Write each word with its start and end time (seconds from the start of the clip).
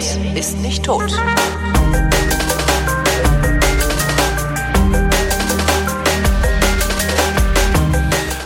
Welt 0.00 0.36
ist 0.38 0.56
nicht 0.60 0.82
tot. 0.86 1.12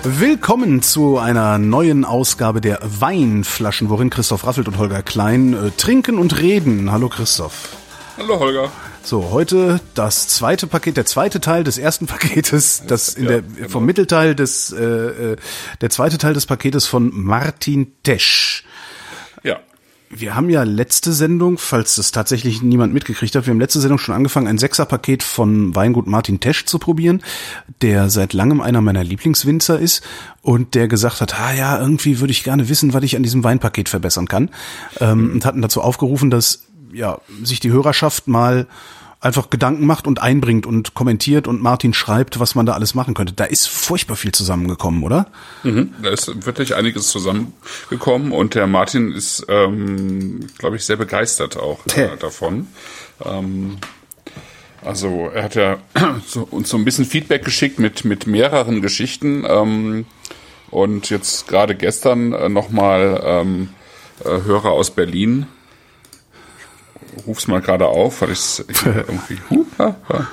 Willkommen 0.03 0.83
zu 0.83 1.19
einer 1.19 1.59
neuen 1.59 2.05
Ausgabe 2.05 2.61
der 2.61 2.81
Weinflaschen, 2.83 3.89
worin 3.89 4.11
Christoph 4.11 4.45
Raffelt 4.47 4.69
und 4.69 4.79
Holger 4.79 5.03
Klein 5.03 5.55
äh, 5.55 5.71
trinken 5.71 6.19
und 6.19 6.41
reden. 6.41 6.91
Hallo 6.91 7.09
Christoph. 7.09 7.77
Hallo 8.19 8.39
Holger. 8.39 8.71
So, 9.03 9.31
heute 9.31 9.81
das 9.95 10.29
zweite 10.29 10.67
Paket, 10.67 10.97
der 10.97 11.07
zweite 11.07 11.41
Teil 11.41 11.63
des 11.65 11.79
ersten 11.79 12.07
Paketes, 12.09 12.83
das 12.87 13.11
in 13.15 13.25
Ja, 13.25 13.29
der 13.31 13.43
genau. 13.43 13.69
vom 13.69 13.85
Mittelteil 13.87 14.35
des 14.35 14.73
äh, 14.73 14.83
äh, 14.85 15.37
der 15.81 15.91
zweite 15.91 16.19
Teil 16.19 16.35
des 16.35 16.47
Paketes 16.47 16.87
von 16.87 17.11
Martin 17.15 17.93
Tesch. 18.03 18.65
Ja. 19.43 19.59
Wir 20.11 20.37
haben 20.37 20.49
ja 20.49 20.63
letzte 20.63 21.13
Sendung, 21.13 21.59
falls 21.59 21.97
das 21.97 22.13
tatsächlich 22.13 22.63
niemand 22.63 22.93
mitgekriegt 22.93 23.35
hat, 23.35 23.47
wir 23.47 23.51
haben 23.51 23.61
letzte 23.61 23.81
Sendung 23.81 23.99
schon 23.99 24.15
angefangen, 24.15 24.47
ein 24.47 24.59
Sechserpaket 24.59 25.23
von 25.23 25.75
Weingut 25.75 26.07
Martin 26.07 26.41
Tesch 26.41 26.67
zu 26.67 26.79
probieren, 26.79 27.23
der 27.83 28.11
seit 28.11 28.33
langem 28.33 28.61
einer 28.61 28.81
meiner 28.81 29.03
Lieblingswinzer 29.03 29.79
ist 29.79 30.05
und 30.43 30.75
der 30.75 30.87
gesagt 30.87 31.21
hat, 31.21 31.41
ah 31.41 31.53
ja, 31.53 31.81
irgendwie 31.81 32.21
würde 32.21 32.31
ich 32.31 32.45
gerne 32.45 32.69
wissen, 32.69 32.93
was 32.93 33.03
ich 33.03 33.17
an 33.17 33.23
diesem 33.23 33.43
Weinpaket 33.43 33.89
verbessern 33.89 34.29
kann. 34.29 34.51
Ähm, 35.01 35.33
und 35.33 35.45
hatten 35.45 35.63
dazu 35.63 35.81
aufgerufen, 35.81 36.31
dass 36.31 36.65
ja 36.93 37.19
sich 37.43 37.59
die 37.61 37.73
Hörerschaft 37.73 38.29
mal 38.29 38.69
einfach 39.25 39.49
Gedanken 39.49 39.87
macht 39.87 40.07
und 40.07 40.21
einbringt 40.21 40.67
und 40.67 40.95
kommentiert 40.95 41.49
und 41.49 41.63
Martin 41.63 41.95
schreibt, 41.95 42.39
was 42.41 42.55
man 42.55 42.67
da 42.67 42.75
alles 42.75 42.95
machen 42.95 43.15
könnte. 43.15 43.33
Da 43.33 43.45
ist 43.45 43.67
furchtbar 43.69 44.17
viel 44.17 44.33
zusammengekommen, 44.33 45.03
oder? 45.03 45.29
Mhm. 45.63 45.95
Da 46.03 46.11
ist 46.11 46.47
wirklich 46.47 46.75
einiges 46.75 47.09
zusammengekommen 47.09 48.33
und 48.33 48.55
der 48.55 48.67
Martin 48.67 49.13
ist, 49.13 49.47
ähm, 49.49 50.47
glaube 50.59 50.77
ich, 50.77 50.85
sehr 50.85 50.97
begeistert 50.97 51.57
auch 51.57 51.81
äh, 51.97 52.17
davon. 52.19 52.69
Ähm, 53.25 53.79
also 54.85 55.31
er 55.33 55.45
hat 55.45 55.55
ja 55.55 55.79
so, 56.27 56.47
uns 56.51 56.69
so 56.69 56.77
ein 56.77 56.85
bisschen 56.85 57.07
Feedback 57.07 57.45
geschickt 57.45 57.79
mit, 57.79 58.05
mit 58.05 58.27
mehreren 58.27 58.83
Geschichten 58.83 59.45
ähm, 59.49 60.05
und 60.71 61.09
jetzt 61.09 61.49
gerade 61.49 61.75
gestern 61.75 62.35
äh, 62.35 62.51
nochmal 62.51 63.23
ähm, 63.25 63.71
äh, 64.23 64.43
Hörer 64.43 64.73
aus 64.73 64.91
Berlin. 64.91 65.47
Ruf's 67.27 67.49
mal 67.49 67.61
gerade 67.61 67.87
auf, 67.87 68.21
weil 68.21 68.31
ich's 68.31 68.65
irgendwie. 68.85 69.39
Huh, 69.51 69.65
ha, 69.79 69.97
ha. 70.09 70.29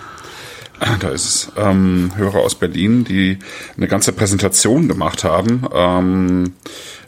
Da 0.99 1.09
ist 1.09 1.25
es. 1.25 1.51
Ähm, 1.57 2.11
Hörer 2.15 2.39
aus 2.39 2.55
Berlin, 2.55 3.03
die 3.03 3.37
eine 3.77 3.87
ganze 3.87 4.13
Präsentation 4.13 4.87
gemacht 4.87 5.23
haben 5.23 5.67
ähm, 5.73 6.53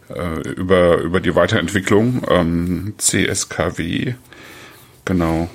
äh, 0.10 0.48
über, 0.52 0.98
über 0.98 1.20
die 1.20 1.36
Weiterentwicklung 1.36 2.22
ähm, 2.30 2.94
CSKW. 2.98 4.14
Genau. 5.06 5.50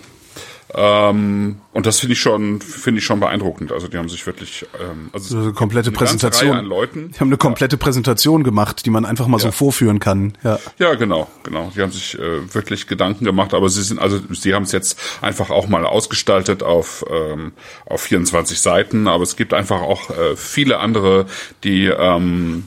Ähm, 0.74 1.56
und 1.72 1.86
das 1.86 2.00
finde 2.00 2.12
ich 2.12 2.20
schon, 2.20 2.61
finde 2.61 2.98
ich 2.98 3.05
schon 3.06 3.20
beeindruckend. 3.20 3.72
Also 3.72 3.88
die 3.88 3.97
haben 3.97 4.08
sich 4.08 4.27
wirklich, 4.27 4.66
ähm, 4.80 5.08
also 5.12 5.28
So 5.36 5.38
eine 5.38 5.52
komplette 5.52 5.88
eine 5.88 5.97
Präsentation. 5.97 6.56
An 6.56 6.64
Leuten. 6.66 7.12
Die 7.12 7.20
haben 7.20 7.28
eine 7.28 7.36
komplette 7.38 7.77
Präsentation 7.78 8.44
gemacht, 8.44 8.84
die 8.84 8.91
man 8.91 9.05
einfach 9.06 9.27
mal 9.28 9.39
so 9.39 9.46
Ja. 9.46 9.52
vorführen 9.52 9.98
kann. 9.98 10.36
Ja. 10.44 10.58
Ja, 10.78 10.94
genau, 10.94 11.28
genau. 11.42 11.72
Die 11.74 11.80
haben 11.80 11.92
sich 11.92 12.19
äh, 12.19 12.55
wirklich 12.55 12.86
Gedanken 12.86 13.24
gemacht, 13.24 13.55
aber 13.55 13.69
sie 13.70 13.83
sind 13.83 13.98
also 13.98 14.20
sie 14.30 14.55
haben 14.55 14.64
es 14.64 14.72
jetzt 14.72 14.98
einfach 15.22 15.50
auch 15.50 15.69
mal 15.69 15.86
ausgestaltet 15.86 16.62
auf 16.62 17.05
ähm, 17.11 17.52
auf 17.86 18.02
24 18.02 18.61
Seiten, 18.61 19.08
aber 19.08 19.22
es 19.22 19.36
gibt 19.36 19.55
einfach 19.55 19.80
auch 19.80 20.11
äh, 20.11 20.36
viele 20.36 20.80
andere, 20.80 21.27
die 21.64 21.86
ähm, 21.86 22.64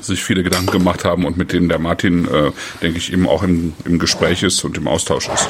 sich 0.00 0.22
viele 0.24 0.42
Gedanken 0.42 0.70
gemacht 0.72 1.04
haben 1.04 1.24
und 1.24 1.36
mit 1.36 1.52
denen 1.52 1.68
der 1.68 1.78
Martin, 1.78 2.26
äh, 2.26 2.50
denke 2.82 2.98
ich, 2.98 3.12
eben 3.12 3.28
auch 3.28 3.42
im, 3.42 3.72
im 3.84 3.98
Gespräch 3.98 4.42
ist 4.42 4.64
und 4.64 4.76
im 4.76 4.88
Austausch 4.88 5.28
ist. 5.28 5.48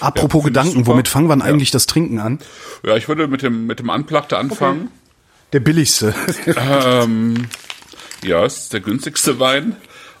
Apropos 0.00 0.42
Ja, 0.42 0.48
Gedanken, 0.48 0.86
womit 0.86 1.08
fangen 1.08 1.28
wir 1.28 1.36
Ja. 1.38 1.44
eigentlich 1.44 1.70
das 1.70 1.86
Trinken 1.86 2.18
an? 2.18 2.38
Ja, 2.84 2.96
ich 2.96 3.08
würde 3.08 3.28
mit 3.28 3.42
dem 3.42 3.66
mit 3.66 3.78
dem 3.80 3.88
Unplugged 3.90 4.32
anfangen. 4.32 4.90
Der 5.52 5.60
billigste. 5.60 6.14
Ähm, 6.56 7.48
ja, 8.24 8.44
es 8.44 8.56
ist 8.64 8.72
der 8.72 8.80
günstigste 8.80 9.38
Wein 9.38 9.76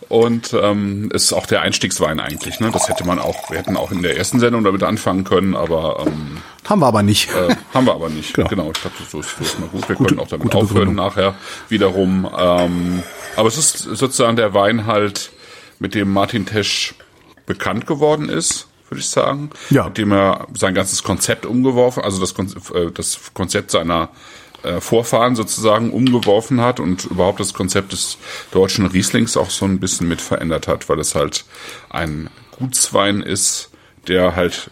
und 0.08 0.52
ähm, 0.52 1.10
ist 1.12 1.32
auch 1.32 1.46
der 1.46 1.62
Einstiegswein 1.62 2.20
eigentlich. 2.20 2.60
Ne? 2.60 2.70
Das 2.70 2.88
hätte 2.88 3.04
man 3.06 3.18
auch, 3.18 3.50
wir 3.50 3.58
hätten 3.58 3.76
auch 3.76 3.90
in 3.90 4.02
der 4.02 4.16
ersten 4.16 4.38
Sendung 4.38 4.62
damit 4.62 4.82
anfangen 4.82 5.24
können, 5.24 5.56
aber 5.56 6.04
ähm, 6.06 6.38
Haben 6.68 6.80
wir 6.80 6.86
aber 6.86 7.02
nicht. 7.02 7.30
äh, 7.30 7.54
haben 7.72 7.86
wir 7.86 7.94
aber 7.94 8.10
nicht. 8.10 8.34
Genau. 8.34 8.48
Genau, 8.48 8.70
ich 8.74 8.80
glaube, 8.80 8.96
so 9.10 9.20
ist, 9.20 9.30
so 9.38 9.42
ist 9.44 9.58
mal 9.58 9.68
gut. 9.68 9.88
Wir 9.88 9.96
Gute- 9.96 10.08
können 10.10 10.20
auch 10.20 10.28
damit 10.28 10.54
aufhören 10.54 10.68
Begründung. 10.68 10.94
nachher 10.96 11.34
wiederum. 11.68 12.28
Ähm, 12.38 13.02
aber 13.36 13.48
es 13.48 13.58
ist 13.58 13.78
sozusagen 13.78 14.36
der 14.36 14.54
Wein 14.54 14.86
halt, 14.86 15.30
mit 15.78 15.94
dem 15.94 16.12
Martin 16.12 16.46
Tesch 16.46 16.94
bekannt 17.46 17.86
geworden 17.86 18.28
ist, 18.28 18.68
würde 18.88 19.00
ich 19.00 19.08
sagen. 19.08 19.50
Ja. 19.70 19.84
Mit 19.84 19.98
dem 19.98 20.12
er 20.12 20.46
sein 20.56 20.74
ganzes 20.74 21.02
Konzept 21.02 21.46
umgeworfen, 21.46 22.02
also 22.02 22.20
das, 22.20 22.34
Kon- 22.34 22.54
äh, 22.74 22.90
das 22.92 23.18
Konzept 23.34 23.70
seiner 23.70 24.08
äh, 24.62 24.80
Vorfahren 24.80 25.36
sozusagen 25.36 25.92
umgeworfen 25.92 26.60
hat 26.60 26.80
und 26.80 27.04
überhaupt 27.04 27.40
das 27.40 27.52
Konzept 27.54 27.92
des 27.92 28.18
deutschen 28.52 28.86
Rieslings 28.86 29.36
auch 29.36 29.50
so 29.50 29.64
ein 29.64 29.80
bisschen 29.80 30.08
mit 30.08 30.20
verändert 30.20 30.68
hat, 30.68 30.88
weil 30.88 31.00
es 31.00 31.14
halt 31.14 31.44
ein 31.90 32.30
Gutswein 32.58 33.20
ist, 33.20 33.70
der 34.06 34.36
halt 34.36 34.70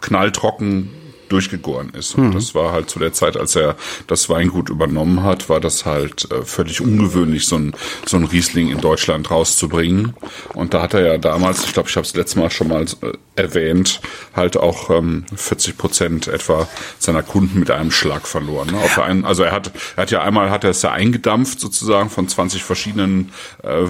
knalltrocken 0.00 0.90
durchgegoren 1.34 1.90
ist. 1.98 2.14
Und 2.14 2.32
das 2.32 2.54
war 2.54 2.70
halt 2.70 2.88
zu 2.88 3.00
der 3.00 3.12
Zeit, 3.12 3.36
als 3.36 3.56
er 3.56 3.74
das 4.06 4.28
Weingut 4.28 4.70
übernommen 4.70 5.24
hat, 5.24 5.48
war 5.48 5.58
das 5.58 5.84
halt 5.84 6.30
äh, 6.30 6.44
völlig 6.44 6.80
ungewöhnlich, 6.80 7.48
so 7.48 7.56
ein, 7.56 7.74
so 8.06 8.16
ein 8.16 8.22
Riesling 8.24 8.70
in 8.70 8.80
Deutschland 8.80 9.32
rauszubringen. 9.32 10.14
Und 10.54 10.74
da 10.74 10.82
hat 10.82 10.94
er 10.94 11.04
ja 11.04 11.18
damals, 11.18 11.64
ich 11.64 11.72
glaube, 11.72 11.88
ich 11.88 11.96
habe 11.96 12.06
es 12.06 12.14
letztes 12.14 12.36
Mal 12.36 12.52
schon 12.52 12.68
mal 12.68 12.84
äh, 12.84 13.12
erwähnt, 13.34 14.00
halt 14.32 14.56
auch 14.56 14.90
ähm, 14.90 15.24
40 15.34 15.76
Prozent 15.76 16.28
etwa 16.28 16.68
seiner 17.00 17.24
Kunden 17.24 17.58
mit 17.58 17.72
einem 17.72 17.90
Schlag 17.90 18.28
verloren. 18.28 18.68
Ne? 18.70 18.78
Auf 18.78 18.94
der 18.94 19.04
einen, 19.06 19.24
also 19.24 19.42
er 19.42 19.50
hat, 19.50 19.72
er 19.96 20.02
hat 20.02 20.12
ja 20.12 20.22
einmal 20.22 20.50
hat 20.50 20.62
er 20.62 20.70
es 20.70 20.82
ja 20.82 20.92
eingedampft 20.92 21.58
sozusagen 21.58 22.10
von 22.10 22.28
20 22.28 22.62
verschiedenen 22.62 23.32
äh, 23.64 23.86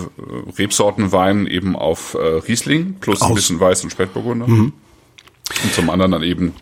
Rebsorten 0.59 1.12
Wein 1.12 1.47
eben 1.47 1.76
auf 1.76 2.15
äh, 2.15 2.19
Riesling 2.19 2.94
plus 3.00 3.21
ein 3.21 3.28
Aus- 3.28 3.34
bisschen 3.34 3.61
Weiß 3.61 3.84
und 3.84 3.91
Spätburgunder. 3.91 4.47
Und 4.47 5.75
zum 5.75 5.91
anderen 5.91 6.12
dann 6.12 6.22
eben 6.22 6.55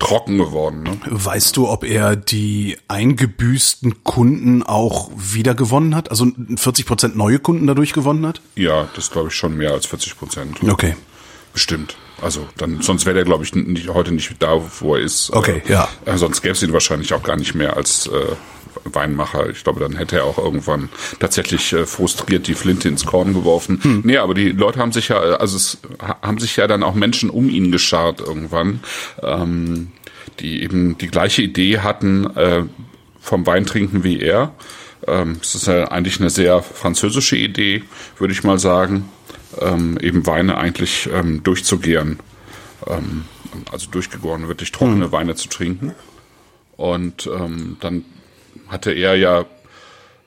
trocken 0.00 0.38
geworden. 0.38 0.82
Ne? 0.82 0.98
Weißt 1.04 1.56
du, 1.56 1.68
ob 1.68 1.84
er 1.84 2.16
die 2.16 2.76
eingebüßten 2.88 4.02
Kunden 4.02 4.62
auch 4.64 5.10
wieder 5.16 5.54
gewonnen 5.54 5.94
hat? 5.94 6.10
Also 6.10 6.26
40 6.56 6.86
Prozent 6.86 7.16
neue 7.16 7.38
Kunden 7.38 7.66
dadurch 7.68 7.92
gewonnen 7.92 8.26
hat? 8.26 8.40
Ja, 8.56 8.88
das 8.96 9.10
glaube 9.10 9.28
ich 9.28 9.34
schon 9.34 9.56
mehr 9.56 9.72
als 9.72 9.86
40 9.86 10.18
Prozent. 10.18 10.58
Okay. 10.68 10.96
Bestimmt. 11.52 11.96
Also 12.22 12.46
dann, 12.56 12.80
sonst 12.82 13.06
wäre 13.06 13.14
der, 13.14 13.24
glaube 13.24 13.44
ich, 13.44 13.54
nicht, 13.54 13.88
heute 13.88 14.12
nicht 14.12 14.40
da, 14.40 14.60
wo 14.80 14.94
er 14.94 15.02
ist. 15.02 15.30
Okay, 15.32 15.62
ja. 15.68 15.88
Äh, 16.04 16.16
sonst 16.16 16.42
gäbe 16.42 16.52
es 16.52 16.62
ihn 16.62 16.72
wahrscheinlich 16.72 17.12
auch 17.14 17.22
gar 17.22 17.36
nicht 17.36 17.54
mehr 17.54 17.76
als 17.76 18.06
äh, 18.06 18.36
Weinmacher. 18.84 19.50
Ich 19.50 19.62
glaube, 19.64 19.80
dann 19.80 19.96
hätte 19.96 20.16
er 20.16 20.24
auch 20.24 20.38
irgendwann 20.38 20.88
tatsächlich 21.18 21.72
äh, 21.72 21.86
frustriert 21.86 22.46
die 22.46 22.54
Flinte 22.54 22.88
ins 22.88 23.04
Korn 23.04 23.34
geworfen. 23.34 23.80
Hm. 23.82 24.02
Nee, 24.04 24.18
aber 24.18 24.34
die 24.34 24.50
Leute 24.50 24.78
haben 24.78 24.92
sich 24.92 25.08
ja, 25.08 25.18
also 25.18 25.56
es 25.56 25.78
ha- 26.00 26.18
haben 26.22 26.38
sich 26.38 26.56
ja 26.56 26.66
dann 26.66 26.82
auch 26.82 26.94
Menschen 26.94 27.30
um 27.30 27.48
ihn 27.48 27.72
geschart 27.72 28.20
irgendwann, 28.20 28.80
ähm, 29.22 29.92
die 30.40 30.62
eben 30.62 30.98
die 30.98 31.08
gleiche 31.08 31.42
Idee 31.42 31.78
hatten 31.80 32.26
äh, 32.36 32.64
vom 33.20 33.46
Weintrinken 33.46 34.04
wie 34.04 34.20
er. 34.20 34.54
Ähm, 35.06 35.38
es 35.42 35.54
ist 35.54 35.66
ja 35.66 35.88
eigentlich 35.88 36.20
eine 36.20 36.30
sehr 36.30 36.62
französische 36.62 37.36
Idee, 37.36 37.84
würde 38.18 38.32
ich 38.32 38.44
mal 38.44 38.58
sagen, 38.58 39.08
ähm, 39.58 39.98
eben 40.00 40.26
Weine 40.26 40.56
eigentlich 40.58 41.08
ähm, 41.12 41.42
durchzugären 41.42 42.18
ähm, 42.86 43.24
also 43.72 43.90
durchgegoren, 43.90 44.48
wirklich 44.48 44.72
trockene 44.72 45.12
Weine 45.12 45.34
zu 45.34 45.48
trinken. 45.48 45.94
Und 46.76 47.26
ähm, 47.26 47.76
dann 47.80 48.04
hatte 48.70 48.92
er 48.92 49.16
ja, 49.16 49.44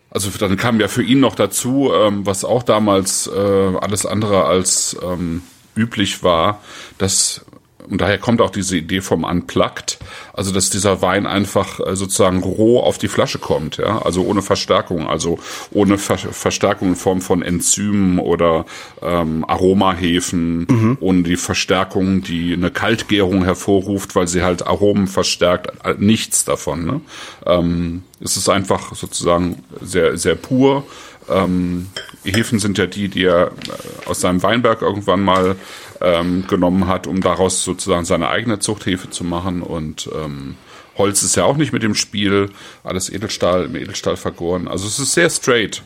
also 0.10 0.30
dann 0.38 0.58
kam 0.58 0.80
ja 0.80 0.88
für 0.88 1.04
ihn 1.04 1.20
noch 1.20 1.36
dazu, 1.36 1.92
ähm, 1.94 2.26
was 2.26 2.46
auch 2.46 2.64
damals 2.64 3.28
äh, 3.28 3.78
alles 3.80 4.06
andere 4.06 4.46
als 4.46 4.96
ähm, 5.04 5.42
üblich 5.76 6.24
war, 6.24 6.62
dass 6.98 7.46
und 7.90 8.02
daher 8.02 8.18
kommt 8.18 8.42
auch 8.42 8.50
diese 8.50 8.78
Idee 8.78 9.02
vom 9.02 9.24
Unplugged, 9.24 10.00
also 10.34 10.52
dass 10.52 10.70
dieser 10.70 11.02
Wein 11.02 11.26
einfach 11.28 11.80
äh, 11.80 11.96
sozusagen 11.96 12.42
roh 12.44 12.80
auf 12.80 12.98
die 12.98 13.08
Flasche 13.08 13.40
kommt, 13.40 13.78
ja, 13.78 14.02
also 14.02 14.24
ohne 14.24 14.42
Verstärkung, 14.42 15.08
also 15.08 15.40
ohne 15.72 15.98
Ver 15.98 16.18
Verstärkung 16.18 16.90
in 16.90 16.96
Form 16.96 17.22
von 17.22 17.42
Enzymen 17.42 18.20
oder 18.20 18.66
ähm, 19.02 19.46
Aromahefen, 19.46 20.98
ohne 21.00 21.24
die 21.24 21.38
Verstärkung, 21.38 22.22
die 22.22 22.54
eine 22.54 22.72
Kaltgärung 22.72 23.44
hervorruft, 23.44 24.16
weil 24.16 24.28
sie 24.28 24.44
halt 24.44 24.66
Aromen 24.66 25.08
verstärkt, 25.08 25.86
äh, 25.86 25.96
nichts 25.98 26.46
davon. 26.46 26.86
Ne? 26.86 27.02
Ähm, 27.46 28.04
es 28.20 28.38
ist 28.38 28.50
einfach 28.50 28.96
sozusagen 28.96 29.64
sehr 29.82 30.18
sehr 30.18 30.36
pur. 30.36 30.84
Ähm, 31.30 31.88
Hefen 32.24 32.60
sind 32.60 32.78
ja 32.78 32.86
die, 32.86 33.10
die 33.10 33.26
er 33.26 33.48
äh, 33.48 34.10
aus 34.10 34.22
seinem 34.22 34.44
Weinberg 34.44 34.82
irgendwann 34.82 35.22
mal 35.22 35.56
ähm, 36.04 36.46
genommen 36.48 36.88
hat, 36.88 37.08
um 37.08 37.22
daraus 37.22 37.64
sozusagen 37.64 38.06
seine 38.06 38.30
eigene 38.30 38.60
Zuchthefe 38.60 39.10
zu 39.10 39.24
machen. 39.24 39.62
Und 39.62 40.10
ähm, 40.14 40.56
Holz 40.98 41.24
ist 41.24 41.36
ja 41.36 41.46
auch 41.46 41.58
nicht 41.58 41.74
mit 41.74 41.82
dem 41.82 41.96
Spiel, 41.96 42.50
alles 42.84 43.10
Edelstahl, 43.10 43.66
im 43.66 43.76
Edelstahl 43.76 44.18
vergoren. 44.18 44.68
Also 44.68 44.86
es 44.86 45.00
ist 45.00 45.14
sehr 45.14 45.30
straight. 45.30 45.82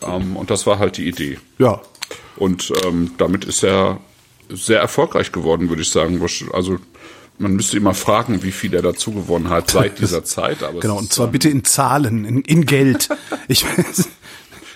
Ähm, 0.00 0.36
und 0.36 0.50
das 0.50 0.66
war 0.66 0.78
halt 0.78 0.96
die 0.96 1.08
Idee. 1.08 1.38
Ja. 1.58 1.80
Und 2.36 2.72
ähm, 2.84 3.12
damit 3.18 3.44
ist 3.44 3.64
er 3.64 4.00
sehr 4.48 4.80
erfolgreich 4.80 5.32
geworden, 5.32 5.68
würde 5.68 5.82
ich 5.82 5.90
sagen. 5.90 6.24
Also 6.52 6.78
man 7.38 7.52
müsste 7.54 7.76
immer 7.76 7.94
fragen, 7.94 8.42
wie 8.42 8.52
viel 8.52 8.74
er 8.74 8.82
dazu 8.82 9.12
gewonnen 9.12 9.50
hat 9.50 9.70
seit 9.70 9.98
dieser 10.00 10.24
Zeit. 10.24 10.62
Aber 10.62 10.80
genau, 10.80 10.98
und 10.98 11.12
zwar 11.12 11.26
bitte 11.26 11.48
in 11.48 11.64
Zahlen, 11.64 12.24
in, 12.24 12.42
in 12.42 12.64
Geld. 12.64 13.08
ich 13.48 13.64
weiß. 13.64 14.08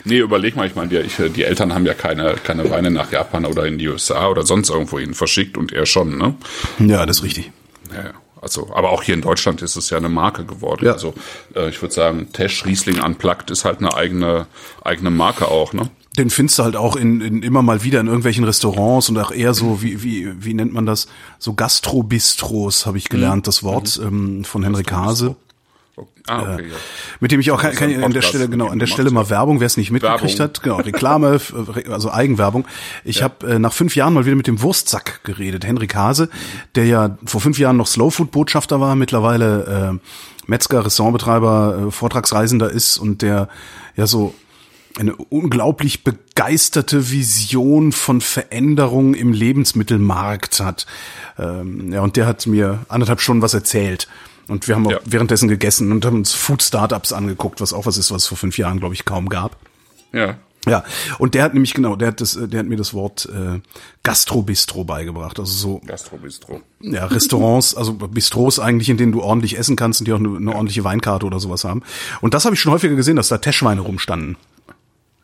Nee, 0.04 0.18
überleg 0.18 0.56
mal, 0.56 0.66
ich 0.66 0.74
meine, 0.74 0.88
die, 0.88 1.28
die 1.30 1.44
Eltern 1.44 1.74
haben 1.74 1.86
ja 1.86 1.94
keine, 1.94 2.34
keine 2.42 2.68
Weine 2.70 2.90
nach 2.90 3.12
Japan 3.12 3.44
oder 3.44 3.66
in 3.66 3.78
die 3.78 3.88
USA 3.88 4.28
oder 4.28 4.44
sonst 4.44 4.70
irgendwo 4.70 4.98
hin 4.98 5.14
verschickt 5.14 5.56
und 5.56 5.72
er 5.72 5.86
schon, 5.86 6.18
ne? 6.18 6.34
Ja, 6.78 7.06
das 7.06 7.18
ist 7.18 7.24
richtig. 7.24 7.52
Ja, 7.94 8.12
also, 8.40 8.70
aber 8.74 8.90
auch 8.90 9.04
hier 9.04 9.14
in 9.14 9.20
Deutschland 9.20 9.62
ist 9.62 9.76
es 9.76 9.90
ja 9.90 9.98
eine 9.98 10.08
Marke 10.08 10.44
geworden. 10.44 10.84
Ja. 10.84 10.92
Also, 10.92 11.14
äh, 11.54 11.68
ich 11.68 11.80
würde 11.80 11.94
sagen, 11.94 12.32
Tesch 12.32 12.64
Riesling 12.66 13.00
Unplugged 13.00 13.50
ist 13.52 13.64
halt 13.64 13.78
eine 13.78 13.94
eigene, 13.94 14.46
eigene 14.82 15.10
Marke 15.10 15.46
auch, 15.48 15.72
ne? 15.72 15.90
Den 16.18 16.28
findest 16.28 16.58
du 16.58 16.64
halt 16.64 16.76
auch 16.76 16.96
in, 16.96 17.22
in 17.22 17.42
immer 17.42 17.62
mal 17.62 17.84
wieder 17.84 18.00
in 18.00 18.06
irgendwelchen 18.06 18.44
Restaurants 18.44 19.08
und 19.08 19.16
auch 19.16 19.30
eher 19.30 19.54
so, 19.54 19.80
wie, 19.80 20.02
wie, 20.02 20.44
wie 20.44 20.52
nennt 20.52 20.74
man 20.74 20.84
das? 20.84 21.06
So 21.38 21.54
Gastrobistros, 21.54 22.84
habe 22.84 22.98
ich 22.98 23.08
gelernt, 23.08 23.44
mhm. 23.44 23.46
das 23.46 23.62
Wort 23.62 23.98
mhm. 23.98 24.06
ähm, 24.06 24.44
von 24.44 24.62
Henrik 24.62 24.92
Hase. 24.92 25.36
Ah, 26.26 26.54
okay, 26.54 26.68
ja. 26.68 26.76
Mit 27.20 27.32
dem 27.32 27.40
ich 27.40 27.50
auch 27.50 27.60
kann, 27.60 27.74
kann 27.74 28.02
an 28.02 28.12
der 28.12 28.22
Stelle 28.22 28.48
genau 28.48 28.68
an 28.68 28.78
der 28.78 28.86
Stelle 28.86 29.10
mal 29.10 29.28
Werbung, 29.28 29.60
wer 29.60 29.66
es 29.66 29.76
nicht 29.76 29.90
mitgekriegt 29.90 30.38
Werbung. 30.38 30.40
hat, 30.40 30.62
genau 30.62 30.76
Reklame, 30.76 31.38
also 31.90 32.10
Eigenwerbung. 32.10 32.66
Ich 33.04 33.16
ja. 33.16 33.24
habe 33.24 33.46
äh, 33.46 33.58
nach 33.58 33.74
fünf 33.74 33.94
Jahren 33.94 34.14
mal 34.14 34.24
wieder 34.24 34.36
mit 34.36 34.46
dem 34.46 34.62
Wurstsack 34.62 35.22
geredet, 35.24 35.66
Henrik 35.66 35.94
Hase, 35.94 36.30
der 36.76 36.86
ja 36.86 37.18
vor 37.24 37.42
fünf 37.42 37.58
Jahren 37.58 37.76
noch 37.76 37.86
Slowfood 37.86 38.30
Botschafter 38.30 38.80
war, 38.80 38.94
mittlerweile 38.96 40.00
äh, 40.00 40.48
Metzger, 40.48 40.84
Restaurantbetreiber, 40.86 41.86
äh, 41.88 41.90
Vortragsreisender 41.90 42.70
ist 42.70 42.96
und 42.96 43.20
der 43.20 43.48
ja 43.94 44.06
so 44.06 44.34
eine 44.98 45.14
unglaublich 45.16 46.04
begeisterte 46.04 47.10
Vision 47.10 47.92
von 47.92 48.20
Veränderung 48.20 49.14
im 49.14 49.32
Lebensmittelmarkt 49.32 50.60
hat. 50.60 50.86
Ähm, 51.38 51.92
ja, 51.92 52.00
und 52.00 52.16
der 52.16 52.26
hat 52.26 52.46
mir 52.46 52.80
anderthalb 52.88 53.20
Stunden 53.20 53.42
was 53.42 53.54
erzählt. 53.54 54.08
Und 54.48 54.68
wir 54.68 54.74
haben 54.74 54.86
auch 54.86 54.92
ja. 54.92 55.00
währenddessen 55.04 55.48
gegessen 55.48 55.92
und 55.92 56.04
haben 56.04 56.16
uns 56.16 56.32
Food 56.32 56.62
Startups 56.62 57.12
angeguckt, 57.12 57.60
was 57.60 57.72
auch 57.72 57.86
was 57.86 57.96
ist, 57.96 58.10
was 58.10 58.22
es 58.22 58.28
vor 58.28 58.38
fünf 58.38 58.58
Jahren, 58.58 58.80
glaube 58.80 58.94
ich, 58.94 59.04
kaum 59.04 59.28
gab. 59.28 59.56
Ja. 60.12 60.36
Ja, 60.68 60.84
und 61.18 61.34
der 61.34 61.42
hat 61.42 61.54
nämlich 61.54 61.74
genau, 61.74 61.96
der 61.96 62.08
hat 62.08 62.20
das, 62.20 62.38
der 62.40 62.60
hat 62.60 62.66
mir 62.66 62.76
das 62.76 62.94
Wort 62.94 63.26
äh, 63.26 63.60
Gastrobistro 64.04 64.84
beigebracht, 64.84 65.40
also 65.40 65.52
so 65.52 65.80
Gastrobistro. 65.84 66.60
Ja, 66.80 67.06
Restaurants, 67.06 67.74
also 67.74 67.94
Bistros 67.94 68.60
eigentlich, 68.60 68.88
in 68.88 68.96
denen 68.96 69.10
du 69.10 69.22
ordentlich 69.22 69.58
essen 69.58 69.74
kannst 69.74 70.00
und 70.00 70.06
die 70.06 70.12
auch 70.12 70.20
eine, 70.20 70.36
eine 70.36 70.52
ordentliche 70.52 70.84
Weinkarte 70.84 71.26
oder 71.26 71.40
sowas 71.40 71.64
haben. 71.64 71.82
Und 72.20 72.34
das 72.34 72.44
habe 72.44 72.54
ich 72.54 72.60
schon 72.60 72.70
häufiger 72.72 72.94
gesehen, 72.94 73.16
dass 73.16 73.26
da 73.26 73.38
Teschweine 73.38 73.80
rumstanden. 73.80 74.36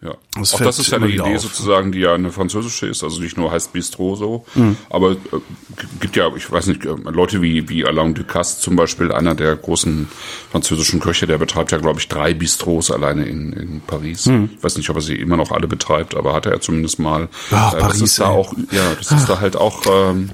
Ja, 0.01 0.15
das 0.37 0.55
auch 0.55 0.61
das 0.61 0.79
ist 0.79 0.93
ja 0.93 0.99
eine 0.99 1.09
Idee 1.09 1.35
auf. 1.35 1.41
sozusagen, 1.41 1.91
die 1.91 1.99
ja 1.99 2.15
eine 2.15 2.31
französische 2.31 2.87
ist, 2.87 3.03
also 3.03 3.21
nicht 3.21 3.37
nur 3.37 3.51
heißt 3.51 3.73
Bistro 3.73 4.15
so, 4.15 4.45
mhm. 4.55 4.77
aber 4.91 5.13
äh, 5.13 5.17
gibt 5.99 6.15
ja, 6.15 6.31
ich 6.37 6.49
weiß 6.53 6.69
nicht, 6.69 6.85
äh, 6.85 6.95
Leute 7.11 7.43
wie, 7.43 7.69
wie 7.69 7.85
Alain 7.85 8.15
Ducasse 8.15 8.61
zum 8.61 8.77
Beispiel, 8.77 9.11
einer 9.11 9.35
der 9.35 9.57
großen 9.57 10.07
französischen 10.53 11.01
Köche, 11.01 11.27
der 11.27 11.39
betreibt 11.39 11.73
ja, 11.73 11.79
glaube 11.79 11.99
ich, 11.99 12.07
drei 12.07 12.33
Bistros 12.33 12.93
alleine 12.93 13.25
in, 13.25 13.53
in 13.53 13.81
Paris. 13.81 14.27
Mhm. 14.27 14.51
Ich 14.57 14.63
weiß 14.63 14.77
nicht, 14.77 14.89
ob 14.89 14.97
er 14.97 15.03
sie 15.03 15.17
immer 15.17 15.37
noch 15.37 15.51
alle 15.51 15.67
betreibt, 15.67 16.15
aber 16.15 16.33
hatte 16.33 16.53
er 16.53 16.61
zumindest 16.61 17.01
mal. 17.01 17.29
Ach, 17.51 17.75
äh, 17.75 17.79
Paris, 17.79 18.01
ist 18.01 18.21
da 18.21 18.29
auch, 18.29 18.55
ja, 18.71 18.95
das 18.97 19.11
ist 19.11 19.29
da 19.29 19.41
halt 19.41 19.57
auch 19.57 19.83
ähm, 19.91 20.31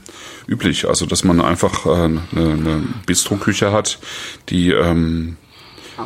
üblich, 0.46 0.87
also 0.87 1.06
dass 1.06 1.25
man 1.25 1.40
einfach 1.40 1.87
äh, 1.87 1.90
eine, 1.90 2.22
eine 2.32 2.82
Bistro-Küche 3.06 3.72
hat, 3.72 3.99
die 4.50 4.72
ähm, 4.72 5.38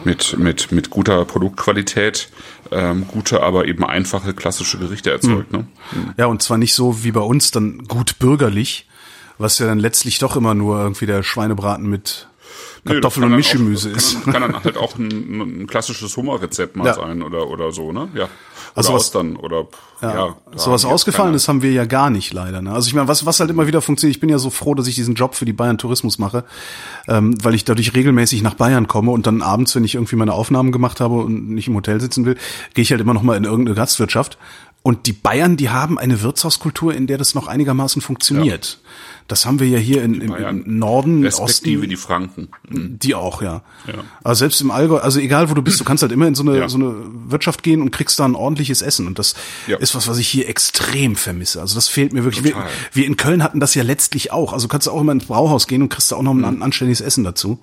mit, 0.05 0.39
mit, 0.39 0.73
mit 0.73 0.91
guter 0.91 1.25
Produktqualität 1.25 2.29
ähm, 2.71 3.07
gute, 3.09 3.43
aber 3.43 3.67
eben 3.67 3.85
einfache 3.85 4.35
klassische 4.35 4.79
Gerichte 4.79 5.11
erzeugt. 5.11 5.53
Mhm. 5.53 5.59
Ne? 5.59 5.67
Mhm. 5.93 6.15
Ja, 6.17 6.27
und 6.27 6.43
zwar 6.43 6.59
nicht 6.59 6.75
so 6.75 7.05
wie 7.05 7.13
bei 7.13 7.21
uns 7.21 7.51
dann 7.51 7.85
gut 7.85 8.19
bürgerlich, 8.19 8.87
was 9.39 9.59
ja 9.59 9.67
dann 9.67 9.79
letztlich 9.79 10.19
doch 10.19 10.37
immer 10.37 10.55
nur 10.55 10.81
irgendwie 10.81 11.07
der 11.07 11.23
Schweinebraten 11.23 11.89
mit 11.89 12.29
Kartoffeln 12.85 13.25
und 13.25 13.37
Mischgemüse 13.37 13.91
ist. 13.91 14.25
Kann, 14.25 14.43
dann 14.43 14.63
halt 14.63 14.77
auch 14.77 14.97
ein, 14.99 15.63
ein 15.63 15.67
klassisches 15.67 16.17
Hummerrezept 16.17 16.77
mal 16.77 16.87
ja. 16.87 16.95
sein 16.95 17.23
oder, 17.23 17.49
oder 17.49 17.73
so, 17.73 17.93
ne? 17.93 18.09
Ja. 18.15 18.29
Also 18.75 18.93
was, 18.93 19.07
Austern 19.07 19.37
oder 19.37 19.67
ja, 20.03 20.15
ja 20.15 20.37
so 20.55 20.71
was 20.71 20.85
ausgefallen 20.85 21.35
ist, 21.35 21.49
haben 21.49 21.63
wir 21.63 21.73
ja 21.73 21.85
gar 21.85 22.11
nicht 22.11 22.33
leider. 22.33 22.63
Ne? 22.63 22.73
Also 22.73 22.87
ich 22.87 22.95
meine, 22.95 23.09
was 23.09 23.27
was 23.27 23.41
halt 23.41 23.51
immer 23.51 23.67
wieder 23.67 23.81
funktioniert. 23.81 24.17
Ich 24.17 24.21
bin 24.21 24.29
ja 24.29 24.39
so 24.39 24.51
froh, 24.51 24.75
dass 24.75 24.87
ich 24.87 24.95
diesen 24.95 25.15
Job 25.15 25.35
für 25.35 25.45
die 25.45 25.53
Bayern 25.53 25.79
Tourismus 25.79 26.19
mache, 26.19 26.45
ähm, 27.09 27.35
weil 27.43 27.55
ich 27.55 27.65
dadurch 27.65 27.95
regelmäßig 27.95 28.43
nach 28.43 28.55
Bayern 28.55 28.87
komme 28.87 29.11
und 29.11 29.27
dann 29.27 29.43
abends, 29.43 29.75
wenn 29.75 29.85
ich 29.85 29.95
irgendwie 29.95 30.17
meine 30.17 30.33
Aufnahmen 30.33 30.71
gemacht 30.71 31.01
habe 31.01 31.15
und 31.15 31.51
nicht 31.51 31.69
im 31.69 31.75
Hotel 31.75 32.01
sitzen 32.01 32.25
will, 32.25 32.37
gehe 32.75 32.83
ich 32.83 32.91
halt 32.91 33.01
immer 33.01 33.15
noch 33.15 33.23
mal 33.23 33.37
in 33.37 33.45
irgendeine 33.45 33.75
Gastwirtschaft. 33.75 34.39
Und 34.89 35.05
die 35.05 35.13
Bayern, 35.13 35.59
die 35.59 35.69
haben 35.69 35.99
eine 35.99 36.23
Wirtshauskultur, 36.23 36.95
in 36.95 37.07
der 37.07 37.19
das 37.19 37.35
noch 37.35 37.47
einigermaßen 37.47 38.01
funktioniert. 38.01 38.79
Ja. 38.83 38.91
Das 39.27 39.45
haben 39.45 39.61
wir 39.61 39.69
ja 39.69 39.77
hier 39.77 40.03
in, 40.03 40.19
im, 40.23 40.35
im 40.35 40.79
Norden, 40.79 41.23
Respektive 41.25 41.81
Osten. 41.81 41.91
die 41.91 41.97
Franken. 41.97 42.49
Mhm. 42.71 42.99
Die 42.99 43.15
auch, 43.15 43.43
ja. 43.43 43.61
ja. 43.87 43.93
Also 44.25 44.39
selbst 44.39 44.63
im 44.63 44.71
Allgäu, 44.71 44.97
also 44.97 45.21
egal 45.21 45.51
wo 45.51 45.55
du 45.55 45.61
bist, 45.61 45.79
du 45.79 45.85
kannst 45.85 46.01
halt 46.01 46.11
immer 46.11 46.27
in 46.27 46.35
so 46.35 46.43
eine, 46.43 46.57
ja. 46.57 46.71
so 46.71 46.79
eine 46.79 46.95
Wirtschaft 47.27 47.63
gehen 47.63 47.83
und 47.83 47.91
kriegst 47.91 48.19
da 48.19 48.25
ein 48.25 48.35
ordentliches 48.35 48.81
Essen. 48.81 49.07
Und 49.07 49.19
das 49.19 49.35
ja. 49.67 49.77
ist 49.77 49.95
was, 49.95 50.09
was 50.09 50.17
ich 50.17 50.27
hier 50.27 50.49
extrem 50.49 51.17
vermisse. 51.17 51.61
Also 51.61 51.75
das 51.75 51.87
fehlt 51.87 52.15
mir 52.15 52.25
wirklich. 52.25 52.43
Wir, 52.43 52.57
wir, 52.95 53.05
in 53.05 53.19
Köln 53.19 53.43
hatten 53.43 53.61
das 53.61 53.75
ja 53.75 53.83
letztlich 53.83 54.33
auch. 54.33 54.55
Also 54.55 54.69
kannst 54.69 54.87
du 54.87 54.93
auch 54.93 55.03
immer 55.03 55.13
ins 55.13 55.27
Brauhaus 55.27 55.67
gehen 55.67 55.83
und 55.83 55.91
kriegst 55.91 56.11
da 56.11 56.17
auch 56.17 56.23
noch 56.23 56.33
ein 56.33 56.55
mhm. 56.55 56.63
anständiges 56.63 57.03
Essen 57.03 57.25
dazu. 57.25 57.59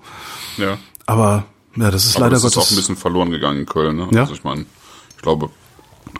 Ja. 0.58 0.78
Aber 1.06 1.46
ja, 1.74 1.90
das 1.90 2.06
ist 2.06 2.14
Aber 2.14 2.26
leider 2.26 2.34
das 2.34 2.42
Gottes. 2.42 2.56
ist 2.56 2.62
auch 2.62 2.70
ein 2.70 2.76
bisschen 2.76 2.96
verloren 2.96 3.32
gegangen 3.32 3.58
in 3.58 3.66
Köln. 3.66 3.96
Ne? 3.96 4.06
Ja. 4.12 4.20
Also 4.20 4.34
ich 4.34 4.44
meine, 4.44 4.64
ich 5.16 5.22
glaube, 5.22 5.50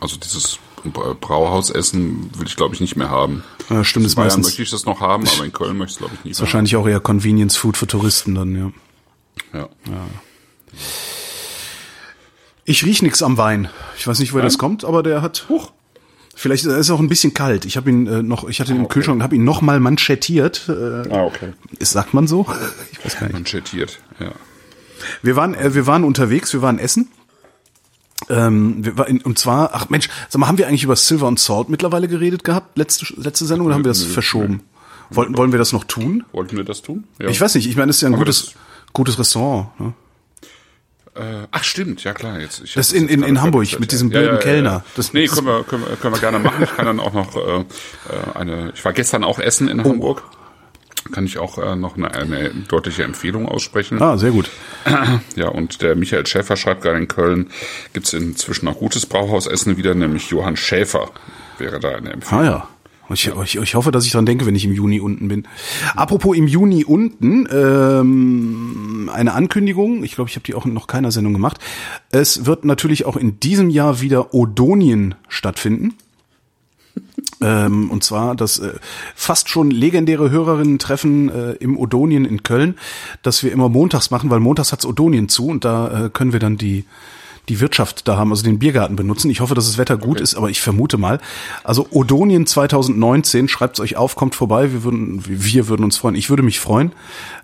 also 0.01 0.17
dieses 0.17 0.59
Brauhausessen 0.93 2.31
will 2.37 2.47
ich, 2.47 2.57
glaube 2.57 2.75
ich, 2.75 2.81
nicht 2.81 2.97
mehr 2.97 3.11
haben. 3.11 3.43
Ja, 3.71 3.85
stimmt, 3.85 4.07
in 4.07 4.15
Bayern 4.15 4.27
meistens, 4.27 4.47
möchte 4.47 4.63
ich 4.63 4.71
das 4.71 4.87
noch 4.87 5.01
haben, 5.01 5.27
aber 5.27 5.45
in 5.45 5.53
Köln 5.53 5.77
möchte 5.77 5.91
ich 5.91 5.97
es, 5.97 5.99
glaube 5.99 6.15
ich, 6.15 6.25
nicht 6.25 6.33
ist 6.33 6.39
mehr 6.39 6.47
wahrscheinlich 6.47 6.75
haben. 6.75 6.83
auch 6.83 6.89
eher 6.89 7.01
Convenience 7.01 7.57
Food 7.57 7.77
für 7.77 7.87
Touristen 7.87 8.35
dann, 8.35 8.55
ja. 8.57 8.73
Ja. 9.53 9.69
ja. 9.87 10.07
Ich 12.65 12.85
riech 12.85 13.03
nix 13.03 13.23
am 13.23 13.39
Wein. 13.39 13.69
Ich 13.97 14.07
weiß 14.07 14.19
nicht, 14.19 14.33
woher 14.33 14.43
Nein? 14.43 14.49
das 14.49 14.59
kommt, 14.59 14.85
aber 14.85 15.03
der 15.03 15.23
hat. 15.23 15.47
Huch. 15.49 15.73
Vielleicht 16.35 16.67
ist 16.67 16.89
er 16.91 16.95
auch 16.95 17.01
ein 17.01 17.09
bisschen 17.09 17.33
kalt. 17.33 17.65
Ich 17.65 17.79
habe 17.79 17.89
ihn 17.89 18.07
äh, 18.07 18.23
noch, 18.23 18.47
ich 18.47 18.61
hatte 18.61 18.73
ihn 18.73 18.77
im 18.77 18.83
ah, 18.83 18.85
okay. 18.85 18.95
Kühlschrank 18.95 19.17
und 19.17 19.23
habe 19.23 19.37
ihn 19.37 19.45
noch 19.45 19.63
mal 19.63 19.81
manschettiert. 19.81 20.69
Äh, 20.69 21.09
ah, 21.11 21.25
okay. 21.25 21.55
Ist, 21.79 21.93
sagt 21.93 22.13
man 22.13 22.27
so? 22.27 22.45
Ich 22.93 23.03
weiß 23.03 23.19
gar 23.19 23.27
nicht. 23.29 23.33
Manschettiert, 23.33 24.01
ja. 24.19 24.33
Wir 25.23 25.37
waren, 25.37 25.55
äh, 25.55 25.75
wir 25.75 25.87
waren 25.87 26.05
unterwegs, 26.05 26.53
wir 26.53 26.61
waren 26.61 26.79
essen 26.79 27.09
ähm, 28.29 28.85
wir, 28.85 29.07
und 29.25 29.39
zwar, 29.39 29.75
ach 29.75 29.89
Mensch, 29.89 30.09
sag 30.29 30.41
mal, 30.41 30.49
haben 30.49 30.59
wir 30.59 30.67
eigentlich 30.67 30.85
über 30.85 30.97
Silver 30.97 31.27
und 31.27 31.39
Salt 31.39 31.69
mittlerweile 31.69 32.09
geredet 32.09 32.45
gehabt, 32.45 32.77
letzte, 32.79 33.07
letzte 33.21 33.47
Sendung, 33.47 33.67
oder 33.67 33.75
haben 33.75 33.85
wir 33.85 33.91
das 33.91 34.03
verschoben? 34.03 34.63
Wollten, 35.11 35.37
wollen 35.37 35.53
wir 35.53 35.59
das 35.59 35.73
noch 35.73 35.85
tun? 35.85 36.25
Wollten 36.33 36.57
wir 36.57 36.65
das 36.65 36.83
tun? 36.83 37.05
Ja. 37.21 37.29
Ich 37.29 37.41
weiß 37.41 37.55
nicht, 37.55 37.69
ich 37.69 37.77
meine, 37.77 37.91
es 37.91 37.97
ist 37.97 38.03
ja 38.03 38.09
ein 38.09 38.17
gutes, 38.17 38.55
gutes 38.93 39.19
Restaurant. 39.19 39.69
Ne? 39.79 39.95
Äh, 41.15 41.47
ach 41.51 41.65
stimmt, 41.65 42.03
ja 42.05 42.13
klar. 42.13 42.41
Jetzt, 42.41 42.63
ich 42.65 42.75
das 42.75 42.93
in, 42.93 43.09
in, 43.09 43.23
in 43.23 43.41
Hamburg 43.41 43.79
mit 43.79 43.93
diesem 43.93 44.11
blöden 44.11 44.29
ja, 44.29 44.35
ja, 44.35 44.41
Kellner. 44.41 44.85
Das, 44.97 45.13
nee, 45.13 45.27
können 45.29 45.47
wir, 45.47 45.65
können, 45.65 45.85
wir, 45.89 45.97
können 45.97 46.15
wir 46.15 46.21
gerne 46.21 46.39
machen. 46.39 46.65
Ich 46.65 46.75
kann 46.75 46.87
dann 46.87 47.01
auch 47.01 47.13
noch 47.15 47.37
äh, 47.37 47.61
äh 47.61 47.65
eine. 48.35 48.73
Ich 48.75 48.85
war 48.85 48.93
gestern 48.93 49.25
auch 49.25 49.39
essen 49.39 49.69
in 49.69 49.81
oh. 49.81 49.85
Hamburg 49.85 50.23
kann 51.13 51.27
ich 51.27 51.39
auch 51.39 51.59
äh, 51.59 51.77
noch 51.77 51.97
eine, 51.97 52.13
eine 52.13 52.51
deutliche 52.69 53.05
Empfehlung 53.05 53.49
aussprechen. 53.49 54.01
Ah, 54.01 54.17
sehr 54.17 54.31
gut. 54.31 54.51
Ja, 55.37 55.49
und 55.49 55.83
der 55.83 55.97
Michael 55.97 56.27
Schäfer 56.27 56.57
schreibt 56.57 56.83
gerade 56.83 56.99
in 56.99 57.09
Köln, 57.09 57.51
gibt's 57.93 58.13
inzwischen 58.13 58.69
auch 58.69 58.79
gutes 58.79 59.05
Brauhausessen 59.05 59.77
wieder, 59.77 59.95
nämlich 59.95 60.31
Johann 60.31 60.57
Schäfer 60.57 61.11
wäre 61.59 61.79
da 61.79 61.91
eine 61.91 62.13
Empfehlung. 62.13 62.45
Ah 62.45 62.47
ja. 62.47 62.69
Ich, 63.11 63.29
ich, 63.29 63.57
ich 63.57 63.75
hoffe, 63.75 63.93
dass 63.93 64.05
ich 64.05 64.13
dran 64.13 64.27
denke, 64.27 64.47
wenn 64.47 64.57
ich 64.57 64.65
im 64.65 64.73
Juni 64.73 65.01
unten 65.01 65.29
bin. 65.29 65.47
Apropos 65.95 66.37
im 66.37 66.49
Juni 66.49 66.85
unten, 66.85 67.47
ähm, 67.53 69.11
eine 69.13 69.33
Ankündigung, 69.35 70.03
ich 70.03 70.17
glaube, 70.17 70.29
ich 70.29 70.37
habe 70.37 70.45
die 70.45 70.55
auch 70.55 70.67
in 70.67 70.75
noch 70.75 70.89
keiner 70.89 71.13
Sendung 71.13 71.33
gemacht. 71.33 71.59
Es 72.11 72.47
wird 72.47 72.65
natürlich 72.65 73.07
auch 73.07 73.17
in 73.17 73.39
diesem 73.39 73.71
Jahr 73.71 74.01
wieder 74.01 74.35
Odonien 74.35 75.15
stattfinden. 75.29 75.95
Ähm, 77.41 77.91
und 77.91 78.03
zwar 78.03 78.35
das 78.35 78.59
äh, 78.59 78.73
fast 79.15 79.49
schon 79.49 79.71
legendäre 79.71 80.31
Hörerinnen-Treffen 80.31 81.29
äh, 81.29 81.53
im 81.53 81.77
Odonien 81.77 82.25
in 82.25 82.43
Köln, 82.43 82.77
das 83.23 83.43
wir 83.43 83.53
immer 83.53 83.69
montags 83.69 84.11
machen, 84.11 84.31
weil 84.31 84.41
montags 84.41 84.73
hat's 84.73 84.87
Odonien 84.87 85.29
zu 85.29 85.47
und 85.47 85.65
da 85.65 86.07
äh, 86.07 86.11
können 86.11 86.33
wir 86.33 86.41
dann 86.41 86.57
die 86.57 86.85
die 87.49 87.61
Wirtschaft 87.61 88.09
da 88.09 88.17
haben, 88.17 88.31
also 88.31 88.43
den 88.43 88.59
Biergarten 88.59 88.97
benutzen. 88.97 89.31
Ich 89.31 89.41
hoffe, 89.41 89.55
dass 89.55 89.67
das 89.67 89.79
Wetter 89.79 89.97
gut 89.97 90.17
okay. 90.17 90.23
ist, 90.23 90.35
aber 90.35 90.51
ich 90.51 90.61
vermute 90.61 90.99
mal. 90.99 91.21
Also 91.63 91.87
Odonien 91.91 92.47
2019, 92.47 93.49
schreibt's 93.49 93.81
euch 93.81 93.97
auf, 93.97 94.17
kommt 94.17 94.35
vorbei. 94.35 94.73
Wir 94.73 94.83
würden, 94.83 95.23
wir 95.27 95.69
würden 95.69 95.85
uns 95.85 95.97
freuen. 95.97 96.17
Ich 96.17 96.29
würde 96.29 96.43
mich 96.43 96.59
freuen. 96.59 96.93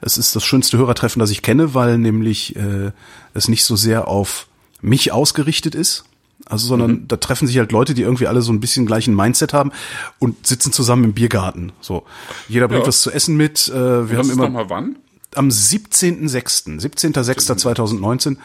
Es 0.01 0.17
ist 0.17 0.35
das 0.35 0.45
schönste 0.45 0.79
Hörertreffen, 0.79 1.21
das 1.21 1.31
ich 1.31 1.43
kenne, 1.43 1.75
weil 1.75 1.99
nämlich 1.99 2.57
äh, 2.57 2.91
es 3.35 3.49
nicht 3.49 3.65
so 3.65 3.77
sehr 3.77 4.09
auf 4.09 4.49
mich 4.81 5.13
ausgerichtet 5.13 5.77
ist, 5.77 6.05
also, 6.53 6.67
sondern 6.67 6.91
mhm. 6.91 7.09
da 7.09 7.17
treffen 7.17 7.47
sich 7.47 7.57
halt 7.59 7.73
Leute, 7.73 7.95
die 7.95 8.03
irgendwie 8.03 8.27
alle 8.27 8.43
so 8.43 8.53
ein 8.53 8.61
bisschen 8.61 8.85
gleichen 8.85 9.17
Mindset 9.17 9.55
haben 9.55 9.73
und 10.19 10.47
sitzen 10.47 10.73
zusammen 10.73 11.05
im 11.05 11.13
Biergarten. 11.15 11.73
So, 11.81 12.05
jeder 12.49 12.69
bringt 12.69 12.83
ja. 12.83 12.89
was 12.89 13.01
zu 13.01 13.11
essen 13.11 13.37
mit. 13.37 13.69
Äh, 13.69 13.73
wir 13.73 14.19
und 14.19 14.19
haben 14.19 14.31
immer. 14.31 14.51
Mal 14.51 14.71
wann? 14.71 14.97
Am 15.35 15.49
17.06. 15.49 16.79
17.06.2019. 16.79 18.37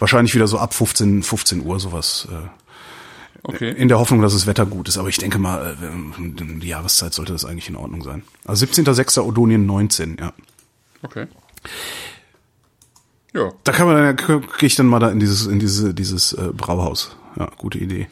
Wahrscheinlich 0.00 0.34
wieder 0.34 0.48
so 0.48 0.58
ab 0.58 0.74
15, 0.74 1.22
15 1.22 1.64
Uhr 1.64 1.78
sowas. 1.78 2.26
Okay. 3.44 3.70
In 3.70 3.88
der 3.88 3.98
Hoffnung, 3.98 4.22
dass 4.22 4.32
das 4.32 4.46
Wetter 4.46 4.66
gut 4.66 4.88
ist. 4.88 4.98
Aber 4.98 5.08
ich 5.08 5.18
denke 5.18 5.38
mal, 5.38 5.76
äh, 5.80 6.58
die 6.60 6.66
Jahreszeit 6.66 7.12
sollte 7.12 7.32
das 7.32 7.44
eigentlich 7.44 7.68
in 7.68 7.76
Ordnung 7.76 8.02
sein. 8.02 8.22
Also 8.44 8.66
17.06. 8.66 9.20
Odonien 9.20 9.66
19, 9.66 10.16
ja. 10.18 10.32
Okay. 11.02 11.26
Ja. 13.34 13.52
Da 13.64 13.72
kann 13.72 13.86
man 13.86 13.96
dann, 13.96 14.16
kriege 14.16 14.66
ich 14.66 14.76
dann 14.76 14.86
mal 14.86 14.98
da 14.98 15.10
in 15.10 15.18
dieses, 15.18 15.46
in 15.46 15.58
diese, 15.58 15.94
dieses 15.94 16.32
äh, 16.32 16.50
Brauhaus. 16.52 17.16
Ja, 17.38 17.48
gute 17.56 17.78
Idee. 17.78 18.08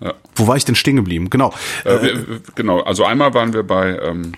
ja. 0.00 0.14
Wo 0.36 0.46
war 0.46 0.56
ich 0.56 0.64
denn 0.64 0.74
stehen 0.74 0.96
geblieben? 0.96 1.30
Genau. 1.30 1.52
Äh, 1.84 2.02
wir, 2.02 2.40
genau, 2.54 2.80
also 2.80 3.04
einmal 3.04 3.34
waren 3.34 3.52
wir 3.52 3.62
bei, 3.62 3.98
ähm, 3.98 4.32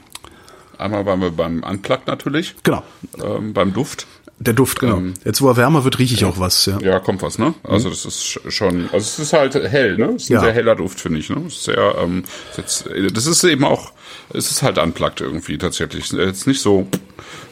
einmal 0.78 1.04
waren 1.06 1.20
wir 1.20 1.30
beim 1.30 1.62
Unplugged 1.62 2.06
natürlich, 2.06 2.54
Genau. 2.62 2.82
ähm, 3.22 3.52
beim 3.52 3.72
Duft. 3.72 4.06
Der 4.42 4.54
Duft, 4.54 4.80
genau. 4.80 5.02
Jetzt, 5.24 5.42
wo 5.42 5.48
er 5.48 5.56
wärmer 5.58 5.84
wird, 5.84 5.98
rieche 5.98 6.14
ich 6.14 6.24
auch 6.24 6.38
was, 6.40 6.64
ja. 6.64 6.78
Ja, 6.80 6.98
kommt 6.98 7.20
was, 7.20 7.38
ne? 7.38 7.52
Also 7.62 7.90
das 7.90 8.06
ist 8.06 8.22
sch- 8.22 8.50
schon, 8.50 8.84
also 8.84 8.96
es 8.96 9.18
ist 9.18 9.34
halt 9.34 9.54
hell, 9.54 9.98
ne? 9.98 10.14
Es 10.16 10.22
ist 10.24 10.30
ein 10.30 10.34
Ja. 10.34 10.40
sehr 10.40 10.52
heller 10.54 10.76
Duft, 10.76 10.98
finde 10.98 11.18
ich, 11.18 11.28
ne? 11.28 11.42
Sehr, 11.50 11.94
ähm, 11.98 12.24
das 12.56 13.26
ist 13.26 13.44
eben 13.44 13.64
auch, 13.64 13.92
es 14.32 14.50
ist 14.50 14.62
halt 14.62 14.78
unplugged 14.78 15.20
irgendwie 15.20 15.58
tatsächlich. 15.58 16.04
Es 16.06 16.12
ist 16.12 16.18
Jetzt 16.18 16.46
nicht 16.46 16.62
so 16.62 16.86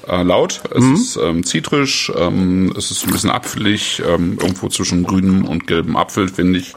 äh, 0.09 0.23
laut, 0.23 0.62
es 0.75 0.83
ist 0.85 1.16
ähm, 1.23 1.45
zitrisch, 1.45 2.11
ähm, 2.16 2.73
es 2.75 2.90
ist 2.90 3.04
ein 3.04 3.12
bisschen 3.12 3.30
apfelig, 3.30 4.02
ähm, 4.07 4.38
irgendwo 4.40 4.68
zwischen 4.71 5.04
grünem 5.04 5.45
und 5.45 5.66
gelbem 5.66 5.95
Apfel, 5.97 6.28
finde 6.28 6.61
ich. 6.61 6.73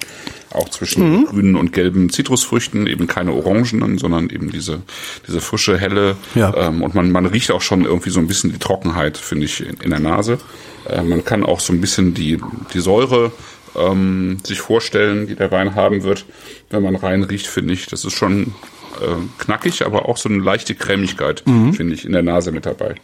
Auch 0.53 0.69
zwischen 0.69 1.25
grünen 1.25 1.55
und 1.55 1.73
gelben 1.73 2.09
Zitrusfrüchten, 2.09 2.87
eben 2.87 3.07
keine 3.07 3.33
orangenen, 3.33 3.97
sondern 3.97 4.29
eben 4.29 4.51
diese, 4.51 4.81
diese 5.27 5.41
frische, 5.41 5.77
helle. 5.77 6.15
Ja. 6.35 6.53
Ähm, 6.55 6.81
und 6.81 6.93
man, 6.93 7.11
man 7.11 7.25
riecht 7.25 7.51
auch 7.51 7.61
schon 7.61 7.85
irgendwie 7.85 8.09
so 8.09 8.19
ein 8.19 8.27
bisschen 8.27 8.51
die 8.51 8.59
Trockenheit, 8.59 9.17
finde 9.17 9.45
ich, 9.45 9.65
in, 9.65 9.77
in 9.81 9.89
der 9.91 9.99
Nase. 9.99 10.39
Äh, 10.89 11.03
man 11.03 11.23
kann 11.23 11.43
auch 11.45 11.59
so 11.59 11.71
ein 11.73 11.81
bisschen 11.81 12.13
die, 12.13 12.39
die 12.73 12.79
Säure 12.79 13.31
ähm, 13.75 14.39
sich 14.43 14.59
vorstellen, 14.59 15.27
die 15.27 15.35
der 15.35 15.51
Wein 15.51 15.75
haben 15.75 16.03
wird, 16.03 16.25
wenn 16.69 16.83
man 16.83 16.95
rein 16.95 17.23
riecht, 17.23 17.47
finde 17.47 17.73
ich. 17.73 17.85
Das 17.87 18.03
ist 18.03 18.13
schon 18.13 18.53
äh, 19.01 19.15
knackig, 19.37 19.85
aber 19.85 20.09
auch 20.09 20.17
so 20.17 20.29
eine 20.29 20.39
leichte 20.39 20.75
Cremigkeit, 20.75 21.43
finde 21.73 21.93
ich, 21.93 22.05
in 22.05 22.11
der 22.11 22.23
Nase 22.23 22.51
mit 22.51 22.65
dabei. 22.65 22.95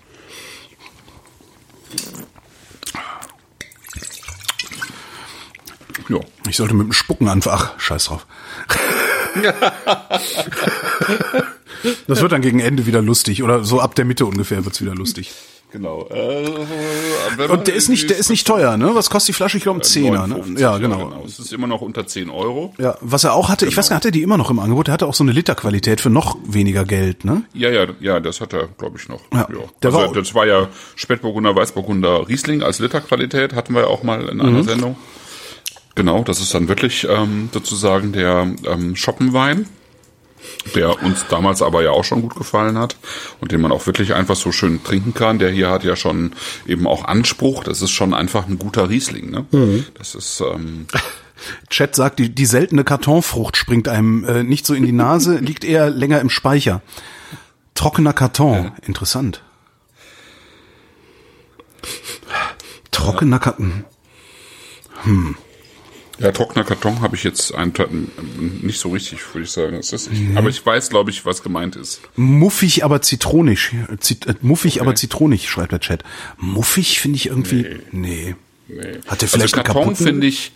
Ja. 6.10 6.20
Ich 6.48 6.58
sollte 6.58 6.74
mit 6.74 6.88
dem 6.88 6.94
Spucken 6.94 7.28
anfangen. 7.28 7.58
Ach, 7.62 7.80
scheiß 7.80 8.06
drauf. 8.06 8.26
das 12.08 12.22
wird 12.22 12.32
dann 12.32 12.42
gegen 12.42 12.60
Ende 12.60 12.86
wieder 12.86 13.02
lustig. 13.02 13.44
Oder 13.44 13.64
so 13.64 13.80
ab 13.82 13.96
der 13.96 14.06
Mitte 14.06 14.26
ungefähr 14.26 14.64
wird's 14.66 14.82
wieder 14.82 14.96
lustig. 14.96 15.32
Genau. 15.70 16.08
Äh, 16.10 16.48
Und 17.50 17.68
der 17.68 17.76
ist 17.76 17.90
nicht, 17.90 18.10
der 18.10 18.18
ist 18.18 18.30
nicht 18.30 18.48
teuer, 18.48 18.78
ne? 18.78 18.92
Was 18.96 19.10
kostet 19.10 19.28
die 19.30 19.34
Flasche? 19.34 19.58
Ich 19.58 19.64
glaube, 19.64 19.80
ein 19.82 19.84
Zehner, 19.84 20.22
ne? 20.26 20.36
59, 20.36 20.60
Ja, 20.62 20.78
genau. 20.78 21.24
Es 21.26 21.40
ist 21.40 21.52
immer 21.52 21.68
noch 21.68 21.82
unter 21.82 22.08
10 22.08 22.30
Euro. 22.30 22.74
Ja, 22.78 22.96
was 23.02 23.26
er 23.26 23.34
auch 23.34 23.50
hatte, 23.50 23.66
ich 23.66 23.76
weiß 23.76 23.90
gar 23.90 23.98
nicht, 23.98 24.06
hat 24.06 24.06
er 24.06 24.12
die 24.12 24.22
immer 24.24 24.38
noch 24.38 24.50
im 24.50 24.60
Angebot? 24.60 24.88
Er 24.88 24.94
hatte 24.94 25.06
auch 25.06 25.14
so 25.14 25.26
eine 25.26 25.34
Literqualität 25.34 26.00
für 26.00 26.10
noch 26.10 26.38
weniger 26.48 26.86
Geld, 26.86 27.26
ne? 27.26 27.44
Ja, 27.54 27.70
ja, 27.70 27.86
ja, 28.00 28.22
das 28.22 28.40
hat 28.40 28.54
er, 28.54 28.70
glaube 28.78 28.98
ich, 28.98 29.10
noch. 29.10 29.20
Ja, 29.34 29.40
Ja. 29.40 29.46
der 29.84 29.94
Also, 29.94 29.98
war- 29.98 30.14
das 30.14 30.34
war 30.34 30.48
ja 30.48 30.70
Spätburgunder, 30.96 31.54
Weißburgunder, 31.54 32.30
Riesling 32.30 32.64
als 32.64 32.80
Literqualität, 32.80 33.54
hatten 33.54 33.74
wir 33.74 33.82
ja 33.82 33.88
auch 33.88 34.04
mal 34.04 34.22
in 34.30 34.38
Mhm. 34.38 34.42
einer 34.46 34.64
Sendung. 34.64 34.96
Genau, 35.98 36.24
das 36.24 36.40
ist 36.40 36.54
dann 36.54 36.68
wirklich 36.68 37.08
ähm, 37.10 37.50
sozusagen 37.52 38.12
der 38.14 38.54
ähm, 38.68 38.96
Schoppenwein, 38.96 39.66
der 40.76 41.02
uns 41.02 41.26
damals 41.28 41.64
aber 41.64 41.82
ja 41.82 41.90
auch 41.90 42.04
schon 42.04 42.22
gut 42.22 42.36
gefallen 42.36 42.78
hat 42.78 42.98
und 43.42 43.52
den 43.52 43.62
man 43.62 43.72
auch 43.72 43.88
wirklich 43.88 44.14
einfach 44.14 44.36
so 44.36 44.52
schön 44.52 44.84
trinken 44.84 45.16
kann. 45.16 45.40
Der 45.40 45.50
hier 45.50 45.72
hat 45.72 45.84
ja 45.84 45.96
schon 45.96 46.34
eben 46.68 46.86
auch 46.86 47.04
Anspruch. 47.04 47.64
Das 47.64 47.82
ist 47.82 47.90
schon 47.90 48.14
einfach 48.14 48.48
ein 48.48 48.60
guter 48.60 48.92
Riesling. 48.92 49.32
Ne? 49.32 49.46
Mhm. 49.50 49.86
Das 49.96 50.14
ist 50.14 50.40
ähm, 50.40 50.86
Chat 51.72 51.96
sagt, 51.96 52.20
die, 52.20 52.30
die 52.30 52.46
seltene 52.46 52.84
Kartonfrucht 52.84 53.58
springt 53.58 53.88
einem 53.88 54.24
äh, 54.24 54.44
nicht 54.44 54.68
so 54.68 54.76
in 54.76 54.86
die 54.86 54.92
Nase, 54.92 55.38
liegt 55.42 55.64
eher 55.64 55.90
länger 55.90 56.22
im 56.22 56.30
Speicher. 56.30 56.84
Trockener 57.74 58.14
Karton, 58.14 58.72
interessant. 58.86 59.42
Trockener 62.92 63.40
Karton. 63.40 63.84
Ja, 66.20 66.32
trockener 66.32 66.64
Karton 66.66 67.02
habe 67.02 67.16
ich 67.16 67.24
jetzt 67.24 67.54
einen, 67.54 67.74
nicht 68.62 68.80
so 68.80 68.90
richtig, 68.90 69.20
würde 69.34 69.46
ich 69.46 69.52
sagen. 69.52 69.78
Nicht, 69.78 70.38
Aber 70.38 70.50
ich 70.50 70.66
weiß, 70.66 70.90
glaube 70.90 71.12
ich, 71.12 71.26
was 71.26 71.44
gemeint 71.44 71.76
ist. 71.76 72.02
Muffig, 72.16 72.84
aber 72.84 73.02
zitronisch. 73.02 73.74
Zit 74.00 74.26
äh, 74.26 74.34
muffig, 74.42 74.82
aber 74.82 74.96
zitronig, 74.96 75.50
schreibt 75.50 75.72
der 75.74 75.80
Chat. 75.80 76.04
Muffig 76.38 77.00
finde 77.00 77.18
ich 77.18 77.28
irgendwie. 77.28 77.80
Nee. 77.92 78.36
Nee. 78.68 79.00
Hat 79.08 79.22
der 79.22 79.30
vielleicht 79.30 79.58
also 79.58 79.74
Karton 79.74 79.96
finde 79.96 80.28
ich, 80.28 80.52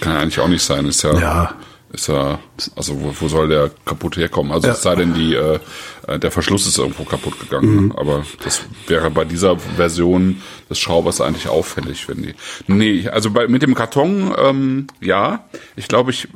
kann 0.00 0.14
ja 0.14 0.20
eigentlich 0.20 0.40
auch 0.40 0.48
nicht 0.48 0.62
sein. 0.62 0.86
Ist 0.86 1.02
ja, 1.02 1.18
Ja. 1.18 1.54
Ist 1.92 2.08
ja, 2.08 2.38
also 2.74 3.00
wo, 3.00 3.14
wo 3.18 3.28
soll 3.28 3.48
der 3.48 3.70
kaputt 3.84 4.16
herkommen? 4.16 4.52
Also 4.52 4.66
Ja. 4.68 4.74
es 4.74 4.82
sei 4.82 4.94
denn, 4.96 5.14
die, 5.14 5.34
äh, 5.34 5.58
äh, 6.06 6.18
der 6.18 6.30
Verschluss 6.30 6.66
ist 6.66 6.78
irgendwo 6.78 7.04
kaputt 7.04 7.38
gegangen. 7.40 7.74
Mhm. 7.76 7.88
ne? 7.88 7.94
Aber 7.96 8.24
das 8.42 8.62
wäre 8.86 9.10
bei 9.10 9.24
dieser 9.24 9.58
Version 9.58 10.42
des 10.68 10.78
Schraubers 10.78 11.20
eigentlich 11.20 11.48
auffällig, 11.48 12.08
wenn 12.08 12.22
die. 12.22 12.34
Nee, 12.66 13.08
also 13.08 13.30
bei, 13.30 13.48
mit 13.48 13.62
dem 13.62 13.74
Karton, 13.74 14.34
ähm, 14.36 14.86
ja, 15.00 15.44
ich 15.76 15.88
glaube, 15.88 16.10
ich 16.10 16.28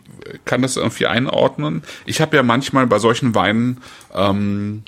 kann 0.45 0.63
das 0.63 0.77
irgendwie 0.77 1.07
einordnen. 1.07 1.83
Ich 2.07 2.21
habe 2.21 2.37
ja 2.37 2.43
manchmal 2.43 2.87
bei 2.87 2.99
solchen 2.99 3.35
Weinen 3.35 3.81
ähm, 4.15 4.83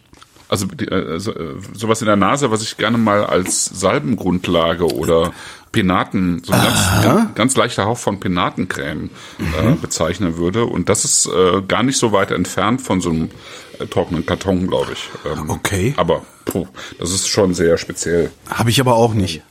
also 0.48 0.66
die, 0.66 0.86
so, 1.18 1.32
äh, 1.32 1.54
sowas 1.72 2.02
in 2.02 2.06
der 2.06 2.16
Nase, 2.16 2.50
was 2.50 2.62
ich 2.62 2.76
gerne 2.76 2.98
mal 2.98 3.24
als 3.24 3.64
Salbengrundlage 3.64 4.84
oder 4.84 5.32
Penaten, 5.72 6.42
so 6.44 6.52
ein 6.52 6.62
ganz, 7.02 7.34
ganz, 7.34 7.56
leichter 7.56 7.86
Hauch 7.86 7.98
von 7.98 8.20
Penatencreme 8.20 9.10
äh, 9.38 9.72
bezeichnen 9.80 10.36
würde. 10.36 10.66
Und 10.66 10.88
das 10.88 11.04
ist 11.04 11.26
äh, 11.26 11.62
gar 11.66 11.82
nicht 11.82 11.98
so 11.98 12.12
weit 12.12 12.30
entfernt 12.30 12.82
von 12.82 13.00
so 13.00 13.10
einem 13.10 13.30
äh, 13.78 13.86
trockenen 13.86 14.24
Karton, 14.26 14.68
glaube 14.68 14.92
ich. 14.92 15.08
Ähm, 15.30 15.50
Okay. 15.50 15.94
Aber 15.96 16.22
puh, 16.44 16.66
das 16.98 17.10
ist 17.10 17.28
schon 17.28 17.54
sehr 17.54 17.78
speziell. 17.78 18.30
Habe 18.48 18.70
ich 18.70 18.80
aber 18.80 18.94
auch 18.96 19.14
nicht. 19.14 19.42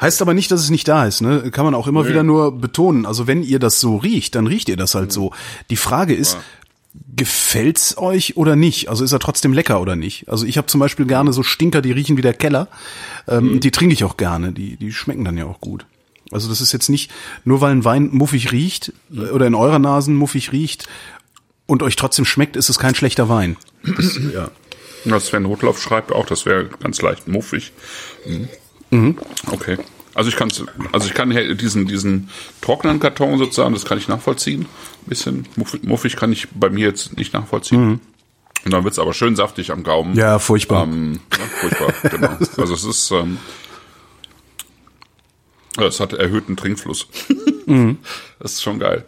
Heißt 0.00 0.22
aber 0.22 0.34
nicht, 0.34 0.52
dass 0.52 0.60
es 0.60 0.70
nicht 0.70 0.86
da 0.86 1.04
ist, 1.04 1.20
ne? 1.20 1.50
Kann 1.50 1.64
man 1.64 1.74
auch 1.74 1.88
immer 1.88 2.06
wieder 2.06 2.22
nur 2.22 2.56
betonen. 2.56 3.06
Also 3.06 3.26
wenn 3.26 3.42
ihr 3.42 3.58
das 3.58 3.80
so 3.80 3.96
riecht, 3.96 4.36
dann 4.36 4.46
riecht 4.46 4.68
ihr 4.68 4.76
das 4.76 4.94
halt 4.94 5.10
so. 5.10 5.32
Die 5.70 5.76
Frage 5.76 6.14
ist, 6.14 6.36
gefällt's 7.16 7.96
euch 7.98 8.36
oder 8.36 8.56
nicht? 8.56 8.88
Also 8.88 9.04
ist 9.04 9.12
er 9.12 9.18
trotzdem 9.18 9.52
lecker 9.52 9.80
oder 9.80 9.96
nicht? 9.96 10.28
Also 10.28 10.46
ich 10.46 10.56
habe 10.56 10.66
zum 10.66 10.80
Beispiel 10.80 11.06
gerne 11.06 11.32
so 11.32 11.42
Stinker, 11.42 11.82
die 11.82 11.92
riechen 11.92 12.16
wie 12.16 12.22
der 12.22 12.34
Keller. 12.34 12.68
Ähm, 13.26 13.60
Die 13.60 13.70
trinke 13.70 13.92
ich 13.92 14.04
auch 14.04 14.16
gerne. 14.16 14.52
Die, 14.52 14.76
die 14.76 14.92
schmecken 14.92 15.24
dann 15.24 15.36
ja 15.36 15.44
auch 15.44 15.60
gut. 15.60 15.86
Also 16.30 16.48
das 16.48 16.60
ist 16.60 16.72
jetzt 16.72 16.88
nicht, 16.88 17.10
nur 17.44 17.60
weil 17.60 17.72
ein 17.72 17.84
Wein 17.84 18.10
muffig 18.12 18.52
riecht 18.52 18.92
oder 19.32 19.46
in 19.46 19.54
eurer 19.54 19.78
Nasen 19.78 20.14
muffig 20.14 20.52
riecht 20.52 20.86
und 21.66 21.82
euch 21.82 21.96
trotzdem 21.96 22.24
schmeckt, 22.24 22.56
ist 22.56 22.68
es 22.68 22.78
kein 22.78 22.94
schlechter 22.94 23.28
Wein. 23.28 23.56
Das, 23.96 24.18
ja. 24.34 24.50
Ja, 25.04 25.20
Sven 25.20 25.44
Rotlauf 25.44 25.80
schreibt 25.80 26.12
auch, 26.12 26.26
das 26.26 26.44
wäre 26.44 26.66
ganz 26.66 27.00
leicht 27.00 27.28
muffig. 27.28 27.72
Mhm. 28.90 29.16
Okay. 29.46 29.78
Also 30.18 30.30
ich 30.30 30.36
kann 30.36 30.50
also 30.90 31.06
ich 31.06 31.14
kann 31.14 31.30
diesen 31.30 31.86
diesen 31.86 32.28
trockenen 32.60 32.98
Karton 32.98 33.38
sozusagen, 33.38 33.72
das 33.72 33.84
kann 33.84 33.98
ich 33.98 34.08
nachvollziehen. 34.08 34.62
Ein 34.62 35.08
bisschen 35.08 35.48
muffig, 35.82 36.16
kann 36.16 36.32
ich 36.32 36.48
bei 36.50 36.70
mir 36.70 36.88
jetzt 36.88 37.16
nicht 37.16 37.32
nachvollziehen. 37.34 38.00
Und 38.64 38.72
dann 38.72 38.82
wird's 38.82 38.98
aber 38.98 39.14
schön 39.14 39.36
saftig 39.36 39.70
am 39.70 39.84
Gaumen. 39.84 40.16
Ja, 40.16 40.40
furchtbar. 40.40 40.82
Ähm, 40.82 41.20
ja, 41.30 41.44
furchtbar, 41.60 41.94
genau. 42.10 42.36
Also 42.56 42.74
es 42.74 42.82
ist 42.82 43.12
ähm, 43.12 43.38
es 45.78 46.00
hat 46.00 46.12
erhöhten 46.14 46.56
Trinkfluss. 46.56 47.06
Das 48.40 48.54
ist 48.54 48.62
schon 48.62 48.78
geil. 48.78 49.04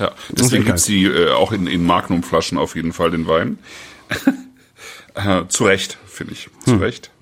Ja, 0.00 0.10
deswegen 0.30 0.64
gibt's 0.64 0.86
die 0.86 1.04
äh, 1.04 1.30
auch 1.30 1.52
in, 1.52 1.68
in 1.68 1.86
Magnumflaschen 1.86 2.58
auf 2.58 2.74
jeden 2.74 2.92
Fall 2.92 3.12
den 3.12 3.28
Wein. 3.28 3.58
äh, 5.14 5.46
zu 5.46 5.64
Recht, 5.64 5.96
finde 6.04 6.32
ich. 6.32 6.50
Zu 6.64 6.76
Recht. 6.76 7.12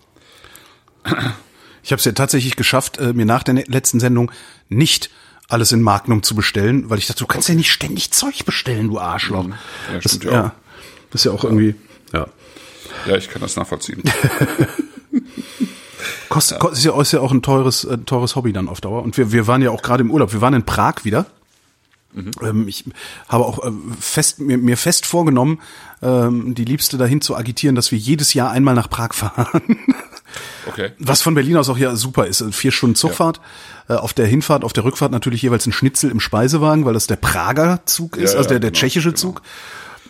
Ich 1.82 1.92
habe 1.92 1.98
es 1.98 2.04
ja 2.04 2.12
tatsächlich 2.12 2.56
geschafft, 2.56 2.98
äh, 2.98 3.12
mir 3.12 3.26
nach 3.26 3.42
der 3.42 3.54
ne- 3.54 3.64
letzten 3.66 4.00
Sendung 4.00 4.30
nicht 4.68 5.10
alles 5.48 5.72
in 5.72 5.82
Magnum 5.82 6.22
zu 6.22 6.34
bestellen, 6.34 6.88
weil 6.88 6.98
ich 6.98 7.06
dachte, 7.06 7.20
du 7.20 7.26
kannst 7.26 7.48
ja 7.48 7.54
nicht 7.54 7.70
ständig 7.70 8.10
Zeug 8.12 8.44
bestellen, 8.44 8.88
du 8.88 8.98
Arschloch. 8.98 9.44
Mhm. 9.44 9.54
Ja, 9.92 9.98
das, 10.00 10.12
stimmt 10.12 10.24
ja 10.24 10.32
ja, 10.32 10.54
das 11.10 11.20
ist 11.20 11.24
ja 11.24 11.32
auch 11.32 11.44
irgendwie, 11.44 11.74
ja. 12.12 12.26
Ja, 13.06 13.16
ich 13.16 13.28
kann 13.28 13.42
das 13.42 13.56
nachvollziehen. 13.56 14.02
Kostet, 16.28 16.60
kostet 16.60 16.78
ist, 16.78 16.84
ja, 16.84 17.00
ist 17.00 17.12
ja 17.12 17.20
auch 17.20 17.30
ein 17.32 17.42
teures, 17.42 17.84
äh, 17.84 17.98
teures 17.98 18.36
Hobby 18.36 18.52
dann 18.54 18.68
auf 18.68 18.80
Dauer. 18.80 19.02
Und 19.02 19.18
wir, 19.18 19.32
wir 19.32 19.46
waren 19.46 19.60
ja 19.60 19.70
auch 19.70 19.82
gerade 19.82 20.02
im 20.02 20.10
Urlaub. 20.10 20.32
Wir 20.32 20.40
waren 20.40 20.54
in 20.54 20.64
Prag 20.64 21.04
wieder. 21.04 21.26
Ähm, 22.42 22.68
ich 22.68 22.84
habe 23.28 23.44
auch 23.44 23.64
äh, 23.64 23.70
fest, 24.00 24.38
mir, 24.40 24.56
mir 24.58 24.76
fest 24.76 25.04
vorgenommen, 25.06 25.60
ähm, 26.02 26.54
die 26.54 26.64
Liebste 26.64 26.96
dahin 26.96 27.20
zu 27.20 27.36
agitieren, 27.36 27.74
dass 27.74 27.92
wir 27.92 27.98
jedes 27.98 28.34
Jahr 28.34 28.50
einmal 28.50 28.74
nach 28.74 28.88
Prag 28.88 29.12
fahren. 29.12 29.62
Okay. 30.66 30.92
Was 30.98 31.22
von 31.22 31.34
Berlin 31.34 31.56
aus 31.56 31.68
auch 31.68 31.78
ja 31.78 31.96
super 31.96 32.26
ist. 32.26 32.44
Vier 32.54 32.72
Stunden 32.72 32.94
Zugfahrt. 32.96 33.40
Äh, 33.88 33.94
auf 33.94 34.12
der 34.14 34.26
Hinfahrt, 34.26 34.64
auf 34.64 34.72
der 34.72 34.84
Rückfahrt 34.84 35.12
natürlich 35.12 35.42
jeweils 35.42 35.66
ein 35.66 35.72
Schnitzel 35.72 36.10
im 36.10 36.20
Speisewagen, 36.20 36.84
weil 36.84 36.94
das 36.94 37.06
der 37.06 37.16
Prager 37.16 37.80
Zug 37.84 38.16
ist, 38.16 38.32
Ja, 38.32 38.38
also 38.38 38.48
der, 38.48 38.56
ja, 38.56 38.60
der 38.60 38.70
genau, 38.70 38.80
tschechische 38.80 39.08
genau. 39.08 39.20
Zug. 39.20 39.42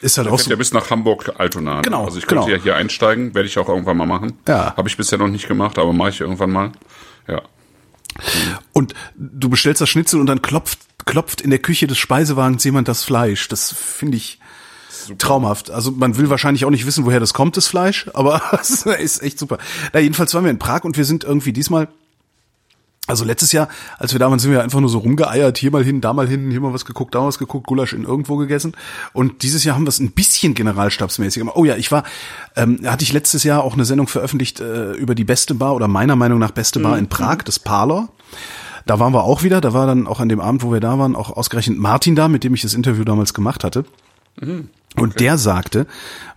Ist 0.01 0.19
halt 0.19 0.27
auch 0.29 0.33
Fährt 0.33 0.45
so. 0.45 0.51
ja 0.51 0.57
bis 0.57 0.73
nach 0.73 0.91
Hamburg-Altona. 0.91 1.77
ne? 1.77 1.83
Genau, 1.83 2.05
Also 2.05 2.19
ich 2.19 2.27
könnte 2.27 2.45
genau. 2.47 2.57
ja 2.57 2.63
hier 2.63 2.75
einsteigen, 2.77 3.35
werde 3.35 3.47
ich 3.49 3.57
auch 3.59 3.69
irgendwann 3.69 3.97
mal 3.97 4.07
machen. 4.07 4.35
Ja. 4.49 4.75
Habe 4.77 4.89
ich 4.89 4.97
bisher 4.97 5.19
noch 5.19 5.29
nicht 5.29 5.47
gemacht, 5.47 5.79
aber 5.79 5.93
mache 5.93 6.11
ich 6.11 6.21
irgendwann 6.21 6.51
mal. 6.51 6.73
Ja. 7.29 7.43
Und 8.73 8.95
du 9.15 9.49
bestellst 9.49 9.81
das 9.81 9.89
Schnitzel 9.89 10.21
und 10.21 10.27
dann 10.27 10.43
klopft 10.43 10.81
klopft 11.05 11.41
in 11.41 11.51
der 11.51 11.59
Küche 11.59 11.87
des 11.87 11.99
Speisewagens 11.99 12.63
jemand 12.65 12.89
das 12.89 13.03
Fleisch. 13.05 13.49
Das 13.49 13.73
finde 13.73 14.17
ich 14.17 14.39
super. 15.07 15.19
traumhaft. 15.19 15.71
Also 15.71 15.91
man 15.91 16.17
will 16.17 16.31
wahrscheinlich 16.31 16.65
auch 16.65 16.71
nicht 16.71 16.87
wissen, 16.87 17.05
woher 17.05 17.21
das 17.21 17.35
kommt, 17.35 17.57
das 17.57 17.67
Fleisch, 17.67 18.09
aber 18.15 18.43
es 18.61 18.85
ist 18.87 19.23
echt 19.23 19.39
super. 19.39 19.59
Na, 19.93 20.01
jedenfalls 20.01 20.35
waren 20.35 20.45
wir 20.45 20.51
in 20.51 20.59
Prag 20.59 20.85
und 20.85 20.97
wir 20.97 21.05
sind 21.05 21.25
irgendwie 21.25 21.53
diesmal 21.53 21.89
also 23.09 23.25
letztes 23.25 23.51
Jahr, 23.51 23.69
als 23.99 24.13
wir 24.13 24.21
da 24.21 24.31
waren, 24.31 24.39
sind 24.39 24.53
wir 24.53 24.63
einfach 24.63 24.79
nur 24.79 24.89
so 24.89 24.99
rumgeeiert, 24.99 25.59
hier 25.59 25.73
mal 25.73 25.83
hin, 25.83 26.01
da 26.01 26.13
mal 26.13 26.29
hin, 26.29 26.53
hier 26.53 26.61
mal 26.61 26.73
was 26.73 26.85
geguckt, 26.85 27.17
da 27.17 27.27
was 27.27 27.37
geguckt, 27.37 27.67
Gulasch 27.67 27.93
in 27.93 28.05
irgendwo 28.05 28.37
gegessen. 28.37 28.77
Und 29.13 29.43
dieses 29.43 29.65
Jahr 29.65 29.75
haben 29.75 29.85
wir 29.85 29.89
es 29.89 29.99
ein 29.99 30.13
bisschen 30.13 30.55
generalstabsmäßig 30.55 31.41
gemacht. 31.41 31.57
Oh 31.57 31.65
ja, 31.65 31.77
ich 31.77 31.91
war, 31.91 32.05
ähm, 32.55 32.81
hatte 32.87 33.03
ich 33.03 33.13
letztes 33.13 33.43
Jahr 33.43 33.65
auch 33.65 33.75
eine 33.75 33.85
Sendung 33.85 34.07
veröffentlicht 34.07 34.61
äh, 34.61 34.93
über 34.93 35.17
die 35.17 35.25
beste 35.25 35.57
Bar 35.57 35.75
oder 35.75 35.89
meiner 35.89 36.15
Meinung 36.15 36.39
nach 36.39 36.53
beste 36.53 36.79
Bar 36.79 36.93
mhm. 36.93 37.01
in 37.01 37.09
Prag, 37.09 37.39
das 37.45 37.59
Parlor. 37.59 38.09
Da 38.87 39.01
waren 39.01 39.13
wir 39.13 39.25
auch 39.25 39.43
wieder, 39.43 39.61
da 39.61 39.73
war 39.73 39.87
dann 39.87 40.07
auch 40.07 40.21
an 40.21 40.29
dem 40.29 40.41
Abend, 40.41 40.63
wo 40.63 40.73
wir 40.73 40.81
da 40.81 40.97
waren, 40.99 41.17
auch 41.17 41.37
ausgerechnet 41.37 41.79
Martin 41.79 42.15
da, 42.15 42.29
mit 42.29 42.45
dem 42.45 42.55
ich 42.55 42.63
das 42.63 42.75
Interview 42.75 43.03
damals 43.03 43.35
gemacht 43.35 43.65
hatte. 43.65 43.85
Mhm. 44.41 44.69
Okay. 44.95 45.03
Und 45.03 45.21
der 45.21 45.39
sagte, 45.39 45.87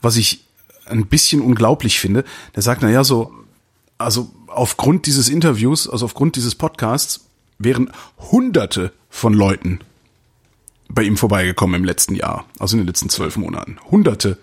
was 0.01 0.15
ich 0.15 0.43
ein 0.85 1.07
bisschen 1.07 1.41
unglaublich 1.41 1.99
finde, 1.99 2.23
der 2.55 2.63
sagt, 2.63 2.81
na 2.81 2.89
ja, 2.89 3.03
so, 3.03 3.33
also 3.97 4.31
aufgrund 4.47 5.05
dieses 5.05 5.29
Interviews, 5.29 5.89
also 5.89 6.05
aufgrund 6.05 6.35
dieses 6.35 6.55
Podcasts, 6.55 7.25
wären 7.57 7.91
hunderte 8.17 8.91
von 9.09 9.33
Leuten 9.33 9.79
bei 10.87 11.03
ihm 11.03 11.17
vorbeigekommen 11.17 11.81
im 11.81 11.85
letzten 11.85 12.15
Jahr, 12.15 12.45
also 12.59 12.75
in 12.75 12.81
den 12.81 12.87
letzten 12.87 13.09
zwölf 13.09 13.37
Monaten. 13.37 13.77
Hunderte. 13.89 14.37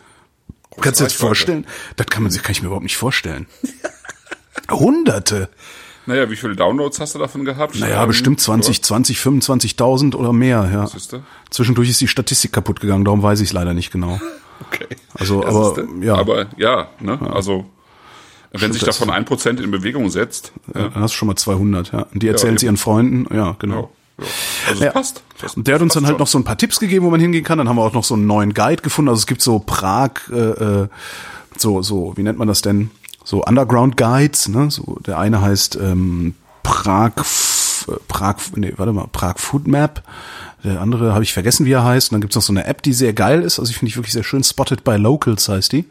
Große 0.70 0.80
Kannst 0.80 1.00
du 1.00 1.04
dir 1.04 1.08
das 1.08 1.16
vorstellen? 1.16 1.66
Das 1.96 2.06
kann 2.06 2.22
man 2.22 2.32
sich, 2.32 2.42
kann 2.42 2.52
ich 2.52 2.62
mir 2.62 2.66
überhaupt 2.66 2.84
nicht 2.84 2.96
vorstellen. 2.96 3.46
Hunderte. 4.70 5.48
Naja, 6.06 6.28
wie 6.30 6.36
viele 6.36 6.56
Downloads 6.56 6.98
hast 7.00 7.14
du 7.14 7.18
davon 7.18 7.44
gehabt? 7.44 7.78
Naja, 7.78 8.04
bestimmt 8.06 8.40
20, 8.40 8.78
oder? 8.78 8.82
20, 8.82 9.18
25.000 9.18 10.16
oder 10.16 10.32
mehr, 10.32 10.68
ja. 10.72 11.20
Zwischendurch 11.50 11.90
ist 11.90 12.00
die 12.00 12.08
Statistik 12.08 12.52
kaputt 12.52 12.80
gegangen, 12.80 13.04
darum 13.04 13.22
weiß 13.22 13.40
ich 13.40 13.48
es 13.48 13.52
leider 13.52 13.74
nicht 13.74 13.92
genau. 13.92 14.20
Okay. 14.70 14.86
Also, 15.14 15.44
aber, 15.44 15.84
ja. 16.00 16.14
Aber, 16.14 16.46
ja, 16.56 16.86
ne, 17.00 17.18
ja. 17.20 17.30
also, 17.32 17.64
wenn 18.52 18.72
sich 18.72 18.84
davon 18.84 19.10
ein 19.10 19.24
Prozent 19.24 19.58
in 19.58 19.72
Bewegung 19.72 20.08
setzt. 20.08 20.52
Ja. 20.72 20.88
Dann 20.88 21.02
hast 21.02 21.14
du 21.14 21.16
schon 21.16 21.26
mal 21.26 21.34
200, 21.34 21.90
ja. 21.92 22.06
Und 22.14 22.22
die 22.22 22.28
erzählen 22.28 22.54
es 22.54 22.62
ihren 22.62 22.76
Freunden, 22.76 23.26
ja, 23.34 23.56
genau. 23.58 23.90
Ja. 24.18 24.26
Also 24.68 24.84
ja. 24.84 24.92
passt. 24.92 25.22
Das, 25.40 25.56
und 25.56 25.66
der 25.66 25.76
hat 25.76 25.82
uns 25.82 25.94
dann 25.94 26.04
halt 26.04 26.12
schon. 26.12 26.18
noch 26.20 26.26
so 26.26 26.38
ein 26.38 26.44
paar 26.44 26.58
Tipps 26.58 26.78
gegeben, 26.78 27.04
wo 27.04 27.10
man 27.10 27.20
hingehen 27.20 27.44
kann. 27.44 27.58
Dann 27.58 27.68
haben 27.68 27.76
wir 27.76 27.82
auch 27.82 27.92
noch 27.92 28.04
so 28.04 28.14
einen 28.14 28.26
neuen 28.26 28.54
Guide 28.54 28.82
gefunden. 28.82 29.08
Also 29.08 29.20
es 29.20 29.26
gibt 29.26 29.42
so 29.42 29.58
Prag, 29.58 30.10
äh, 30.30 30.36
äh 30.36 30.88
so, 31.56 31.82
so, 31.82 32.16
wie 32.16 32.22
nennt 32.22 32.38
man 32.38 32.48
das 32.48 32.62
denn? 32.62 32.90
So 33.24 33.44
Underground 33.44 33.96
Guides, 33.96 34.48
ne? 34.48 34.70
So, 34.70 34.98
der 35.06 35.18
eine 35.18 35.40
heißt 35.40 35.76
ähm, 35.76 36.34
Prag, 36.62 37.12
Prag, 38.08 38.36
nee, 38.56 38.72
warte 38.76 38.92
mal, 38.92 39.06
Prag 39.10 39.38
Food 39.38 39.66
Map. 39.66 40.02
Der 40.64 40.80
andere 40.80 41.12
habe 41.12 41.24
ich 41.24 41.32
vergessen, 41.32 41.66
wie 41.66 41.72
er 41.72 41.84
heißt. 41.84 42.10
Und 42.10 42.14
dann 42.14 42.20
gibt's 42.20 42.36
noch 42.36 42.42
so 42.42 42.52
eine 42.52 42.66
App, 42.66 42.82
die 42.82 42.92
sehr 42.92 43.12
geil 43.12 43.42
ist. 43.42 43.58
Also 43.58 43.70
ich 43.70 43.78
finde 43.78 43.90
ich 43.90 43.96
wirklich 43.96 44.12
sehr 44.12 44.22
schön. 44.22 44.44
Spotted 44.44 44.84
by 44.84 44.96
Locals 44.96 45.48
heißt 45.48 45.72
die. 45.72 45.84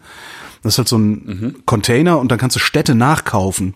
Das 0.63 0.75
ist 0.75 0.77
halt 0.77 0.87
so 0.87 0.97
ein 0.97 1.09
mhm. 1.09 1.65
Container 1.65 2.19
und 2.19 2.31
dann 2.31 2.37
kannst 2.37 2.55
du 2.55 2.59
Städte 2.59 2.95
nachkaufen. 2.95 3.73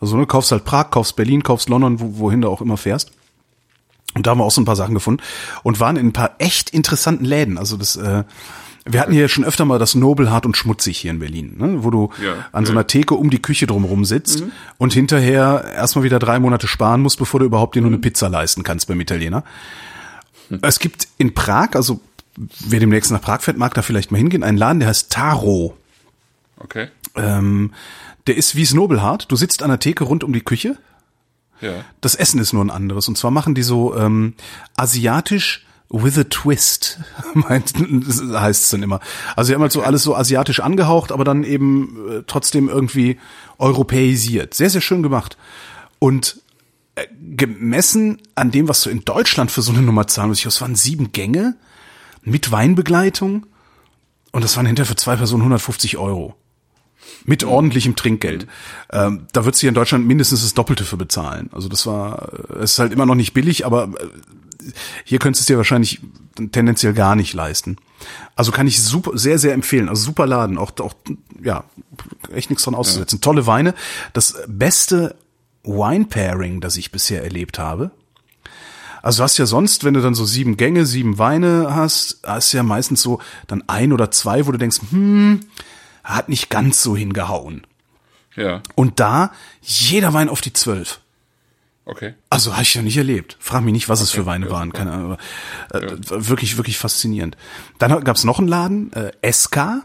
Also 0.00 0.16
ne, 0.16 0.26
kaufst 0.26 0.52
halt 0.52 0.64
Prag, 0.64 0.90
kaufst 0.90 1.16
Berlin, 1.16 1.42
kaufst 1.42 1.68
London, 1.68 2.00
wo, 2.00 2.18
wohin 2.18 2.40
du 2.40 2.48
auch 2.48 2.62
immer 2.62 2.76
fährst. 2.76 3.12
Und 4.14 4.26
da 4.26 4.30
haben 4.30 4.38
wir 4.38 4.44
auch 4.44 4.50
so 4.50 4.60
ein 4.60 4.64
paar 4.64 4.76
Sachen 4.76 4.94
gefunden 4.94 5.22
und 5.62 5.78
waren 5.78 5.96
in 5.96 6.08
ein 6.08 6.12
paar 6.12 6.32
echt 6.38 6.70
interessanten 6.70 7.24
Läden. 7.24 7.58
Also 7.58 7.76
das, 7.76 7.96
äh, 7.96 8.24
wir 8.84 9.00
hatten 9.00 9.12
hier 9.12 9.28
schon 9.28 9.44
öfter 9.44 9.64
mal 9.64 9.78
das 9.78 9.94
Nobelhart 9.94 10.46
und 10.46 10.56
Schmutzig 10.56 10.98
hier 10.98 11.10
in 11.10 11.18
Berlin, 11.18 11.56
ne? 11.58 11.84
wo 11.84 11.90
du 11.90 12.10
ja, 12.22 12.46
an 12.52 12.64
so 12.64 12.72
einer 12.72 12.86
Theke 12.86 13.14
um 13.14 13.30
die 13.30 13.42
Küche 13.42 13.66
drumherum 13.66 14.04
sitzt 14.04 14.40
mhm. 14.40 14.52
und 14.78 14.92
hinterher 14.92 15.64
erstmal 15.74 16.04
wieder 16.04 16.18
drei 16.18 16.38
Monate 16.38 16.66
sparen 16.66 17.02
musst, 17.02 17.18
bevor 17.18 17.40
du 17.40 17.46
überhaupt 17.46 17.74
dir 17.74 17.82
nur 17.82 17.90
eine 17.90 17.98
mhm. 17.98 18.02
Pizza 18.02 18.28
leisten 18.28 18.62
kannst 18.62 18.88
beim 18.88 19.00
Italiener. 19.00 19.44
Mhm. 20.48 20.58
Es 20.62 20.78
gibt 20.78 21.08
in 21.18 21.34
Prag, 21.34 21.74
also 21.74 22.00
wer 22.36 22.80
demnächst 22.80 23.10
nach 23.10 23.20
Prag 23.20 23.42
fährt, 23.42 23.58
mag 23.58 23.74
da 23.74 23.82
vielleicht 23.82 24.12
mal 24.12 24.18
hingehen, 24.18 24.42
einen 24.42 24.58
Laden, 24.58 24.80
der 24.80 24.88
heißt 24.88 25.12
Taro. 25.12 25.76
Okay. 26.56 26.88
Ähm, 27.16 27.72
der 28.26 28.36
ist 28.36 28.54
wie 28.56 28.64
Snobelhart. 28.64 29.30
Du 29.30 29.36
sitzt 29.36 29.62
an 29.62 29.70
der 29.70 29.78
Theke 29.78 30.04
rund 30.04 30.24
um 30.24 30.32
die 30.32 30.42
Küche. 30.42 30.76
Ja. 31.60 31.84
Das 32.00 32.14
Essen 32.14 32.40
ist 32.40 32.52
nur 32.52 32.64
ein 32.64 32.70
anderes. 32.70 33.08
Und 33.08 33.18
zwar 33.18 33.30
machen 33.30 33.54
die 33.54 33.62
so 33.62 33.96
ähm, 33.96 34.34
asiatisch 34.76 35.66
with 35.90 36.16
a 36.18 36.24
twist, 36.24 37.00
meint, 37.34 37.74
heißt 37.74 38.64
es 38.64 38.70
dann 38.70 38.82
immer. 38.82 39.00
Also 39.36 39.48
sie 39.48 39.54
haben 39.54 39.62
halt 39.62 39.72
so 39.72 39.82
alles 39.82 40.04
so 40.04 40.14
asiatisch 40.14 40.60
angehaucht, 40.60 41.12
aber 41.12 41.24
dann 41.24 41.44
eben 41.44 42.08
äh, 42.08 42.22
trotzdem 42.26 42.68
irgendwie 42.68 43.18
europäisiert. 43.58 44.54
Sehr, 44.54 44.70
sehr 44.70 44.80
schön 44.80 45.02
gemacht. 45.02 45.36
Und 45.98 46.40
äh, 46.94 47.06
gemessen 47.36 48.18
an 48.36 48.52
dem, 48.52 48.68
was 48.68 48.82
du 48.82 48.90
in 48.90 49.04
Deutschland 49.04 49.50
für 49.50 49.62
so 49.62 49.72
eine 49.72 49.82
Nummer 49.82 50.06
zahlen 50.06 50.28
musst, 50.28 50.46
das 50.46 50.60
waren 50.60 50.76
sieben 50.76 51.12
Gänge 51.12 51.56
mit 52.22 52.52
Weinbegleitung 52.52 53.46
und 54.32 54.44
das 54.44 54.56
waren 54.56 54.66
hinterher 54.66 54.88
für 54.88 54.96
zwei 54.96 55.16
Personen 55.16 55.42
150 55.42 55.98
Euro. 55.98 56.36
Mit 57.24 57.44
ordentlichem 57.44 57.96
Trinkgeld. 57.96 58.46
Ähm, 58.92 59.26
da 59.32 59.44
du 59.44 59.60
hier 59.60 59.68
in 59.68 59.74
Deutschland 59.74 60.06
mindestens 60.06 60.42
das 60.42 60.54
Doppelte 60.54 60.84
für 60.84 60.96
bezahlen. 60.96 61.50
Also 61.52 61.68
das 61.68 61.84
war, 61.84 62.32
es 62.56 62.72
ist 62.72 62.78
halt 62.78 62.92
immer 62.92 63.04
noch 63.04 63.14
nicht 63.14 63.34
billig, 63.34 63.66
aber 63.66 63.84
äh, 63.84 64.06
hier 65.04 65.18
könntest 65.18 65.40
du 65.40 65.42
es 65.42 65.46
dir 65.46 65.56
wahrscheinlich 65.56 66.00
tendenziell 66.52 66.92
gar 66.92 67.16
nicht 67.16 67.34
leisten. 67.34 67.76
Also 68.34 68.52
kann 68.52 68.66
ich 68.66 68.82
super, 68.82 69.16
sehr, 69.18 69.38
sehr 69.38 69.54
empfehlen. 69.54 69.88
Also 69.88 70.04
super 70.04 70.26
Laden, 70.26 70.58
auch, 70.58 70.72
auch 70.80 70.94
ja, 71.42 71.64
echt 72.32 72.50
nichts 72.50 72.64
dran 72.64 72.74
auszusetzen. 72.74 73.18
Ja. 73.18 73.20
Tolle 73.20 73.46
Weine. 73.46 73.74
Das 74.12 74.36
beste 74.46 75.16
Wine-Pairing, 75.64 76.60
das 76.60 76.76
ich 76.76 76.90
bisher 76.90 77.22
erlebt 77.22 77.58
habe. 77.58 77.90
Also 79.02 79.18
du 79.18 79.24
hast 79.24 79.38
ja 79.38 79.46
sonst, 79.46 79.84
wenn 79.84 79.94
du 79.94 80.02
dann 80.02 80.14
so 80.14 80.24
sieben 80.24 80.56
Gänge, 80.56 80.84
sieben 80.86 81.18
Weine 81.18 81.74
hast, 81.74 82.20
hast 82.24 82.52
du 82.52 82.58
ja 82.58 82.62
meistens 82.62 83.02
so 83.02 83.20
dann 83.46 83.64
ein 83.66 83.92
oder 83.92 84.10
zwei, 84.10 84.46
wo 84.46 84.52
du 84.52 84.58
denkst, 84.58 84.80
hm, 84.90 85.40
hat 86.04 86.28
nicht 86.28 86.50
ganz 86.50 86.82
so 86.82 86.96
hingehauen. 86.96 87.66
Ja. 88.36 88.62
Und 88.74 89.00
da 89.00 89.32
jeder 89.62 90.12
Wein 90.12 90.28
auf 90.28 90.40
die 90.40 90.52
zwölf. 90.52 91.00
Okay. 91.84 92.14
Also 92.28 92.52
habe 92.52 92.62
ich 92.62 92.74
ja 92.74 92.82
nicht 92.82 92.96
erlebt. 92.96 93.36
Frag 93.40 93.62
mich 93.62 93.72
nicht, 93.72 93.88
was 93.88 94.00
es 94.00 94.10
für 94.10 94.26
Weine 94.26 94.46
ja, 94.46 94.52
waren. 94.52 94.72
Keine 94.72 94.92
Ahnung. 94.92 95.16
Äh, 95.72 95.86
ja. 95.86 95.96
Wirklich, 96.08 96.56
wirklich 96.56 96.78
faszinierend. 96.78 97.36
Dann 97.78 98.04
gab 98.04 98.16
es 98.16 98.24
noch 98.24 98.38
einen 98.38 98.48
Laden, 98.48 98.92
äh, 98.92 99.32
SK. 99.32 99.82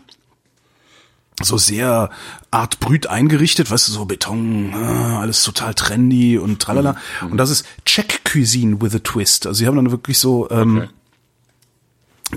So 1.41 1.57
sehr 1.57 2.11
Art 2.49 2.79
Brüt 2.79 3.07
eingerichtet, 3.07 3.69
weißt 3.69 3.89
du, 3.89 3.91
so 3.91 4.05
Beton, 4.05 4.71
äh, 4.71 4.75
alles 4.75 5.43
total 5.43 5.73
trendy 5.73 6.37
und 6.37 6.61
tralala. 6.61 6.95
Mhm. 7.21 7.31
Und 7.31 7.37
das 7.37 7.49
ist 7.49 7.65
Czech 7.83 8.23
Cuisine 8.23 8.81
with 8.81 8.95
a 8.95 8.99
Twist. 8.99 9.45
Also 9.45 9.59
sie 9.59 9.67
haben 9.67 9.75
dann 9.75 9.91
wirklich 9.91 10.17
so, 10.17 10.49
ähm, 10.49 10.77
okay. 10.77 10.89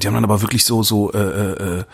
die 0.01 0.07
haben 0.09 0.15
dann 0.15 0.25
aber 0.25 0.43
wirklich 0.43 0.65
so, 0.65 0.83
so, 0.83 1.13
äh, 1.13 1.19
äh, 1.19 1.79
äh 1.81 1.85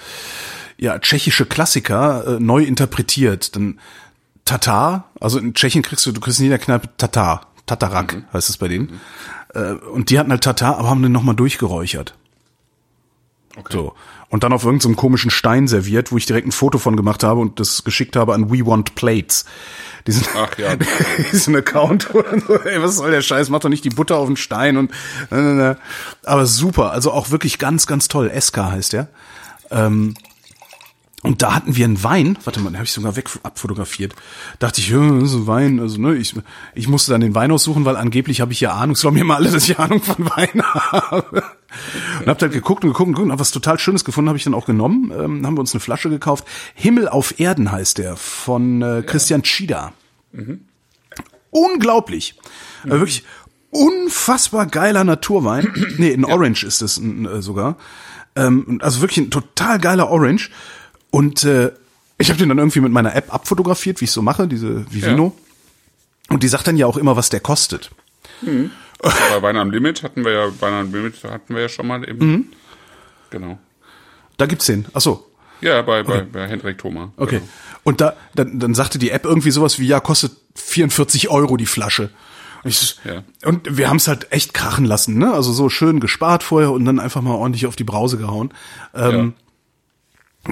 ja, 0.76 0.98
tschechische 0.98 1.46
Klassiker 1.46 2.26
äh, 2.26 2.40
neu 2.40 2.62
interpretiert. 2.64 3.54
Dann 3.54 3.78
Tatar, 4.44 5.10
also 5.20 5.38
in 5.38 5.54
Tschechien 5.54 5.82
kriegst 5.82 6.04
du, 6.06 6.12
du 6.12 6.20
kriegst 6.20 6.38
in 6.38 6.44
jeder 6.44 6.58
Kneipe 6.58 6.88
Tatar. 6.96 7.53
Tatarak 7.66 8.14
mhm. 8.14 8.24
heißt 8.32 8.48
es 8.48 8.56
bei 8.58 8.68
denen. 8.68 8.86
Mhm. 8.86 9.00
Äh, 9.54 9.72
und 9.72 10.10
die 10.10 10.18
hatten 10.18 10.30
halt 10.30 10.44
Tatar, 10.44 10.78
aber 10.78 10.90
haben 10.90 11.02
den 11.02 11.12
nochmal 11.12 11.34
durchgeräuchert. 11.34 12.14
Okay. 13.56 13.72
So. 13.72 13.94
Und 14.28 14.42
dann 14.42 14.52
auf 14.52 14.64
irgendeinem 14.64 14.94
so 14.94 15.00
komischen 15.00 15.30
Stein 15.30 15.68
serviert, 15.68 16.10
wo 16.10 16.16
ich 16.16 16.26
direkt 16.26 16.48
ein 16.48 16.52
Foto 16.52 16.78
von 16.78 16.96
gemacht 16.96 17.22
habe 17.22 17.40
und 17.40 17.60
das 17.60 17.84
geschickt 17.84 18.16
habe 18.16 18.34
an 18.34 18.50
We 18.50 18.66
Want 18.66 18.96
Plates. 18.96 19.44
Diesen, 20.08 20.26
Ach 20.36 20.58
ja. 20.58 20.74
diesen 21.32 21.54
Account. 21.54 22.10
Ey, 22.64 22.82
was 22.82 22.96
soll 22.96 23.12
der 23.12 23.22
Scheiß? 23.22 23.50
Mach 23.50 23.60
doch 23.60 23.68
nicht 23.68 23.84
die 23.84 23.90
Butter 23.90 24.16
auf 24.16 24.26
den 24.26 24.36
Stein 24.36 24.76
und, 24.76 24.90
aber 26.24 26.46
super. 26.46 26.90
Also 26.90 27.12
auch 27.12 27.30
wirklich 27.30 27.58
ganz, 27.58 27.86
ganz 27.86 28.08
toll. 28.08 28.30
SK 28.38 28.56
heißt 28.56 28.92
der. 28.94 29.08
Ähm, 29.70 30.14
und 31.24 31.40
da 31.40 31.54
hatten 31.54 31.74
wir 31.74 31.86
einen 31.86 32.04
Wein, 32.04 32.38
warte 32.44 32.60
mal, 32.60 32.68
den 32.68 32.76
habe 32.76 32.84
ich 32.84 32.92
sogar 32.92 33.16
weg 33.16 33.30
abfotografiert. 33.42 34.14
Dachte 34.58 34.82
ich, 34.82 34.90
ja, 34.90 34.98
das 34.98 35.30
ist 35.30 35.34
ein 35.34 35.46
Wein, 35.46 35.80
also 35.80 35.98
ne, 35.98 36.14
ich, 36.16 36.34
ich 36.74 36.86
musste 36.86 37.12
dann 37.12 37.22
den 37.22 37.34
Wein 37.34 37.50
aussuchen, 37.50 37.86
weil 37.86 37.96
angeblich 37.96 38.42
habe 38.42 38.52
ich 38.52 38.60
ja 38.60 38.74
Ahnung, 38.74 38.92
es 38.92 39.00
glauben 39.00 39.16
mir 39.16 39.24
mal 39.24 39.36
alle, 39.36 39.50
dass 39.50 39.66
ich 39.66 39.78
Ahnung 39.78 40.02
von 40.02 40.16
Wein 40.36 40.62
habe. 40.62 41.42
Und 42.20 42.28
hab 42.28 42.38
dann 42.38 42.50
geguckt 42.50 42.84
und 42.84 42.90
geguckt 42.90 43.08
und 43.08 43.14
geguckt 43.14 43.24
und 43.24 43.32
hab 43.32 43.40
was 43.40 43.52
total 43.52 43.78
Schönes 43.78 44.04
gefunden, 44.04 44.28
habe 44.28 44.36
ich 44.36 44.44
dann 44.44 44.52
auch 44.52 44.66
genommen. 44.66 45.10
Ähm, 45.18 45.46
haben 45.46 45.56
wir 45.56 45.60
uns 45.60 45.72
eine 45.72 45.80
Flasche 45.80 46.10
gekauft. 46.10 46.46
Himmel 46.74 47.08
auf 47.08 47.40
Erden 47.40 47.72
heißt 47.72 47.96
der, 47.96 48.16
von 48.18 48.82
äh, 48.82 49.02
Christian 49.02 49.42
Chida. 49.42 49.94
Mhm. 50.32 50.60
Unglaublich. 51.48 52.38
Mhm. 52.84 52.90
Äh, 52.90 52.94
wirklich 52.98 53.24
unfassbar 53.70 54.66
geiler 54.66 55.04
Naturwein. 55.04 55.72
nee, 55.96 56.10
in 56.10 56.22
ja. 56.22 56.28
Orange 56.28 56.64
ist 56.64 56.82
es 56.82 57.00
äh, 57.00 57.40
sogar. 57.40 57.78
Ähm, 58.36 58.78
also 58.82 59.00
wirklich 59.00 59.26
ein 59.26 59.30
total 59.30 59.78
geiler 59.78 60.10
Orange. 60.10 60.50
Und 61.14 61.44
äh, 61.44 61.70
ich 62.18 62.28
habe 62.28 62.40
den 62.40 62.48
dann 62.48 62.58
irgendwie 62.58 62.80
mit 62.80 62.90
meiner 62.90 63.14
App 63.14 63.32
abfotografiert, 63.32 64.00
wie 64.00 64.06
ich 64.06 64.10
so 64.10 64.20
mache, 64.20 64.48
diese 64.48 64.84
Vivino. 64.92 65.26
Ja. 65.26 66.34
Und 66.34 66.42
die 66.42 66.48
sagt 66.48 66.66
dann 66.66 66.76
ja 66.76 66.88
auch 66.88 66.96
immer, 66.96 67.14
was 67.14 67.28
der 67.28 67.38
kostet. 67.38 67.90
Mhm. 68.42 68.72
Bei 69.00 69.40
Wein 69.40 69.56
am 69.56 69.70
Limit 69.70 70.02
hatten 70.02 70.24
wir 70.24 70.32
ja, 70.32 70.60
Wein 70.60 70.72
am 70.74 70.92
Limit 70.92 71.22
hatten 71.22 71.54
wir 71.54 71.62
ja 71.62 71.68
schon 71.68 71.86
mal 71.86 72.02
eben. 72.08 72.18
Mhm. 72.18 72.46
Genau. 73.30 73.60
Da 74.38 74.46
gibt's 74.46 74.66
den. 74.66 74.86
Ach 74.92 75.00
so. 75.00 75.30
Ja, 75.60 75.82
bei, 75.82 76.02
bei, 76.02 76.22
okay. 76.22 76.26
bei 76.32 76.48
Hendrik 76.48 76.78
Thoma. 76.78 77.12
Okay. 77.16 77.38
Genau. 77.38 77.48
Und 77.84 78.00
da, 78.00 78.16
dann, 78.34 78.58
dann 78.58 78.74
sagte 78.74 78.98
die 78.98 79.10
App 79.10 79.24
irgendwie 79.24 79.52
sowas 79.52 79.78
wie, 79.78 79.86
ja, 79.86 80.00
kostet 80.00 80.32
44 80.56 81.28
Euro 81.28 81.56
die 81.56 81.66
Flasche. 81.66 82.10
Ich, 82.64 82.96
ja. 83.04 83.22
Und 83.44 83.76
wir 83.76 83.88
haben 83.88 83.98
es 83.98 84.08
halt 84.08 84.32
echt 84.32 84.52
krachen 84.52 84.84
lassen, 84.84 85.16
ne? 85.16 85.32
Also 85.32 85.52
so 85.52 85.68
schön 85.68 86.00
gespart 86.00 86.42
vorher 86.42 86.72
und 86.72 86.84
dann 86.84 86.98
einfach 86.98 87.22
mal 87.22 87.34
ordentlich 87.34 87.66
auf 87.66 87.76
die 87.76 87.84
Brause 87.84 88.18
gehauen. 88.18 88.52
Ähm, 88.94 89.34
ja. 89.36 89.43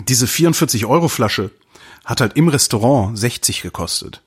Diese 0.09 0.27
44 0.27 0.87
Euro 0.87 1.09
Flasche 1.09 1.51
hat 2.05 2.21
halt 2.21 2.37
im 2.37 2.49
Restaurant 2.49 3.19
60 3.19 3.63
gekostet. 3.63 4.23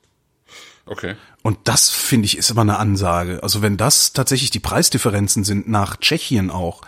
Okay. 0.86 1.16
Und 1.46 1.60
das 1.66 1.92
finde 1.92 2.26
ich 2.26 2.40
ist 2.40 2.50
immer 2.50 2.62
eine 2.62 2.80
Ansage. 2.80 3.38
Also 3.44 3.62
wenn 3.62 3.78
das 3.78 4.14
tatsächlich 4.14 4.50
die 4.50 4.60
Preisdifferenzen 4.60 5.44
sind 5.44 5.68
nach 5.70 5.96
Tschechien 5.96 6.50
auch, 6.50 6.82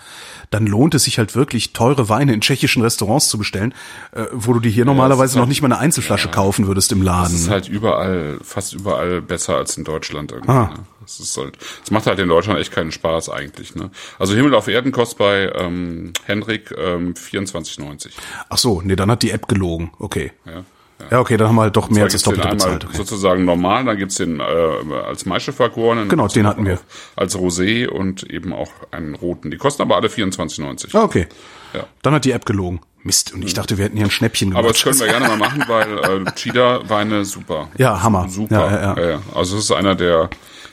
dann 0.49 0.65
lohnt 0.65 0.95
es 0.95 1.03
sich 1.03 1.19
halt 1.19 1.35
wirklich 1.35 1.73
teure 1.73 2.09
Weine 2.09 2.33
in 2.33 2.41
tschechischen 2.41 2.81
Restaurants 2.81 3.29
zu 3.29 3.37
bestellen, 3.37 3.75
äh, 4.13 4.23
wo 4.31 4.53
du 4.53 4.59
die 4.59 4.71
hier 4.71 4.79
ja, 4.79 4.85
normalerweise 4.85 5.37
noch 5.37 5.45
nicht 5.45 5.61
mal 5.61 5.67
eine 5.67 5.77
Einzelflasche 5.77 6.29
ja, 6.29 6.33
kaufen 6.33 6.65
würdest 6.65 6.91
im 6.91 7.03
Laden. 7.03 7.33
Das 7.33 7.41
ist 7.41 7.49
halt 7.51 7.69
überall, 7.69 8.39
fast 8.41 8.73
überall 8.73 9.21
besser 9.21 9.57
als 9.57 9.77
in 9.77 9.83
Deutschland 9.83 10.31
irgendwie. 10.31 10.51
Ah. 10.51 10.71
Ne? 10.73 10.79
Das 11.01 11.19
ist 11.19 11.37
halt, 11.37 11.55
das 11.81 11.91
macht 11.91 12.07
halt 12.07 12.17
in 12.17 12.27
Deutschland 12.27 12.59
echt 12.59 12.71
keinen 12.71 12.91
Spaß 12.91 13.29
eigentlich. 13.29 13.75
Ne? 13.75 13.91
Also 14.17 14.33
Himmel 14.33 14.55
auf 14.55 14.67
Erden 14.67 14.91
kostet 14.91 15.19
bei 15.19 15.51
ähm, 15.53 16.13
Hendrik 16.25 16.73
ähm, 16.75 17.13
24,90. 17.13 18.09
Ach 18.49 18.57
so, 18.57 18.81
nee, 18.81 18.95
dann 18.95 19.11
hat 19.11 19.21
die 19.21 19.29
App 19.29 19.47
gelogen. 19.47 19.91
Okay. 19.99 20.31
Ja. 20.47 20.63
Ja. 21.11 21.19
okay, 21.19 21.37
dann 21.37 21.49
haben 21.49 21.55
wir 21.55 21.61
halt 21.63 21.75
doch 21.77 21.89
mehr 21.89 22.03
als 22.05 22.13
das 22.13 22.23
Doppelte 22.23 22.47
bezahlt. 22.49 22.85
Okay. 22.85 22.97
Sozusagen 22.97 23.45
normal, 23.45 23.85
dann 23.85 23.97
gibt's 23.97 24.15
den 24.15 24.39
äh, 24.39 24.43
als 24.43 25.25
Maischevergorenen. 25.25 26.09
Genau, 26.09 26.27
den 26.27 26.47
hatten 26.47 26.65
wir. 26.65 26.79
Als 27.15 27.37
Rosé 27.37 27.87
und 27.87 28.23
eben 28.23 28.51
auch 28.51 28.71
einen 28.91 29.15
roten. 29.15 29.51
Die 29.51 29.57
kosten 29.57 29.83
aber 29.83 29.95
alle 29.95 30.07
24,90. 30.07 30.97
Ah, 30.97 31.03
okay. 31.03 31.27
Ja. 31.73 31.85
Dann 32.01 32.13
hat 32.13 32.25
die 32.25 32.31
App 32.31 32.45
gelogen. 32.45 32.81
Mist, 33.03 33.33
und 33.33 33.43
ich 33.45 33.53
dachte, 33.53 33.77
wir 33.77 33.85
hätten 33.85 33.95
hier 33.95 34.05
ein 34.05 34.11
Schnäppchen 34.11 34.49
gemacht. 34.49 34.63
Aber 34.63 34.73
das 34.73 34.83
können 34.83 34.99
wir 34.99 35.07
gerne 35.07 35.27
mal 35.27 35.37
machen, 35.37 35.63
weil 35.67 36.25
äh, 36.27 36.31
Cheetah-Weine 36.31 37.25
super. 37.25 37.69
Ja, 37.77 38.01
Hammer. 38.01 38.27
Super. 38.27 38.55
Ja, 38.55 38.95
ja, 38.95 39.09
ja. 39.09 39.21
Also 39.33 39.57
es 39.57 39.65
ist 39.65 39.71
einer 39.71 39.95
der, 39.95 40.29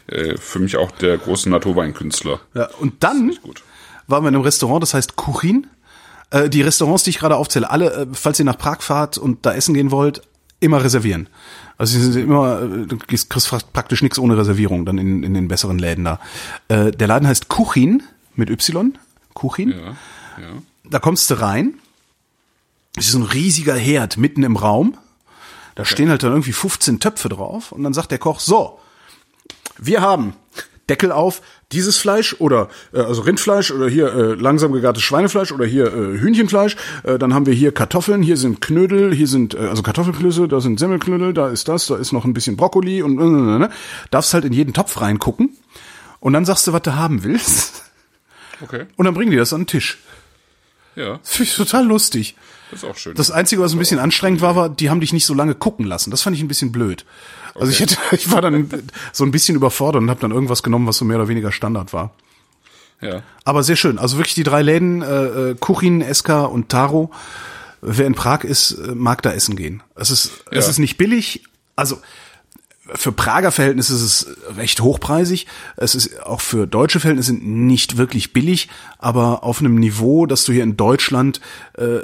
äh, 0.07 0.37
für 0.37 0.59
mich 0.59 0.77
auch 0.77 0.91
der 0.91 1.19
großen 1.19 1.53
Naturweinkünstler. 1.53 2.41
Ja, 2.55 2.69
und 2.81 3.05
dann 3.05 3.33
waren 4.07 4.25
wir 4.25 4.29
in 4.29 4.35
einem 4.35 4.43
Restaurant, 4.43 4.83
das 4.83 4.95
heißt 4.95 5.17
Kuchin. 5.17 5.67
Äh, 6.35 6.51
die 6.51 6.63
Restaurants, 6.63 7.05
die 7.05 7.11
ich 7.11 7.19
gerade 7.21 7.37
aufzähle, 7.37 7.71
alle, 7.71 7.93
äh, 7.93 8.07
falls 8.13 8.41
ihr 8.41 8.45
nach 8.45 8.59
Prag 8.59 8.83
fahrt 8.83 9.19
und 9.19 9.47
da 9.47 9.55
essen 9.55 9.73
gehen 9.73 9.93
wollt, 9.93 10.23
immer 10.59 10.83
reservieren. 10.83 11.29
Also 11.79 11.97
sie 11.97 12.11
sind 12.11 12.25
immer, 12.25 12.61
äh, 12.61 12.87
du 12.87 12.99
kriegst 12.99 13.29
praktisch 13.73 14.03
nichts 14.03 14.19
ohne 14.19 14.37
Reservierung 14.37 14.85
dann 14.85 14.99
in, 14.99 15.23
in 15.23 15.33
den 15.33 15.47
besseren 15.47 15.79
Läden 15.79 16.05
da. 16.05 16.19
Äh, 16.67 16.91
der 16.91 17.07
Laden 17.07 17.29
heißt 17.29 17.49
Kuchin 17.49 18.03
mit 18.35 18.51
Y. 18.51 18.99
Kuchin. 19.33 19.71
Ja, 19.71 19.77
ja. 19.77 20.63
Da 20.83 20.99
kommst 20.99 21.31
du 21.31 21.41
rein. 21.41 21.75
Das 22.97 23.07
ist 23.07 23.13
so 23.13 23.19
ein 23.19 23.25
riesiger 23.25 23.77
Herd 23.77 24.17
mitten 24.17 24.43
im 24.43 24.57
Raum. 24.57 24.97
Da 25.77 25.83
okay. 25.83 25.93
stehen 25.93 26.11
halt 26.11 26.25
dann 26.25 26.33
irgendwie 26.33 26.53
15 26.53 26.99
Töpfe 26.99 27.29
drauf 27.29 27.71
und 27.71 27.85
dann 27.85 27.95
sagt 27.95 28.11
der 28.11 28.19
Koch, 28.19 28.41
so, 28.41 28.81
wir 29.79 30.01
haben 30.01 30.35
Deckel 30.89 31.13
auf, 31.13 31.43
dieses 31.75 31.97
Fleisch 31.97 32.37
oder 32.39 32.69
äh, 32.93 33.01
also 33.01 33.23
Rindfleisch 33.23 33.71
oder 33.71 33.89
hier 33.89 34.13
äh, 34.15 34.35
langsam 34.35 34.73
gegartes 34.73 35.03
Schweinefleisch 35.03 35.53
oder 35.53 35.67
hier 35.67 35.87
äh, 35.87 36.19
Hühnchenfleisch. 36.19 36.77
Äh, 37.03 37.19
dann 37.19 37.35
haben 37.35 37.47
wir 37.47 37.55
hier 37.55 37.73
Kartoffeln, 37.73 38.23
hier 38.23 38.37
sind 38.37 38.61
Knödel, 38.61 39.15
hier 39.15 39.29
sind 39.29 39.55
äh, 39.55 39.59
also 39.59 39.83
Kartoffelklöße, 39.83 40.49
da 40.49 40.61
sind 40.61 40.79
Semmelknödel, 40.79 41.35
da 41.35 41.49
ist 41.49 41.69
das, 41.69 41.87
da 41.87 41.97
ist 41.97 42.13
noch 42.13 42.25
ein 42.25 42.35
bisschen 42.35 42.57
Brokkoli 42.57 43.03
und 43.03 43.19
äh, 43.19 43.65
äh, 43.65 43.67
äh, 43.67 43.69
darfst 44.11 44.33
halt 44.35 44.45
in 44.45 44.53
jeden 44.53 44.73
Topf 44.73 45.01
reingucken 45.01 45.51
und 46.21 46.33
dann 46.33 46.45
sagst 46.45 46.67
du, 46.67 46.73
was 46.73 46.83
du 46.83 46.95
haben 46.95 47.25
willst. 47.25 47.83
Okay. 48.63 48.87
Und 48.97 49.05
dann 49.05 49.15
bringen 49.15 49.31
die 49.31 49.37
das 49.37 49.53
an 49.53 49.63
den 49.63 49.67
Tisch. 49.67 49.99
Ja. 50.97 51.19
Das 51.19 51.37
finde 51.37 51.51
ich 51.51 51.57
total 51.57 51.87
lustig. 51.87 52.37
Das 52.71 52.83
ist 52.83 52.89
auch 52.89 52.97
schön. 52.97 53.15
Das 53.15 53.31
Einzige, 53.31 53.63
was 53.63 53.73
ein 53.73 53.79
bisschen 53.79 53.99
anstrengend 53.99 54.41
war, 54.41 54.57
war, 54.57 54.69
die 54.69 54.91
haben 54.91 55.01
dich 55.01 55.13
nicht 55.13 55.27
so 55.27 55.35
lange 55.35 55.55
gucken 55.55 55.87
lassen. 55.87 56.11
Das 56.11 56.23
fand 56.23 56.37
ich 56.37 56.43
ein 56.43 56.49
bisschen 56.49 56.73
blöd. 56.73 57.05
Also 57.55 57.71
ich 57.71 57.81
hätte, 57.81 57.97
ich 58.13 58.31
war 58.31 58.43
dann 58.43 58.69
so 59.13 59.25
ein 59.25 59.31
bisschen 59.31 59.57
überfordert 59.57 60.03
und 60.03 60.11
habe 60.11 60.21
dann 60.21 60.31
irgendwas 60.31 60.63
genommen, 60.63 60.87
was 60.87 60.97
so 60.97 61.05
mehr 61.05 61.17
oder 61.17 61.29
weniger 61.29 61.53
Standard 61.53 61.93
war. 61.93 62.15
Ja. 63.01 63.23
Aber 63.45 63.63
sehr 63.63 63.77
schön. 63.77 63.99
Also 63.99 64.17
wirklich 64.17 64.35
die 64.35 64.45
drei 64.45 64.63
Läden, 64.63 65.03
äh, 65.03 65.51
äh 65.51 65.55
Kuchin, 65.59 66.01
Eska 66.01 66.45
und 66.45 66.69
Taro. 66.69 67.11
Wer 67.83 68.07
in 68.07 68.15
Prag 68.15 68.45
ist, 68.45 68.73
äh, 68.73 68.95
mag 68.95 69.23
da 69.23 69.33
essen 69.33 69.57
gehen. 69.57 69.83
Es 69.95 70.11
ist, 70.11 70.31
ja. 70.51 70.59
es 70.59 70.69
ist 70.69 70.79
nicht 70.79 70.97
billig. 70.97 71.45
Also 71.77 71.99
für 72.95 73.13
Prager 73.13 73.51
Verhältnisse 73.51 73.95
ist 73.95 74.03
es 74.03 74.27
recht 74.57 74.81
hochpreisig. 74.81 75.47
Es 75.77 75.95
ist 75.95 76.23
auch 76.23 76.41
für 76.41 76.67
deutsche 76.67 77.01
Verhältnisse 77.01 77.35
nicht 77.35 77.97
wirklich 77.97 78.33
billig, 78.33 78.69
aber 78.99 79.43
auf 79.43 79.61
einem 79.61 79.77
Niveau, 79.77 80.27
dass 80.27 80.45
du 80.45 80.53
hier 80.53 80.63
in 80.63 80.77
Deutschland 80.77 81.41
äh, 81.75 81.99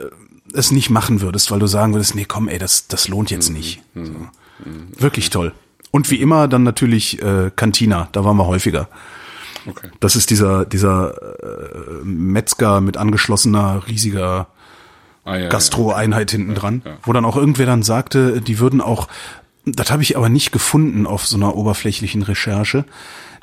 es 0.53 0.71
nicht 0.71 0.91
machen 0.91 1.21
würdest, 1.21 1.51
weil 1.51 1.61
du 1.61 1.67
sagen 1.67 1.93
würdest, 1.95 2.15
nee, 2.15 2.25
komm, 2.25 2.49
ey, 2.49 2.59
das, 2.59 2.89
das 2.89 3.09
lohnt 3.09 3.31
jetzt 3.31 3.51
mhm. 3.51 3.57
nicht. 3.57 3.83
Mhm. 3.95 4.07
So. 4.07 4.13
Wirklich 4.99 5.31
toll. 5.31 5.53
Und 5.91 6.11
wie 6.11 6.21
immer 6.21 6.49
dann 6.49 6.63
natürlich 6.63 7.21
äh, 7.23 7.51
Cantina, 7.55 8.09
da 8.13 8.25
waren 8.25 8.37
wir 8.37 8.47
häufiger. 8.47 8.89
Okay. 9.67 9.91
Das 10.01 10.17
ist 10.17 10.31
dieser, 10.31 10.65
dieser 10.65 11.15
äh, 11.43 12.05
Metzger 12.05 12.81
mit 12.81 12.97
angeschlossener, 12.97 13.83
riesiger 13.89 14.49
ah, 15.25 15.37
ja, 15.37 15.49
Gastro-Einheit 15.49 16.33
ja, 16.33 16.39
hinten 16.39 16.55
dran, 16.55 16.83
ja, 16.85 16.97
wo 17.03 17.13
dann 17.13 17.25
auch 17.25 17.37
irgendwer 17.37 17.67
dann 17.67 17.83
sagte, 17.83 18.41
die 18.41 18.59
würden 18.59 18.81
auch, 18.81 19.09
das 19.67 19.91
habe 19.91 20.03
ich 20.03 20.17
aber 20.17 20.29
nicht 20.29 20.53
gefunden 20.53 21.07
auf 21.07 21.27
so 21.27 21.37
einer 21.37 21.57
oberflächlichen 21.57 22.23
Recherche, 22.23 22.85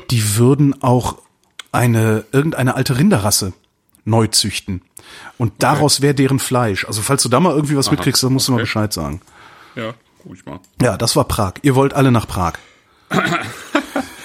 die 0.10 0.38
würden 0.38 0.82
auch 0.82 1.18
eine, 1.72 2.26
irgendeine 2.32 2.76
alte 2.76 2.98
Rinderrasse 2.98 3.54
neu 4.06 4.28
züchten. 4.28 4.82
Und 5.38 5.54
daraus 5.60 5.98
okay. 5.98 6.04
wäre 6.04 6.16
deren 6.16 6.40
Fleisch. 6.40 6.86
Also 6.86 7.02
falls 7.02 7.24
du 7.24 7.30
da 7.30 7.40
mal 7.40 7.54
irgendwie 7.54 7.76
was 7.76 7.88
Aha, 7.88 7.96
mitkriegst, 7.96 8.24
dann 8.24 8.34
musst 8.34 8.48
okay. 8.48 8.54
du 8.54 8.58
mal 8.58 8.64
Bescheid 8.64 8.94
sagen. 8.94 9.22
Ja, 9.76 9.94
guck 10.28 10.36
ich 10.36 10.46
mal. 10.46 10.60
Ja, 10.82 10.98
das 10.98 11.16
war 11.16 11.26
Prag. 11.26 11.54
Ihr 11.62 11.76
wollt 11.76 11.94
alle 11.94 12.12
nach 12.12 12.28
Prag. 12.28 12.54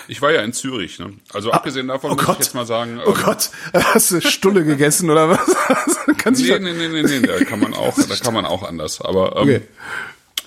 Ich 0.08 0.20
war 0.20 0.32
ja 0.32 0.42
in 0.42 0.52
Zürich, 0.52 0.98
ne? 0.98 1.14
Also 1.32 1.52
ah, 1.52 1.56
abgesehen 1.56 1.88
davon 1.88 2.10
oh 2.10 2.14
muss 2.14 2.24
Gott. 2.24 2.36
ich 2.40 2.46
jetzt 2.46 2.54
mal 2.54 2.66
sagen. 2.66 3.00
Oh 3.06 3.10
ähm, 3.10 3.22
Gott, 3.24 3.50
hast 3.72 4.10
du 4.10 4.20
Stulle 4.20 4.64
gegessen 4.64 5.08
oder 5.08 5.30
was? 5.30 5.38
kann 6.18 6.34
nee, 6.34 6.58
nee, 6.58 6.72
nee, 6.72 6.88
nee, 6.88 7.02
nee, 7.02 7.26
da 7.26 7.42
kann 7.44 7.60
man 7.60 7.72
auch, 7.72 7.94
da 7.94 8.14
kann 8.16 8.34
man 8.34 8.44
auch 8.44 8.62
anders. 8.62 9.00
Aber 9.00 9.36
ähm, 9.36 9.42
okay. 9.42 9.60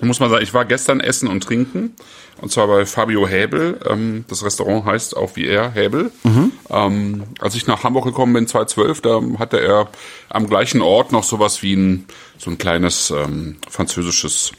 muss 0.02 0.20
man 0.20 0.30
sagen, 0.30 0.44
ich 0.44 0.54
war 0.54 0.66
gestern 0.66 1.00
essen 1.00 1.28
und 1.28 1.42
trinken. 1.42 1.96
Und 2.42 2.52
zwar 2.52 2.68
bei 2.68 2.86
Fabio 2.86 3.28
Häbel. 3.28 3.80
Ähm, 3.90 4.26
das 4.28 4.44
Restaurant 4.44 4.86
heißt 4.86 5.16
auch 5.16 5.36
wie 5.36 5.48
er 5.48 5.72
Häbel. 5.72 6.12
Mhm. 6.24 6.52
Ähm, 6.70 7.24
als 7.40 7.56
ich 7.56 7.66
nach 7.66 7.84
Hamburg 7.84 8.06
gekommen 8.06 8.34
bin, 8.34 8.46
2012, 8.46 9.02
da 9.02 9.22
hatte 9.40 9.60
er 9.62 9.88
am 10.30 10.48
gleichen 10.48 10.82
Ort 10.82 11.12
noch 11.12 11.24
sowas 11.24 11.64
wie 11.64 11.76
ein, 11.76 12.06
so 12.38 12.52
ein 12.52 12.58
kleines 12.58 13.10
ähm, 13.10 13.56
französisches 13.70 14.52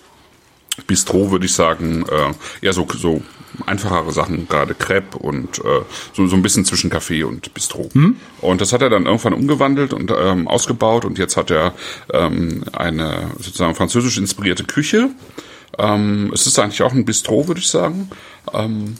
Bistro, 0.86 1.30
würde 1.30 1.46
ich 1.46 1.54
sagen, 1.54 2.04
äh, 2.08 2.64
eher 2.66 2.72
so, 2.72 2.86
so 2.96 3.22
einfachere 3.64 4.12
Sachen, 4.12 4.48
gerade 4.48 4.74
Crepe 4.74 5.18
und 5.18 5.58
äh, 5.60 5.82
so, 6.12 6.26
so 6.26 6.36
ein 6.36 6.42
bisschen 6.42 6.64
zwischen 6.64 6.90
Café 6.90 7.24
und 7.24 7.54
Bistro. 7.54 7.88
Mhm. 7.94 8.16
Und 8.40 8.60
das 8.60 8.72
hat 8.72 8.82
er 8.82 8.90
dann 8.90 9.06
irgendwann 9.06 9.32
umgewandelt 9.32 9.92
und 9.92 10.12
ähm, 10.16 10.46
ausgebaut 10.48 11.04
und 11.04 11.18
jetzt 11.18 11.36
hat 11.36 11.50
er 11.50 11.74
ähm, 12.12 12.64
eine 12.72 13.30
sozusagen 13.38 13.74
französisch 13.74 14.18
inspirierte 14.18 14.64
Küche. 14.64 15.10
Ähm, 15.78 16.30
es 16.34 16.46
ist 16.46 16.58
eigentlich 16.58 16.82
auch 16.82 16.92
ein 16.92 17.04
Bistro, 17.04 17.48
würde 17.48 17.60
ich 17.60 17.68
sagen. 17.68 18.10
Ähm, 18.52 18.96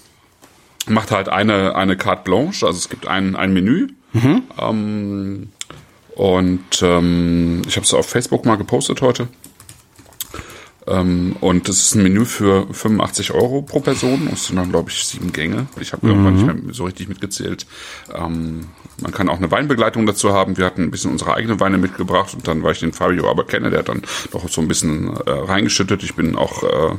macht 0.87 1.11
halt 1.11 1.29
eine, 1.29 1.75
eine 1.75 1.97
Carte 1.97 2.23
Blanche, 2.25 2.67
also 2.67 2.79
es 2.79 2.89
gibt 2.89 3.07
ein, 3.07 3.37
ein 3.37 3.53
Menü. 3.53 3.89
Mhm. 4.13 4.43
Ähm, 4.59 5.49
und 6.15 6.83
ähm, 6.83 7.63
ich 7.67 7.77
habe 7.77 7.85
es 7.85 7.93
auf 7.93 8.09
Facebook 8.09 8.47
mal 8.47 8.57
gepostet 8.57 9.03
heute. 9.03 9.29
Ähm, 10.87 11.37
und 11.41 11.69
das 11.69 11.79
ist 11.79 11.95
ein 11.95 12.03
Menü 12.03 12.25
für 12.25 12.67
85 12.73 13.33
Euro 13.33 13.63
pro 13.63 13.81
Person. 13.81 14.29
Das 14.31 14.47
sind 14.47 14.57
dann, 14.57 14.71
glaube 14.71 14.91
ich, 14.91 15.05
sieben 15.05 15.33
Gänge. 15.33 15.67
Ich 15.81 15.93
habe 15.93 16.07
mhm. 16.07 16.13
irgendwann 16.13 16.35
nicht 16.35 16.65
mehr 16.65 16.75
so 16.75 16.85
richtig 16.85 17.09
mitgezählt. 17.09 17.67
Ähm, 18.15 18.67
man 19.01 19.13
kann 19.13 19.29
auch 19.29 19.37
eine 19.37 19.51
Weinbegleitung 19.51 20.07
dazu 20.07 20.33
haben. 20.33 20.57
Wir 20.57 20.65
hatten 20.65 20.83
ein 20.83 20.91
bisschen 20.91 21.11
unsere 21.11 21.35
eigene 21.35 21.61
Weine 21.61 21.79
mitgebracht 21.79 22.35
und 22.35 22.47
dann, 22.47 22.63
weil 22.63 22.73
ich 22.73 22.81
den 22.81 22.93
Fabio 22.93 23.29
aber 23.29 23.45
kenne, 23.45 23.71
der 23.71 23.81
hat 23.81 23.89
dann 23.89 24.03
doch 24.31 24.49
so 24.49 24.61
ein 24.61 24.69
bisschen 24.69 25.17
äh, 25.27 25.31
reingeschüttet. 25.31 26.03
Ich 26.03 26.15
bin 26.15 26.37
auch 26.37 26.63
äh, 26.63 26.97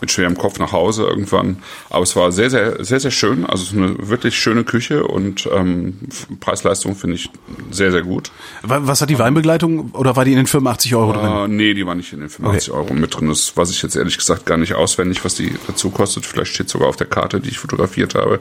mit 0.00 0.10
schwerem 0.10 0.36
Kopf 0.36 0.58
nach 0.58 0.72
Hause 0.72 1.04
irgendwann. 1.04 1.58
Aber 1.88 2.02
es 2.02 2.16
war 2.16 2.32
sehr, 2.32 2.50
sehr, 2.50 2.84
sehr, 2.84 3.00
sehr 3.00 3.10
schön. 3.10 3.46
Also 3.46 3.62
es 3.62 3.70
ist 3.70 3.76
eine 3.76 4.08
wirklich 4.08 4.38
schöne 4.38 4.64
Küche 4.64 5.06
und 5.06 5.48
ähm, 5.52 5.98
Preis-Leistung 6.40 6.94
finde 6.96 7.16
ich 7.16 7.30
sehr, 7.70 7.90
sehr 7.90 8.02
gut. 8.02 8.30
Was 8.62 9.00
hat 9.00 9.10
die 9.10 9.18
Weinbegleitung 9.18 9.90
oder 9.92 10.16
war 10.16 10.24
die 10.24 10.32
in 10.32 10.38
den 10.38 10.46
85 10.46 10.94
Euro 10.94 11.12
drin? 11.12 11.24
Äh, 11.24 11.48
nee, 11.48 11.74
die 11.74 11.86
war 11.86 11.94
nicht 11.94 12.12
in 12.12 12.20
den 12.20 12.28
85 12.28 12.70
okay. 12.70 12.80
Euro 12.80 12.94
mit 12.94 13.14
drin. 13.14 13.28
Das 13.28 13.56
weiß 13.56 13.70
ich 13.70 13.82
jetzt 13.82 13.96
ehrlich 13.96 14.18
gesagt 14.18 14.46
gar 14.46 14.56
nicht 14.56 14.74
auswendig, 14.74 15.24
was 15.24 15.34
die 15.34 15.54
dazu 15.66 15.90
kostet. 15.90 16.26
Vielleicht 16.26 16.54
steht 16.54 16.68
sogar 16.68 16.88
auf 16.88 16.96
der 16.96 17.06
Karte, 17.06 17.40
die 17.40 17.50
ich 17.50 17.58
fotografiert 17.58 18.14
habe. 18.14 18.40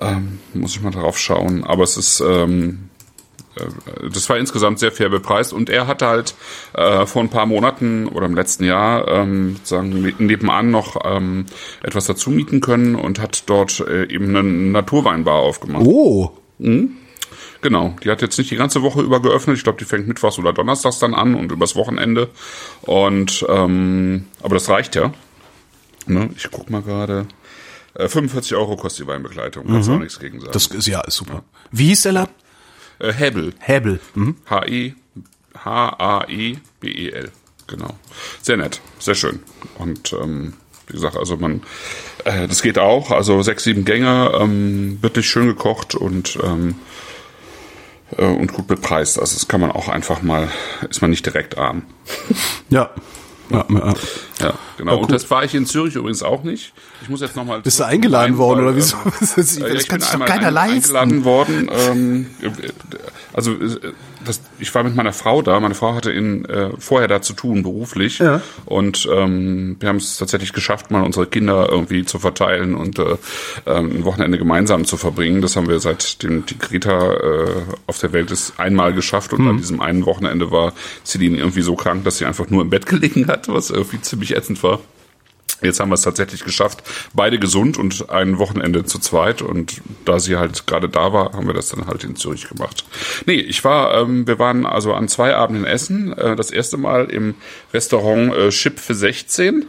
Ähm, 0.00 0.38
muss 0.54 0.76
ich 0.76 0.82
mal 0.82 0.90
drauf 0.90 1.18
schauen. 1.18 1.64
Aber 1.64 1.82
es 1.82 1.96
ist, 1.96 2.20
ähm, 2.20 2.90
äh, 2.97 2.97
das 4.12 4.28
war 4.28 4.38
insgesamt 4.38 4.78
sehr 4.78 4.92
fair 4.92 5.08
bepreist 5.08 5.52
und 5.52 5.70
er 5.70 5.86
hatte 5.86 6.06
halt 6.06 6.34
äh, 6.74 7.06
vor 7.06 7.22
ein 7.22 7.30
paar 7.30 7.46
Monaten 7.46 8.06
oder 8.06 8.26
im 8.26 8.34
letzten 8.34 8.64
Jahr 8.64 9.06
ähm, 9.08 9.56
sozusagen 9.56 10.14
nebenan 10.18 10.70
noch 10.70 10.96
ähm, 11.04 11.46
etwas 11.82 12.06
dazu 12.06 12.30
mieten 12.30 12.60
können 12.60 12.94
und 12.94 13.20
hat 13.20 13.44
dort 13.46 13.80
äh, 13.80 14.04
eben 14.04 14.34
einen 14.34 14.72
Naturweinbar 14.72 15.36
aufgemacht. 15.36 15.84
Oh. 15.86 16.30
Mhm. 16.58 16.92
Genau, 17.60 17.96
die 18.04 18.10
hat 18.10 18.22
jetzt 18.22 18.38
nicht 18.38 18.50
die 18.50 18.56
ganze 18.56 18.82
Woche 18.82 19.02
über 19.02 19.20
geöffnet. 19.20 19.56
Ich 19.56 19.64
glaube, 19.64 19.78
die 19.78 19.84
fängt 19.84 20.06
mittwochs 20.06 20.38
oder 20.38 20.52
donnerstags 20.52 20.98
dann 20.98 21.14
an 21.14 21.34
und 21.34 21.50
übers 21.50 21.74
Wochenende. 21.74 22.28
Und 22.82 23.44
ähm, 23.48 24.26
aber 24.42 24.54
das 24.54 24.68
reicht 24.68 24.94
ja. 24.94 25.12
Ne? 26.06 26.30
Ich 26.36 26.50
guck 26.50 26.70
mal 26.70 26.82
gerade. 26.82 27.26
Äh, 27.94 28.08
45 28.08 28.54
Euro 28.54 28.76
kostet 28.76 29.06
die 29.06 29.10
Weinbegleitung, 29.10 29.66
kannst 29.66 29.88
du 29.88 29.94
auch 29.94 29.98
nichts 29.98 30.20
gegen 30.20 30.40
sagen. 30.40 30.52
Das 30.52 30.66
ist 30.66 30.86
ja 30.86 31.00
ist 31.00 31.16
super. 31.16 31.42
Wie 31.72 31.86
hieß 31.86 32.02
der 32.02 32.12
Laden? 32.12 32.34
Äh, 32.98 33.12
Hebel. 33.12 33.54
Hebel. 33.58 34.00
Mhm. 34.14 34.36
H-E, 34.48 34.94
H-A-E-B-E-L. 35.64 37.32
Genau. 37.66 37.98
Sehr 38.40 38.56
nett, 38.56 38.80
sehr 38.98 39.14
schön. 39.14 39.40
Und 39.78 40.12
ähm, 40.14 40.54
wie 40.86 40.94
gesagt, 40.94 41.16
also 41.16 41.36
man, 41.36 41.62
äh, 42.24 42.48
das 42.48 42.62
geht 42.62 42.78
auch. 42.78 43.10
Also 43.10 43.42
sechs, 43.42 43.64
sieben 43.64 43.84
Gänge, 43.84 44.32
ähm, 44.40 44.98
wirklich 45.02 45.28
schön 45.28 45.46
gekocht 45.46 45.94
und 45.94 46.38
ähm, 46.42 46.76
äh, 48.16 48.24
und 48.24 48.52
gut 48.52 48.66
bepreist. 48.66 49.18
Also 49.18 49.34
das 49.34 49.48
kann 49.48 49.60
man 49.60 49.70
auch 49.70 49.88
einfach 49.88 50.22
mal, 50.22 50.48
ist 50.88 51.02
man 51.02 51.10
nicht 51.10 51.26
direkt 51.26 51.58
arm. 51.58 51.82
Ja. 52.70 52.90
Ja, 53.50 53.64
ja. 53.68 53.94
Ja, 54.40 54.54
genau. 54.76 54.96
Ja. 54.96 54.98
Und 55.02 55.12
das 55.12 55.30
war 55.30 55.44
ich 55.44 55.54
in 55.54 55.66
Zürich 55.66 55.94
übrigens 55.94 56.22
auch 56.22 56.42
nicht. 56.42 56.72
Ich 57.02 57.08
muss 57.08 57.20
jetzt 57.20 57.36
nochmal. 57.36 57.60
Bist 57.60 57.80
du 57.80 57.84
eingeladen 57.84 58.38
worden 58.38 58.60
oder 58.60 58.76
wieso? 58.76 58.96
Das, 59.20 59.58
äh, 59.58 59.74
ich 59.74 59.88
kann 59.88 59.98
bin 59.98 60.06
sich 60.06 60.18
doch 60.18 60.26
keiner 60.26 60.48
ein, 60.48 60.54
leisten. 60.54 60.96
eingeladen 60.96 61.24
worden. 61.24 61.70
Ähm, 61.72 62.26
also 63.38 63.52
äh, 63.52 63.92
das, 64.24 64.40
ich 64.58 64.74
war 64.74 64.82
mit 64.82 64.96
meiner 64.96 65.12
Frau 65.12 65.42
da. 65.42 65.60
Meine 65.60 65.76
Frau 65.76 65.94
hatte 65.94 66.10
in, 66.10 66.44
äh, 66.46 66.70
vorher 66.78 67.06
da 67.06 67.22
zu 67.22 67.34
tun, 67.34 67.62
beruflich. 67.62 68.18
Ja. 68.18 68.40
Und 68.64 69.08
ähm, 69.12 69.76
wir 69.78 69.88
haben 69.88 69.96
es 69.96 70.18
tatsächlich 70.18 70.52
geschafft, 70.52 70.90
mal 70.90 71.04
unsere 71.04 71.26
Kinder 71.26 71.68
irgendwie 71.70 72.04
zu 72.04 72.18
verteilen 72.18 72.74
und 72.74 72.98
äh, 72.98 73.16
ähm, 73.66 73.98
ein 73.98 74.04
Wochenende 74.04 74.38
gemeinsam 74.38 74.84
zu 74.84 74.96
verbringen. 74.96 75.40
Das 75.40 75.54
haben 75.54 75.68
wir 75.68 75.78
seitdem 75.78 76.46
die 76.46 76.58
Greta 76.58 77.14
äh, 77.14 77.50
auf 77.86 77.98
der 77.98 78.12
Welt 78.12 78.32
ist 78.32 78.58
einmal 78.58 78.92
geschafft. 78.92 79.32
Und 79.32 79.46
an 79.46 79.58
diesem 79.58 79.80
einen 79.80 80.04
Wochenende 80.04 80.50
war 80.50 80.72
Celine 81.04 81.38
irgendwie 81.38 81.62
so 81.62 81.76
krank, 81.76 82.02
dass 82.02 82.18
sie 82.18 82.24
einfach 82.24 82.50
nur 82.50 82.62
im 82.62 82.70
Bett 82.70 82.86
gelegen 82.86 83.28
hat, 83.28 83.46
was 83.46 83.70
irgendwie 83.70 84.00
ziemlich 84.00 84.36
ätzend 84.36 84.60
war. 84.64 84.80
Jetzt 85.60 85.80
haben 85.80 85.88
wir 85.88 85.94
es 85.94 86.02
tatsächlich 86.02 86.44
geschafft, 86.44 86.84
beide 87.14 87.38
gesund 87.38 87.78
und 87.78 88.10
ein 88.10 88.38
Wochenende 88.38 88.84
zu 88.84 88.98
zweit. 89.00 89.42
Und 89.42 89.80
da 90.04 90.20
sie 90.20 90.36
halt 90.36 90.66
gerade 90.66 90.88
da 90.88 91.12
war, 91.12 91.32
haben 91.32 91.46
wir 91.46 91.54
das 91.54 91.68
dann 91.70 91.86
halt 91.86 92.04
in 92.04 92.16
Zürich 92.16 92.48
gemacht. 92.48 92.84
Nee, 93.26 93.40
ich 93.40 93.64
war, 93.64 94.00
ähm, 94.00 94.26
wir 94.26 94.38
waren 94.38 94.66
also 94.66 94.94
an 94.94 95.08
zwei 95.08 95.34
Abenden 95.34 95.64
essen. 95.64 96.12
Äh, 96.12 96.36
das 96.36 96.50
erste 96.50 96.76
Mal 96.76 97.06
im 97.06 97.34
Restaurant 97.74 98.34
äh, 98.34 98.50
Chip 98.50 98.78
für 98.78 98.94
16. 98.94 99.66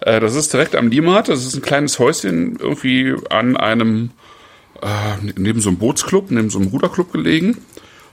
Äh, 0.00 0.20
das 0.20 0.34
ist 0.34 0.52
direkt 0.52 0.74
am 0.74 0.88
Limmat. 0.88 1.28
Das 1.28 1.44
ist 1.44 1.54
ein 1.54 1.62
kleines 1.62 1.98
Häuschen 1.98 2.56
irgendwie 2.58 3.14
an 3.28 3.58
einem, 3.58 4.10
äh, 4.80 5.32
neben 5.36 5.60
so 5.60 5.68
einem 5.68 5.78
Bootsclub, 5.78 6.30
neben 6.30 6.48
so 6.48 6.58
einem 6.58 6.68
Ruderclub 6.68 7.12
gelegen. 7.12 7.58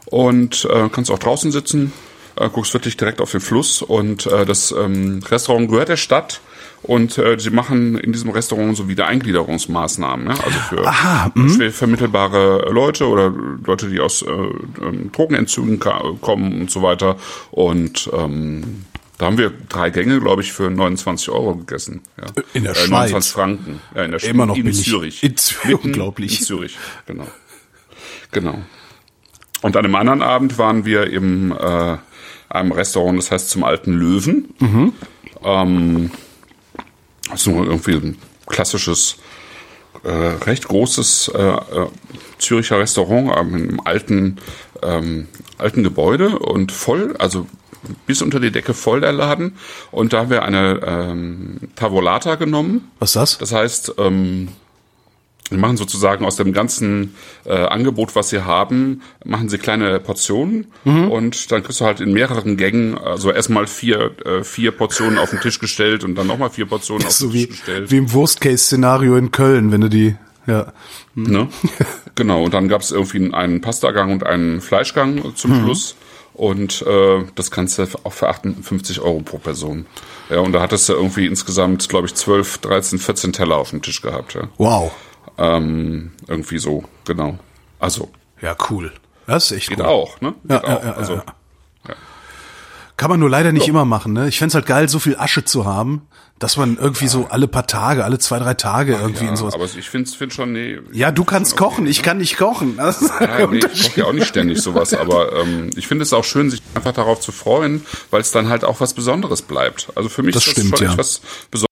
Und 0.06 0.68
äh, 0.70 0.90
kannst 0.90 1.10
auch 1.10 1.20
draußen 1.20 1.54
sitzen, 1.54 1.94
äh, 2.36 2.50
guckst 2.50 2.74
wirklich 2.74 2.98
direkt 2.98 3.22
auf 3.22 3.32
den 3.32 3.40
Fluss. 3.40 3.82
Und 3.82 4.26
äh, 4.26 4.46
das 4.46 4.72
ähm, 4.72 5.22
Restaurant 5.30 5.70
gehört 5.70 5.88
der 5.88 5.98
Stadt. 5.98 6.42
Und 6.84 7.18
äh, 7.18 7.40
sie 7.40 7.50
machen 7.50 7.98
in 7.98 8.12
diesem 8.12 8.30
Restaurant 8.30 8.76
so 8.76 8.90
Wiedereingliederungsmaßnahmen, 8.90 10.26
ne? 10.26 10.32
also 10.32 10.60
für 10.60 10.86
Aha, 10.86 11.32
mhm. 11.34 11.50
schwer 11.50 11.72
vermittelbare 11.72 12.70
Leute 12.72 13.08
oder 13.08 13.34
Leute, 13.66 13.90
die 13.90 14.02
aus 14.02 14.22
äh, 14.22 14.30
ähm, 14.30 15.10
Drogenentzügen 15.14 15.80
kommen 15.80 16.62
und 16.62 16.70
so 16.70 16.82
weiter. 16.82 17.16
Und 17.52 18.10
ähm, 18.14 18.84
da 19.18 19.28
haben 19.28 19.38
wir 19.38 19.54
drei 19.70 19.92
Gänge, 19.92 20.20
glaube 20.20 20.42
ich, 20.42 20.52
für 20.52 20.70
29 20.70 21.30
Euro 21.30 21.56
gegessen. 21.56 22.02
Ja. 22.18 22.26
In 22.54 22.64
der 22.64 22.74
äh, 22.74 22.76
Schweiz. 22.76 22.90
29 22.90 23.32
Franken. 23.32 23.82
Ja, 23.96 24.04
in 24.04 24.12
der 24.12 24.20
Schweiz. 24.20 24.32
Immer 24.32 24.46
noch 24.48 24.58
in 24.58 24.64
billig. 24.64 24.84
Zürich. 24.84 25.24
In 25.24 25.38
Zürich, 25.38 25.84
unglaublich. 25.86 26.40
In 26.40 26.46
Zürich, 26.46 26.78
genau. 27.06 27.28
Genau. 28.32 28.62
Und 29.62 29.78
an 29.78 29.86
einem 29.86 29.96
anderen 29.96 30.22
Abend 30.22 30.58
waren 30.58 30.84
wir 30.84 31.10
im 31.10 31.54
äh, 31.54 31.98
einem 32.50 32.72
Restaurant, 32.74 33.18
das 33.18 33.32
heißt 33.32 33.50
zum 33.50 33.64
Alten 33.64 33.94
Löwen. 33.94 34.54
Ähm, 35.44 36.12
das 37.30 37.42
ist 37.42 37.48
nur 37.48 37.66
irgendwie 37.66 37.94
ein 37.94 38.18
klassisches, 38.48 39.18
äh, 40.04 40.10
recht 40.10 40.68
großes 40.68 41.32
äh, 41.34 41.42
äh, 41.42 41.88
Züricher 42.38 42.80
Restaurant 42.80 43.36
äh, 43.36 43.44
mit 43.44 43.70
einem 43.70 43.82
alten, 43.84 44.38
ähm, 44.82 45.28
alten 45.58 45.84
Gebäude 45.84 46.40
und 46.40 46.72
voll, 46.72 47.16
also 47.20 47.48
bis 48.06 48.22
unter 48.22 48.40
die 48.40 48.52
Decke 48.52 48.74
voll 48.74 49.02
der 49.02 49.12
Laden. 49.12 49.58
Und 49.92 50.14
da 50.14 50.20
haben 50.20 50.30
wir 50.30 50.44
eine 50.44 50.82
ähm, 50.86 51.60
Tavolata 51.76 52.36
genommen. 52.36 52.92
Was 53.00 53.12
ist 53.12 53.16
das? 53.16 53.38
Das 53.38 53.52
heißt, 53.54 53.96
ähm, 53.98 54.50
wir 55.54 55.60
machen 55.60 55.78
sozusagen 55.78 56.26
aus 56.26 56.36
dem 56.36 56.52
ganzen 56.52 57.16
äh, 57.46 57.54
Angebot, 57.54 58.16
was 58.16 58.30
sie 58.30 58.44
haben, 58.44 59.02
machen 59.24 59.48
sie 59.50 59.58
kleine 59.58 60.00
Portionen 60.02 60.68
Mhm. 60.84 61.10
und 61.10 61.52
dann 61.52 61.64
kriegst 61.64 61.80
du 61.80 61.86
halt 61.86 62.02
in 62.02 62.12
mehreren 62.12 62.58
Gängen, 62.58 62.98
also 62.98 63.32
erstmal 63.32 63.68
vier, 63.68 64.12
äh, 64.26 64.44
vier 64.44 64.72
Portionen 64.72 65.18
auf 65.18 65.30
den 65.30 65.40
Tisch 65.40 65.60
gestellt 65.60 66.04
und 66.04 66.16
dann 66.16 66.28
nochmal 66.28 66.50
vier 66.50 66.66
Portionen 66.66 67.06
auf 67.06 67.12
so 67.14 67.28
den 67.28 67.32
Tisch 67.34 67.42
wie, 67.44 67.48
gestellt. 67.48 67.92
wie 67.92 67.98
im 67.98 68.12
Worst-Case-Szenario 68.14 69.16
in 69.16 69.32
Köln, 69.32 69.72
wenn 69.72 69.82
du 69.82 69.90
die, 69.90 70.16
ja. 70.48 70.74
Ne? 71.16 71.48
genau, 72.16 72.44
und 72.44 72.54
dann 72.54 72.68
gab 72.68 72.82
es 72.82 72.92
irgendwie 72.92 73.34
einen 73.34 73.62
Pastagang 73.62 74.12
und 74.12 74.26
einen 74.26 74.60
Fleischgang 74.62 75.36
zum 75.36 75.52
Mhm. 75.52 75.64
Schluss. 75.64 75.96
Und 76.36 76.82
äh, 76.88 77.24
das 77.36 77.52
kannst 77.52 77.78
du 77.78 77.86
auch 78.04 78.12
für 78.14 78.28
58 78.28 79.00
Euro 79.02 79.20
pro 79.22 79.38
Person. 79.38 79.86
Ja, 80.32 80.40
und 80.40 80.52
da 80.54 80.62
hattest 80.62 80.90
du 80.90 80.94
irgendwie 80.94 81.28
insgesamt, 81.28 81.88
glaube 81.90 82.08
ich, 82.08 82.16
12, 82.16 82.58
13, 82.58 82.98
14 82.98 83.34
Teller 83.34 83.58
auf 83.58 83.70
dem 83.70 83.84
Tisch 83.84 84.02
gehabt. 84.02 84.34
Ja. 84.34 84.48
Wow. 84.58 84.92
Ähm, 85.38 86.12
irgendwie 86.28 86.60
so, 86.60 86.84
genau. 87.06 87.38
Also, 87.80 88.12
Ja, 88.42 88.56
cool. 88.70 88.92
Das 89.26 89.46
ist 89.52 89.58
echt 89.58 89.70
geht 89.70 89.80
cool. 89.80 89.86
auch, 89.86 90.22
ne? 90.22 90.34
Ja, 90.50 90.60
Geht 90.60 90.70
ja, 90.70 90.78
auch. 90.78 90.84
ja, 90.84 90.92
also, 90.94 91.14
ja. 91.16 91.24
Kann 92.96 93.10
man 93.10 93.20
nur 93.20 93.30
leider 93.30 93.52
nicht 93.52 93.68
immer 93.68 93.86
machen, 93.86 94.14
ne? 94.14 94.28
Ich 94.28 94.38
fänd's 94.38 94.54
halt 94.54 94.68
geil, 94.68 94.88
so 94.88 95.00
viel 95.00 95.16
Asche 95.18 95.44
zu 95.44 95.66
haben, 95.66 96.04
dass 96.38 96.58
man 96.58 96.78
irgendwie 96.78 97.08
so 97.08 97.26
alle 97.28 97.48
paar 97.48 97.66
Tage, 97.66 98.04
alle 98.06 98.20
zwei, 98.20 98.38
drei 98.38 98.54
Tage 98.54 98.94
irgendwie 98.96 99.24
ja, 99.26 99.32
in 99.32 99.36
sowas. 99.36 99.56
aber 99.56 99.66
ich 99.66 99.90
finde 99.90 100.10
find 100.12 100.32
schon, 100.32 100.52
nee. 100.52 100.78
Ja, 100.92 101.12
du 101.12 101.24
kannst 101.24 101.58
kochen, 101.58 101.88
ich 101.88 102.04
kann 102.04 102.18
nicht 102.20 102.38
kochen. 102.38 102.76
Das 102.78 103.02
ist 103.02 103.12
der 103.20 103.40
Ja, 103.40 103.48
nee, 103.48 103.62
ich 103.74 103.84
koche 103.90 104.00
ja 104.02 104.06
auch 104.06 104.14
nicht 104.14 104.28
ständig 104.28 104.62
sowas, 104.62 104.94
aber 104.94 105.34
ähm, 105.38 105.72
ich 105.76 105.88
finde 105.88 106.04
es 106.04 106.14
auch 106.14 106.24
schön, 106.24 106.52
sich 106.52 106.62
einfach 106.76 106.94
darauf 106.94 107.20
zu 107.20 107.32
freuen, 107.32 107.84
weil 108.12 108.22
es 108.22 108.32
dann 108.32 108.48
halt 108.48 108.64
auch 108.64 108.80
was 108.80 108.94
Besonderes 108.94 109.42
bleibt. 109.42 109.88
Also 109.96 110.10
für 110.10 110.22
mich 110.22 110.36
Das 110.36 110.46
ist 110.46 110.56
das 110.56 110.62
stimmt, 110.64 110.78
schon 110.78 110.88
ja. 110.88 110.94
etwas 110.94 111.22
Besonderes. 111.50 111.66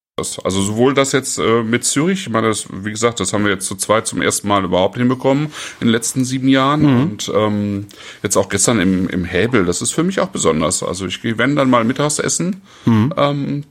Also 0.43 0.61
sowohl 0.61 0.93
das 0.93 1.11
jetzt 1.11 1.37
äh, 1.39 1.63
mit 1.63 1.83
Zürich, 1.83 2.21
ich 2.21 2.29
meine, 2.29 2.47
das, 2.47 2.65
wie 2.71 2.91
gesagt, 2.91 3.19
das 3.19 3.33
haben 3.33 3.43
wir 3.43 3.51
jetzt 3.51 3.65
zu 3.67 3.75
zweit 3.75 4.07
zum 4.07 4.21
ersten 4.21 4.47
Mal 4.47 4.63
überhaupt 4.63 4.97
hinbekommen 4.97 5.45
in 5.79 5.87
den 5.87 5.89
letzten 5.89 6.23
sieben 6.25 6.47
Jahren 6.47 6.81
Mhm. 6.81 7.01
und 7.01 7.31
ähm, 7.35 7.87
jetzt 8.23 8.37
auch 8.37 8.49
gestern 8.49 8.79
im, 8.79 9.09
im 9.09 9.25
Häbel, 9.25 9.65
das 9.65 9.81
ist 9.81 9.91
für 9.93 10.03
mich 10.03 10.19
auch 10.19 10.29
besonders. 10.29 10.83
Also 10.83 11.05
ich 11.05 11.21
gehe, 11.21 11.37
wenn 11.37 11.55
dann 11.55 11.69
mal 11.69 11.83
mittags 11.83 12.19
essen, 12.19 12.61
Mhm. 12.85 13.13
ähm, 13.17 13.63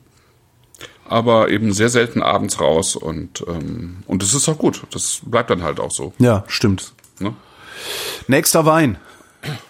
aber 1.09 1.49
eben 1.51 1.73
sehr 1.73 1.89
selten 1.89 2.23
abends 2.23 2.61
raus 2.61 2.95
und 2.95 3.45
ähm, 3.49 3.99
und 4.07 4.23
das 4.23 4.33
ist 4.35 4.49
auch 4.49 4.59
gut. 4.59 4.83
Das 4.93 5.21
bleibt 5.25 5.51
dann 5.51 5.63
halt 5.63 5.81
auch 5.81 5.91
so. 5.91 6.13
Ja, 6.19 6.45
stimmt. 6.47 6.93
Ne? 7.19 7.35
Nächster 8.29 8.65
Wein. 8.65 8.97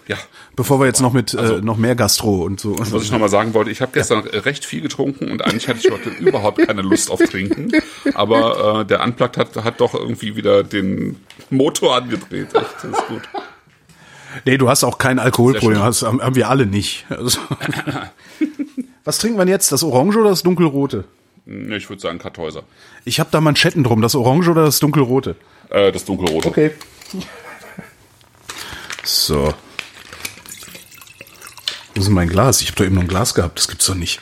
Ja. 0.07 0.17
Bevor 0.55 0.79
wir 0.79 0.85
jetzt 0.85 1.01
noch 1.01 1.13
mit 1.13 1.33
Also 1.33 1.55
äh, 1.55 1.61
noch 1.61 1.77
mehr 1.77 1.95
Gastro 1.95 2.43
und 2.43 2.59
so. 2.59 2.77
Was 2.77 3.03
ich 3.03 3.11
nochmal 3.11 3.29
sagen 3.29 3.53
wollte, 3.53 3.71
ich 3.71 3.81
habe 3.81 3.91
gestern 3.93 4.19
recht 4.19 4.65
viel 4.65 4.81
getrunken 4.81 5.31
und 5.31 5.43
eigentlich 5.43 5.67
hatte 5.67 5.79
ich 5.79 5.89
heute 5.89 6.09
überhaupt 6.19 6.65
keine 6.65 6.81
Lust 6.81 7.09
auf 7.09 7.19
Trinken. 7.19 7.71
Aber 8.13 8.81
äh, 8.81 8.85
der 8.85 9.01
Unplugged 9.03 9.37
hat, 9.37 9.55
hat 9.63 9.79
doch 9.79 9.93
irgendwie 9.93 10.35
wieder 10.35 10.63
den 10.63 11.17
Motor 11.49 11.95
angedreht. 11.95 12.53
Echt, 12.53 12.75
das 12.75 12.83
ist 12.83 13.07
gut. 13.07 13.21
Nee, 14.45 14.57
du 14.57 14.69
hast 14.69 14.83
auch 14.83 14.97
kein 14.97 15.19
Alkoholproblem, 15.19 15.81
hast, 15.81 16.03
haben 16.03 16.35
wir 16.35 16.49
alle 16.49 16.65
nicht. 16.65 17.05
Also. 17.09 17.39
Was 19.03 19.17
trinken 19.17 19.37
wir 19.37 19.47
jetzt? 19.47 19.71
Das 19.71 19.83
Orange 19.83 20.17
oder 20.17 20.29
das 20.29 20.43
Dunkelrote? 20.43 21.05
Ich 21.45 21.89
würde 21.89 22.01
sagen 22.01 22.19
Kartäuser. 22.19 22.63
Ich 23.03 23.19
habe 23.19 23.29
da 23.31 23.41
Manschetten 23.41 23.83
drum, 23.83 24.01
das 24.01 24.15
Orange 24.15 24.49
oder 24.49 24.65
das 24.65 24.79
Dunkelrote? 24.79 25.35
Äh, 25.69 25.91
das 25.91 26.05
dunkelrote. 26.05 26.47
Okay. 26.47 26.71
So. 29.03 29.53
Wo 31.93 31.99
ist 31.99 32.05
denn 32.07 32.13
mein 32.13 32.29
Glas? 32.29 32.61
Ich 32.61 32.67
habe 32.67 32.77
doch 32.77 32.85
eben 32.85 32.95
noch 32.95 33.01
ein 33.01 33.07
Glas 33.07 33.33
gehabt, 33.33 33.59
das 33.59 33.67
gibt's 33.67 33.85
doch 33.85 33.95
nicht. 33.95 34.21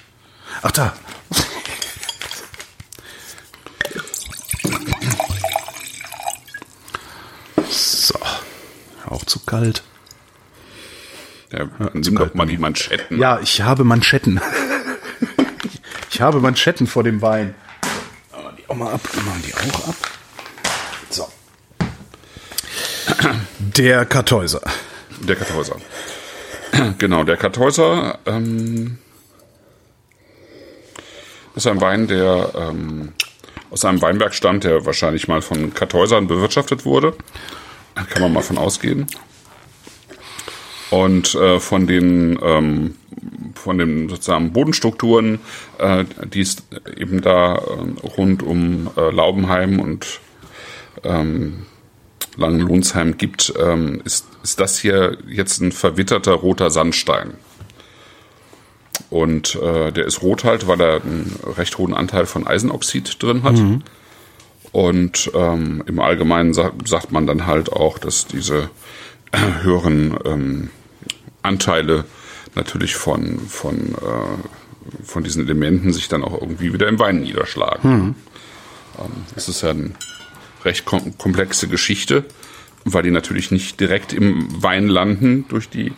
Ach 0.62 0.72
da. 0.72 0.94
So. 7.70 8.16
Auch 9.06 9.24
zu 9.26 9.40
kalt. 9.40 9.84
Ja, 11.52 11.68
nimm 11.94 12.16
doch 12.16 12.34
mal 12.34 12.46
die 12.46 12.58
Manschetten. 12.58 13.20
Ja, 13.20 13.40
ich 13.40 13.62
habe 13.62 13.84
Manschetten. 13.84 14.40
Ich 16.12 16.22
habe 16.22 16.40
Manschetten 16.42 16.86
vor 16.88 17.04
dem 17.04 17.22
Wein. 17.22 17.56
Machen 18.32 18.56
die 18.58 18.70
auch 18.70 18.76
mal 18.76 18.94
ab. 18.94 19.02
Machen 19.26 19.44
die 19.46 19.54
auch 19.56 19.88
ab. 19.88 19.96
So. 21.10 21.28
Der 23.58 24.06
Kartäuser. 24.06 24.62
Der 25.22 25.36
Kartäuser. 25.36 25.78
Genau, 26.98 27.24
der 27.24 27.38
Kartäuser 27.38 28.20
ähm, 28.26 28.98
ist 31.56 31.68
ein 31.68 31.82
Wein, 31.82 32.08
der 32.08 32.52
ähm, 32.56 33.14
aus 33.72 33.86
einem 33.86 34.02
Weinberg 34.02 34.34
stammt, 34.34 34.64
der 34.64 34.86
wahrscheinlich 34.86 35.28
mal 35.28 35.42
von 35.42 35.74
Kartäusern 35.74 36.28
bewirtschaftet 36.28 36.86
wurde. 36.86 37.14
Kann 37.96 38.22
man 38.22 38.34
mal 38.34 38.42
von 38.42 38.58
ausgehen. 38.58 39.08
Und 40.90 41.36
äh, 41.36 41.60
von 41.60 41.86
den 41.86 42.40
ähm, 42.42 42.96
von 43.56 43.78
den 43.78 44.10
sozusagen 44.10 44.54
Bodenstrukturen, 44.54 45.40
äh, 45.78 46.06
die 46.34 46.42
es 46.42 46.58
eben 46.98 47.22
da 47.22 47.56
äh, 47.56 48.08
rund 48.08 48.42
um 48.42 48.90
äh, 48.96 49.12
Laubenheim 49.12 49.80
und 49.80 50.20
ähm, 51.04 51.66
Langenlohnsheim 52.38 53.18
gibt, 53.18 53.54
ähm, 53.60 54.02
ist, 54.06 54.26
ist 54.44 54.60
das 54.60 54.80
hier 54.80 55.18
jetzt 55.28 55.62
ein 55.62 55.72
verwitterter 55.72 56.34
roter 56.34 56.70
Sandstein. 56.70 57.34
Und 59.10 59.56
äh, 59.56 59.92
der 59.92 60.06
ist 60.06 60.22
rot 60.22 60.44
halt, 60.44 60.68
weil 60.68 60.80
er 60.82 61.02
einen 61.02 61.40
recht 61.58 61.78
hohen 61.78 61.94
Anteil 61.94 62.26
von 62.26 62.46
Eisenoxid 62.46 63.22
drin 63.22 63.44
hat. 63.44 63.56
Mhm. 63.56 63.82
Und 64.72 65.32
ähm, 65.34 65.84
im 65.88 66.00
Allgemeinen 66.00 66.54
sa 66.54 66.72
sagt 66.86 67.12
man 67.12 67.26
dann 67.26 67.48
halt 67.48 67.72
auch, 67.72 67.98
dass 67.98 68.28
diese 68.28 68.70
äh, 69.32 69.64
höheren 69.64 70.18
ähm, 70.26 70.70
Anteile 71.42 72.06
natürlich 72.56 72.96
von, 72.96 73.40
von, 73.40 73.96
äh, 73.96 75.04
von 75.04 75.24
diesen 75.24 75.44
Elementen 75.44 75.92
sich 75.92 76.08
dann 76.08 76.24
auch 76.24 76.40
irgendwie 76.40 76.74
wieder 76.74 76.88
im 76.88 77.00
Wein 77.00 77.22
niederschlagen. 77.22 77.92
Mhm. 77.92 78.16
Ähm, 79.00 79.12
das 79.34 79.50
ist 79.50 79.62
ja 79.62 79.72
eine 79.72 79.92
recht 80.66 80.86
kom 80.86 81.18
komplexe 81.18 81.68
Geschichte, 81.68 82.26
weil 82.94 83.04
die 83.04 83.12
natürlich 83.12 83.52
nicht 83.52 83.80
direkt 83.80 84.14
im 84.14 84.48
Wein 84.62 84.88
landen 84.88 85.46
durch 85.50 85.70
die 85.70 85.94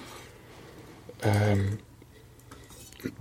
ähm, 1.23 1.77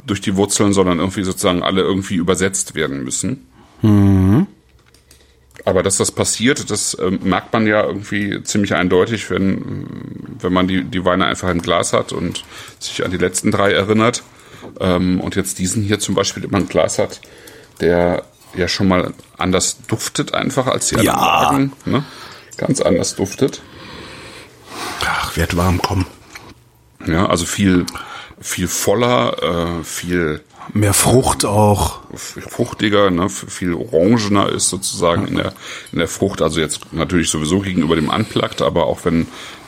durch 0.07 0.21
die 0.21 0.37
Wurzeln, 0.37 0.73
sondern 0.73 0.99
irgendwie 0.99 1.23
sozusagen 1.23 1.63
alle 1.63 1.83
irgendwie 1.83 2.17
übersetzt 2.17 2.75
werden 2.75 3.03
müssen. 3.03 3.47
Mhm. 3.83 4.47
Aber 5.65 5.83
dass 5.83 5.99
das 5.99 6.11
passiert, 6.11 6.71
das 6.71 6.95
äh, 6.95 7.11
merkt 7.11 7.53
man 7.53 7.67
ja 7.67 7.85
irgendwie 7.85 8.43
ziemlich 8.43 8.75
eindeutig, 8.75 9.31
wenn, 9.31 9.87
wenn 10.41 10.53
man 10.53 10.69
die, 10.69 10.85
die 10.85 11.05
Weine 11.05 11.27
einfach 11.27 11.51
im 11.51 11.61
Glas 11.61 11.93
hat 11.93 12.13
und 12.13 12.45
sich 12.79 13.05
an 13.05 13.11
die 13.11 13.19
letzten 13.19 13.51
drei 13.51 13.73
erinnert. 13.73 14.23
Ähm, 14.79 15.21
und 15.21 15.37
jetzt 15.37 15.59
diesen 15.59 15.83
hier 15.83 15.99
zum 15.99 16.15
Beispiel 16.15 16.45
immer 16.45 16.59
ein 16.59 16.69
Glas 16.69 16.99
hat, 16.99 17.21
der 17.81 18.25
ja 18.55 18.69
schon 18.69 18.89
mal 18.89 19.13
anders 19.37 19.79
duftet 19.87 20.35
einfach 20.35 20.67
als 20.67 20.89
die 20.89 20.97
anderen 20.97 21.19
ja. 21.19 21.43
Lagen, 21.43 21.73
ne? 21.85 22.05
Ganz 22.61 22.83
anders 22.83 23.17
duftet. 23.17 23.63
Ach, 25.03 25.35
wird 25.35 25.57
warm, 25.57 25.81
komm. 25.81 26.05
Ja, 27.07 27.25
also 27.25 27.47
viel, 27.47 27.87
viel 28.39 28.69
voller, 28.69 29.79
äh, 29.81 29.83
viel 29.83 30.45
mehr 30.73 30.95
Frucht 30.95 31.45
auch. 31.45 32.01
Fruchtiger, 32.15 33.11
ne, 33.11 33.29
viel 33.29 33.75
orangener 33.75 34.49
ist 34.51 34.69
sozusagen 34.69 35.27
in 35.27 35.37
der 35.37 35.53
in 35.93 35.99
der 35.99 36.09
Frucht. 36.09 36.43
Also 36.43 36.61
jetzt 36.61 36.93
natürlich 36.93 37.31
sowieso 37.31 37.61
gegenüber 37.61 37.97
dem 37.97 38.09
Unplugged, 38.09 38.63
aber 38.63 38.87
auch 38.87 39.05
wenn 39.05 39.27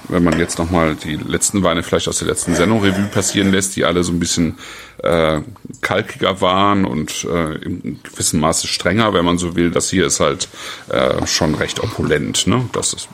wenn 0.09 0.24
man 0.24 0.38
jetzt 0.38 0.59
nochmal 0.59 0.96
die 0.96 1.16
letzten 1.16 1.62
Weine 1.62 1.83
vielleicht 1.83 2.09
aus 2.09 2.18
der 2.18 2.28
letzten 2.28 2.55
Sendung 2.55 2.83
Revue 2.83 3.07
passieren 3.07 3.52
lässt, 3.52 3.76
die 3.76 3.85
alle 3.85 4.02
so 4.02 4.12
ein 4.12 4.18
bisschen 4.18 4.59
äh, 5.02 5.40
kalkiger 5.81 6.40
waren 6.40 6.85
und 6.85 7.24
äh, 7.24 7.55
im 7.57 8.02
gewissen 8.02 8.40
Maße 8.40 8.66
strenger, 8.66 9.14
wenn 9.14 9.24
man 9.24 9.38
so 9.38 9.55
will. 9.55 9.70
Das 9.70 9.90
hier 9.90 10.07
ist 10.07 10.20
halt 10.20 10.48
äh, 10.88 11.26
schon 11.26 11.55
recht 11.55 11.81
opulent. 11.81 12.46
Ne? 12.46 12.68
Das 12.72 12.92
ist 12.92 13.09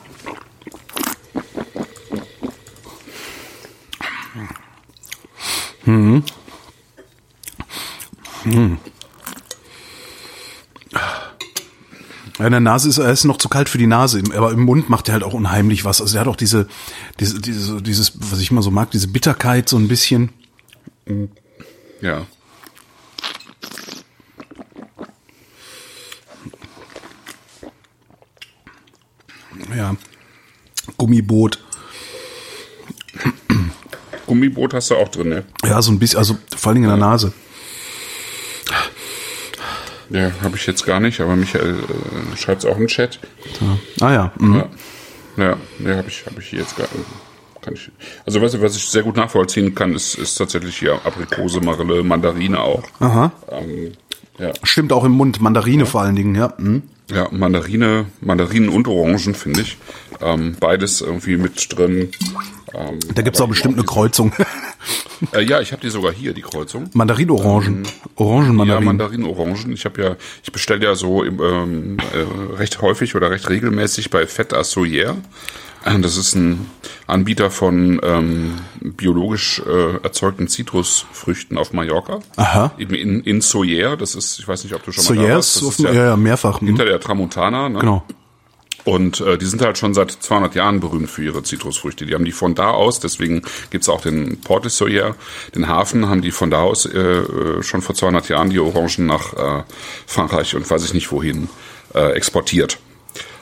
Mhm. 5.89 6.23
Mhm. 8.45 8.77
in 12.39 12.51
der 12.51 12.59
Nase 12.61 12.87
ist 12.87 12.97
er 12.97 13.11
ist 13.11 13.25
noch 13.25 13.37
zu 13.37 13.49
kalt 13.49 13.67
für 13.67 13.77
die 13.77 13.87
Nase, 13.87 14.23
aber 14.33 14.51
im 14.51 14.61
Mund 14.61 14.89
macht 14.89 15.09
er 15.09 15.13
halt 15.13 15.23
auch 15.23 15.33
unheimlich 15.33 15.83
was. 15.83 15.99
Also 16.01 16.17
er 16.17 16.21
hat 16.21 16.27
auch 16.27 16.37
diese, 16.37 16.67
diese, 17.19 17.41
diese, 17.41 17.81
dieses, 17.81 18.13
was 18.15 18.39
ich 18.39 18.49
immer 18.49 18.61
so 18.61 18.71
mag, 18.71 18.91
diese 18.91 19.09
Bitterkeit 19.09 19.67
so 19.67 19.77
ein 19.77 19.87
bisschen. 19.87 20.29
Ja. 22.01 22.25
Ja. 29.75 29.95
Gummiboot. 30.97 31.59
Gummiboot 34.25 34.73
hast 34.73 34.91
du 34.91 34.95
auch 34.95 35.09
drin, 35.09 35.29
ne? 35.29 35.45
Ja, 35.65 35.81
so 35.81 35.91
ein 35.91 35.99
bisschen, 35.99 36.19
also 36.19 36.37
vor 36.55 36.71
allem 36.71 36.83
in 36.83 36.89
der 36.89 36.97
Nase. 36.97 37.33
Ja, 40.09 40.31
habe 40.41 40.55
ich 40.55 40.65
jetzt 40.65 40.85
gar 40.85 40.99
nicht, 40.99 41.19
aber 41.21 41.35
Michael 41.35 41.75
äh, 41.75 42.37
schreibt 42.37 42.63
es 42.63 42.69
auch 42.69 42.77
im 42.77 42.87
Chat. 42.87 43.19
Ja. 43.61 44.05
Ah 44.05 44.13
ja. 44.13 44.31
Mhm. 44.39 44.55
Ja, 44.55 44.69
ja, 45.37 45.57
ja 45.85 45.95
habe 45.97 46.07
ich, 46.07 46.25
hab 46.25 46.37
ich 46.37 46.51
jetzt 46.51 46.75
gar 46.75 46.87
kann 47.61 47.73
ich. 47.73 47.91
Also 48.25 48.41
was, 48.41 48.59
was 48.61 48.75
ich 48.75 48.85
sehr 48.89 49.03
gut 49.03 49.17
nachvollziehen 49.17 49.75
kann, 49.75 49.93
ist, 49.93 50.15
ist 50.15 50.35
tatsächlich 50.35 50.77
hier 50.77 50.93
Aprikose, 50.93 51.61
Marille, 51.61 52.03
Mandarine 52.03 52.59
auch. 52.59 52.83
Aha. 52.99 53.31
Ähm, 53.51 53.91
ja. 54.37 54.51
Stimmt 54.63 54.93
auch 54.93 55.03
im 55.03 55.11
Mund, 55.11 55.41
Mandarine 55.41 55.83
ja. 55.83 55.89
vor 55.89 56.01
allen 56.01 56.15
Dingen, 56.15 56.35
ja. 56.35 56.53
Mhm. 56.57 56.83
Ja, 57.11 57.27
Mandarine, 57.31 58.05
Mandarinen 58.21 58.69
und 58.69 58.87
Orangen 58.87 59.33
finde 59.33 59.61
ich. 59.61 59.77
Ähm, 60.21 60.55
beides 60.59 61.01
irgendwie 61.01 61.37
mit 61.37 61.75
drin. 61.75 62.09
Ähm, 62.73 62.99
da 63.13 63.21
gibt's 63.21 63.41
auch 63.41 63.47
bestimmt 63.47 63.75
eine 63.75 63.85
Kreuzung. 63.85 64.33
äh, 65.33 65.41
ja, 65.41 65.61
ich 65.61 65.71
habe 65.71 65.81
die 65.81 65.89
sogar 65.89 66.11
hier, 66.11 66.33
die 66.33 66.41
Kreuzung. 66.41 66.89
Mandarin-Orangen. 66.93 67.83
Ähm, 67.83 67.83
Orangen-Mandarin. 68.15 68.83
Ja, 68.83 68.85
Mandarin-Orangen. 68.85 69.71
Ich 69.71 69.85
habe 69.85 70.01
ja, 70.01 70.15
ich 70.43 70.51
bestelle 70.51 70.85
ja 70.85 70.95
so 70.95 71.23
ähm, 71.23 71.97
äh, 72.13 72.55
recht 72.55 72.81
häufig 72.81 73.15
oder 73.15 73.31
recht 73.31 73.49
regelmäßig 73.49 74.09
bei 74.09 74.27
Fett 74.27 74.53
Assoyer. 74.53 75.17
Das 75.85 76.17
ist 76.17 76.35
ein 76.35 76.69
Anbieter 77.07 77.49
von 77.49 78.01
ähm, 78.03 78.55
biologisch 78.81 79.61
äh, 79.65 79.95
erzeugten 80.03 80.47
Zitrusfrüchten 80.47 81.57
auf 81.57 81.71
Mallorca. 81.71 82.19
Aha. 82.35 82.73
Eben 82.77 82.95
in, 82.95 83.21
in 83.21 83.41
Soyer. 83.41 83.95
Das 83.95 84.13
ist, 84.13 84.39
ich 84.39 84.47
weiß 84.47 84.65
nicht, 84.65 84.75
ob 84.75 84.83
du 84.83 84.91
schon 84.91 85.05
mal 85.05 85.15
Soyer 85.15 85.27
da 85.29 85.35
warst. 85.35 85.55
Das 85.55 85.63
ist 85.63 85.79
ja, 85.79 85.93
ja, 85.93 86.17
mehrfach. 86.17 86.59
Hinter 86.59 86.85
der 86.85 86.99
Tramontana. 86.99 87.69
Ne? 87.69 87.79
Genau. 87.79 88.03
Und 88.85 89.21
äh, 89.21 89.37
die 89.37 89.45
sind 89.45 89.61
halt 89.61 89.77
schon 89.77 89.93
seit 89.93 90.11
200 90.11 90.55
Jahren 90.55 90.79
berühmt 90.79 91.09
für 91.09 91.23
ihre 91.23 91.43
Zitrusfrüchte. 91.43 92.05
Die 92.05 92.13
haben 92.13 92.25
die 92.25 92.31
von 92.31 92.55
da 92.55 92.71
aus, 92.71 92.99
deswegen 92.99 93.41
gibt's 93.69 93.89
auch 93.89 94.01
den 94.01 94.39
Port 94.41 94.63
de 94.63 94.71
Soyer, 94.71 95.15
den 95.55 95.67
Hafen, 95.67 96.09
haben 96.09 96.21
die 96.21 96.31
von 96.31 96.49
da 96.49 96.61
aus 96.61 96.85
äh, 96.85 96.99
äh 96.99 97.63
schon 97.63 97.81
vor 97.81 97.95
200 97.95 98.29
Jahren 98.29 98.49
die 98.49 98.59
Orangen 98.59 99.05
nach 99.05 99.33
äh, 99.33 99.63
Frankreich 100.07 100.55
und 100.55 100.69
weiß 100.69 100.85
ich 100.85 100.93
nicht 100.93 101.11
wohin 101.11 101.49
äh, 101.93 102.13
exportiert. 102.13 102.79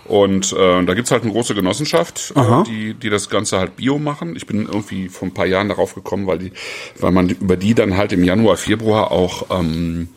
Und 0.06 0.54
äh, 0.54 0.86
da 0.86 0.94
gibt's 0.94 1.12
halt 1.12 1.24
eine 1.24 1.34
große 1.34 1.54
Genossenschaft, 1.54 2.34
äh, 2.36 2.64
die, 2.64 2.94
die 2.94 3.10
das 3.10 3.30
Ganze 3.30 3.60
halt 3.60 3.76
bio 3.76 4.00
machen. 4.00 4.36
Ich 4.38 4.48
bin 4.48 4.66
irgendwie 4.66 5.10
vor 5.10 5.28
ein 5.28 5.34
paar 5.34 5.46
Jahren 5.46 5.68
darauf 5.68 5.96
gekommen, 5.96 6.28
weil 6.28 6.40
die, 6.40 6.52
weil 6.98 7.12
man 7.12 7.30
über 7.30 7.58
die 7.58 7.74
dann 7.74 7.98
halt 7.98 8.14
im 8.14 8.24
Januar, 8.24 8.56
Februar 8.56 9.12
auch 9.12 9.48
ähm, 9.50 10.08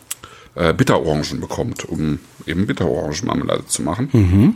äh, 0.54 0.72
Bitterorangen 0.72 1.40
bekommt, 1.40 1.84
um 1.84 2.20
eben 2.46 2.66
Bitterorangenmarmelade 2.66 3.66
zu 3.66 3.82
machen. 3.82 4.10
Mhm. 4.12 4.54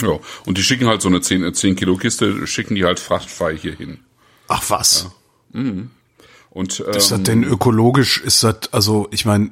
Ja, 0.00 0.18
und 0.46 0.58
die 0.58 0.62
schicken 0.62 0.86
halt 0.86 1.02
so 1.02 1.08
eine 1.08 1.20
10, 1.20 1.52
10 1.52 1.76
Kilo 1.76 1.96
Kiste, 1.96 2.46
schicken 2.46 2.74
die 2.74 2.84
halt 2.84 2.98
frachtfrei 2.98 3.56
hier 3.56 3.74
hin. 3.74 3.98
Ach 4.48 4.62
was. 4.68 5.10
Ja. 5.52 5.60
Mhm. 5.60 5.90
Und, 6.50 6.80
ähm, 6.86 6.94
ist 6.94 7.10
das 7.10 7.22
denn 7.22 7.44
ökologisch? 7.44 8.20
Ist 8.20 8.42
das, 8.44 8.72
also 8.72 9.08
ich 9.10 9.24
meine, 9.24 9.50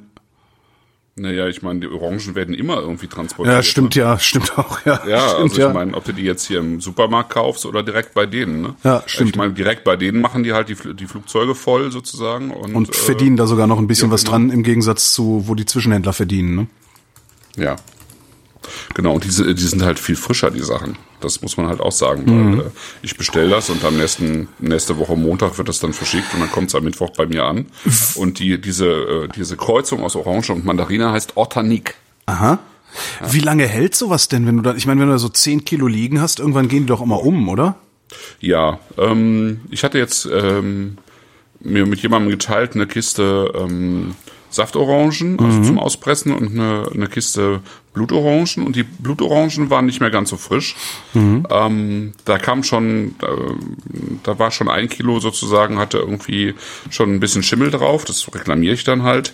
naja, 1.15 1.47
ich 1.47 1.61
meine, 1.61 1.81
die 1.81 1.87
Orangen 1.87 2.35
werden 2.35 2.55
immer 2.55 2.77
irgendwie 2.77 3.07
transportiert. 3.07 3.55
Ja, 3.55 3.63
stimmt 3.63 3.95
ne? 3.95 4.01
ja, 4.01 4.19
stimmt 4.19 4.57
auch, 4.57 4.79
ja. 4.85 5.01
Ja, 5.05 5.19
stimmt, 5.19 5.41
also 5.41 5.45
ich 5.45 5.57
ja. 5.57 5.73
meine, 5.73 5.93
ob 5.93 6.05
du 6.05 6.13
die 6.13 6.23
jetzt 6.23 6.47
hier 6.47 6.59
im 6.59 6.79
Supermarkt 6.79 7.31
kaufst 7.31 7.65
oder 7.65 7.83
direkt 7.83 8.13
bei 8.13 8.25
denen, 8.25 8.61
ne? 8.61 8.75
Ja, 8.83 9.03
stimmt. 9.05 9.31
Ich 9.31 9.35
meine, 9.35 9.53
direkt 9.53 9.83
bei 9.83 9.97
denen 9.97 10.21
machen 10.21 10.43
die 10.43 10.53
halt 10.53 10.69
die, 10.69 10.95
die 10.95 11.05
Flugzeuge 11.05 11.53
voll 11.53 11.91
sozusagen. 11.91 12.51
Und, 12.51 12.75
und 12.75 12.95
verdienen 12.95 13.35
äh, 13.35 13.39
da 13.39 13.47
sogar 13.47 13.67
noch 13.67 13.77
ein 13.77 13.87
bisschen 13.87 14.09
was 14.09 14.21
genau. 14.23 14.37
dran, 14.37 14.49
im 14.51 14.63
Gegensatz 14.63 15.13
zu, 15.13 15.43
wo 15.47 15.55
die 15.55 15.65
Zwischenhändler 15.65 16.13
verdienen, 16.13 16.55
ne? 16.55 16.67
Ja, 17.57 17.75
Genau, 18.93 19.13
und 19.15 19.23
diese, 19.23 19.53
die 19.53 19.63
sind 19.63 19.83
halt 19.83 19.99
viel 19.99 20.15
frischer, 20.15 20.51
die 20.51 20.61
Sachen. 20.61 20.97
Das 21.19 21.41
muss 21.41 21.57
man 21.57 21.67
halt 21.67 21.79
auch 21.79 21.91
sagen. 21.91 22.23
Mhm. 22.25 22.57
Weil, 22.57 22.65
äh, 22.67 22.69
ich 23.01 23.17
bestelle 23.17 23.49
das 23.49 23.69
und 23.69 23.83
am 23.83 23.97
nächsten, 23.97 24.47
nächste 24.59 24.97
Woche 24.97 25.15
Montag 25.15 25.57
wird 25.57 25.67
das 25.67 25.79
dann 25.79 25.93
verschickt 25.93 26.33
und 26.33 26.41
dann 26.41 26.51
kommt 26.51 26.69
es 26.69 26.75
am 26.75 26.83
Mittwoch 26.83 27.11
bei 27.11 27.25
mir 27.25 27.45
an. 27.45 27.67
Und 28.15 28.39
die, 28.39 28.59
diese, 28.59 28.87
äh, 28.87 29.27
diese 29.35 29.57
Kreuzung 29.57 30.03
aus 30.03 30.15
Orange 30.15 30.51
und 30.51 30.65
Mandarine 30.65 31.11
heißt 31.11 31.37
Ortanik. 31.37 31.95
Aha. 32.25 32.59
Ja. 33.21 33.33
Wie 33.33 33.39
lange 33.39 33.65
hält 33.65 33.95
sowas 33.95 34.27
denn, 34.27 34.45
wenn 34.45 34.57
du 34.57 34.63
da, 34.63 34.75
ich 34.75 34.85
meine, 34.85 34.99
wenn 34.99 35.07
du 35.07 35.13
da 35.13 35.19
so 35.19 35.29
10 35.29 35.63
Kilo 35.63 35.87
liegen 35.87 36.19
hast, 36.21 36.39
irgendwann 36.39 36.67
gehen 36.67 36.81
die 36.81 36.87
doch 36.87 37.01
immer 37.01 37.23
um, 37.23 37.47
oder? 37.47 37.75
Ja, 38.39 38.79
ähm, 38.97 39.61
ich 39.69 39.83
hatte 39.83 39.97
jetzt 39.97 40.27
ähm, 40.31 40.97
mir 41.59 41.85
mit 41.85 42.01
jemandem 42.01 42.31
geteilt 42.31 42.75
eine 42.75 42.87
Kiste 42.87 43.51
ähm, 43.55 44.15
Saftorangen 44.51 45.39
also 45.39 45.57
mhm. 45.57 45.63
zum 45.63 45.79
Auspressen 45.79 46.33
und 46.33 46.51
eine, 46.51 46.89
eine 46.93 47.07
Kiste 47.07 47.61
Blutorangen 47.93 48.65
und 48.65 48.75
die 48.75 48.83
Blutorangen 48.83 49.69
waren 49.69 49.85
nicht 49.85 49.99
mehr 49.99 50.11
ganz 50.11 50.29
so 50.29 50.37
frisch. 50.37 50.75
Mhm. 51.13 51.45
Ähm, 51.49 52.13
da 52.25 52.37
kam 52.37 52.63
schon, 52.63 53.15
da, 53.19 53.27
da 54.23 54.39
war 54.39 54.51
schon 54.51 54.69
ein 54.69 54.87
Kilo 54.87 55.19
sozusagen, 55.19 55.77
hatte 55.79 55.97
irgendwie 55.97 56.55
schon 56.89 57.13
ein 57.13 57.19
bisschen 57.19 57.43
Schimmel 57.43 57.71
drauf, 57.71 58.05
das 58.05 58.33
reklamiere 58.33 58.73
ich 58.73 58.83
dann 58.83 59.03
halt. 59.03 59.33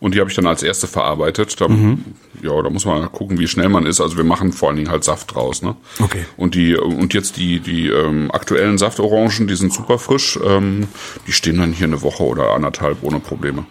Und 0.00 0.14
die 0.14 0.20
habe 0.20 0.30
ich 0.30 0.36
dann 0.36 0.46
als 0.46 0.62
erste 0.62 0.86
verarbeitet. 0.86 1.60
Da, 1.60 1.68
Mhm. 1.68 2.04
Ja, 2.42 2.60
da 2.62 2.70
muss 2.70 2.86
man 2.86 3.12
gucken, 3.12 3.38
wie 3.38 3.46
schnell 3.46 3.68
man 3.68 3.84
ist. 3.84 4.00
Also 4.00 4.16
wir 4.16 4.24
machen 4.24 4.52
vor 4.52 4.68
allen 4.68 4.78
Dingen 4.78 4.90
halt 4.90 5.04
Saft 5.04 5.34
draus. 5.34 5.60
Ne? 5.60 5.76
Okay. 6.02 6.24
Und 6.38 6.54
die 6.54 6.74
und 6.74 7.12
jetzt 7.12 7.36
die 7.36 7.60
die 7.60 7.88
ähm, 7.88 8.30
aktuellen 8.30 8.78
Saftorangen, 8.78 9.46
die 9.46 9.54
sind 9.56 9.74
super 9.74 9.98
frisch. 9.98 10.38
Ähm, 10.42 10.88
die 11.26 11.32
stehen 11.32 11.58
dann 11.58 11.72
hier 11.72 11.86
eine 11.86 12.00
Woche 12.00 12.22
oder 12.22 12.54
anderthalb 12.54 13.02
ohne 13.02 13.20
Probleme. 13.20 13.66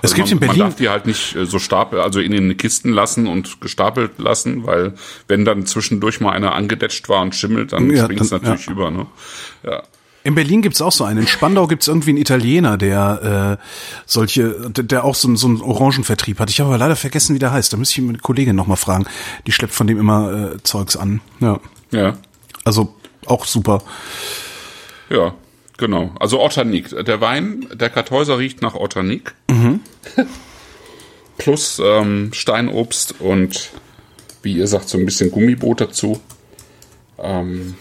Es 0.00 0.14
gibt 0.14 0.28
man, 0.28 0.32
in 0.32 0.38
Berlin 0.40 0.58
Man 0.58 0.68
darf 0.70 0.76
die 0.76 0.88
halt 0.88 1.04
nicht 1.04 1.36
äh, 1.36 1.44
so 1.44 1.58
stapel, 1.58 2.00
also 2.00 2.20
in 2.20 2.32
den 2.32 2.56
Kisten 2.56 2.90
lassen 2.90 3.26
und 3.26 3.60
gestapelt 3.60 4.12
lassen, 4.18 4.64
weil 4.66 4.94
wenn 5.28 5.44
dann 5.44 5.66
zwischendurch 5.66 6.20
mal 6.20 6.32
einer 6.32 6.54
angedetscht 6.54 7.10
war 7.10 7.20
und 7.20 7.34
schimmelt, 7.34 7.72
dann 7.74 7.90
Ja, 7.90 8.04
springt 8.04 8.22
es 8.22 8.30
natürlich 8.30 8.68
über. 8.68 8.90
Ne? 8.90 9.06
Ja. 9.62 9.82
In 10.26 10.34
Berlin 10.34 10.60
gibt's 10.62 10.82
auch 10.82 10.92
so 10.92 11.04
einen. 11.04 11.20
In 11.20 11.26
Spandau 11.28 11.66
gibt's 11.66 11.86
irgendwie 11.88 12.10
einen 12.10 12.18
Italiener, 12.18 12.76
der 12.76 13.58
äh, 13.60 13.64
solche, 14.06 14.70
der, 14.70 15.04
auch 15.04 15.14
so, 15.14 15.28
einen- 15.28 15.36
so 15.36 15.46
einen 15.46 15.60
Orangenvertrieb 15.60 16.40
hat. 16.40 16.50
Ich 16.50 16.58
habe 16.60 16.68
aber 16.70 16.78
leider 16.78 16.96
vergessen, 16.96 17.34
wie 17.34 17.38
der 17.38 17.52
heißt. 17.52 17.72
Da 17.72 17.76
müsste 17.76 18.00
ich 18.00 18.06
meine 18.06 18.18
Kollegin 18.18 18.56
noch 18.56 18.66
mal 18.66 18.76
fragen. 18.76 19.06
Die 19.46 19.52
schleppt 19.52 19.72
von 19.74 19.86
dem 19.86 19.98
immer 20.00 20.54
äh, 20.54 20.62
Zeugs 20.64 20.96
an. 20.96 21.20
Ja, 21.40 21.60
ja. 21.92 22.16
also 22.64 22.94
auch 23.26 23.44
super. 23.44 23.82
Ja, 25.10 25.34
genau. 25.78 26.10
Also 26.18 26.40
Ortanik. 26.40 26.90
Der 27.06 27.20
Wein, 27.20 27.68
der 27.72 27.90
Kartäuser 27.90 28.38
riecht 28.38 28.62
nach 28.62 28.74
Ortanik. 28.74 29.34
Plus 31.38 31.80
ähm, 31.84 32.30
Steinobst 32.32 33.20
und, 33.20 33.70
wie 34.42 34.54
ihr 34.54 34.66
sagt, 34.66 34.88
so 34.88 34.98
ein 34.98 35.04
bisschen 35.04 35.30
Gummiboot 35.30 35.80
dazu. 35.82 36.20
Ähm 37.18 37.74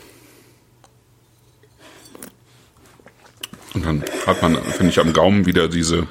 und 3.76 3.86
dann 3.86 4.04
hat 4.26 4.42
man, 4.42 4.56
finde 4.56 4.92
ich, 4.92 5.00
am 5.00 5.14
Gaumen 5.14 5.46
wieder 5.46 5.68
diese 5.68 6.08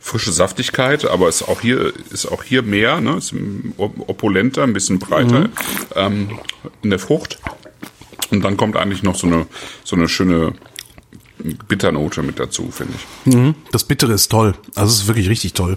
frische 0.00 0.32
Saftigkeit, 0.32 1.04
aber 1.04 1.28
ist 1.28 1.42
auch 1.42 1.60
hier 1.60 1.92
ist 2.10 2.26
auch 2.26 2.44
hier 2.44 2.62
mehr, 2.62 3.00
ne? 3.00 3.16
Ist 3.16 3.34
opulenter, 3.78 4.62
ein 4.62 4.72
bisschen 4.72 4.98
breiter 4.98 5.48
ähm, 5.96 6.38
in 6.82 6.90
der 6.90 6.98
Frucht. 7.00 7.40
Und 8.30 8.42
dann 8.42 8.56
kommt 8.56 8.76
eigentlich 8.76 9.02
noch 9.02 9.16
so 9.16 9.26
eine 9.26 9.46
so 9.82 9.96
eine 9.96 10.08
schöne 10.08 10.52
Bitternote 11.68 12.22
mit 12.22 12.38
dazu, 12.38 12.70
finde 12.70 12.94
ich. 12.96 13.34
Mhm. 13.34 13.54
Das 13.72 13.84
Bittere 13.84 14.12
ist 14.12 14.30
toll. 14.30 14.54
Also 14.74 14.92
es 14.92 15.00
ist 15.02 15.06
wirklich 15.08 15.28
richtig 15.28 15.54
toll. 15.54 15.76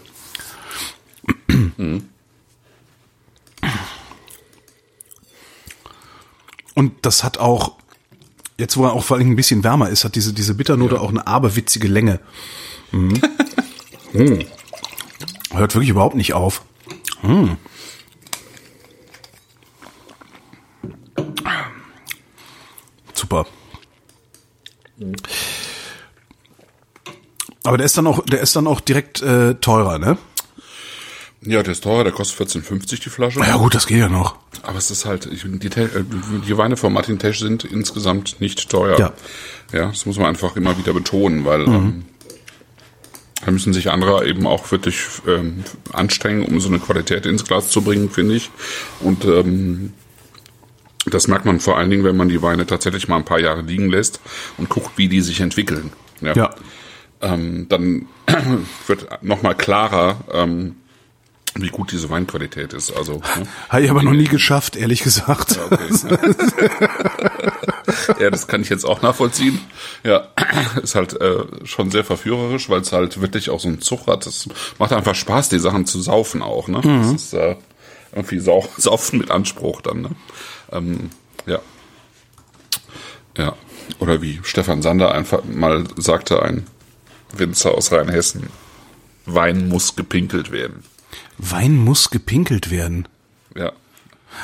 Und 6.75 6.93
das 7.01 7.23
hat 7.23 7.39
auch, 7.39 7.73
jetzt 8.59 8.77
wo 8.77 8.83
er 8.83 8.93
auch 8.93 9.03
vor 9.03 9.17
allem 9.17 9.31
ein 9.31 9.35
bisschen 9.35 9.63
wärmer 9.63 9.89
ist, 9.89 10.03
hat 10.03 10.15
diese, 10.15 10.33
diese 10.33 10.53
Bitternote 10.53 10.99
auch 10.99 11.09
eine 11.09 11.25
aberwitzige 11.25 11.87
Länge. 11.87 12.19
Mhm. 12.91 13.21
Mm. 14.13 14.39
Hört 15.55 15.73
wirklich 15.73 15.89
überhaupt 15.89 16.15
nicht 16.15 16.33
auf. 16.33 16.63
Mm. 17.23 17.53
Super. 23.13 23.45
Aber 27.63 27.77
der 27.77 27.85
ist 27.85 27.97
dann 27.97 28.07
auch, 28.07 28.25
der 28.25 28.41
ist 28.41 28.55
dann 28.55 28.67
auch 28.67 28.81
direkt 28.81 29.21
äh, 29.21 29.55
teurer, 29.55 29.99
ne? 29.99 30.17
Ja, 31.41 31.63
der 31.63 31.71
ist 31.71 31.83
teurer, 31.83 32.03
der 32.03 32.11
kostet 32.11 32.49
14,50 32.49 33.01
die 33.03 33.09
Flasche. 33.09 33.39
Ja 33.39 33.55
gut, 33.55 33.73
das 33.73 33.87
geht 33.87 33.99
ja 33.99 34.09
noch. 34.09 34.35
Aber 34.63 34.77
es 34.77 34.91
ist 34.91 35.05
halt, 35.05 35.29
die, 35.31 35.67
äh, 35.67 36.03
die 36.47 36.57
Weine 36.57 36.75
von 36.75 36.91
Martin 36.91 37.17
Tesch 37.17 37.39
sind 37.39 37.63
insgesamt 37.63 38.41
nicht 38.41 38.69
teuer. 38.69 38.99
Ja. 38.99 39.13
Ja, 39.71 39.87
das 39.87 40.05
muss 40.05 40.17
man 40.17 40.27
einfach 40.27 40.55
immer 40.57 40.77
wieder 40.77 40.93
betonen, 40.93 41.45
weil 41.45 41.61
ähm, 41.61 42.05
da 43.45 43.51
müssen 43.51 43.71
sich 43.71 43.89
andere 43.89 44.27
eben 44.27 44.47
auch 44.47 44.69
wirklich 44.71 44.97
ähm, 45.27 45.63
anstrengen, 45.93 46.43
um 46.43 46.59
so 46.59 46.67
eine 46.67 46.79
Qualität 46.79 47.25
ins 47.25 47.45
Glas 47.45 47.69
zu 47.69 47.81
bringen, 47.81 48.09
finde 48.09 48.35
ich. 48.35 48.49
Und 48.99 49.23
ähm, 49.23 49.93
das 51.05 51.27
merkt 51.27 51.45
man 51.45 51.59
vor 51.59 51.77
allen 51.77 51.89
Dingen, 51.89 52.03
wenn 52.03 52.17
man 52.17 52.29
die 52.29 52.41
Weine 52.41 52.65
tatsächlich 52.65 53.07
mal 53.07 53.15
ein 53.15 53.25
paar 53.25 53.39
Jahre 53.39 53.61
liegen 53.61 53.89
lässt 53.89 54.19
und 54.57 54.67
guckt, 54.67 54.97
wie 54.97 55.07
die 55.07 55.21
sich 55.21 55.39
entwickeln. 55.39 55.91
Ja. 56.21 56.53
Ähm, 57.21 57.67
dann 57.69 58.07
wird 58.87 59.23
nochmal 59.23 59.55
klarer, 59.55 60.19
ähm, 60.33 60.75
wie 61.55 61.69
gut 61.69 61.91
diese 61.91 62.09
Weinqualität 62.09 62.73
ist. 62.73 62.95
Also, 62.95 63.15
ne? 63.37 63.47
Habe 63.69 63.83
ich 63.83 63.89
aber 63.89 64.03
noch 64.03 64.13
nie 64.13 64.25
geschafft, 64.25 64.75
ehrlich 64.75 65.01
gesagt. 65.01 65.59
ja, 68.19 68.29
das 68.29 68.47
kann 68.47 68.61
ich 68.61 68.69
jetzt 68.69 68.85
auch 68.85 69.01
nachvollziehen. 69.01 69.59
Ja, 70.03 70.27
ist 70.81 70.95
halt 70.95 71.19
äh, 71.19 71.43
schon 71.63 71.91
sehr 71.91 72.03
verführerisch, 72.03 72.69
weil 72.69 72.81
es 72.81 72.91
halt 72.91 73.21
wirklich 73.21 73.49
auch 73.49 73.59
so 73.59 73.67
einen 73.67 73.81
Zug 73.81 74.07
hat. 74.07 74.25
Es 74.25 74.47
macht 74.77 74.93
einfach 74.93 75.15
Spaß, 75.15 75.49
die 75.49 75.59
Sachen 75.59 75.85
zu 75.85 76.01
saufen 76.01 76.41
auch. 76.41 76.67
Ne? 76.67 76.81
Das 76.83 77.11
ist 77.11 77.33
äh, 77.33 77.55
irgendwie 78.13 78.39
sau 78.39 78.67
saufen 78.77 79.19
mit 79.19 79.31
Anspruch 79.31 79.81
dann. 79.81 80.01
Ne? 80.01 80.09
Ähm, 80.71 81.09
ja. 81.45 81.59
Ja. 83.37 83.55
Oder 83.99 84.21
wie 84.21 84.39
Stefan 84.43 84.81
Sander 84.81 85.13
einfach 85.13 85.43
mal 85.45 85.85
sagte, 85.97 86.43
ein 86.43 86.67
Winzer 87.31 87.73
aus 87.73 87.91
Rheinhessen, 87.91 88.49
Wein 89.25 89.67
muss 89.67 89.95
gepinkelt 89.95 90.51
werden. 90.51 90.83
Wein 91.39 91.75
muss 91.75 92.09
gepinkelt 92.09 92.69
werden. 92.69 93.07
Ja. 93.55 93.71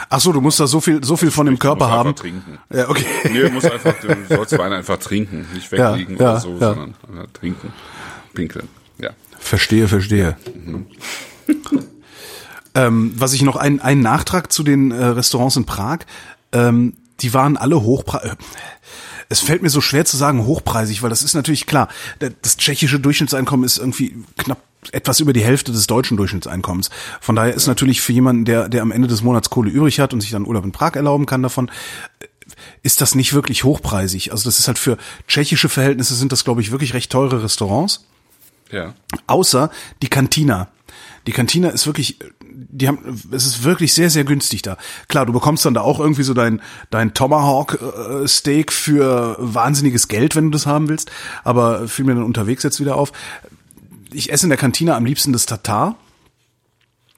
Ach 0.10 0.20
so, 0.20 0.32
du 0.32 0.41
musst 0.41 0.60
da 0.60 0.68
so 0.68 0.82
viel, 0.82 1.04
so 1.04 1.16
viel 1.16 1.30
von 1.30 1.46
dem 1.46 1.60
Körper 1.60 1.89
haben. 1.89 2.10
einfach 2.10 2.22
trinken. 2.22 2.58
Ja, 2.74 2.89
okay. 2.89 3.06
Nee, 3.26 3.41
du 3.41 3.50
musst 3.52 3.70
einfach, 3.70 3.93
du 4.00 4.36
sollst 4.36 4.58
Wein 4.58 4.74
einfach 4.74 4.98
trinken, 4.98 5.46
nicht 5.54 5.72
Ja, 5.72 5.93
weglegen 5.93 6.18
ja, 6.18 6.32
oder 6.32 6.39
so, 6.39 6.52
ja. 6.54 6.74
sondern 6.74 6.89
äh, 6.91 7.28
trinken, 7.34 7.72
pinkeln. 8.34 8.68
Ja. 8.98 9.12
Verstehe, 9.39 9.88
verstehe. 9.88 10.38
ähm, 12.76 13.14
was 13.16 13.34
ich 13.34 13.43
noch 13.43 13.58
ein, 13.58 13.80
ein 13.80 14.00
Nachtrag 14.00 14.52
zu 14.52 14.64
den 14.64 14.91
äh, 14.91 15.06
Restaurants 15.06 15.56
in 15.56 15.66
Prag. 15.66 16.00
Ähm, 16.52 16.93
die 17.22 17.34
waren 17.34 17.58
alle 17.58 17.82
hochpreisig. 17.82 18.38
Es 19.30 19.39
fällt 19.39 19.61
mir 19.61 19.69
so 19.69 19.82
schwer 19.82 20.05
zu 20.05 20.17
sagen 20.17 20.45
hochpreisig, 20.45 21.01
weil 21.01 21.09
das 21.09 21.23
ist 21.23 21.34
natürlich 21.34 21.65
klar. 21.65 21.89
Das 22.41 22.57
tschechische 22.57 22.99
Durchschnittseinkommen 22.99 23.65
ist 23.65 23.78
irgendwie 23.78 24.15
knapp 24.38 24.61
etwas 24.91 25.19
über 25.19 25.34
die 25.34 25.43
Hälfte 25.43 25.71
des 25.71 25.88
deutschen 25.88 26.17
Durchschnittseinkommens. 26.17 26.89
Von 27.19 27.36
daher 27.36 27.53
ist 27.53 27.67
natürlich 27.67 28.01
für 28.01 28.13
jemanden, 28.13 28.45
der, 28.45 28.69
der 28.69 28.82
am 28.82 28.91
Ende 28.91 29.07
des 29.07 29.23
Monats 29.23 29.49
Kohle 29.49 29.69
übrig 29.69 29.99
hat 29.99 30.13
und 30.13 30.21
sich 30.21 30.32
dann 30.32 30.45
Urlaub 30.45 30.63
in 30.63 30.71
Prag 30.71 30.95
erlauben 30.95 31.26
kann 31.26 31.41
davon, 31.41 31.71
ist 32.84 33.01
das 33.01 33.15
nicht 33.15 33.34
wirklich 33.34 33.63
hochpreisig. 33.63 34.32
Also 34.32 34.45
das 34.45 34.59
ist 34.59 34.67
halt 34.67 34.78
für 34.78 34.97
tschechische 35.28 35.69
Verhältnisse 35.69 36.15
sind 36.15 36.32
das, 36.32 36.43
glaube 36.43 36.61
ich, 36.61 36.71
wirklich 36.71 36.93
recht 36.93 37.11
teure 37.11 37.43
Restaurants. 37.43 38.05
Ja. 38.71 38.93
Außer 39.28 39.71
die 40.01 40.07
Cantina. 40.07 40.69
Die 41.28 41.32
Cantina 41.32 41.70
ist 41.70 41.86
wirklich, 41.88 42.20
die 42.43 42.88
haben, 42.88 42.99
es 43.32 43.45
ist 43.45 43.64
wirklich 43.64 43.93
sehr, 43.93 44.10
sehr 44.10 44.24
günstig 44.24 44.62
da. 44.62 44.78
Klar, 45.08 45.26
du 45.26 45.34
bekommst 45.34 45.66
dann 45.66 45.74
da 45.74 45.82
auch 45.82 45.99
irgendwie 45.99 46.24
so 46.24 46.34
dein, 46.34 46.62
dein 46.89 47.14
Tomahawk 47.14 47.80
äh, 48.24 48.64
für 48.70 49.36
wahnsinniges 49.39 50.08
Geld, 50.08 50.36
wenn 50.36 50.45
du 50.45 50.51
das 50.51 50.66
haben 50.66 50.88
willst. 50.88 51.12
Aber 51.43 51.88
fiel 51.88 52.06
mir 52.06 52.16
dann 52.16 52.24
unterwegs 52.24 52.64
jetzt 52.64 52.80
wieder 52.80 52.95
auf. 52.95 53.12
Ich 54.12 54.32
esse 54.32 54.45
in 54.45 54.49
der 54.49 54.58
Cantina 54.58 54.95
am 54.95 55.06
liebsten 55.06 55.34
das 55.34 55.45
Tatar. 55.45 55.97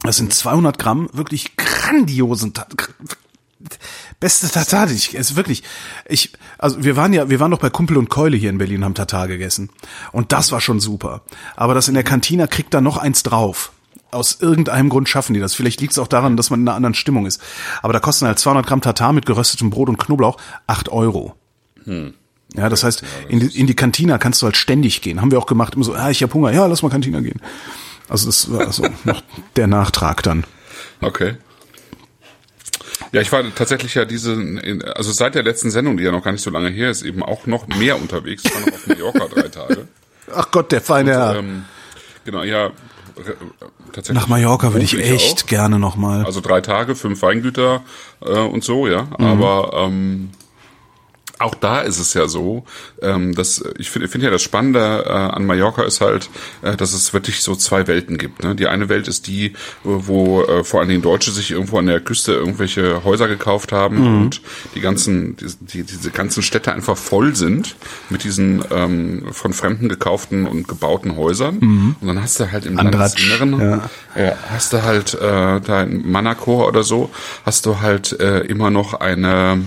Das 0.01 0.17
sind 0.17 0.33
200 0.33 0.77
Gramm 0.77 1.09
wirklich 1.13 1.57
grandiosen 1.57 2.53
Tatar. 2.53 2.89
Beste 4.19 4.49
Tatar, 4.49 4.87
die 4.87 4.93
ich 4.93 5.13
es 5.15 5.31
ist 5.31 5.35
wirklich. 5.35 5.63
Ich 6.07 6.33
also 6.57 6.83
wir 6.83 6.95
waren 6.95 7.13
ja, 7.13 7.29
wir 7.29 7.39
waren 7.39 7.51
doch 7.51 7.59
bei 7.59 7.69
Kumpel 7.69 7.97
und 7.97 8.09
Keule 8.09 8.37
hier 8.37 8.49
in 8.49 8.57
Berlin 8.57 8.83
haben 8.83 8.93
Tatar 8.93 9.27
gegessen 9.27 9.69
und 10.11 10.31
das 10.31 10.51
war 10.51 10.61
schon 10.61 10.79
super. 10.79 11.21
Aber 11.55 11.73
das 11.73 11.87
in 11.87 11.93
der 11.93 12.03
Kantina 12.03 12.47
kriegt 12.47 12.73
da 12.73 12.81
noch 12.81 12.97
eins 12.97 13.23
drauf. 13.23 13.71
Aus 14.11 14.39
irgendeinem 14.39 14.89
Grund 14.89 15.09
schaffen 15.09 15.33
die 15.33 15.39
das. 15.39 15.53
Vielleicht 15.53 15.81
liegt 15.81 15.91
es 15.91 15.99
auch 15.99 16.07
daran, 16.07 16.37
dass 16.37 16.49
man 16.49 16.61
in 16.61 16.67
einer 16.67 16.75
anderen 16.75 16.93
Stimmung 16.93 17.25
ist. 17.25 17.41
Aber 17.81 17.93
da 17.93 17.99
kosten 17.99 18.25
halt 18.25 18.39
200 18.39 18.65
Gramm 18.65 18.81
Tatar 18.81 19.13
mit 19.13 19.25
geröstetem 19.25 19.69
Brot 19.69 19.89
und 19.89 19.97
Knoblauch 19.97 20.37
8 20.67 20.89
Euro. 20.89 21.35
Ja, 22.55 22.69
das 22.69 22.83
heißt, 22.83 23.03
in 23.29 23.39
die, 23.39 23.59
in 23.59 23.67
die 23.67 23.75
Kantina 23.75 24.17
kannst 24.17 24.41
du 24.41 24.45
halt 24.45 24.57
ständig 24.57 25.01
gehen. 25.01 25.21
Haben 25.21 25.31
wir 25.31 25.39
auch 25.39 25.45
gemacht. 25.45 25.75
Immer 25.75 25.85
so, 25.85 25.93
ah, 25.93 26.09
ich 26.09 26.23
hab 26.23 26.33
Hunger. 26.33 26.51
Ja, 26.51 26.65
lass 26.65 26.81
mal 26.81 26.89
Kantina 26.89 27.19
gehen. 27.19 27.41
Also 28.09 28.25
das 28.27 28.51
war 28.51 28.71
so 28.71 28.87
noch 29.03 29.21
der 29.55 29.67
Nachtrag 29.67 30.23
dann. 30.23 30.45
Okay. 31.01 31.35
Ja, 33.11 33.21
ich 33.21 33.31
war 33.31 33.43
tatsächlich 33.55 33.95
ja 33.95 34.05
diese, 34.05 34.37
also 34.95 35.11
seit 35.11 35.35
der 35.35 35.43
letzten 35.43 35.71
Sendung, 35.71 35.97
die 35.97 36.03
ja 36.03 36.11
noch 36.11 36.23
gar 36.23 36.31
nicht 36.31 36.41
so 36.41 36.49
lange 36.49 36.69
her 36.69 36.89
ist, 36.89 37.03
eben 37.03 37.23
auch 37.23 37.45
noch 37.45 37.67
mehr 37.67 38.01
unterwegs. 38.01 38.43
Ich 38.43 38.53
war 38.53 38.61
noch 38.61 38.73
auf 38.73 38.87
Mallorca 38.87 39.27
drei 39.27 39.47
Tage. 39.47 39.87
Ach 40.33 40.51
Gott, 40.51 40.71
der 40.71 40.81
feine 40.81 41.11
Herr. 41.11 41.35
Ähm, 41.37 41.65
genau, 42.25 42.43
ja, 42.43 42.71
tatsächlich. 43.91 44.21
Nach 44.21 44.27
Mallorca 44.27 44.73
würde 44.73 44.85
ich 44.85 44.97
echt 44.97 45.43
auch. 45.43 45.47
gerne 45.47 45.79
noch 45.79 45.95
mal. 45.95 46.25
Also 46.25 46.41
drei 46.41 46.61
Tage, 46.61 46.95
fünf 46.95 47.21
Weingüter 47.21 47.81
äh, 48.21 48.39
und 48.39 48.63
so, 48.63 48.87
ja. 48.87 49.07
Mhm. 49.17 49.25
Aber 49.25 49.71
ähm, 49.73 50.29
auch 51.39 51.55
da 51.55 51.81
ist 51.81 51.99
es 51.99 52.13
ja 52.13 52.27
so, 52.27 52.63
ähm, 53.01 53.35
dass 53.35 53.63
ich 53.77 53.89
finde 53.89 54.07
find 54.07 54.23
ja 54.23 54.31
das 54.31 54.41
Spannende 54.41 55.05
äh, 55.05 55.11
an 55.11 55.45
Mallorca 55.45 55.83
ist 55.83 56.01
halt, 56.01 56.29
äh, 56.61 56.75
dass 56.75 56.93
es 56.93 57.13
wirklich 57.13 57.41
so 57.43 57.55
zwei 57.55 57.87
Welten 57.87 58.17
gibt. 58.17 58.43
Ne? 58.43 58.55
Die 58.55 58.67
eine 58.67 58.89
Welt 58.89 59.07
ist 59.07 59.27
die, 59.27 59.53
wo 59.83 60.43
äh, 60.43 60.63
vor 60.63 60.79
allen 60.79 60.89
Dingen 60.89 61.01
Deutsche 61.01 61.31
sich 61.31 61.51
irgendwo 61.51 61.77
an 61.77 61.85
der 61.85 61.99
Küste 61.99 62.33
irgendwelche 62.33 63.03
Häuser 63.03 63.27
gekauft 63.27 63.71
haben 63.71 63.99
mhm. 63.99 64.21
und 64.21 64.41
die 64.75 64.79
ganzen, 64.79 65.37
die, 65.37 65.45
die, 65.61 65.83
diese 65.83 66.11
ganzen 66.11 66.41
Städte 66.41 66.73
einfach 66.73 66.97
voll 66.97 67.35
sind 67.35 67.75
mit 68.09 68.23
diesen 68.23 68.63
ähm, 68.71 69.27
von 69.31 69.53
Fremden 69.53 69.89
gekauften 69.89 70.47
und 70.47 70.67
gebauten 70.67 71.15
Häusern. 71.15 71.59
Mhm. 71.59 71.95
Und 72.01 72.07
dann 72.07 72.21
hast 72.21 72.39
du 72.39 72.51
halt 72.51 72.65
im 72.65 72.75
Landesinneren, 72.75 73.59
ja. 73.59 73.89
ja. 74.15 74.33
hast 74.49 74.73
du 74.73 74.83
halt 74.83 75.13
äh, 75.13 75.61
da 75.61 75.83
in 75.83 76.09
Manacor 76.09 76.67
oder 76.67 76.83
so, 76.83 77.11
hast 77.45 77.65
du 77.65 77.79
halt 77.79 78.19
äh, 78.19 78.39
immer 78.39 78.69
noch 78.71 78.95
eine 78.95 79.61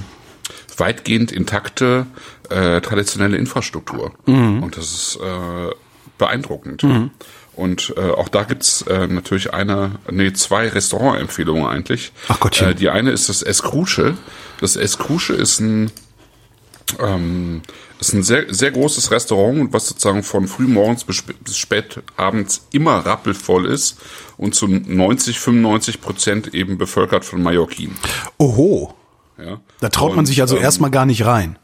weitgehend 0.81 1.31
intakte 1.31 2.07
äh, 2.49 2.81
traditionelle 2.81 3.37
Infrastruktur. 3.37 4.13
Mhm. 4.27 4.63
Und 4.63 4.77
das 4.77 4.93
ist 4.93 5.19
äh, 5.23 5.75
beeindruckend. 6.19 6.83
Mhm. 6.83 7.11
Und 7.55 7.95
äh, 7.97 8.11
auch 8.11 8.29
da 8.29 8.45
gibt's 8.45 8.83
äh, 8.83 9.07
natürlich 9.07 9.53
eine, 9.53 9.93
nee, 10.11 10.33
zwei 10.33 10.69
Restaurantempfehlungen 10.69 11.67
eigentlich. 11.67 12.13
Ach 12.29 12.41
Gottchen. 12.41 12.71
Äh, 12.71 12.75
die 12.75 12.89
eine 12.89 13.11
ist 13.11 13.29
das 13.29 13.43
Escruche. 13.43 14.17
Das 14.61 14.77
Escruche 14.77 15.35
ist 15.35 15.61
ein 15.61 15.93
ähm, 16.99 17.63
ist 18.01 18.15
ein 18.15 18.23
sehr, 18.23 18.53
sehr 18.53 18.71
großes 18.71 19.11
Restaurant, 19.11 19.73
was 19.73 19.89
sozusagen 19.89 20.23
von 20.23 20.49
frühmorgens 20.49 21.05
bis, 21.05 21.23
bis 21.23 21.57
spät 21.57 22.03
abends 22.17 22.67
immer 22.73 23.05
rappelvoll 23.05 23.67
ist 23.67 23.99
und 24.39 24.55
zu 24.55 24.67
90, 24.67 25.39
95 25.39 26.01
Prozent 26.01 26.55
eben 26.55 26.79
bevölkert 26.79 27.25
von 27.25 27.43
Mallorquin. 27.43 27.95
Oho. 28.39 28.95
Ja. 29.45 29.61
Da 29.81 29.89
traut 29.89 30.11
und, 30.11 30.17
man 30.17 30.27
sich 30.27 30.41
also 30.41 30.57
ähm, 30.57 30.63
erstmal 30.63 30.91
gar 30.91 31.07
nicht 31.07 31.25
rein. 31.25 31.57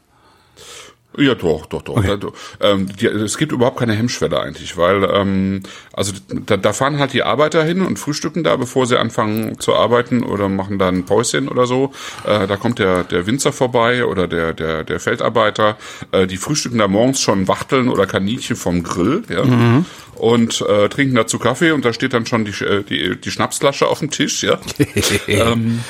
Ja, 1.17 1.33
doch, 1.33 1.65
doch, 1.65 1.81
doch. 1.81 1.97
Okay. 1.97 2.17
Da, 2.19 2.27
ähm, 2.61 2.87
die, 2.95 3.07
es 3.07 3.37
gibt 3.37 3.51
überhaupt 3.51 3.79
keine 3.79 3.93
Hemmschwelle 3.93 4.39
eigentlich, 4.39 4.77
weil 4.77 5.03
ähm, 5.11 5.63
also 5.91 6.13
da, 6.45 6.57
da 6.57 6.73
fahren 6.73 6.99
halt 6.99 7.13
die 7.13 7.23
Arbeiter 7.23 7.63
hin 7.63 7.81
und 7.81 7.97
frühstücken 7.97 8.43
da, 8.43 8.55
bevor 8.55 8.85
sie 8.85 8.99
anfangen 8.99 9.59
zu 9.59 9.73
arbeiten 9.73 10.23
oder 10.23 10.47
machen 10.47 10.77
dann 10.77 10.97
ein 10.97 11.05
Päuschen 11.05 11.49
oder 11.49 11.65
so. 11.65 11.91
Äh, 12.23 12.45
da 12.45 12.55
kommt 12.55 12.77
der 12.77 13.03
der 13.03 13.25
Winzer 13.25 13.51
vorbei 13.51 14.05
oder 14.05 14.27
der 14.27 14.53
der 14.53 14.83
der 14.83 14.99
Feldarbeiter. 14.99 15.77
Äh, 16.11 16.27
die 16.27 16.37
frühstücken 16.37 16.77
da 16.77 16.87
morgens 16.87 17.19
schon 17.19 17.47
Wachteln 17.47 17.89
oder 17.89 18.05
Kaninchen 18.05 18.55
vom 18.55 18.83
Grill, 18.83 19.23
ja. 19.27 19.43
Mhm. 19.43 19.85
Und 20.15 20.61
äh, 20.61 20.87
trinken 20.89 21.15
dazu 21.15 21.39
Kaffee 21.39 21.71
und 21.71 21.83
da 21.83 21.93
steht 21.93 22.13
dann 22.13 22.27
schon 22.27 22.45
die 22.45 22.63
äh, 22.63 22.83
die, 22.83 23.19
die 23.19 23.31
Schnapsflasche 23.31 23.87
auf 23.87 23.99
dem 23.99 24.11
Tisch, 24.11 24.43
ja. 24.43 24.59
ähm, 25.27 25.83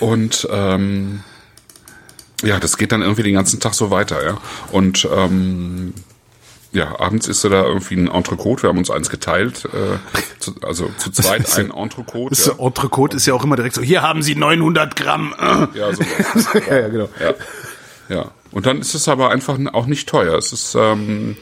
und 0.00 0.48
ähm, 0.50 1.22
ja, 2.42 2.58
das 2.58 2.76
geht 2.78 2.92
dann 2.92 3.02
irgendwie 3.02 3.22
den 3.22 3.34
ganzen 3.34 3.60
Tag 3.60 3.74
so 3.74 3.90
weiter, 3.90 4.24
ja. 4.24 4.38
Und 4.72 5.08
ähm, 5.14 5.94
ja, 6.72 6.98
abends 7.00 7.26
ist 7.26 7.44
da 7.44 7.64
irgendwie 7.64 7.96
ein 7.96 8.08
Entrecote. 8.08 8.62
Wir 8.62 8.70
haben 8.70 8.78
uns 8.78 8.90
eins 8.90 9.10
geteilt, 9.10 9.66
äh, 9.66 9.98
zu, 10.38 10.54
also 10.62 10.90
zu 10.96 11.10
zweit 11.12 11.58
ein 11.58 11.70
Entrecote. 11.70 12.40
Ja. 12.40 12.64
Entrecote 12.64 13.16
ist 13.16 13.26
ja 13.26 13.34
auch 13.34 13.44
immer 13.44 13.56
direkt 13.56 13.74
so. 13.74 13.82
Hier 13.82 14.02
haben 14.02 14.22
Sie 14.22 14.34
900 14.34 14.96
Gramm. 14.96 15.34
Ja, 15.74 15.94
so. 15.94 16.02
ja, 16.70 16.78
ja, 16.78 16.88
genau. 16.88 17.08
Ja. 17.20 17.34
ja, 18.08 18.30
und 18.52 18.66
dann 18.66 18.80
ist 18.80 18.94
es 18.94 19.08
aber 19.08 19.30
einfach 19.30 19.58
auch 19.72 19.86
nicht 19.86 20.08
teuer. 20.08 20.38
Es 20.38 20.52
ist 20.52 20.74
ähm, 20.76 21.36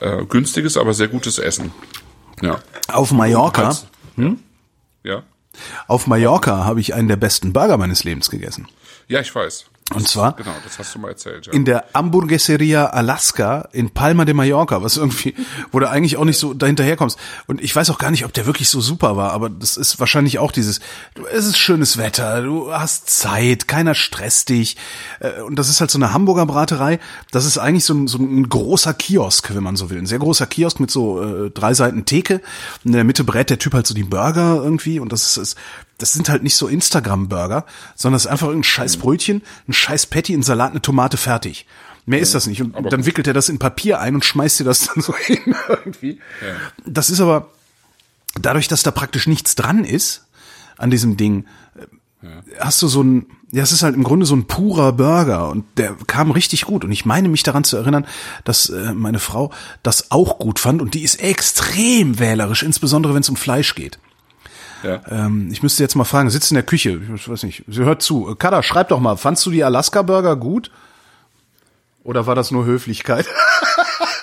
äh, 0.00 0.24
günstiges, 0.24 0.76
aber 0.76 0.94
sehr 0.94 1.08
gutes 1.08 1.38
Essen. 1.38 1.72
Ja. 2.42 2.58
Auf 2.88 3.12
Mallorca. 3.12 3.74
Hm? 4.16 4.40
Ja. 5.04 5.22
Auf 5.86 6.06
Mallorca 6.06 6.64
habe 6.64 6.80
ich 6.80 6.94
einen 6.94 7.08
der 7.08 7.16
besten 7.16 7.52
Burger 7.52 7.76
meines 7.76 8.04
Lebens 8.04 8.30
gegessen. 8.30 8.68
Ja, 9.08 9.20
ich 9.20 9.34
weiß. 9.34 9.66
Und 9.94 10.08
zwar 10.08 10.32
genau, 10.34 10.54
das 10.64 10.80
hast 10.80 10.96
du 10.96 10.98
mal 10.98 11.10
erzählt, 11.10 11.46
ja. 11.46 11.52
in 11.52 11.64
der 11.64 11.84
Hamburgueseria 11.94 12.86
Alaska 12.86 13.68
in 13.70 13.90
Palma 13.90 14.24
de 14.24 14.34
Mallorca, 14.34 14.82
was 14.82 14.96
irgendwie, 14.96 15.36
wo 15.70 15.78
du 15.78 15.88
eigentlich 15.88 16.16
auch 16.16 16.24
nicht 16.24 16.38
so 16.38 16.54
dahinterherkommst. 16.54 17.16
Und 17.46 17.62
ich 17.62 17.74
weiß 17.74 17.90
auch 17.90 17.98
gar 17.98 18.10
nicht, 18.10 18.24
ob 18.24 18.32
der 18.32 18.46
wirklich 18.46 18.68
so 18.68 18.80
super 18.80 19.16
war, 19.16 19.32
aber 19.32 19.48
das 19.48 19.76
ist 19.76 20.00
wahrscheinlich 20.00 20.40
auch 20.40 20.50
dieses, 20.50 20.80
es 21.32 21.46
ist 21.46 21.56
schönes 21.56 21.98
Wetter, 21.98 22.42
du 22.42 22.72
hast 22.72 23.08
Zeit, 23.10 23.68
keiner 23.68 23.94
stresst 23.94 24.48
dich. 24.48 24.76
Äh, 25.20 25.42
und 25.42 25.56
das 25.56 25.68
ist 25.68 25.80
halt 25.80 25.92
so 25.92 25.98
eine 25.98 26.12
Hamburger 26.12 26.46
Braterei. 26.46 26.98
Das 27.30 27.44
ist 27.44 27.56
eigentlich 27.56 27.84
so 27.84 27.94
ein, 27.94 28.08
so 28.08 28.18
ein 28.18 28.48
großer 28.48 28.92
Kiosk, 28.92 29.54
wenn 29.54 29.62
man 29.62 29.76
so 29.76 29.88
will. 29.88 29.98
Ein 29.98 30.06
sehr 30.06 30.18
großer 30.18 30.48
Kiosk 30.48 30.80
mit 30.80 30.90
so 30.90 31.22
äh, 31.22 31.50
drei 31.50 31.74
Seiten 31.74 32.04
Theke. 32.04 32.40
In 32.84 32.90
der 32.90 33.04
Mitte 33.04 33.22
brät 33.22 33.50
der 33.50 33.60
Typ 33.60 33.74
halt 33.74 33.86
so 33.86 33.94
die 33.94 34.02
Burger 34.02 34.60
irgendwie 34.64 34.98
und 34.98 35.12
das 35.12 35.22
ist, 35.22 35.36
ist 35.36 35.58
das 35.98 36.12
sind 36.12 36.28
halt 36.28 36.42
nicht 36.42 36.56
so 36.56 36.68
Instagram-Burger, 36.68 37.64
sondern 37.94 38.16
es 38.16 38.26
ist 38.26 38.30
einfach 38.30 38.50
ein 38.50 38.64
scheiß 38.64 38.98
Brötchen, 38.98 39.42
ein 39.68 39.72
scheiß 39.72 40.06
Patty, 40.06 40.34
ein 40.34 40.42
Salat, 40.42 40.72
eine 40.72 40.82
Tomate 40.82 41.16
fertig. 41.16 41.66
Mehr 42.04 42.18
ja, 42.18 42.22
ist 42.22 42.34
das 42.34 42.46
nicht. 42.46 42.60
Und 42.62 42.92
dann 42.92 43.06
wickelt 43.06 43.26
er 43.26 43.34
das 43.34 43.48
in 43.48 43.58
Papier 43.58 44.00
ein 44.00 44.14
und 44.14 44.24
schmeißt 44.24 44.60
dir 44.60 44.64
das 44.64 44.86
dann 44.94 45.02
so 45.02 45.14
hin 45.16 45.54
irgendwie. 45.68 46.20
Ja. 46.40 46.54
Das 46.86 47.10
ist 47.10 47.20
aber 47.20 47.50
dadurch, 48.40 48.68
dass 48.68 48.82
da 48.82 48.90
praktisch 48.90 49.26
nichts 49.26 49.54
dran 49.54 49.84
ist 49.84 50.26
an 50.76 50.90
diesem 50.90 51.16
Ding, 51.16 51.46
hast 52.58 52.82
du 52.82 52.88
so 52.88 53.02
ein, 53.02 53.26
ja, 53.52 53.62
es 53.62 53.72
ist 53.72 53.82
halt 53.82 53.94
im 53.94 54.04
Grunde 54.04 54.26
so 54.26 54.34
ein 54.34 54.46
purer 54.46 54.92
Burger 54.92 55.48
und 55.48 55.64
der 55.76 55.94
kam 56.06 56.30
richtig 56.30 56.62
gut. 56.62 56.84
Und 56.84 56.92
ich 56.92 57.04
meine 57.04 57.28
mich 57.28 57.42
daran 57.42 57.64
zu 57.64 57.76
erinnern, 57.76 58.06
dass 58.44 58.68
äh, 58.68 58.92
meine 58.94 59.18
Frau 59.18 59.52
das 59.82 60.10
auch 60.10 60.38
gut 60.38 60.58
fand 60.58 60.82
und 60.82 60.94
die 60.94 61.02
ist 61.02 61.16
extrem 61.16 62.18
wählerisch, 62.18 62.62
insbesondere 62.62 63.14
wenn 63.14 63.20
es 63.20 63.28
um 63.28 63.36
Fleisch 63.36 63.74
geht. 63.74 63.98
Ja. 64.86 65.00
Ähm, 65.10 65.48
ich 65.50 65.64
müsste 65.64 65.82
jetzt 65.82 65.96
mal 65.96 66.04
fragen, 66.04 66.30
sitzt 66.30 66.52
in 66.52 66.54
der 66.54 66.62
Küche, 66.62 67.00
ich 67.14 67.28
weiß 67.28 67.42
nicht, 67.42 67.64
sie 67.66 67.82
hört 67.82 68.02
zu. 68.02 68.36
Kada, 68.36 68.62
schreib 68.62 68.88
doch 68.88 69.00
mal, 69.00 69.16
fandst 69.16 69.44
du 69.44 69.50
die 69.50 69.64
Alaska-Burger 69.64 70.36
gut? 70.36 70.70
Oder 72.04 72.28
war 72.28 72.36
das 72.36 72.52
nur 72.52 72.64
Höflichkeit? 72.64 73.26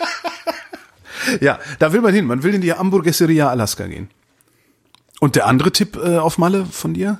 ja, 1.41 1.59
da 1.79 1.91
will 1.91 1.99
man 1.99 2.13
hin. 2.13 2.25
Man 2.25 2.43
will 2.43 2.53
in 2.53 2.61
die 2.61 2.71
Hamburgesseria 2.71 3.49
Alaska 3.49 3.87
gehen. 3.87 4.09
Und 5.19 5.35
der 5.35 5.47
andere 5.47 5.71
Tipp 5.71 5.97
äh, 5.97 6.17
auf 6.17 6.37
Malle 6.37 6.65
von 6.65 6.93
dir? 6.93 7.19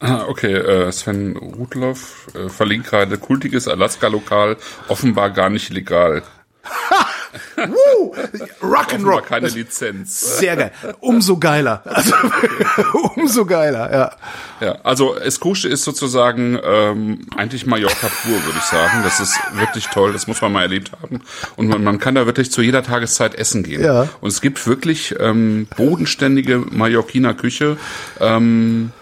Ah, 0.00 0.24
okay, 0.28 0.52
äh, 0.52 0.92
Sven 0.92 1.36
Rudloff 1.38 2.28
äh, 2.34 2.50
verlinkt 2.50 2.88
gerade 2.88 3.16
kultiges 3.16 3.68
Alaska-Lokal, 3.68 4.58
offenbar 4.88 5.30
gar 5.30 5.48
nicht 5.48 5.70
legal. 5.70 6.22
Woo! 7.56 8.14
Rock'n'Roll. 8.62 9.22
keine 9.22 9.48
Lizenz. 9.48 10.38
Sehr 10.38 10.56
geil. 10.56 10.72
Umso 11.00 11.38
geiler. 11.38 11.82
Also, 11.84 12.14
umso 13.16 13.44
geiler, 13.46 13.92
ja. 13.92 14.12
Ja, 14.60 14.78
also 14.82 15.16
Eskusche 15.16 15.68
ist 15.68 15.84
sozusagen 15.84 16.58
ähm, 16.64 17.26
eigentlich 17.36 17.66
Mallorca 17.66 18.08
pur, 18.22 18.32
würde 18.32 18.58
ich 18.58 18.64
sagen. 18.64 19.02
Das 19.02 19.20
ist 19.20 19.38
wirklich 19.54 19.86
toll, 19.88 20.12
das 20.12 20.26
muss 20.26 20.40
man 20.40 20.52
mal 20.52 20.62
erlebt 20.62 20.92
haben. 21.02 21.20
Und 21.56 21.68
man, 21.68 21.84
man 21.84 21.98
kann 21.98 22.14
da 22.14 22.26
wirklich 22.26 22.50
zu 22.50 22.62
jeder 22.62 22.82
Tageszeit 22.82 23.34
essen 23.34 23.62
gehen. 23.62 23.82
Ja. 23.82 24.08
Und 24.20 24.28
es 24.28 24.40
gibt 24.40 24.66
wirklich 24.66 25.14
ähm, 25.18 25.66
bodenständige 25.76 26.58
Mallorquiner 26.58 27.34
Küche 27.34 27.76
ähm, 28.20 28.92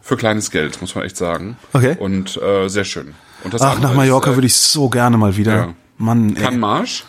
für 0.00 0.16
kleines 0.16 0.50
Geld, 0.50 0.80
muss 0.80 0.94
man 0.94 1.04
echt 1.04 1.16
sagen. 1.16 1.56
Okay. 1.72 1.96
Und 1.98 2.36
äh, 2.42 2.68
sehr 2.68 2.84
schön. 2.84 3.14
Und 3.44 3.54
das 3.54 3.62
Ach, 3.62 3.78
nach 3.80 3.94
Mallorca 3.94 4.30
ist, 4.30 4.34
äh, 4.34 4.36
würde 4.36 4.46
ich 4.46 4.56
so 4.56 4.88
gerne 4.88 5.16
mal 5.16 5.36
wieder. 5.36 5.54
Ja. 5.54 5.74
Mann, 5.98 6.34
ey. 6.36 6.42
Kann 6.42 6.58
Marsch. 6.58 7.04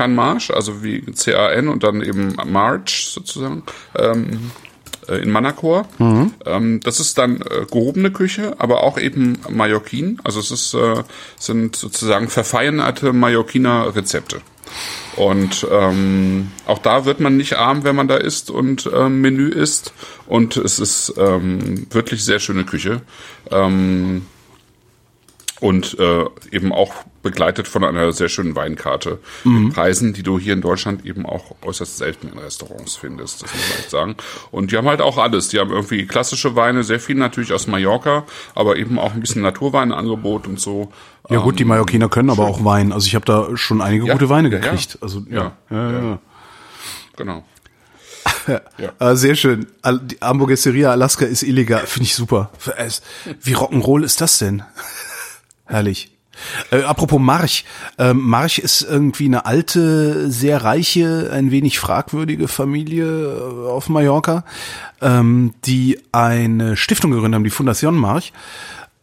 Can 0.00 0.14
March, 0.14 0.50
also 0.50 0.82
wie 0.82 1.04
C-A-N 1.12 1.68
und 1.68 1.84
dann 1.84 2.00
eben 2.00 2.34
March 2.46 3.10
sozusagen. 3.12 3.64
Ähm, 3.94 4.50
äh, 5.08 5.16
in 5.16 5.30
Manacor. 5.30 5.86
Mhm. 5.98 6.32
Ähm, 6.46 6.80
das 6.80 7.00
ist 7.00 7.18
dann 7.18 7.42
äh, 7.42 7.66
gehobene 7.70 8.10
Küche, 8.10 8.54
aber 8.58 8.82
auch 8.82 8.96
eben 8.98 9.38
Mallorquin. 9.50 10.18
Also 10.24 10.40
es 10.40 10.50
ist, 10.50 10.72
äh, 10.72 11.02
sind 11.38 11.76
sozusagen 11.76 12.28
verfeinerte 12.28 13.12
Mallorquiner 13.12 13.94
Rezepte. 13.94 14.40
Und 15.16 15.66
ähm, 15.70 16.50
auch 16.66 16.78
da 16.78 17.04
wird 17.04 17.20
man 17.20 17.36
nicht 17.36 17.58
arm, 17.58 17.84
wenn 17.84 17.96
man 17.96 18.08
da 18.08 18.16
isst 18.16 18.50
und 18.50 18.88
ähm, 18.94 19.20
Menü 19.20 19.48
isst. 19.48 19.92
Und 20.26 20.56
es 20.56 20.78
ist 20.78 21.12
ähm, 21.18 21.86
wirklich 21.90 22.24
sehr 22.24 22.38
schöne 22.38 22.64
Küche. 22.64 23.02
Ähm, 23.50 24.24
und 25.60 25.98
äh, 25.98 26.24
eben 26.52 26.72
auch 26.72 26.94
begleitet 27.22 27.68
von 27.68 27.84
einer 27.84 28.12
sehr 28.12 28.28
schönen 28.28 28.56
Weinkarte. 28.56 29.18
Mhm. 29.44 29.64
Mit 29.64 29.74
Preisen, 29.74 30.12
die 30.12 30.22
du 30.22 30.38
hier 30.38 30.54
in 30.54 30.60
Deutschland 30.60 31.04
eben 31.04 31.26
auch 31.26 31.56
äußerst 31.62 31.98
selten 31.98 32.28
in 32.28 32.38
Restaurants 32.38 32.96
findest, 32.96 33.42
das 33.42 33.52
muss 33.52 33.68
man 33.68 33.78
echt 33.78 33.90
sagen. 33.90 34.16
Und 34.50 34.72
die 34.72 34.76
haben 34.76 34.88
halt 34.88 35.00
auch 35.00 35.18
alles. 35.18 35.48
Die 35.48 35.58
haben 35.58 35.70
irgendwie 35.70 36.06
klassische 36.06 36.56
Weine, 36.56 36.84
sehr 36.84 37.00
viel 37.00 37.16
natürlich 37.16 37.52
aus 37.52 37.66
Mallorca, 37.66 38.24
aber 38.54 38.76
eben 38.76 38.98
auch 38.98 39.14
ein 39.14 39.20
bisschen 39.20 39.42
Naturweinangebot 39.42 40.46
und 40.46 40.60
so. 40.60 40.92
Ja 41.28 41.40
gut, 41.40 41.58
die 41.58 41.62
ähm, 41.62 41.68
Mallorquiner 41.68 42.08
können 42.08 42.30
aber 42.30 42.46
auch 42.46 42.64
Wein. 42.64 42.92
Also 42.92 43.06
ich 43.06 43.14
habe 43.14 43.24
da 43.24 43.56
schon 43.56 43.80
einige 43.80 44.06
ja, 44.06 44.14
gute 44.14 44.28
Weine 44.28 44.50
gekriegt. 44.50 44.94
Ja, 44.94 44.98
also 45.02 45.22
ja, 45.28 45.52
ja, 45.70 45.92
ja. 45.92 46.02
ja. 46.02 46.18
Genau. 47.16 47.44
ja. 48.98 49.16
Sehr 49.16 49.34
schön. 49.34 49.66
Die 49.84 50.16
Hamburgesseria 50.20 50.90
Alaska 50.90 51.26
ist 51.26 51.42
illegal. 51.42 51.86
Finde 51.86 52.04
ich 52.04 52.14
super. 52.14 52.50
Wie 53.42 53.54
Rock'n'Roll 53.54 54.04
ist 54.04 54.20
das 54.20 54.38
denn? 54.38 54.62
Herrlich. 55.66 56.10
Äh, 56.70 56.82
apropos 56.82 57.20
March. 57.20 57.64
Äh, 57.98 58.14
March 58.14 58.58
ist 58.58 58.82
irgendwie 58.82 59.26
eine 59.26 59.46
alte, 59.46 60.30
sehr 60.30 60.62
reiche, 60.62 61.30
ein 61.32 61.50
wenig 61.50 61.78
fragwürdige 61.78 62.48
Familie 62.48 63.06
äh, 63.06 63.68
auf 63.68 63.88
Mallorca, 63.88 64.44
ähm, 65.00 65.54
die 65.64 65.98
eine 66.12 66.76
Stiftung 66.76 67.10
gegründet 67.10 67.36
haben, 67.36 67.44
die 67.44 67.50
Fundación 67.50 67.92
March. 67.92 68.32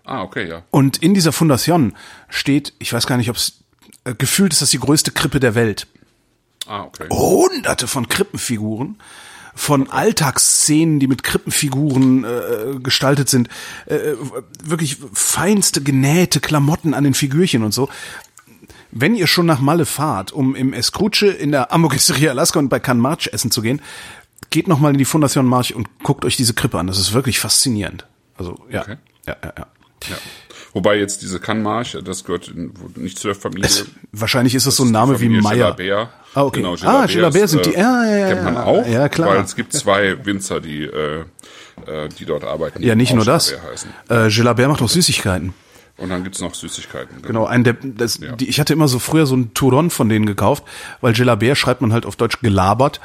Ah, 0.05 0.21
okay, 0.21 0.47
ja. 0.47 0.63
Und 0.71 0.97
in 0.97 1.13
dieser 1.13 1.33
Fundation 1.33 1.93
steht, 2.29 2.73
ich 2.79 2.93
weiß 2.93 3.07
gar 3.07 3.17
nicht, 3.17 3.29
ob 3.29 3.35
es 3.35 3.59
äh, 4.05 4.15
gefühlt 4.15 4.53
ist 4.53 4.61
das 4.61 4.69
die 4.69 4.79
größte 4.79 5.11
Krippe 5.11 5.39
der 5.39 5.55
Welt. 5.55 5.87
Ah, 6.65 6.83
okay. 6.83 7.07
Hunderte 7.09 7.87
von 7.87 8.07
Krippenfiguren 8.07 8.97
von 9.57 9.89
Alltagsszenen, 9.89 10.99
die 10.99 11.07
mit 11.07 11.23
Krippenfiguren 11.23 12.23
äh, 12.23 12.79
gestaltet 12.81 13.27
sind, 13.27 13.49
äh, 13.87 14.13
wirklich 14.63 14.97
feinste 15.13 15.81
genähte 15.81 16.39
Klamotten 16.39 16.93
an 16.93 17.03
den 17.03 17.13
Figürchen 17.13 17.63
und 17.63 17.73
so. 17.73 17.89
Wenn 18.91 19.15
ihr 19.15 19.27
schon 19.27 19.45
nach 19.45 19.59
Malle 19.59 19.85
fahrt, 19.85 20.31
um 20.31 20.55
im 20.55 20.73
Escruce 20.73 21.23
in 21.23 21.51
der 21.51 21.69
Hamburgisserie 21.69 22.29
Alaska 22.31 22.59
und 22.59 22.69
bei 22.69 22.79
Can 22.79 22.99
March 22.99 23.29
essen 23.33 23.51
zu 23.51 23.61
gehen, 23.61 23.81
geht 24.49 24.67
noch 24.67 24.79
mal 24.79 24.91
in 24.93 24.97
die 24.97 25.05
Fundation 25.05 25.45
March 25.45 25.75
und 25.75 25.99
guckt 26.03 26.23
euch 26.23 26.37
diese 26.37 26.53
Krippe 26.53 26.79
an. 26.79 26.87
Das 26.87 26.97
ist 26.99 27.13
wirklich 27.13 27.39
faszinierend. 27.39 28.07
Also 28.37 28.57
ja, 28.69 28.81
Okay. 28.81 28.97
ja, 29.25 29.35
ja, 29.43 29.53
ja. 29.57 29.67
Ja. 30.09 30.15
Wobei 30.77 30.99
jetzt 30.99 31.23
diese 31.23 31.39
Kanmarsch, 31.39 31.97
das 32.05 32.23
gehört 32.23 32.51
nicht 32.95 33.17
zu 33.17 33.29
der 33.29 33.33
Familie. 33.35 33.65
Es, 33.67 33.85
wahrscheinlich 34.11 34.53
ist 34.53 34.67
das 34.67 34.75
so 34.75 34.83
ein 34.83 34.91
Name 34.91 35.19
wie. 35.19 35.27
Gelabert. 35.27 35.79
Ah, 36.35 36.43
okay. 36.43 36.59
Genau, 36.61 36.75
Ah, 36.83 37.07
Gelabert 37.07 37.49
sind 37.49 37.65
die- 37.65 37.73
äh, 37.73 37.79
ja, 37.79 38.05
ja, 38.05 38.17
ja, 38.17 38.27
Kennt 38.27 38.43
man 38.43 38.57
auch. 38.57 38.85
Ja, 38.87 39.09
klar. 39.09 39.29
Weil 39.29 39.39
es 39.43 39.55
gibt 39.55 39.73
zwei 39.73 40.23
Winzer, 40.23 40.59
die, 40.59 40.83
äh, 40.83 41.21
äh, 41.87 42.09
die 42.19 42.25
dort 42.25 42.43
arbeiten. 42.43 42.79
die 42.83 42.87
Ja, 42.87 42.93
nicht 42.93 43.11
nur 43.15 43.25
das. 43.25 43.53
Äh, 44.07 44.29
Gelabert 44.29 44.67
macht 44.69 44.83
auch 44.83 44.87
Süßigkeiten. 44.89 45.55
Und 45.97 46.09
dann 46.09 46.23
gibt's 46.23 46.41
noch 46.41 46.53
Süßigkeiten. 46.53 47.23
Genau, 47.23 47.47
ein 47.47 47.63
der, 47.63 47.75
das, 47.81 48.19
Ja. 48.19 48.33
die, 48.35 48.47
ich 48.47 48.59
hatte 48.59 48.73
immer 48.73 48.87
so 48.87 48.99
früher 48.99 49.25
so 49.25 49.33
einen 49.33 49.55
Touron 49.55 49.89
von 49.89 50.09
denen 50.09 50.27
gekauft, 50.27 50.63
weil 51.01 51.13
Gelabert 51.13 51.57
schreibt 51.57 51.81
man 51.81 51.91
halt 51.91 52.05
auf 52.05 52.15
Deutsch 52.15 52.39
gelabert. 52.39 53.01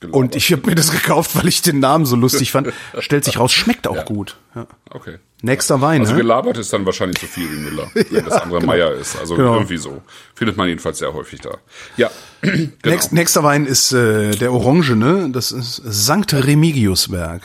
Gelabert. 0.00 0.20
Und 0.20 0.36
ich 0.36 0.52
habe 0.52 0.66
mir 0.68 0.74
das 0.74 0.90
gekauft, 0.90 1.34
weil 1.36 1.48
ich 1.48 1.62
den 1.62 1.80
Namen 1.80 2.04
so 2.04 2.16
lustig 2.16 2.52
fand. 2.52 2.70
Stellt 2.98 3.24
sich 3.24 3.38
raus, 3.38 3.52
schmeckt 3.52 3.86
auch 3.86 3.96
Ja. 3.96 4.02
gut. 4.04 4.36
Ja. 4.54 4.66
Okay. 4.90 5.16
Nächster 5.42 5.80
Wein, 5.80 6.02
Also 6.02 6.12
ne? 6.12 6.18
gelabert 6.20 6.58
ist 6.58 6.72
dann 6.72 6.84
wahrscheinlich 6.84 7.18
so 7.18 7.26
viel 7.26 7.50
wie 7.50 7.56
Müller, 7.56 7.90
wenn 7.94 8.24
das 8.26 8.34
andere 8.34 8.60
Meier 8.60 8.92
ist. 8.92 9.16
Also 9.18 9.36
Genau. 9.36 9.54
irgendwie 9.54 9.78
so. 9.78 10.02
Findet 10.34 10.56
man 10.58 10.68
jedenfalls 10.68 10.98
sehr 10.98 11.12
häufig 11.14 11.40
da. 11.40 11.56
Ja, 11.96 12.10
genau. 12.42 12.68
Nächst, 12.84 13.12
nächster 13.12 13.42
Wein 13.42 13.64
ist 13.64 13.92
äh, 13.92 14.32
der 14.32 14.52
Orange, 14.52 14.90
ne? 14.96 15.30
Das 15.32 15.50
ist 15.52 15.76
Sankt 15.84 16.34
Remigiusberg. 16.34 17.42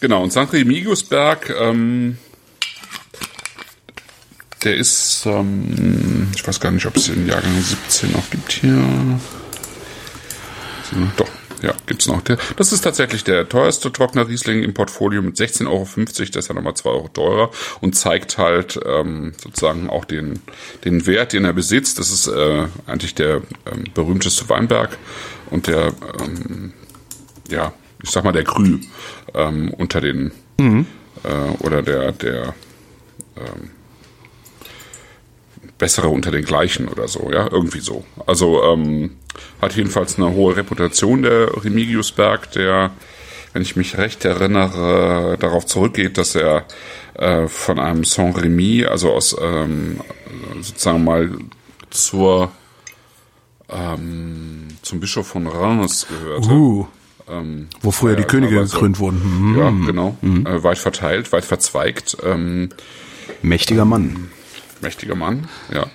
Genau, 0.00 0.22
und 0.22 0.30
St. 0.32 0.52
Remigiusberg, 0.52 1.50
ähm, 1.60 2.16
der 4.64 4.76
ist, 4.76 5.24
ähm, 5.26 6.28
ich 6.34 6.46
weiß 6.46 6.60
gar 6.60 6.70
nicht, 6.70 6.86
ob 6.86 6.96
es 6.96 7.06
den 7.06 7.26
Jahrgang 7.26 7.60
17 7.60 8.12
noch 8.12 8.30
gibt 8.30 8.52
hier. 8.52 8.82
Doch, 11.16 11.28
ja, 11.62 11.74
gibt's 11.86 12.06
noch. 12.06 12.20
Der, 12.22 12.38
das 12.56 12.72
ist 12.72 12.82
tatsächlich 12.82 13.24
der 13.24 13.48
teuerste 13.48 13.92
trockene 13.92 14.28
Riesling 14.28 14.62
im 14.62 14.74
Portfolio 14.74 15.22
mit 15.22 15.36
16,50 15.36 15.68
Euro. 15.68 15.86
Das 16.04 16.18
ist 16.20 16.48
ja 16.48 16.54
nochmal 16.54 16.74
2 16.74 16.90
Euro 16.90 17.08
teurer 17.08 17.50
und 17.80 17.94
zeigt 17.96 18.38
halt 18.38 18.78
ähm, 18.84 19.32
sozusagen 19.42 19.88
auch 19.88 20.04
den, 20.04 20.40
den 20.84 21.06
Wert, 21.06 21.32
den 21.32 21.44
er 21.44 21.52
besitzt. 21.52 21.98
Das 21.98 22.10
ist 22.10 22.26
äh, 22.26 22.66
eigentlich 22.86 23.14
der 23.14 23.42
ähm, 23.70 23.84
berühmteste 23.94 24.48
Weinberg 24.48 24.98
und 25.50 25.66
der 25.66 25.92
ähm, 26.20 26.72
ja, 27.48 27.72
ich 28.02 28.10
sag 28.10 28.24
mal, 28.24 28.32
der 28.32 28.44
Krü 28.44 28.78
ähm, 29.34 29.72
unter 29.74 30.00
den 30.00 30.32
äh, 31.24 31.64
oder 31.64 31.82
der, 31.82 32.12
der 32.12 32.54
ähm, 33.36 33.70
bessere 35.82 36.08
unter 36.08 36.30
den 36.30 36.44
gleichen 36.44 36.86
oder 36.86 37.08
so, 37.08 37.30
ja, 37.32 37.48
irgendwie 37.50 37.80
so. 37.80 38.04
Also 38.24 38.62
ähm, 38.62 39.16
hat 39.60 39.74
jedenfalls 39.74 40.16
eine 40.16 40.30
hohe 40.30 40.54
Reputation 40.54 41.22
der 41.22 41.64
Remigiusberg, 41.64 42.52
der, 42.52 42.92
wenn 43.52 43.62
ich 43.62 43.74
mich 43.74 43.98
recht 43.98 44.24
erinnere, 44.24 45.36
darauf 45.40 45.66
zurückgeht, 45.66 46.18
dass 46.18 46.36
er 46.36 46.66
äh, 47.14 47.48
von 47.48 47.80
einem 47.80 48.04
Saint-Remy, 48.04 48.84
also 48.84 49.10
aus 49.12 49.36
ähm, 49.42 50.00
sozusagen 50.60 51.02
mal 51.02 51.30
zur 51.90 52.52
ähm, 53.68 54.68
zum 54.82 55.00
Bischof 55.00 55.26
von 55.26 55.46
Reims 55.48 56.06
gehörte. 56.08 56.48
Uh, 56.50 56.86
Ähm, 57.28 57.68
wo 57.80 57.90
früher 57.90 58.16
die 58.16 58.24
Könige 58.24 58.54
teilweise. 58.56 58.72
gekrönt 58.74 58.98
wurden. 58.98 59.20
Hm, 59.22 59.58
Ja, 59.58 59.70
genau. 59.86 60.16
Äh, 60.22 60.62
weit 60.62 60.78
verteilt, 60.78 61.32
weit 61.32 61.44
verzweigt. 61.44 62.16
Ähm, 62.24 62.68
mächtiger 63.42 63.84
Mann. 63.84 64.30
Mächtiger 64.82 65.14
Mann, 65.14 65.48
ja. 65.72 65.86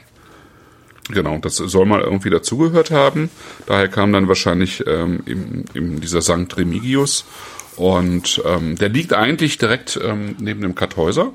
Genau, 1.10 1.38
das 1.38 1.56
soll 1.56 1.86
mal 1.86 2.02
irgendwie 2.02 2.30
dazugehört 2.30 2.92
haben. 2.92 3.30
Daher 3.66 3.88
kam 3.88 4.12
dann 4.12 4.28
wahrscheinlich 4.28 4.84
ähm, 4.88 5.24
eben, 5.26 5.64
eben 5.74 6.02
dieser 6.02 6.22
Sankt 6.22 6.58
Remigius. 6.58 7.26
Und 7.78 8.42
ähm, 8.46 8.76
der 8.76 8.90
liegt 8.90 9.14
eigentlich 9.14 9.58
direkt 9.58 10.00
ähm, 10.04 10.36
neben 10.40 10.62
dem 10.62 10.76
Kartäuser. 10.76 11.32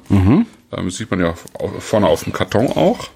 Ähm, 0.73 0.87
das 0.87 0.97
sieht 0.97 1.11
man 1.11 1.21
ja 1.21 1.35
vorne 1.79 2.09
auf 2.09 2.25
dem 2.25 2.33
Karton 2.33 2.67
auch. 2.67 3.09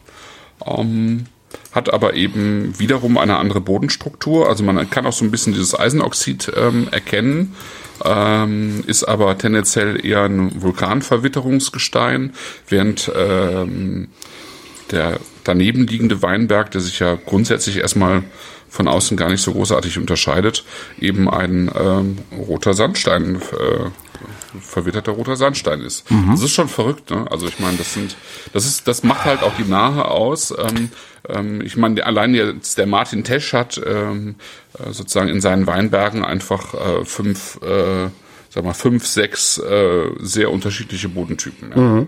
Ähm, 0.65 1.27
hat 1.73 1.93
aber 1.93 2.15
eben 2.15 2.79
wiederum 2.79 3.19
eine 3.19 3.37
andere 3.37 3.61
Bodenstruktur. 3.61 4.49
Also 4.49 4.65
man 4.65 4.89
kann 4.89 5.07
auch 5.07 5.13
so 5.13 5.25
ein 5.25 5.31
bisschen 5.31 5.53
dieses 5.53 5.79
Eisenoxid 5.79 6.53
ähm, 6.57 6.89
erkennen. 6.91 7.55
Ähm, 8.05 8.85
ist 8.87 9.05
aber 9.05 9.37
tendenziell 9.39 10.05
eher 10.05 10.25
ein 10.25 10.63
Vulkanverwitterungsgestein, 10.63 12.33
während 12.69 13.11
ähm, 13.17 14.09
der 14.91 15.19
daneben 15.45 15.87
liegende 15.87 16.23
Weinberg, 16.23 16.71
der 16.71 16.81
sich 16.81 16.99
ja 16.99 17.15
grundsätzlich 17.15 17.79
erstmal 17.79 18.25
von 18.69 18.89
außen 18.89 19.17
gar 19.17 19.31
nicht 19.31 19.43
so 19.43 19.53
großartig 19.53 19.99
unterscheidet, 19.99 20.65
eben 21.01 21.31
ein 21.31 21.71
ähm, 21.79 22.19
roter 22.37 22.75
Sandstein, 22.75 23.37
äh, 23.37 23.91
verwitterter 24.61 25.13
roter 25.13 25.37
Sandstein 25.37 25.81
ist. 25.81 26.05
Das 26.31 26.43
ist 26.43 26.53
schon 26.53 26.69
verrückt, 26.69 27.11
ne? 27.11 27.27
Also 27.31 27.47
ich 27.47 27.59
meine, 27.59 27.77
das 27.77 27.95
sind, 27.95 28.17
das 28.53 28.67
ist, 28.67 28.87
das 28.89 29.03
macht 29.03 29.25
halt 29.25 29.43
auch 29.43 29.55
die 29.57 29.69
Nahe 29.69 30.07
aus. 30.07 30.53
Ähm, 30.57 30.91
ähm, 31.29 31.61
ich 31.61 31.77
meine, 31.77 32.05
allein 32.05 32.35
jetzt 32.35 32.79
der 32.79 32.87
Martin 32.87 33.25
Tesch 33.25 33.53
hat 33.53 33.81
ähm, 33.85 34.37
äh, 34.79 34.93
sozusagen 34.93 35.29
in 35.29 35.41
seinen 35.41 35.67
Weinbergen 35.67 36.25
einfach 36.25 36.75
äh, 36.75 37.05
fünf, 37.05 37.61
äh, 37.63 38.09
sag 38.51 38.65
mal, 38.65 38.75
fünf, 38.75 39.07
sechs 39.07 39.59
äh, 39.59 40.11
sehr 40.19 40.51
unterschiedliche 40.51 41.09
Bodentypen. 41.09 41.71
Ja. 41.71 42.07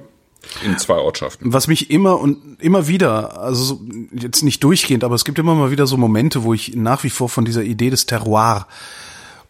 In 0.64 0.78
zwei 0.78 0.94
Ortschaften. 0.94 1.52
Was 1.52 1.66
mich 1.66 1.90
immer 1.90 2.20
und 2.20 2.62
immer 2.62 2.86
wieder, 2.88 3.38
also 3.40 3.64
so, 3.64 3.80
jetzt 4.12 4.42
nicht 4.42 4.62
durchgehend, 4.62 5.04
aber 5.04 5.14
es 5.14 5.24
gibt 5.24 5.38
immer 5.38 5.54
mal 5.54 5.70
wieder 5.70 5.86
so 5.86 5.96
Momente, 5.96 6.42
wo 6.44 6.54
ich 6.54 6.74
nach 6.74 7.02
wie 7.04 7.10
vor 7.10 7.28
von 7.28 7.44
dieser 7.44 7.64
Idee 7.64 7.90
des 7.90 8.06
Terroir 8.06 8.66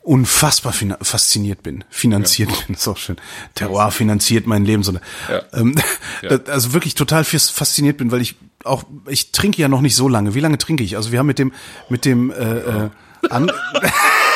unfassbar 0.09 0.73
fasziniert 1.03 1.63
bin, 1.63 1.85
finanziert 1.91 2.49
bin, 2.67 2.75
ist 2.77 2.89
auch 2.89 2.97
schön. 2.97 3.17
Terroir 3.55 3.91
finanziert 3.91 4.47
mein 4.47 4.65
Leben, 4.65 4.83
so 4.83 4.93
eine, 4.93 5.01
Ja. 5.31 5.43
ähm, 5.53 5.75
Ja. 6.23 6.31
also 6.47 6.73
wirklich 6.73 6.95
total 6.95 7.25
fas- 7.25 7.51
fasziniert 7.51 7.99
bin, 7.99 8.11
weil 8.11 8.23
ich 8.23 8.37
auch, 8.65 8.85
ich 9.07 9.33
trinke 9.33 9.61
ja 9.61 9.69
noch 9.69 9.83
nicht 9.83 9.95
so 9.95 10.09
lange. 10.09 10.35
Wie 10.35 10.41
lange 10.41 10.57
trinke 10.57 10.83
ich? 10.83 10.97
Also 10.97 11.13
wir 11.13 11.19
haben 11.19 11.27
mit 11.27 11.39
dem, 11.39 11.53
mit 11.91 12.07
dem, 12.07 12.31
äh, 12.31 12.35
äh, 12.35 12.91
an, 13.29 13.53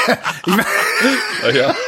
Ja. 1.55 1.75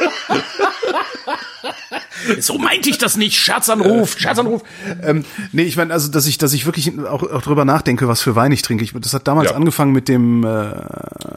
so 2.39 2.57
meinte 2.57 2.89
ich 2.89 2.97
das 2.97 3.17
nicht. 3.17 3.37
Scherzanruf, 3.39 4.17
Scherzanruf. 4.17 4.63
Ähm, 5.03 5.25
nee, 5.51 5.63
ich 5.63 5.77
meine, 5.77 5.93
also, 5.93 6.09
dass 6.11 6.25
ich, 6.27 6.37
dass 6.37 6.53
ich 6.53 6.65
wirklich 6.65 6.97
auch, 6.99 7.23
auch 7.23 7.41
drüber 7.41 7.65
nachdenke, 7.65 8.07
was 8.07 8.21
für 8.21 8.35
Wein 8.35 8.51
ich 8.51 8.61
trinke. 8.61 8.83
Ich, 8.83 8.93
das 8.93 9.13
hat 9.13 9.27
damals 9.27 9.49
Ja. 9.51 9.55
angefangen 9.55 9.91
mit 9.91 10.07
dem 10.07 10.43
äh, 10.43 10.71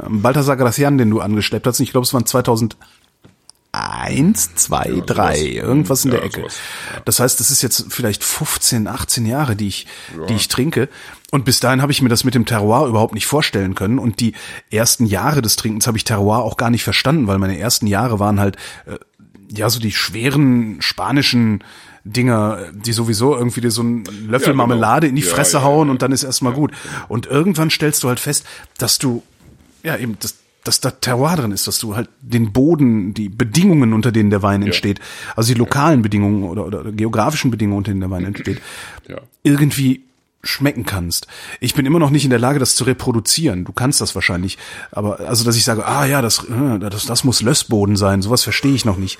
Balthasar 0.08 0.56
Gracian, 0.56 0.98
den 0.98 1.10
du 1.10 1.20
angeschleppt 1.20 1.66
hast. 1.66 1.80
Ich 1.80 1.90
glaube, 1.92 2.06
es 2.06 2.14
waren 2.14 2.26
2001, 2.26 4.54
2, 4.54 5.02
3, 5.06 5.14
sowas. 5.34 5.38
irgendwas 5.40 6.04
in 6.04 6.12
Ja, 6.12 6.18
der 6.18 6.26
Ecke. 6.26 6.40
sowas. 6.40 6.56
Das 7.04 7.20
heißt, 7.20 7.40
das 7.40 7.50
ist 7.50 7.62
jetzt 7.62 7.86
vielleicht 7.90 8.24
15, 8.24 8.86
18 8.86 9.26
Jahre, 9.26 9.56
die 9.56 9.68
ich, 9.68 9.86
die 10.28 10.34
ich 10.34 10.48
trinke. 10.48 10.88
Und 11.30 11.44
bis 11.44 11.60
dahin 11.60 11.82
habe 11.82 11.92
ich 11.92 12.00
mir 12.00 12.08
das 12.08 12.24
mit 12.24 12.34
dem 12.34 12.46
Terroir 12.46 12.86
überhaupt 12.86 13.12
nicht 13.14 13.26
vorstellen 13.26 13.74
können. 13.74 13.98
Und 13.98 14.20
die 14.20 14.32
ersten 14.70 15.04
Jahre 15.04 15.42
des 15.42 15.56
Trinkens 15.56 15.86
habe 15.86 15.98
ich 15.98 16.04
Terroir 16.04 16.38
auch 16.38 16.56
gar 16.56 16.70
nicht 16.70 16.84
verstanden, 16.84 17.26
weil 17.26 17.38
meine 17.38 17.58
ersten 17.58 17.86
Jahre 17.86 18.18
waren 18.18 18.40
halt 18.40 18.56
äh, 18.86 18.96
ja 19.50 19.68
so 19.68 19.78
die 19.78 19.92
schweren 19.92 20.80
spanischen 20.80 21.62
Dinger, 22.04 22.70
die 22.72 22.92
sowieso 22.92 23.36
irgendwie 23.36 23.60
dir 23.60 23.70
so 23.70 23.82
einen 23.82 24.04
Löffel 24.04 24.48
Ja, 24.48 24.52
genau. 24.52 24.66
Marmelade 24.66 25.06
in 25.06 25.16
die 25.16 25.22
Ja, 25.22 25.28
Fresse 25.34 25.58
ja, 25.58 25.62
hauen 25.64 25.90
und 25.90 26.00
dann 26.00 26.12
ist 26.12 26.22
erstmal 26.22 26.54
gut. 26.54 26.72
Und 27.08 27.26
irgendwann 27.26 27.68
stellst 27.68 28.02
du 28.02 28.08
halt 28.08 28.20
fest, 28.20 28.46
dass 28.78 28.98
du 28.98 29.22
ja 29.82 29.96
eben 29.96 30.16
das 30.20 30.36
dass 30.64 30.80
da 30.80 30.90
Terroir 30.90 31.36
drin 31.36 31.52
ist, 31.52 31.66
dass 31.66 31.78
du 31.78 31.96
halt 31.96 32.10
den 32.20 32.52
Boden, 32.52 33.14
die 33.14 33.30
Bedingungen, 33.30 33.94
unter 33.94 34.12
denen 34.12 34.28
der 34.28 34.42
Wein 34.42 34.60
entsteht, 34.62 35.00
also 35.34 35.54
die 35.54 35.58
lokalen 35.58 36.02
Bedingungen 36.02 36.44
oder, 36.44 36.66
oder 36.66 36.92
geografischen 36.92 37.50
Bedingungen, 37.50 37.78
unter 37.78 37.90
denen 37.92 38.00
der 38.00 38.10
Wein 38.10 38.26
entsteht, 38.26 38.60
irgendwie 39.42 40.02
schmecken 40.48 40.84
kannst. 40.84 41.26
Ich 41.60 41.74
bin 41.74 41.86
immer 41.86 41.98
noch 41.98 42.10
nicht 42.10 42.24
in 42.24 42.30
der 42.30 42.38
Lage, 42.38 42.58
das 42.58 42.74
zu 42.74 42.84
reproduzieren. 42.84 43.64
Du 43.64 43.72
kannst 43.72 44.00
das 44.00 44.14
wahrscheinlich, 44.14 44.58
aber 44.90 45.20
also, 45.20 45.44
dass 45.44 45.56
ich 45.56 45.64
sage, 45.64 45.86
ah 45.86 46.04
ja, 46.06 46.22
das, 46.22 46.44
äh, 46.44 46.78
das, 46.78 47.06
das 47.06 47.24
muss 47.24 47.42
Lössboden 47.42 47.96
sein, 47.96 48.22
sowas 48.22 48.42
verstehe 48.42 48.74
ich 48.74 48.84
noch 48.84 48.96
nicht. 48.96 49.18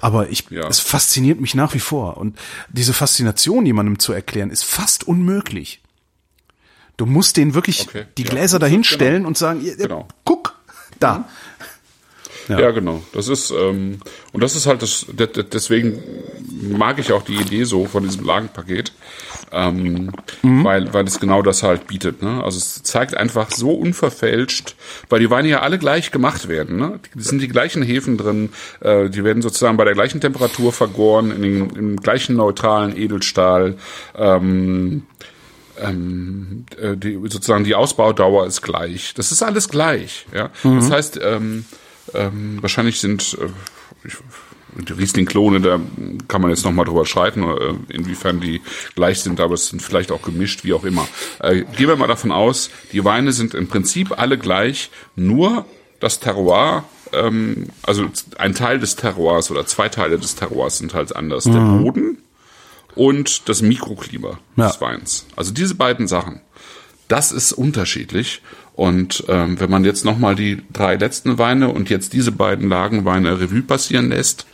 Aber 0.00 0.28
ich, 0.28 0.46
Ja. 0.50 0.66
es 0.68 0.80
fasziniert 0.80 1.40
mich 1.40 1.54
nach 1.54 1.72
wie 1.74 1.80
vor. 1.80 2.16
Und 2.18 2.38
diese 2.68 2.92
Faszination 2.92 3.64
jemandem 3.64 3.98
zu 3.98 4.12
erklären, 4.12 4.50
ist 4.50 4.64
fast 4.64 5.06
unmöglich. 5.08 5.80
Du 6.96 7.06
musst 7.06 7.36
den 7.36 7.54
wirklich 7.54 7.82
Okay, 7.88 8.04
die 8.18 8.22
ja. 8.24 8.30
Gläser 8.30 8.58
dahinstellen 8.58 9.26
und 9.26 9.36
sagen, 9.38 9.60
Genau. 9.78 10.06
guck, 10.24 10.54
da. 11.00 11.28
Ja. 12.48 12.60
ja, 12.60 12.70
genau. 12.72 13.02
Das 13.12 13.28
ist 13.28 13.50
ähm, 13.50 14.00
und 14.32 14.42
das 14.42 14.54
ist 14.54 14.66
halt 14.66 14.82
das. 14.82 15.06
Deswegen 15.50 15.98
mag 16.60 16.98
ich 16.98 17.10
auch 17.12 17.22
die 17.22 17.36
Idee 17.36 17.64
so 17.64 17.86
von 17.86 18.02
diesem 18.02 18.24
Lagenpaket, 18.26 18.92
ähm, 19.52 20.10
mhm. 20.42 20.64
weil 20.64 20.92
weil 20.92 21.06
es 21.06 21.20
genau 21.20 21.42
das 21.42 21.62
halt 21.62 21.86
bietet. 21.86 22.22
Ne? 22.22 22.42
Also 22.42 22.58
es 22.58 22.82
zeigt 22.82 23.16
einfach 23.16 23.50
so 23.50 23.72
unverfälscht, 23.72 24.76
weil 25.08 25.20
die 25.20 25.30
Weine 25.30 25.48
ja 25.48 25.60
alle 25.60 25.78
gleich 25.78 26.10
gemacht 26.10 26.48
werden. 26.48 26.76
Ne? 26.76 27.00
Es 27.16 27.26
sind 27.26 27.40
die 27.40 27.48
gleichen 27.48 27.82
Hefen 27.82 28.16
drin, 28.16 28.50
äh, 28.80 29.08
die 29.08 29.24
werden 29.24 29.42
sozusagen 29.42 29.76
bei 29.76 29.84
der 29.84 29.94
gleichen 29.94 30.20
Temperatur 30.20 30.72
vergoren, 30.72 31.30
in 31.30 31.42
den, 31.42 31.70
im 31.70 31.96
gleichen 31.96 32.36
neutralen 32.36 32.96
Edelstahl. 32.96 33.76
Ähm, 34.16 35.04
ähm, 35.80 36.66
äh, 36.80 36.96
die, 36.96 37.14
sozusagen 37.22 37.64
die 37.64 37.74
Ausbaudauer 37.74 38.46
ist 38.46 38.62
gleich. 38.62 39.14
Das 39.14 39.32
ist 39.32 39.42
alles 39.42 39.68
gleich. 39.68 40.26
Ja, 40.32 40.50
mhm. 40.62 40.76
das 40.76 40.90
heißt 40.90 41.20
ähm, 41.22 41.64
ähm, 42.12 42.58
wahrscheinlich 42.60 43.00
sind 43.00 43.36
äh, 43.40 43.48
ich, 44.06 44.16
die 44.16 44.24
Riesling-Klone, 44.76 45.60
da 45.60 45.80
kann 46.28 46.40
man 46.40 46.50
jetzt 46.50 46.64
nochmal 46.64 46.84
drüber 46.84 47.06
streiten, 47.06 47.42
äh, 47.42 47.74
inwiefern 47.92 48.40
die 48.40 48.60
gleich 48.94 49.20
sind, 49.20 49.40
aber 49.40 49.54
es 49.54 49.68
sind 49.68 49.82
vielleicht 49.82 50.12
auch 50.12 50.22
gemischt, 50.22 50.64
wie 50.64 50.72
auch 50.72 50.84
immer. 50.84 51.06
Äh, 51.40 51.64
gehen 51.76 51.88
wir 51.88 51.96
mal 51.96 52.08
davon 52.08 52.32
aus, 52.32 52.70
die 52.92 53.04
Weine 53.04 53.32
sind 53.32 53.54
im 53.54 53.68
Prinzip 53.68 54.18
alle 54.18 54.38
gleich, 54.38 54.90
nur 55.16 55.66
das 56.00 56.20
Terroir, 56.20 56.84
ähm, 57.12 57.68
also 57.82 58.06
ein 58.38 58.54
Teil 58.54 58.78
des 58.78 58.96
Terroirs 58.96 59.50
oder 59.50 59.66
zwei 59.66 59.88
Teile 59.88 60.18
des 60.18 60.34
Terroirs 60.34 60.78
sind 60.78 60.94
halt 60.94 61.14
anders. 61.14 61.46
Mhm. 61.46 61.52
Der 61.52 61.60
Boden 61.60 62.18
und 62.94 63.48
das 63.48 63.62
Mikroklima 63.62 64.38
ja. 64.56 64.68
des 64.68 64.80
Weins. 64.80 65.26
Also 65.36 65.52
diese 65.52 65.74
beiden 65.74 66.06
Sachen, 66.06 66.40
das 67.08 67.32
ist 67.32 67.52
unterschiedlich. 67.52 68.42
Und 68.74 69.24
ähm, 69.28 69.60
wenn 69.60 69.70
man 69.70 69.84
jetzt 69.84 70.04
nochmal 70.04 70.34
die 70.34 70.62
drei 70.72 70.96
letzten 70.96 71.38
Weine 71.38 71.68
und 71.68 71.90
jetzt 71.90 72.12
diese 72.12 72.32
beiden 72.32 72.68
Lagenweine 72.68 73.40
Revue 73.40 73.62
passieren 73.62 74.08
lässt, 74.08 74.46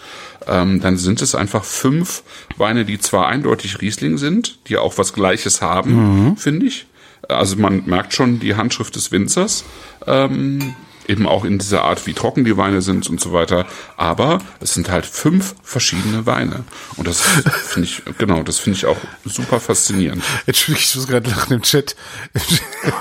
ähm, 0.46 0.80
dann 0.80 0.98
sind 0.98 1.22
es 1.22 1.34
einfach 1.34 1.64
fünf 1.64 2.22
Weine, 2.56 2.84
die 2.84 2.98
zwar 2.98 3.28
eindeutig 3.28 3.80
Riesling 3.80 4.18
sind, 4.18 4.58
die 4.68 4.76
auch 4.76 4.98
was 4.98 5.14
Gleiches 5.14 5.62
haben, 5.62 6.26
mhm. 6.26 6.36
finde 6.36 6.66
ich. 6.66 6.86
Also 7.28 7.56
man 7.56 7.84
merkt 7.86 8.12
schon 8.12 8.40
die 8.40 8.56
Handschrift 8.56 8.94
des 8.96 9.12
Winzers. 9.12 9.64
Ähm, 10.06 10.74
eben 11.10 11.26
auch 11.26 11.44
in 11.44 11.58
dieser 11.58 11.82
Art, 11.82 12.06
wie 12.06 12.14
trocken 12.14 12.44
die 12.44 12.56
Weine 12.56 12.80
sind 12.82 13.10
und 13.10 13.20
so 13.20 13.32
weiter. 13.32 13.66
Aber 13.96 14.38
es 14.60 14.74
sind 14.74 14.88
halt 14.90 15.04
fünf 15.04 15.56
verschiedene 15.62 16.24
Weine. 16.24 16.64
Und 16.96 17.08
das 17.08 17.20
finde 17.20 17.88
ich, 17.88 18.02
genau, 18.16 18.42
das 18.42 18.58
finde 18.58 18.78
ich 18.78 18.86
auch 18.86 18.96
super 19.24 19.60
faszinierend. 19.60 20.22
Entschuldigung, 20.46 20.82
ich 20.88 20.96
muss 20.96 21.08
gerade 21.08 21.28
lachen 21.28 21.52
im 21.54 21.62
Chat. 21.62 21.96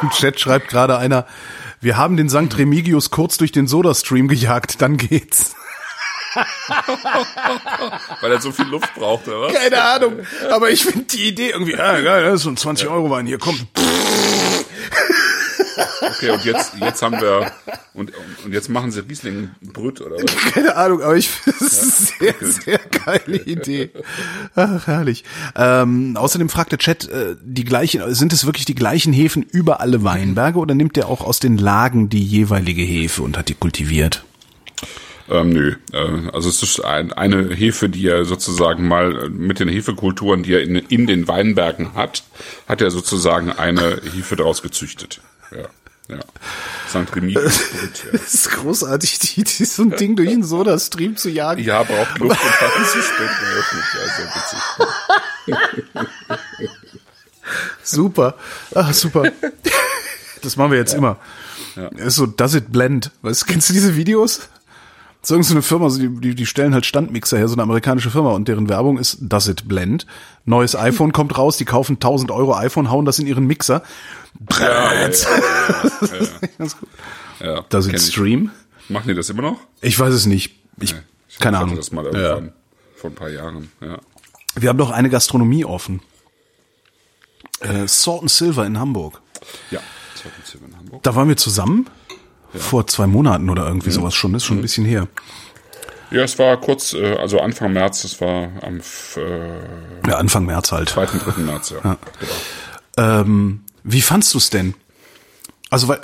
Im 0.02 0.10
Chat 0.10 0.40
schreibt 0.40 0.70
gerade 0.70 0.98
einer, 0.98 1.28
wir 1.82 1.98
haben 1.98 2.18
den 2.18 2.30
St. 2.30 2.58
Remigius 2.58 3.12
kurz 3.12 3.38
durch 3.38 3.52
den 3.52 3.68
Soda-Stream 3.68 4.28
gejagt, 4.28 4.82
dann 4.82 4.98
geht's. 4.98 5.56
Weil 8.22 8.32
er 8.32 8.42
so 8.42 8.52
viel 8.52 8.66
Luft 8.66 8.94
braucht, 8.96 9.28
oder 9.28 9.42
was? 9.42 9.54
Keine 9.54 9.82
Ahnung. 9.82 10.20
Aber 10.52 10.70
ich 10.70 10.84
finde 10.84 11.06
die 11.06 11.28
Idee 11.28 11.50
irgendwie, 11.52 11.76
ah, 11.76 12.02
geil, 12.02 12.24
das 12.24 12.36
ist 12.36 12.44
so 12.44 12.50
ein 12.50 12.58
20-Euro-Wein, 12.58 13.26
hier 13.28 13.40
kommt. 13.40 13.66
Okay, 16.02 16.30
und 16.32 16.46
jetzt, 16.46 16.74
jetzt 16.80 17.02
haben 17.02 17.20
wir, 17.20 17.52
und, 17.94 18.12
und 18.44 18.54
jetzt 18.54 18.70
machen 18.70 18.92
sie 18.92 19.02
Riesling 19.02 19.52
Brüt, 19.62 20.02
oder 20.02 20.16
was? 20.16 20.36
Keine 20.54 20.76
Ahnung, 20.76 21.02
aber 21.02 21.16
ich 21.16 21.30
finde, 21.30 21.60
das 21.60 21.72
ist 21.72 22.14
eine 22.20 22.34
sehr, 22.34 22.52
sehr 22.52 22.80
geile 23.06 23.38
Idee. 23.38 23.92
Ach, 24.56 24.88
herrlich. 24.88 25.24
Ähm, 25.56 26.18
außerdem 26.18 26.50
fragt 26.50 26.72
der 26.72 26.80
Chat, 26.80 27.08
äh, 27.10 27.36
die 27.42 27.66
gleichen, 27.66 28.14
sind 28.14 28.34
es 28.34 28.46
wirklich 28.46 28.66
die 28.66 28.76
gleichen 28.76 29.14
Hefen 29.14 29.44
über 29.44 29.80
alle 29.80 30.04
Weinberge 30.04 30.60
oder 30.60 30.76
nimmt 30.76 30.96
der 30.96 31.08
auch 31.08 31.22
aus 31.22 31.40
den 31.40 31.58
Lagen 31.58 32.10
die 32.10 32.24
jeweilige 32.24 32.82
Hefe 32.82 33.22
und 33.22 33.38
hat 33.38 33.50
die 33.50 33.56
kultiviert? 33.56 34.24
Ähm, 35.30 35.50
nö, 35.50 35.76
äh, 35.94 36.30
also 36.34 36.50
es 36.50 36.64
ist 36.64 36.80
ein, 36.80 37.14
eine 37.14 37.54
Hefe, 37.54 37.88
die 37.88 38.08
er 38.08 38.26
sozusagen 38.26 38.88
mal 38.88 39.30
mit 39.30 39.60
den 39.60 39.70
Hefekulturen, 39.70 40.42
die 40.44 40.54
er 40.54 40.64
in, 40.64 40.76
in 40.76 41.06
den 41.06 41.28
Weinbergen 41.28 41.94
hat, 41.94 42.24
hat 42.68 42.82
er 42.82 42.90
sozusagen 42.90 43.52
eine 43.52 44.02
Hefe 44.16 44.36
daraus 44.36 44.64
gezüchtet. 44.64 45.22
Ja. 45.52 45.70
Ja. 46.10 46.20
St. 46.90 47.16
Remy. 47.16 47.34
Das 47.34 47.62
ist 48.34 48.50
großartig, 48.50 49.20
die, 49.20 49.44
die, 49.44 49.66
so 49.66 49.84
ein 49.84 49.92
Ding 49.92 50.16
durch 50.16 50.30
den 50.30 50.44
Soda-Stream 50.44 51.18
zu 51.18 51.30
jagen. 51.30 51.64
Ja, 51.64 51.84
braucht 51.84 52.18
Luft 52.18 52.44
und 52.44 52.62
hat 52.62 52.90
zu 52.90 53.02
spät 53.02 53.30
Ja, 53.94 54.08
sehr 54.18 54.28
witzig. 54.36 54.60
super. 57.84 58.36
Ach, 58.74 58.94
super. 58.94 59.32
Das 60.42 60.56
machen 60.56 60.72
wir 60.72 60.78
jetzt 60.78 60.94
ja. 60.94 61.00
immer. 61.00 61.18
Ja. 61.76 61.90
ist 61.90 62.16
so, 62.16 62.26
does 62.26 62.54
it 62.54 62.72
blend? 62.72 63.12
Weißt, 63.24 63.46
kennst 63.46 63.68
du 63.68 63.74
diese 63.74 63.98
Videos? 63.98 64.40
So 65.22 65.36
eine 65.36 65.62
Firma, 65.62 65.90
die, 65.90 66.10
die, 66.22 66.34
die 66.34 66.46
stellen 66.46 66.74
halt 66.74 66.86
Standmixer 66.86 67.38
her, 67.38 67.48
so 67.50 67.56
eine 67.56 67.64
amerikanische 67.64 68.10
Firma 68.10 68.32
und 68.32 68.48
deren 68.48 68.70
Werbung 68.70 68.98
ist 68.98 69.18
Does 69.20 69.50
It 69.50 69.68
Blend. 69.68 70.06
Neues 70.46 70.78
iPhone 70.78 71.12
kommt 71.12 71.38
raus, 71.38 71.58
die 71.58 71.66
kaufen 71.66 71.96
1000 71.96 72.32
Euro 72.32 72.56
iPhone, 72.56 72.90
hauen 72.90 73.04
das 73.04 73.20
in 73.20 73.28
ihren 73.28 73.46
Mixer. 73.46 73.84
Brett. 74.40 75.28
Ja, 76.60 76.68
ja, 77.40 77.56
ja, 77.56 77.62
Does 77.70 77.88
It 77.88 78.00
Stream? 78.00 78.52
Machen 78.88 79.10
die 79.10 79.14
das 79.14 79.30
immer 79.30 79.42
noch? 79.42 79.60
Ich 79.82 80.00
weiß 80.00 80.14
es 80.14 80.26
nicht. 80.26 80.56
Ich, 80.80 80.94
nee, 80.94 81.00
ich 81.28 81.40
keine 81.40 81.58
Ahnung. 81.58 81.76
das 81.76 81.92
mal 81.92 82.06
irgendwann 82.06 82.46
ja. 82.46 82.52
vor 82.96 83.10
ein 83.10 83.16
paar 83.16 83.30
Jahren, 83.30 83.72
ja. 83.82 84.00
Wir 84.56 84.70
haben 84.70 84.78
doch 84.78 84.92
eine 84.92 85.10
Gastronomie 85.10 85.66
offen. 85.66 86.02
Äh, 87.60 87.88
Salt 87.88 88.22
and 88.22 88.32
Silver 88.32 88.66
in 88.66 88.80
Hamburg. 88.80 89.22
Ja, 89.70 89.82
Salt 90.16 90.34
and 90.38 90.48
Silver 90.48 90.66
in 90.66 90.78
Hamburg. 90.78 91.04
Da 91.04 91.14
waren 91.14 91.28
wir 91.28 91.38
zusammen 91.38 91.88
ja. 92.54 92.60
Vor 92.60 92.88
zwei 92.88 93.08
Monaten 93.08 93.50
oder 93.50 93.68
irgendwie 93.68 93.90
mhm. 93.90 93.94
sowas 93.94 94.16
schon, 94.16 94.34
ist 94.36 94.46
schon 94.46 94.60
ein 94.60 94.62
bisschen 94.62 94.86
her. 94.86 95.08
Ja, 96.12 96.24
es 96.24 96.40
war 96.40 96.58
kurz, 96.58 96.94
äh, 96.94 97.16
also 97.16 97.40
Anfang 97.40 97.74
März, 97.74 98.02
das 98.02 98.20
war 98.20 98.50
am 98.62 98.80
äh, 99.16 100.10
ja, 100.10 100.18
Anfang 100.18 100.46
März 100.46 100.72
halt. 100.72 100.90
2. 100.90 101.06
3. 101.06 101.42
März, 101.42 101.70
ja. 101.70 101.78
ja. 101.84 101.98
Genau. 102.20 103.22
Ähm, 103.22 103.62
wie 103.84 104.02
fandst 104.02 104.34
du 104.34 104.40
es 104.40 104.50
denn? 104.50 104.74
Also, 105.70 105.88
weil, 105.88 106.02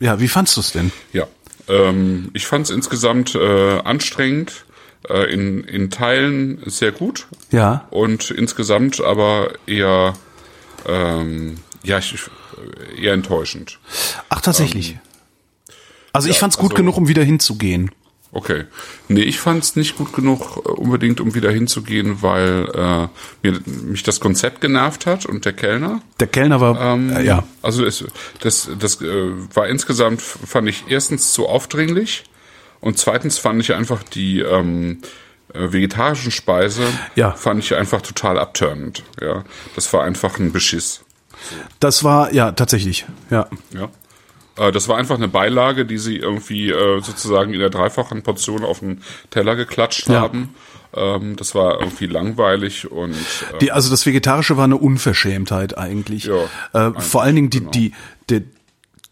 ja, 0.00 0.18
wie 0.18 0.28
fandst 0.28 0.56
du 0.56 0.60
es 0.60 0.72
denn? 0.72 0.90
Ja, 1.12 1.26
ähm, 1.68 2.30
ich 2.34 2.46
fand 2.46 2.66
es 2.66 2.70
insgesamt 2.70 3.34
äh, 3.34 3.78
anstrengend, 3.80 4.64
äh, 5.08 5.32
in, 5.32 5.64
in 5.64 5.90
Teilen 5.90 6.62
sehr 6.66 6.92
gut. 6.92 7.26
Ja. 7.50 7.86
Und 7.90 8.30
insgesamt 8.30 9.00
aber 9.00 9.52
eher, 9.66 10.14
ähm, 10.86 11.58
ja, 11.82 11.98
ich, 11.98 12.14
eher 13.00 13.12
enttäuschend. 13.12 13.78
Ach, 14.28 14.40
tatsächlich. 14.40 14.92
Ähm, 14.92 15.00
also 16.12 16.28
ich 16.28 16.36
ja, 16.36 16.40
fand's 16.40 16.56
gut 16.56 16.72
also, 16.72 16.76
genug, 16.76 16.96
um 16.96 17.08
wieder 17.08 17.22
hinzugehen. 17.22 17.90
Okay. 18.34 18.64
Nee, 19.08 19.22
ich 19.22 19.38
fand's 19.38 19.76
nicht 19.76 19.96
gut 19.96 20.14
genug 20.14 20.62
äh, 20.64 20.70
unbedingt, 20.70 21.20
um 21.20 21.34
wieder 21.34 21.50
hinzugehen, 21.50 22.22
weil 22.22 22.66
äh, 22.74 23.08
mir, 23.42 23.60
mich 23.64 24.02
das 24.02 24.20
Konzept 24.20 24.62
genervt 24.62 25.04
hat 25.04 25.26
und 25.26 25.44
der 25.44 25.52
Kellner. 25.52 26.00
Der 26.18 26.28
Kellner 26.28 26.60
war, 26.60 26.80
ähm, 26.80 27.14
äh, 27.14 27.24
ja. 27.24 27.44
Also 27.60 27.84
es, 27.84 28.04
das, 28.40 28.70
das 28.78 29.02
äh, 29.02 29.32
war 29.54 29.68
insgesamt, 29.68 30.22
fand 30.22 30.68
ich 30.68 30.84
erstens 30.88 31.32
zu 31.34 31.46
aufdringlich 31.46 32.24
und 32.80 32.96
zweitens 32.96 33.38
fand 33.38 33.60
ich 33.60 33.74
einfach 33.74 34.02
die 34.02 34.40
ähm, 34.40 35.02
äh, 35.52 35.70
vegetarischen 35.72 36.30
Speise, 36.30 36.84
ja. 37.14 37.32
fand 37.32 37.62
ich 37.62 37.74
einfach 37.74 38.00
total 38.00 38.38
abturnend. 38.38 39.04
Ja, 39.20 39.44
Das 39.74 39.92
war 39.92 40.04
einfach 40.04 40.38
ein 40.38 40.52
Beschiss. 40.52 41.02
Das 41.80 42.02
war, 42.02 42.32
ja, 42.32 42.52
tatsächlich, 42.52 43.04
ja. 43.28 43.48
Ja. 43.74 43.90
Äh, 44.56 44.72
das 44.72 44.88
war 44.88 44.96
einfach 44.96 45.16
eine 45.16 45.28
Beilage, 45.28 45.86
die 45.86 45.98
sie 45.98 46.16
irgendwie 46.16 46.70
äh, 46.70 47.00
sozusagen 47.00 47.52
in 47.54 47.60
der 47.60 47.70
dreifachen 47.70 48.22
Portion 48.22 48.64
auf 48.64 48.80
den 48.80 49.02
Teller 49.30 49.56
geklatscht 49.56 50.08
ja. 50.08 50.20
haben. 50.20 50.54
Ähm, 50.94 51.36
das 51.36 51.54
war 51.54 51.80
irgendwie 51.80 52.06
langweilig 52.06 52.90
und 52.90 53.12
äh, 53.12 53.58
die, 53.60 53.72
also 53.72 53.90
das 53.90 54.04
Vegetarische 54.04 54.56
war 54.56 54.64
eine 54.64 54.76
Unverschämtheit 54.76 55.78
eigentlich. 55.78 56.24
Ja, 56.24 56.88
äh, 56.88 57.00
vor 57.00 57.22
allen 57.22 57.36
Dingen 57.36 57.50
die, 57.50 57.60
genau. 57.60 57.70
die, 57.70 57.92
der, 58.28 58.42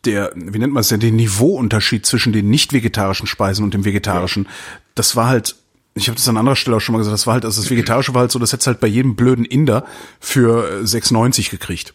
der, 0.05 0.32
wie 0.34 0.59
nennt 0.59 0.74
man 0.74 0.82
es 0.82 0.88
denn, 0.88 1.01
den 1.01 1.16
Niveauunterschied 1.16 2.05
zwischen 2.05 2.32
den 2.32 2.51
nicht 2.51 2.72
vegetarischen 2.72 3.26
Speisen 3.26 3.64
und 3.64 3.72
dem 3.72 3.84
vegetarischen. 3.84 4.45
Ja. 4.45 4.51
Das 4.95 5.16
war 5.16 5.28
halt 5.28 5.57
ich 5.95 6.07
habe 6.07 6.16
das 6.16 6.28
an 6.28 6.36
anderer 6.36 6.55
Stelle 6.55 6.76
auch 6.76 6.80
schon 6.80 6.93
mal 6.93 6.99
gesagt, 6.99 7.14
das 7.14 7.26
war 7.26 7.34
halt, 7.34 7.45
also 7.45 7.61
das 7.61 7.68
Vegetarische 7.68 8.14
war 8.14 8.20
halt 8.20 8.30
so, 8.30 8.38
das 8.38 8.53
hättest 8.53 8.68
halt 8.68 8.80
bei 8.80 8.86
jedem 8.86 9.16
blöden 9.16 9.45
Inder 9.45 9.84
für 10.20 10.82
6,90 10.84 11.41
äh, 11.47 11.51
gekriegt. 11.51 11.95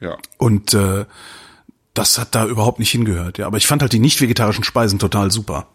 Ja. 0.00 0.18
Und 0.36 0.74
äh, 0.74 1.04
das 1.94 2.18
hat 2.18 2.34
da 2.34 2.46
überhaupt 2.46 2.78
nicht 2.78 2.90
hingehört. 2.90 3.38
Ja, 3.38 3.46
aber 3.46 3.56
ich 3.56 3.66
fand 3.66 3.82
halt 3.82 3.92
die 3.92 3.98
nicht 3.98 4.20
vegetarischen 4.20 4.64
Speisen 4.64 4.98
total 4.98 5.30
super. 5.30 5.66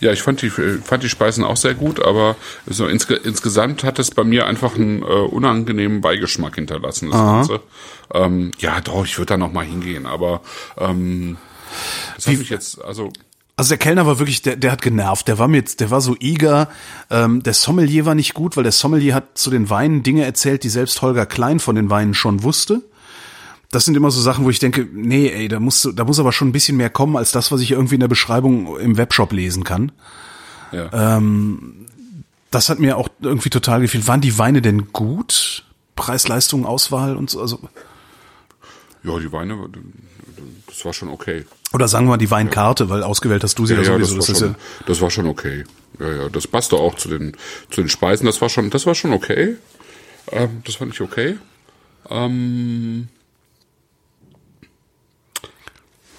Ja, 0.00 0.12
ich 0.12 0.20
fand 0.20 0.42
die, 0.42 0.50
fand 0.50 1.02
die 1.02 1.08
Speisen 1.08 1.42
auch 1.42 1.56
sehr 1.56 1.74
gut, 1.74 2.04
aber 2.04 2.36
so 2.66 2.86
insge 2.86 3.14
insgesamt 3.14 3.84
hat 3.84 3.98
es 3.98 4.10
bei 4.10 4.24
mir 4.24 4.46
einfach 4.46 4.74
einen 4.74 5.02
äh, 5.02 5.04
unangenehmen 5.04 6.02
Beigeschmack 6.02 6.56
hinterlassen. 6.56 7.10
Das 7.10 7.18
Ganze. 7.18 7.60
Ähm, 8.12 8.50
ja, 8.58 8.80
doch, 8.82 9.04
ich 9.04 9.16
würde 9.16 9.30
da 9.30 9.36
noch 9.38 9.52
mal 9.52 9.64
hingehen, 9.64 10.06
aber 10.06 10.42
ähm, 10.76 11.38
das 12.16 12.26
habe 12.26 12.42
ich 12.42 12.50
jetzt, 12.50 12.82
also 12.82 13.10
also 13.58 13.70
der 13.70 13.78
Kellner 13.78 14.04
war 14.04 14.18
wirklich, 14.18 14.42
der, 14.42 14.56
der 14.56 14.70
hat 14.70 14.82
genervt. 14.82 15.28
Der 15.28 15.38
war 15.38 15.48
mit, 15.48 15.80
der 15.80 15.90
war 15.90 16.02
so 16.02 16.14
eager. 16.20 16.68
Ähm, 17.08 17.42
der 17.42 17.54
Sommelier 17.54 18.04
war 18.04 18.14
nicht 18.14 18.34
gut, 18.34 18.54
weil 18.56 18.64
der 18.64 18.72
Sommelier 18.72 19.14
hat 19.14 19.38
zu 19.38 19.50
den 19.50 19.70
Weinen 19.70 20.02
Dinge 20.02 20.26
erzählt, 20.26 20.62
die 20.62 20.68
selbst 20.68 21.00
Holger 21.00 21.24
Klein 21.24 21.58
von 21.58 21.74
den 21.74 21.88
Weinen 21.88 22.12
schon 22.12 22.42
wusste. 22.42 22.82
Das 23.70 23.84
sind 23.84 23.96
immer 23.96 24.10
so 24.10 24.20
Sachen, 24.20 24.44
wo 24.44 24.50
ich 24.50 24.58
denke, 24.58 24.86
nee, 24.92 25.28
ey, 25.28 25.48
da 25.48 25.60
muss, 25.60 25.88
da 25.94 26.04
muss 26.04 26.18
aber 26.18 26.32
schon 26.32 26.48
ein 26.48 26.52
bisschen 26.52 26.76
mehr 26.76 26.90
kommen 26.90 27.16
als 27.16 27.32
das, 27.32 27.50
was 27.50 27.60
ich 27.60 27.72
irgendwie 27.72 27.94
in 27.94 28.00
der 28.00 28.08
Beschreibung 28.08 28.78
im 28.78 28.96
Webshop 28.96 29.32
lesen 29.32 29.64
kann. 29.64 29.92
Ja. 30.72 31.16
Ähm, 31.16 31.86
das 32.50 32.68
hat 32.68 32.78
mir 32.78 32.96
auch 32.96 33.08
irgendwie 33.20 33.50
total 33.50 33.80
gefehlt. 33.80 34.06
Waren 34.06 34.20
die 34.20 34.38
Weine 34.38 34.62
denn 34.62 34.92
gut? 34.92 35.64
Preis-Leistung, 35.96 36.66
Auswahl 36.66 37.16
und 37.16 37.30
so, 37.30 37.40
also. 37.40 37.60
Ja, 39.02 39.18
die 39.18 39.32
Weine, 39.32 39.68
das 40.66 40.84
war 40.84 40.92
schon 40.92 41.08
okay. 41.08 41.44
Oder 41.72 41.88
sagen 41.88 42.06
wir 42.06 42.10
mal 42.10 42.16
die 42.16 42.30
Weinkarte, 42.30 42.88
weil 42.88 43.02
ausgewählt 43.02 43.42
hast 43.42 43.58
du 43.58 43.66
sie 43.66 43.74
ja, 43.74 43.82
ja 43.82 43.84
sowieso. 43.84 44.16
Das, 44.16 44.28
war 44.28 44.36
schon, 44.36 44.54
das 44.86 45.00
war 45.00 45.10
schon 45.10 45.26
okay. 45.26 45.64
Ja, 45.98 46.12
ja, 46.12 46.28
das 46.28 46.46
passte 46.46 46.76
auch 46.76 46.94
zu 46.94 47.08
den, 47.08 47.36
zu 47.70 47.80
den 47.80 47.88
Speisen. 47.88 48.26
Das 48.26 48.40
war 48.40 48.48
schon, 48.48 48.70
das 48.70 48.86
war 48.86 48.94
schon 48.94 49.12
okay. 49.12 49.56
Ähm, 50.30 50.62
das 50.64 50.76
fand 50.76 50.92
ich 50.92 51.00
okay. 51.00 51.38
Ähm, 52.10 53.08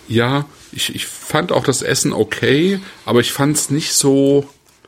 ja, 0.07 0.45
ich, 0.71 0.93
ich 0.93 1.05
fand 1.05 1.51
auch 1.51 1.63
das 1.63 1.81
Essen 1.81 2.13
okay, 2.13 2.79
aber 3.05 3.19
ich 3.19 3.31
fand 3.31 3.55
es 3.57 3.69
nicht 3.69 3.93
so, 3.93 4.47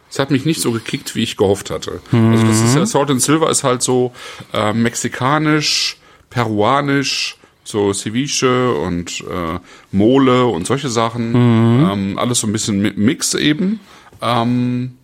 es 0.09 0.20
hat 0.20 0.32
mich 0.32 0.45
nicht 0.45 0.61
so 0.61 0.72
gekickt, 0.72 1.15
wie 1.15 1.24
ich 1.24 1.38
gehofft 1.38 1.70
hatte. 1.70 2.01
Mhm. 2.11 2.32
Also 2.32 2.47
das 2.47 2.61
ist 2.61 2.76
ja, 2.76 2.86
Salt 2.86 3.09
and 3.09 3.22
Silver 3.22 3.49
ist 3.49 3.63
halt 3.63 3.82
so 3.82 4.11
äh, 4.53 4.74
mexikanisch, 4.74 5.97
peruanisch, 6.30 7.38
so 7.63 7.93
Ceviche 7.93 8.74
und 8.74 9.22
äh, 9.22 9.59
Mole 9.91 10.45
und 10.45 10.65
solche 10.65 10.89
Sachen. 10.89 11.32
Mhm. 11.32 11.89
Ähm, 11.89 12.17
alles 12.17 12.39
so 12.39 12.47
ein 12.47 12.53
bisschen 12.53 12.80
Mix 12.97 13.34
eben. 13.34 13.80
Ähm, 14.22 14.97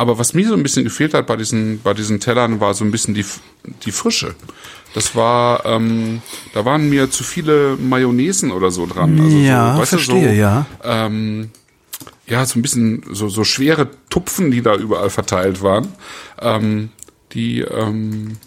aber 0.00 0.18
was 0.18 0.32
mir 0.32 0.48
so 0.48 0.54
ein 0.54 0.62
bisschen 0.62 0.84
gefehlt 0.84 1.12
hat 1.12 1.26
bei 1.26 1.36
diesen, 1.36 1.82
bei 1.82 1.92
diesen 1.92 2.20
Tellern, 2.20 2.58
war 2.58 2.72
so 2.72 2.86
ein 2.86 2.90
bisschen 2.90 3.12
die, 3.12 3.26
die 3.84 3.92
Frische. 3.92 4.34
Das 4.94 5.14
war, 5.14 5.66
ähm, 5.66 6.22
da 6.54 6.64
waren 6.64 6.88
mir 6.88 7.10
zu 7.10 7.22
viele 7.22 7.76
Mayonnaisen 7.76 8.50
oder 8.50 8.70
so 8.70 8.86
dran. 8.86 9.20
Also 9.20 9.36
ja, 9.36 9.76
so, 9.76 9.84
verstehe, 9.84 10.28
du, 10.28 10.34
so, 10.34 10.40
ja. 10.40 10.66
Ähm, 10.82 11.50
ja, 12.26 12.46
so 12.46 12.58
ein 12.58 12.62
bisschen 12.62 13.02
so, 13.10 13.28
so 13.28 13.44
schwere 13.44 13.90
Tupfen, 14.08 14.50
die 14.50 14.62
da 14.62 14.74
überall 14.74 15.10
verteilt 15.10 15.62
waren, 15.62 15.88
ähm, 16.40 16.88
die, 17.32 17.60
ähm, 17.60 18.38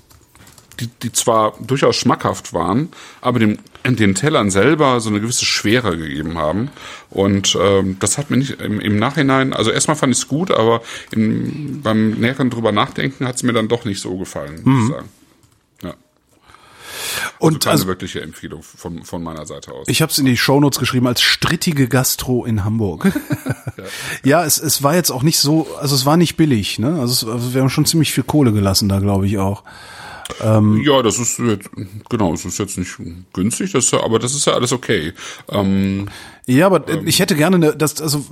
die, 0.80 0.88
die 1.04 1.12
zwar 1.12 1.54
durchaus 1.62 1.98
schmackhaft 1.98 2.54
waren, 2.54 2.90
aber 3.22 3.38
dem, 3.38 3.60
den 3.84 4.16
Tellern 4.16 4.50
selber 4.50 5.00
so 5.00 5.10
eine 5.10 5.20
gewisse 5.20 5.46
Schwere 5.46 5.98
gegeben 5.98 6.38
haben. 6.38 6.70
Und 7.10 7.58
ähm, 7.60 7.98
das 8.00 8.18
hat 8.18 8.30
mir 8.30 8.38
nicht 8.38 8.62
im, 8.62 8.80
im 8.80 8.98
Nachhinein, 8.98 9.54
also 9.54 9.72
erstmal 9.72 9.98
fand 9.98 10.14
ich 10.14 10.20
es 10.20 10.28
gut, 10.28 10.52
aber 10.52 10.82
im, 11.12 11.82
beim 11.82 12.12
näheren 12.12 12.50
drüber 12.50 12.72
nachdenken 12.72 13.28
hat 13.28 13.36
es 13.36 13.44
mir 13.44 13.54
dann 13.54 13.68
doch 13.68 13.86
nicht 13.86 14.02
so 14.02 14.18
gefallen, 14.18 14.62
muss 14.64 14.66
mhm. 14.66 14.84
ich 14.84 14.96
sagen. 14.96 15.10
Ja. 15.84 15.94
Und 17.40 17.56
also 17.56 17.60
keine 17.60 17.72
also, 17.74 17.88
wirkliche 17.88 18.22
Empfehlung 18.22 18.64
von, 18.64 19.04
von 19.04 19.22
meiner 19.22 19.46
Seite 19.46 19.74
aus. 19.74 19.88
Ich 19.88 20.02
habe 20.02 20.12
es 20.12 20.18
in 20.18 20.26
die 20.26 20.38
Shownotes 20.38 20.80
geschrieben 20.80 21.08
als 21.08 21.22
strittige 21.22 21.90
Gastro 21.90 22.46
in 22.46 22.64
Hamburg. 22.64 23.06
ja, 23.78 23.84
ja 24.24 24.46
es, 24.46 24.60
es 24.60 24.82
war 24.82 24.96
jetzt 24.96 25.12
auch 25.12 25.24
nicht 25.24 25.40
so, 25.40 25.68
also 25.80 25.94
es 25.94 26.06
war 26.06 26.16
nicht 26.16 26.38
billig, 26.38 26.80
ne? 26.80 27.00
Also, 27.00 27.28
es, 27.28 27.34
also 27.34 27.54
wir 27.54 27.62
haben 27.62 27.70
schon 27.70 27.86
ziemlich 27.86 28.14
viel 28.14 28.24
Kohle 28.24 28.54
gelassen 28.54 28.88
da, 28.88 29.00
glaube 29.00 29.28
ich 29.28 29.38
auch. 29.38 29.64
Ähm, 30.42 30.82
ja, 30.84 31.02
das 31.02 31.20
ist 31.20 31.40
jetzt, 31.40 31.70
genau, 32.10 32.34
es 32.34 32.46
ist 32.46 32.58
jetzt 32.58 32.78
nicht 32.78 32.96
günstig, 33.34 33.72
das, 33.72 33.94
aber 33.94 34.20
das 34.20 34.34
ist 34.34 34.46
ja 34.46 34.54
alles 34.54 34.72
okay. 34.72 35.14
Ähm, 35.50 36.10
ja, 36.46 36.66
aber 36.66 36.88
ähm, 36.88 37.08
ich 37.08 37.20
hätte 37.20 37.36
gerne 37.36 37.56
eine, 37.56 37.76
das, 37.76 38.02
also 38.02 38.26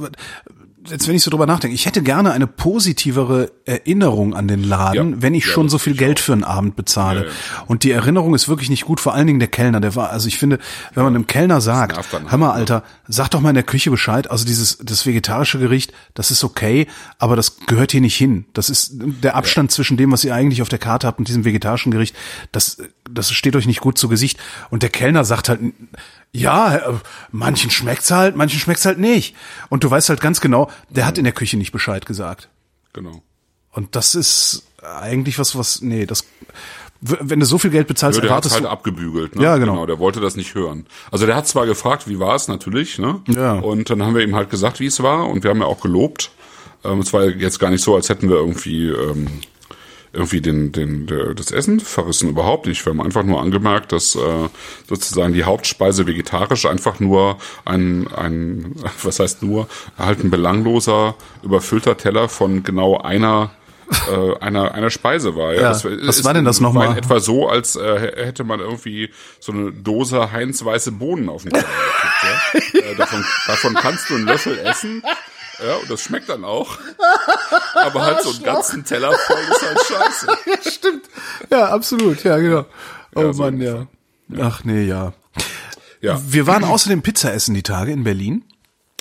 jetzt 0.90 1.08
wenn 1.08 1.16
ich 1.16 1.24
so 1.24 1.30
drüber 1.30 1.46
nachdenke, 1.46 1.76
ich 1.76 1.86
hätte 1.86 2.02
gerne 2.02 2.32
eine 2.32 2.48
positivere 2.48 3.52
Erinnerung 3.66 4.34
an 4.34 4.48
den 4.48 4.64
Laden, 4.64 5.12
ja, 5.14 5.22
wenn 5.22 5.34
ich 5.34 5.46
ja, 5.46 5.52
schon 5.52 5.70
so 5.70 5.78
viel 5.78 5.96
Geld 5.96 6.20
auch. 6.20 6.24
für 6.24 6.34
einen 6.34 6.44
Abend 6.44 6.76
bezahle. 6.76 7.26
Ja, 7.26 7.32
und 7.68 7.84
die 7.84 7.92
Erinnerung 7.92 8.34
ist 8.34 8.50
wirklich 8.50 8.70
nicht 8.70 8.86
gut, 8.86 9.00
vor 9.00 9.14
allen 9.14 9.28
Dingen 9.28 9.40
der 9.40 9.48
Kellner, 9.48 9.80
der 9.80 9.96
war, 9.96 10.10
also 10.10 10.28
ich 10.28 10.38
finde, 10.38 10.60
wenn 10.94 11.04
man 11.04 11.16
einem 11.16 11.28
Kellner 11.28 11.62
sagt, 11.62 12.00
hör 12.28 12.38
mal, 12.38 12.52
Alter, 12.52 12.84
sag 13.08 13.30
doch 13.30 13.42
mal 13.42 13.50
in 13.50 13.56
der 13.56 13.64
Küche 13.64 13.92
Bescheid, 13.92 14.30
also 14.32 14.46
dieses, 14.46 14.78
das 14.78 15.06
vegetarische 15.06 15.60
Gericht, 15.60 15.94
das 16.14 16.32
ist 16.32 16.44
okay, 16.44 16.88
aber 17.20 17.36
das 17.36 17.58
gehört 17.68 17.92
hier 17.92 18.02
nicht 18.02 18.18
hin. 18.18 18.46
Das 18.54 18.70
ist 18.70 18.94
der 18.96 19.36
Abstand 19.36 19.72
zwischen 19.72 19.98
dem, 19.98 20.12
was 20.12 20.24
ihr 20.24 20.34
eigentlich 20.34 20.62
auf 20.62 20.70
der 20.70 20.80
Karte 20.80 21.08
habt 21.08 21.20
und 21.20 21.28
diesem 21.28 21.46
vegetarischen 21.46 21.92
Gericht, 21.92 22.16
das, 22.52 22.78
das 23.10 23.32
steht 23.32 23.56
euch 23.56 23.68
nicht 23.68 23.82
gut 23.82 23.98
zu 23.98 24.10
Gesicht. 24.10 24.40
Und 24.70 24.84
der 24.84 24.90
Kellner 24.90 25.24
sagt 25.26 25.50
halt, 25.50 25.60
ja, 26.34 26.76
äh, 26.76 26.94
manchen 27.32 27.70
schmeckt's 27.72 28.12
halt, 28.12 28.36
manchen 28.36 28.60
schmeckt's 28.60 28.86
halt 28.86 29.00
nicht. 29.00 29.36
Und 29.70 29.84
du 29.84 29.92
weißt 29.92 30.10
halt 30.10 30.22
ganz 30.22 30.42
genau, 30.42 30.70
der 30.90 31.06
hat 31.06 31.18
in 31.18 31.24
der 31.24 31.34
Küche 31.34 31.58
nicht 31.58 31.72
Bescheid 31.72 32.06
gesagt. 32.06 32.50
Genau. 32.94 33.22
Und 33.72 33.96
das 33.96 34.16
ist 34.16 34.64
eigentlich 34.82 35.40
was, 35.40 35.58
was, 35.58 35.82
nee, 35.82 36.06
das, 36.06 36.26
wenn 37.02 37.40
du 37.40 37.46
so 37.46 37.58
viel 37.58 37.72
Geld 37.72 37.88
bezahlst, 37.88 38.18
ja, 38.18 38.22
der 38.22 38.30
erwartest 38.30 38.56
halt 38.56 38.66
abgebügelt, 38.66 39.36
ne? 39.36 39.44
Ja, 39.44 39.58
genau. 39.58 39.74
genau. 39.74 39.86
Der 39.86 40.00
wollte 40.00 40.20
das 40.20 40.36
nicht 40.36 40.56
hören. 40.56 40.86
Also 41.12 41.26
der 41.26 41.36
hat 41.36 41.48
zwar 41.48 41.66
gefragt, 41.66 42.08
wie 42.08 42.20
war 42.20 42.36
es 42.36 42.48
natürlich, 42.48 43.00
ne? 43.00 43.22
Ja. 43.28 43.54
Und 43.54 43.90
dann 43.90 44.04
haben 44.04 44.16
wir 44.16 44.24
ihm 44.24 44.36
halt 44.36 44.50
gesagt, 44.50 44.80
wie 44.80 44.86
es 44.86 45.02
war, 45.02 45.28
und 45.28 45.44
wir 45.44 45.50
haben 45.50 45.60
ja 45.60 45.66
auch 45.66 45.82
gelobt. 45.82 46.32
Ähm, 46.84 47.00
es 47.00 47.14
war 47.14 47.26
jetzt 47.26 47.60
gar 47.60 47.70
nicht 47.70 47.84
so, 47.84 47.96
als 47.96 48.10
hätten 48.10 48.30
wir 48.30 48.38
irgendwie 48.38 48.88
ähm, 48.90 49.28
irgendwie 50.14 50.41
den, 50.41 50.72
den, 50.72 51.07
der, 51.07 51.34
das 51.34 51.51
Essen 51.51 51.80
verrissen, 51.80 52.30
überhaupt 52.30 52.66
nicht. 52.66 52.86
Wir 52.86 52.91
haben 52.91 53.01
einfach 53.01 53.24
nur 53.24 53.41
angemerkt, 53.41 53.91
dass 53.91 54.16
äh, 54.16 54.49
sozusagen 54.88 55.34
die 55.34 55.45
Hauptspeise 55.45 56.05
vegetarisch 56.05 56.66
einfach 56.66 56.99
nur 56.99 57.38
ein, 57.66 58.07
ein, 58.14 58.76
was 59.03 59.20
heißt 59.20 59.43
nur, 59.43 59.68
halt 59.97 60.24
ein 60.24 60.30
belangloser, 60.30 61.16
überfüllter 61.43 61.97
Teller 61.97 62.28
von 62.30 62.64
genau 62.64 62.97
einer 62.97 63.51
äh, 64.09 64.39
einer 64.39 64.74
einer 64.74 64.89
Speise 64.89 65.36
war. 65.36 65.53
Ja, 65.53 65.62
ja. 65.62 65.70
Das, 65.70 65.84
was 65.86 66.24
war 66.24 66.34
denn 66.34 66.45
das 66.45 66.62
nochmal? 66.62 66.97
Etwa 66.97 67.20
so, 67.20 67.49
als 67.49 67.76
äh, 67.76 68.26
hätte 68.26 68.45
man 68.45 68.62
irgendwie 68.62 69.09
so 69.41 69.51
eine 69.51 69.74
Dose 69.74 70.32
Heinz 70.32 70.64
weiße 70.64 70.93
Bohnen 70.93 71.28
auf 71.28 71.43
dem 71.43 71.51
Teller 71.51 71.66
gekriegt. 71.66 72.74
Ja? 72.74 72.80
äh, 72.91 72.95
davon, 72.95 73.26
davon 73.47 73.74
kannst 73.74 74.09
du 74.09 74.16
einen 74.16 74.28
Löffel 74.28 74.57
essen 74.59 75.03
ja, 75.66 75.76
und 75.78 75.89
das 75.89 76.01
schmeckt 76.01 76.30
dann 76.30 76.43
auch. 76.43 76.78
Aber 77.74 78.05
halt 78.05 78.22
so 78.24 78.32
einen 78.32 78.43
ganzen 78.43 78.84
Teller 78.84 79.12
voll 79.14 79.38
ist 79.49 79.62
halt 79.62 79.80
scheiße. 79.82 80.28
ja, 80.45 80.72
stimmt. 80.72 81.05
Ja, 81.49 81.70
absolut. 81.70 82.24
Ja, 82.24 82.38
genau. 82.38 82.66
Oh 83.16 83.22
ja, 83.22 83.34
so 83.34 83.43
Mann, 83.43 83.62
ja. 83.62 83.88
Ach 84.39 84.64
nee, 84.64 84.84
ja. 84.84 85.14
Ja. 86.01 86.20
Wir 86.26 86.47
waren 86.47 86.64
außerdem 86.64 87.01
Pizza 87.01 87.34
essen 87.34 87.53
die 87.53 87.64
Tage 87.64 87.91
in 87.91 88.03
Berlin. 88.03 88.43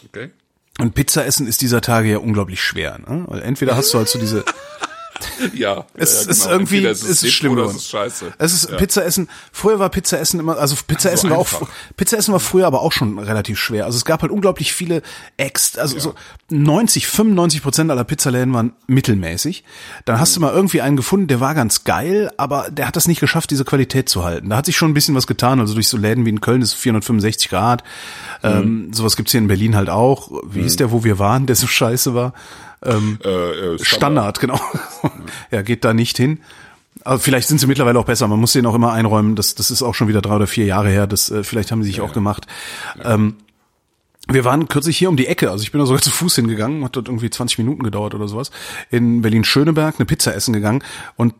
Okay. 0.06 0.30
Und 0.78 0.94
Pizza 0.94 1.24
essen 1.24 1.46
ist 1.46 1.62
dieser 1.62 1.80
Tage 1.80 2.11
ja 2.11 2.18
unglaublich 2.18 2.62
schwer. 2.62 2.98
Ne? 2.98 3.24
Weil 3.26 3.42
entweder 3.42 3.76
hast 3.76 3.92
du 3.92 3.98
halt 3.98 4.08
so 4.08 4.18
diese 4.18 4.44
ja, 5.55 5.87
es 5.95 6.25
ja, 6.25 6.31
ist 6.31 6.43
genau. 6.43 6.53
irgendwie, 6.53 6.85
es 6.85 7.03
ist, 7.03 7.23
ist 7.23 7.33
schlimm 7.33 7.55
geworden. 7.55 7.71
Es 7.77 7.83
ist 7.83 7.91
scheiße. 7.91 8.33
Es 8.39 8.53
ist 8.53 8.71
ja. 8.71 8.77
Pizza 8.77 9.05
essen. 9.05 9.29
Früher 9.53 9.79
war 9.79 9.89
Pizza 9.89 10.18
essen 10.18 10.41
immer, 10.41 10.59
also 10.59 10.77
Pizza 10.87 11.12
essen 11.12 11.31
war 11.31 11.39
auch, 11.39 11.49
Pizza 11.97 12.16
essen 12.16 12.33
war 12.33 12.41
früher 12.41 12.66
aber 12.66 12.83
auch 12.83 12.93
schon 12.93 13.18
relativ 13.18 13.59
schwer. 13.59 13.87
Also 13.87 13.97
es 13.97 14.05
gab 14.05 14.23
halt 14.23 14.33
unglaublich 14.33 14.73
viele 14.73 15.03
Ex, 15.37 15.79
also 15.79 15.97
ja. 15.97 16.01
so 16.01 16.14
90, 16.51 17.07
95 17.07 17.62
Prozent 17.62 17.91
aller 17.91 18.05
Pizzaläden 18.05 18.53
waren 18.55 18.73
mittelmäßig. 18.87 19.64
Dann 20.05 20.18
hast 20.18 20.37
du 20.37 20.41
mal 20.41 20.53
irgendwie 20.53 20.81
einen 20.81 20.97
gefunden, 20.97 21.27
der 21.27 21.41
war 21.41 21.55
ganz 21.55 21.85
geil, 21.85 22.31
aber 22.37 22.68
der 22.71 22.87
hat 22.87 22.97
das 22.97 23.09
nicht 23.09 23.21
geschafft, 23.21 23.51
diese 23.51 23.64
Qualität 23.64 24.09
zu 24.09 24.25
halten. 24.25 24.51
Da 24.51 24.57
hat 24.57 24.66
sich 24.66 24.77
schon 24.77 24.91
ein 24.91 24.95
bisschen 24.95 25.14
was 25.14 25.27
getan. 25.27 25.61
Also 25.61 25.75
durch 25.75 25.89
so 25.89 25.97
Läden 25.97 26.25
wie 26.25 26.31
in 26.31 26.41
Köln 26.41 26.62
ist 26.62 26.75
465 26.75 27.49
Grad. 27.49 27.85
Mhm. 28.43 28.49
Ähm, 28.49 28.93
sowas 28.93 29.16
gibt's 29.16 29.33
hier 29.33 29.41
in 29.41 29.49
Berlin 29.49 29.77
halt 29.77 29.91
auch. 29.91 30.31
Wie 30.45 30.61
mhm. 30.61 30.66
ist 30.66 30.81
der, 30.81 30.91
wo 30.93 31.05
wir 31.05 31.18
waren, 31.18 31.47
der 31.47 31.57
so 31.57 31.66
scheiße 31.66 32.14
war? 32.14 32.33
Ähm, 32.85 33.18
äh, 33.24 33.28
äh, 33.28 33.78
Standard. 33.78 34.39
Standard, 34.39 34.41
genau. 34.41 34.61
ja, 35.51 35.62
geht 35.62 35.85
da 35.85 35.95
nicht 35.95 36.16
hin. 36.16 36.41
Aber 37.05 37.18
vielleicht 37.18 37.49
sind 37.49 37.59
sie 37.59 37.66
mittlerweile 37.66 37.99
auch 37.99 38.05
besser. 38.05 38.28
Man 38.28 38.41
muss 38.41 38.53
denen 38.53 38.66
auch 38.66 38.74
immer 38.74 38.93
einräumen. 38.93 39.37
Das, 39.37 39.55
das 39.55 39.70
ist 39.70 39.83
auch 39.83 39.95
schon 39.95 40.09
wieder 40.09 40.22
drei 40.22 40.37
oder 40.37 40.47
vier 40.47 40.66
Jahre 40.66 40.91
her. 40.91 41.07
Das, 41.07 41.31
äh, 41.31 41.45
vielleicht 41.45 41.70
haben 41.70 41.83
sie 41.83 41.89
sich 41.89 41.99
ja, 41.99 42.05
auch 42.05 42.12
gemacht. 42.12 42.47
Ja. 42.99 43.14
Ähm, 43.14 43.37
wir 44.28 44.45
waren 44.45 44.68
kürzlich 44.68 44.97
hier 44.99 45.09
um 45.09 45.16
die 45.16 45.26
Ecke, 45.26 45.51
also 45.51 45.62
ich 45.62 45.72
bin 45.72 45.81
da 45.81 45.87
sogar 45.87 46.03
zu 46.03 46.11
Fuß 46.11 46.37
hingegangen, 46.37 46.85
hat 46.85 46.95
dort 46.95 47.09
irgendwie 47.09 47.31
20 47.31 47.59
Minuten 47.59 47.83
gedauert 47.83 48.14
oder 48.14 48.28
sowas, 48.28 48.51
in 48.91 49.22
Berlin-Schöneberg 49.22 49.97
eine 49.99 50.07
Pizza 50.07 50.35
essen 50.35 50.53
gegangen 50.53 50.85
und 51.16 51.35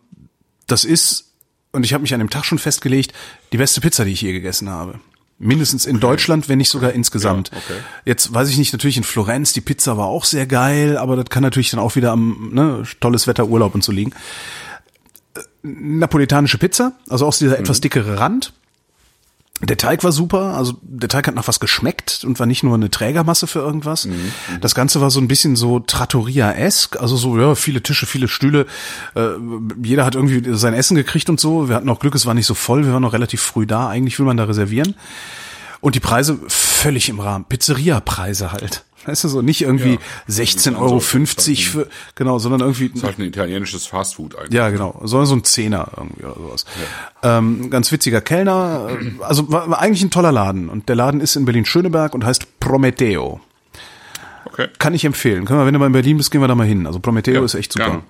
das 0.67 0.85
ist, 0.85 1.35
und 1.73 1.85
ich 1.85 1.93
habe 1.93 2.03
mich 2.03 2.15
an 2.15 2.21
dem 2.21 2.31
Tag 2.31 2.45
schon 2.45 2.59
festgelegt, 2.59 3.13
die 3.53 3.59
beste 3.59 3.81
Pizza, 3.81 4.05
die 4.05 4.13
ich 4.13 4.23
je 4.23 4.33
gegessen 4.33 4.71
habe. 4.71 4.99
Mindestens 5.43 5.87
in 5.87 5.97
okay. 5.97 6.03
Deutschland, 6.03 6.51
wenn 6.51 6.59
nicht 6.59 6.69
sogar 6.69 6.93
insgesamt. 6.93 7.51
Ja, 7.51 7.57
okay. 7.57 7.81
Jetzt 8.05 8.35
weiß 8.35 8.51
ich 8.51 8.59
nicht, 8.59 8.75
natürlich 8.75 8.99
in 8.99 9.05
Florenz, 9.05 9.55
die 9.55 9.63
Pizza 9.63 9.97
war 9.97 10.07
auch 10.07 10.27
sehr 10.27 10.47
geil, 10.47 10.99
aber 10.99 11.17
das 11.17 11.31
kann 11.31 11.43
natürlich 11.43 11.71
dann 11.71 11.81
auch 11.81 11.97
wieder 11.97 12.13
am 12.13 12.51
ne, 12.53 12.83
tolles 13.01 13.27
Wetter, 13.27 13.47
Urlaub 13.49 13.75
und 13.75 13.83
so 13.83 13.91
liegen. 13.91 14.13
Äh, 15.35 15.41
napolitanische 15.63 16.59
Pizza, 16.59 16.93
also 17.09 17.27
auch 17.27 17.35
dieser 17.35 17.55
mhm. 17.55 17.63
etwas 17.63 17.81
dickere 17.81 18.21
Rand. 18.21 18.53
Der 19.63 19.77
Teig 19.77 20.03
war 20.05 20.13
super, 20.13 20.57
also 20.57 20.75
der 20.83 21.09
Teig 21.11 21.27
hat 21.27 21.35
nach 21.35 21.47
was 21.47 21.61
geschmeckt 21.61 22.25
und 22.25 22.39
war 22.39 22.47
nicht 22.47 22.63
nur 22.63 22.75
eine 22.75 22.91
Trägermasse 22.91 23.47
für 23.47 23.59
irgendwas. 23.59 24.07
Mhm, 24.07 24.13
mhm. 24.13 24.61
Das 24.61 24.75
Ganze 24.75 25.03
war 25.03 25.11
so 25.11 25.21
ein 25.21 25.29
bisschen 25.29 25.55
so 25.55 25.81
Trattoria-esk, 25.81 26.99
also 26.99 27.17
so, 27.17 27.39
ja, 27.39 27.55
viele 27.55 27.83
Tische, 27.83 28.07
viele 28.07 28.29
Stühle. 28.29 28.67
Äh, 29.15 29.29
jeder 29.83 30.07
hat 30.07 30.15
irgendwie 30.15 30.55
sein 30.55 30.73
Essen 30.73 30.95
gekriegt 30.95 31.29
und 31.29 31.39
so. 31.39 31.69
Wir 31.69 31.77
hatten 31.77 31.91
auch 31.91 32.01
Glück, 32.01 32.15
es 32.15 32.25
war 32.25 32.35
nicht 32.35 32.47
so 32.47 32.55
voll, 32.55 32.87
wir 32.87 32.93
waren 32.95 33.03
noch 33.03 33.13
relativ 33.13 33.43
früh 33.43 33.67
da. 33.67 33.89
Eigentlich 33.89 34.19
will 34.19 34.27
man 34.27 34.39
da 34.39 34.45
reservieren. 34.45 34.95
Und 35.83 35.95
die 35.95 36.01
Preise 36.01 36.39
völlig 36.49 37.09
im 37.09 37.21
Rahmen. 37.21 37.45
Pizzeria-Preise 37.45 38.53
halt. 38.53 38.85
Weißt 39.11 39.25
du 39.25 39.29
so, 39.29 39.43
nicht 39.43 39.63
irgendwie 39.63 39.95
Ja. 39.95 39.99
16,50 40.29 40.69
Also, 40.69 40.81
Euro 40.81 40.97
das 40.99 41.59
für, 41.65 41.89
genau, 42.15 42.39
sondern 42.39 42.61
irgendwie, 42.61 42.93
ist 42.95 43.03
halt 43.03 43.19
ein 43.19 43.25
italienisches 43.25 43.87
Fastfood 43.87 44.37
eigentlich. 44.37 44.53
ja, 44.55 44.71
genau, 44.71 45.01
sondern 45.05 45.27
so 45.27 45.35
ein 45.35 45.43
Zehner 45.45 45.89
irgendwie 45.97 46.25
oder 46.25 46.35
sowas. 46.37 46.65
Ähm, 47.23 47.71
ganz 47.71 47.91
witziger 47.91 48.21
Kellner, 48.21 48.89
also 49.21 49.51
war, 49.51 49.69
war 49.69 49.81
eigentlich 49.81 50.03
ein 50.03 50.11
toller 50.11 50.33
Laden 50.33 50.69
und 50.69 50.89
der 50.89 50.97
Laden 50.97 51.21
ist 51.21 51.35
in 51.37 51.45
Berlin-Schöneberg 51.45 52.15
und 52.15 52.25
heißt 52.25 52.61
Prometeo. 52.61 53.41
Okay. 54.45 54.69
Kann 54.79 54.95
ich 54.95 55.05
empfehlen. 55.05 55.45
Können 55.45 55.59
wir, 55.61 55.67
wenn 55.67 55.75
du 55.75 55.81
mal 55.81 55.87
in 55.87 55.93
Berlin 55.93 56.17
bist, 56.17 56.31
gehen 56.31 56.41
wir 56.41 56.49
da 56.49 56.55
mal 56.55 56.67
hin. 56.67 56.87
Also 56.87 57.01
Prometeo 57.01 57.43
ist 57.45 57.55
echt 57.55 57.73
super. 57.73 57.87
Gerne. 57.87 58.03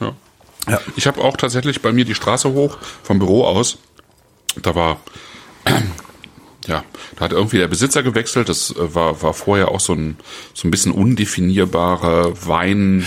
Ja. 0.00 0.72
Ja. 0.72 0.80
Ich 0.96 1.06
habe 1.06 1.22
auch 1.22 1.36
tatsächlich 1.36 1.80
bei 1.82 1.92
mir 1.92 2.04
die 2.04 2.14
Straße 2.14 2.52
hoch 2.52 2.78
vom 3.02 3.18
Büro 3.18 3.44
aus. 3.44 3.78
Da 4.62 4.74
war 4.74 4.98
ja, 6.66 6.84
da 7.16 7.24
hat 7.24 7.32
irgendwie 7.32 7.58
der 7.58 7.68
Besitzer 7.68 8.02
gewechselt. 8.02 8.48
Das 8.48 8.70
äh, 8.70 8.94
war 8.94 9.22
war 9.22 9.34
vorher 9.34 9.68
auch 9.68 9.80
so 9.80 9.94
ein 9.94 10.16
so 10.54 10.66
ein 10.66 10.70
bisschen 10.70 10.92
undefinierbare 10.92 12.34
Wein 12.46 13.06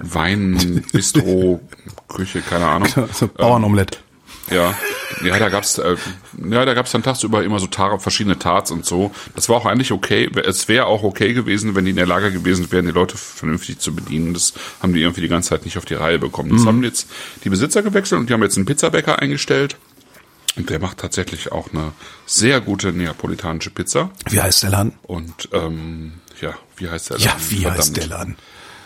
Wein 0.00 0.84
Bistro 0.92 1.60
Küche, 2.08 2.42
keine 2.42 2.66
Ahnung. 2.66 2.88
So 3.12 3.28
Bauernomelette. 3.28 3.98
Ja, 4.50 4.74
ja, 5.24 5.38
da 5.38 5.48
gab's, 5.48 5.78
äh, 5.78 5.96
ja, 6.50 6.64
da 6.64 6.74
gab's 6.74 6.90
dann 6.90 7.02
tagsüber 7.02 7.44
immer 7.44 7.60
so 7.60 7.68
Tar 7.68 7.98
verschiedene 8.00 8.38
Tarts 8.38 8.70
und 8.70 8.84
so. 8.84 9.12
Das 9.34 9.48
war 9.48 9.56
auch 9.56 9.66
eigentlich 9.66 9.92
okay. 9.92 10.28
Es 10.44 10.68
wäre 10.68 10.86
auch 10.86 11.04
okay 11.04 11.32
gewesen, 11.32 11.74
wenn 11.74 11.84
die 11.84 11.90
in 11.90 11.96
der 11.96 12.06
Lage 12.06 12.32
gewesen 12.32 12.70
wären, 12.72 12.86
die 12.86 12.92
Leute 12.92 13.16
vernünftig 13.16 13.78
zu 13.78 13.94
bedienen. 13.94 14.34
Das 14.34 14.52
haben 14.82 14.92
die 14.92 15.00
irgendwie 15.00 15.20
die 15.20 15.28
ganze 15.28 15.50
Zeit 15.50 15.64
nicht 15.64 15.78
auf 15.78 15.84
die 15.84 15.94
Reihe 15.94 16.18
bekommen. 16.18 16.50
Das 16.50 16.66
haben 16.66 16.82
jetzt 16.82 17.08
die 17.44 17.50
Besitzer 17.50 17.82
gewechselt 17.82 18.20
und 18.20 18.28
die 18.28 18.34
haben 18.34 18.42
jetzt 18.42 18.56
einen 18.56 18.66
Pizzabäcker 18.66 19.20
eingestellt. 19.20 19.76
Und 20.56 20.68
der 20.68 20.78
macht 20.80 20.98
tatsächlich 20.98 21.50
auch 21.52 21.72
eine 21.72 21.92
sehr 22.26 22.60
gute 22.60 22.92
neapolitanische 22.92 23.70
Pizza. 23.70 24.10
Wie 24.28 24.40
heißt 24.40 24.62
der 24.64 24.70
Laden? 24.70 24.92
Und 25.02 25.48
ähm, 25.52 26.12
ja, 26.40 26.54
wie 26.76 26.88
heißt 26.90 27.10
der 27.10 27.18
Ja, 27.18 27.30
Laden? 27.32 27.42
wie 27.50 27.66
heißt 27.66 27.76
Verdammt. 27.76 27.96
der 27.96 28.06
Laden? 28.06 28.36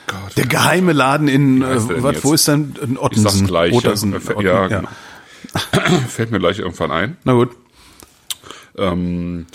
Gott, 0.06 0.36
Der 0.36 0.46
geheime 0.46 0.92
Laden 0.92 1.26
in, 1.26 1.62
äh, 1.62 1.66
heißt 1.66 1.88
was, 2.02 2.24
wo 2.24 2.32
ist 2.34 2.46
denn 2.46 2.74
in 2.80 2.92
ist 2.92 2.96
das 2.96 3.02
Ottensen? 3.02 3.46
gleiche. 3.48 3.74
Ottersen, 3.74 4.12
Ja, 4.12 4.18
Otten, 4.30 4.46
ja, 4.46 4.66
genau. 4.68 4.88
Fällt 6.08 6.30
mir 6.30 6.38
gleich 6.38 6.60
irgendwann 6.60 6.92
ein. 6.92 7.16
Na 7.24 7.32
gut. 7.32 7.50
Ähm, 8.78 9.46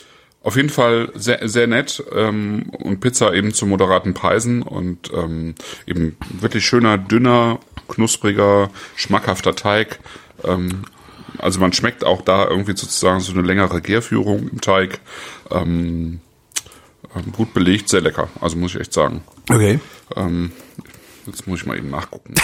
auf 0.44 0.56
jeden 0.56 0.70
Fall 0.70 1.12
sehr, 1.16 1.48
sehr 1.48 1.68
nett 1.68 2.04
ähm, 2.14 2.70
und 2.72 3.00
Pizza 3.00 3.34
eben 3.34 3.54
zu 3.54 3.66
moderaten 3.68 4.14
Preisen 4.14 4.64
und 4.64 5.12
ähm, 5.14 5.54
eben 5.86 6.18
wirklich 6.40 6.66
schöner, 6.66 6.98
dünner, 6.98 7.60
knuspriger, 7.88 8.70
schmackhafter 8.96 9.56
Teig. 9.56 10.00
Ähm, 10.44 10.84
also 11.38 11.60
man 11.60 11.74
schmeckt 11.74 12.04
auch 12.04 12.22
da 12.22 12.48
irgendwie 12.48 12.76
sozusagen 12.76 13.20
so 13.20 13.34
eine 13.34 13.42
längere 13.42 13.82
Gärführung 13.82 14.50
im 14.50 14.62
Teig. 14.62 15.00
Ähm, 15.50 16.22
ähm, 17.16 17.32
gut 17.32 17.54
belegt, 17.54 17.90
sehr 17.90 18.02
lecker. 18.02 18.30
Also 18.40 18.58
muss 18.58 18.74
ich 18.76 18.82
echt 18.82 18.94
sagen. 18.94 19.22
Okay. 19.50 19.80
Ähm, 20.16 20.52
jetzt 21.26 21.48
muss 21.48 21.62
ich 21.62 21.66
mal 21.66 21.78
eben 21.78 21.90
nachgucken. 21.90 22.36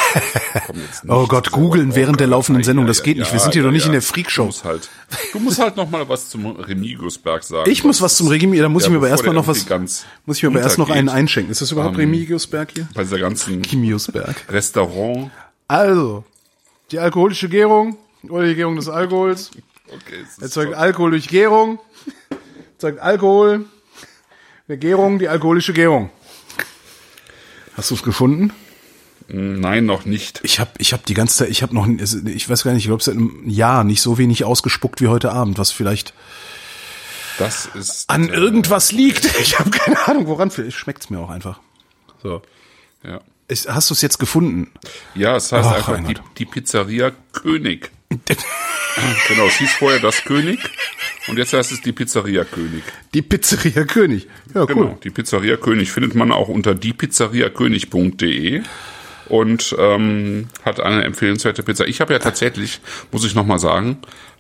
Oh 1.07 1.25
Gott, 1.27 1.51
googeln 1.51 1.95
während 1.95 2.19
der 2.19 2.27
laufenden 2.27 2.63
Sendung, 2.63 2.85
das 2.85 3.01
geht 3.01 3.17
ja, 3.17 3.23
nicht. 3.23 3.31
Wir 3.31 3.39
sind 3.39 3.53
hier 3.53 3.61
ja, 3.61 3.67
doch 3.67 3.71
nicht 3.71 3.83
ja. 3.83 3.87
in 3.87 3.93
der 3.93 4.01
Freakshow. 4.01 4.43
Du 4.43 4.47
musst 4.47 4.65
halt, 4.65 4.89
du 5.31 5.39
musst 5.39 5.59
halt 5.59 5.77
noch 5.77 5.89
mal 5.89 6.09
was 6.09 6.29
zum 6.29 6.45
Remigiusberg 6.45 7.43
sagen. 7.43 7.69
Ich 7.69 7.83
muss 7.83 8.01
was 8.01 8.17
zum 8.17 8.27
Remigius, 8.27 8.63
da 8.63 8.69
muss 8.69 8.83
ich 8.83 8.89
mir 8.89 8.97
aber 8.97 9.09
erstmal 9.09 9.33
noch 9.33 9.47
was, 9.47 9.65
muss 10.25 10.37
ich 10.37 10.43
mir 10.43 10.49
aber 10.49 10.61
erst 10.61 10.77
noch 10.77 10.89
einen 10.89 11.09
einschenken. 11.09 11.51
Ist 11.51 11.61
das 11.61 11.71
überhaupt 11.71 11.97
Remigiusberg 11.97 12.71
hier? 12.73 12.89
Bei 12.93 13.03
dieser 13.03 13.19
ganzen 13.19 13.63
Remigiusberg. 13.63 14.35
Restaurant. 14.49 15.31
Also, 15.67 16.25
die 16.91 16.99
alkoholische 16.99 17.47
Gärung 17.47 17.97
oder 18.23 18.45
die 18.45 18.55
Gärung 18.55 18.75
des 18.75 18.89
Alkohols 18.89 19.51
Okay, 19.87 20.25
erzeugt 20.41 20.71
toll. 20.71 20.75
Alkohol 20.75 21.11
durch 21.11 21.27
Gärung, 21.29 21.79
erzeugt 22.73 22.99
Alkohol, 22.99 23.65
der 24.67 24.77
Gärung, 24.77 25.17
die 25.17 25.29
alkoholische 25.29 25.71
Gärung. 25.73 26.09
Hast 27.75 27.91
du 27.91 27.95
es 27.95 28.03
gefunden? 28.03 28.51
Nein, 29.29 29.85
noch 29.85 30.05
nicht. 30.05 30.39
Ich 30.43 30.59
habe 30.59 30.71
ich 30.77 30.93
hab 30.93 31.05
die 31.05 31.13
ganze 31.13 31.37
Zeit, 31.37 31.49
ich 31.49 31.61
habe 31.61 31.75
noch, 31.75 31.87
ich 31.87 32.49
weiß 32.49 32.63
gar 32.63 32.71
nicht, 32.73 32.83
ich 32.83 32.87
glaube 32.87 33.03
seit 33.03 33.15
einem 33.15 33.47
Jahr 33.47 33.83
nicht 33.83 34.01
so 34.01 34.17
wenig 34.17 34.43
ausgespuckt 34.43 34.99
wie 35.01 35.07
heute 35.07 35.31
Abend, 35.31 35.57
was 35.57 35.71
vielleicht 35.71 36.13
Das 37.37 37.65
ist 37.67 38.09
an 38.09 38.29
äh, 38.29 38.33
irgendwas 38.33 38.91
liegt. 38.91 39.25
Ich 39.39 39.59
habe 39.59 39.69
keine 39.69 40.07
Ahnung, 40.07 40.27
woran. 40.27 40.49
Vielleicht 40.51 40.77
schmeckt's 40.77 41.09
mir 41.09 41.19
auch 41.19 41.29
einfach. 41.29 41.59
So. 42.23 42.41
Ja, 43.03 43.21
Ist, 43.47 43.69
hast 43.69 43.89
du 43.89 43.93
es 43.93 44.01
jetzt 44.01 44.17
gefunden? 44.17 44.71
ja 45.13 45.35
es 45.35 45.51
heißt 45.51 45.67
Ach, 45.69 45.75
einfach 45.89 46.07
die, 46.07 46.15
die 46.37 46.45
Pizzeria 46.45 47.11
König. 47.31 47.91
Genau, 49.27 49.45
es 49.45 49.57
hieß 49.57 49.73
vorher 49.73 49.99
das 49.99 50.23
König 50.23 50.59
und 51.27 51.37
jetzt 51.37 51.53
heißt 51.53 51.71
es 51.71 51.81
die 51.81 51.91
Pizzeria 51.91 52.43
König. 52.43 52.83
Die 53.13 53.21
Pizzeria 53.21 53.83
König. 53.83 54.27
Ja, 54.55 54.61
cool. 54.61 54.67
Genau, 54.67 54.99
die 55.03 55.11
Pizzeria 55.11 55.57
König 55.57 55.91
findet 55.91 56.15
man 56.15 56.31
auch 56.31 56.47
unter 56.47 56.73
diepizzeriakönig.de 56.73 58.63
und 59.27 59.75
ähm, 59.77 60.47
hat 60.63 60.79
eine 60.79 61.03
empfehlenswerte 61.03 61.63
Pizza. 61.63 61.85
Ich 61.85 62.01
habe 62.01 62.13
ja 62.13 62.19
tatsächlich, 62.19 62.81
muss 63.11 63.25
ich 63.25 63.35
nochmal 63.35 63.59
sagen, 63.59 63.97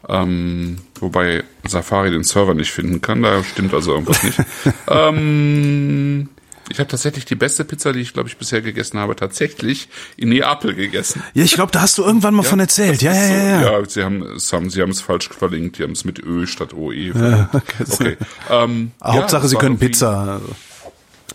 ähm, 0.07 0.77
wobei 0.99 1.43
Safari 1.67 2.11
den 2.11 2.23
Server 2.23 2.53
nicht 2.53 2.71
finden 2.71 3.01
kann, 3.01 3.21
da 3.21 3.43
stimmt 3.43 3.73
also 3.73 3.93
irgendwas 3.93 4.23
nicht. 4.23 4.39
ähm, 4.87 6.29
ich 6.69 6.79
habe 6.79 6.87
tatsächlich 6.89 7.25
die 7.25 7.35
beste 7.35 7.63
Pizza, 7.63 7.93
die 7.93 8.01
ich 8.01 8.13
glaube 8.13 8.29
ich 8.29 8.37
bisher 8.37 8.61
gegessen 8.61 8.99
habe, 8.99 9.15
tatsächlich 9.15 9.89
in 10.17 10.29
Neapel 10.29 10.73
gegessen. 10.73 11.23
Ja, 11.33 11.43
ich 11.43 11.53
glaube, 11.53 11.71
da 11.71 11.81
hast 11.81 11.97
du 11.97 12.03
irgendwann 12.03 12.33
mal 12.33 12.43
von 12.43 12.59
erzählt. 12.59 13.01
Ja, 13.01 13.13
ja, 13.13 13.27
ja, 13.27 13.61
ja. 13.61 13.79
ja, 13.79 13.85
sie 13.89 14.03
haben 14.03 14.21
es 14.35 14.51
haben 14.53 14.69
sie 14.69 14.81
haben 14.81 14.91
es 14.91 15.01
falsch 15.01 15.29
verlinkt, 15.29 15.77
die 15.77 15.83
haben 15.83 15.93
es 15.93 16.05
mit 16.05 16.19
Ö 16.19 16.45
statt 16.47 16.73
OE 16.73 17.11
verlinkt. 17.11 17.55
okay. 17.91 18.17
Ähm, 18.49 18.91
ja, 19.01 19.13
Hauptsache, 19.13 19.43
das 19.43 19.51
sie 19.51 19.57
können 19.57 19.77
Pizza. 19.77 20.41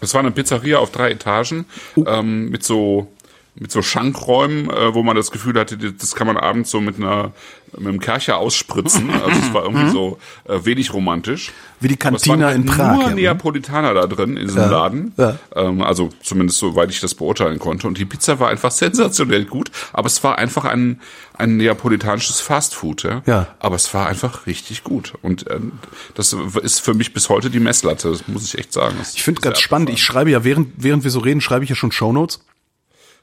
es 0.00 0.14
war 0.14 0.20
eine 0.20 0.30
Pizzeria 0.30 0.78
auf 0.78 0.90
drei 0.90 1.10
Etagen 1.10 1.66
Oh. 1.96 2.04
ähm, 2.06 2.48
mit 2.50 2.64
so 2.64 3.12
mit 3.54 3.70
so 3.70 3.82
Schankräumen, 3.82 4.70
äh, 4.70 4.94
wo 4.94 5.02
man 5.02 5.14
das 5.14 5.30
Gefühl 5.30 5.58
hatte, 5.58 5.76
das 5.76 6.14
kann 6.14 6.26
man 6.26 6.36
abends 6.36 6.70
so 6.70 6.80
mit 6.80 6.96
einer 6.96 7.32
mit 7.78 7.88
einem 7.88 8.00
Kercher 8.00 8.36
ausspritzen. 8.36 9.10
Also 9.22 9.40
es 9.40 9.54
war 9.54 9.62
irgendwie 9.62 9.90
so 9.90 10.18
äh, 10.48 10.64
wenig 10.64 10.92
romantisch. 10.92 11.52
Wie 11.80 11.88
die 11.88 11.94
waren 12.02 12.14
Cantina 12.14 12.46
halt 12.46 12.56
in 12.56 12.66
Prag, 12.66 12.94
Nur 12.94 13.08
ja. 13.08 13.14
Neapolitaner 13.14 13.94
da 13.94 14.06
drin 14.06 14.36
in 14.36 14.46
diesem 14.46 14.70
Laden. 14.70 15.12
ja. 15.16 15.38
Ähm, 15.54 15.80
also 15.80 16.10
zumindest 16.22 16.58
soweit 16.58 16.90
ich 16.90 17.00
das 17.00 17.14
beurteilen 17.14 17.58
konnte. 17.58 17.86
Und 17.86 17.98
die 17.98 18.04
Pizza 18.04 18.40
war 18.40 18.48
einfach 18.48 18.70
sensationell 18.70 19.44
gut. 19.44 19.70
Aber 19.92 20.06
es 20.06 20.22
war 20.24 20.38
einfach 20.38 20.64
ein 20.64 21.00
ein 21.34 21.56
neapolitanisches 21.56 22.40
Fastfood. 22.40 23.04
Ja. 23.04 23.22
Ja. 23.26 23.48
Aber 23.58 23.76
es 23.76 23.92
war 23.94 24.06
einfach 24.06 24.46
richtig 24.46 24.84
gut. 24.84 25.14
Und 25.22 25.50
ähm, 25.50 25.72
das 26.14 26.34
ist 26.62 26.80
für 26.80 26.94
mich 26.94 27.12
bis 27.14 27.28
heute 27.28 27.50
die 27.50 27.60
Messlatte. 27.60 28.10
Das 28.10 28.28
muss 28.28 28.44
ich 28.44 28.58
echt 28.58 28.72
sagen. 28.72 28.96
Das 28.98 29.14
Ich 29.14 29.22
finde 29.22 29.40
ganz 29.40 29.60
spannend. 29.60 29.90
Ich 29.90 30.02
schreibe 30.02 30.30
ja, 30.30 30.44
während, 30.44 30.72
während 30.76 31.04
wir 31.04 31.10
so 31.10 31.20
reden, 31.20 31.40
schreibe 31.40 31.64
ich 31.64 31.70
ja 31.70 31.76
schon 31.76 31.92
Shownotes. 31.92 32.40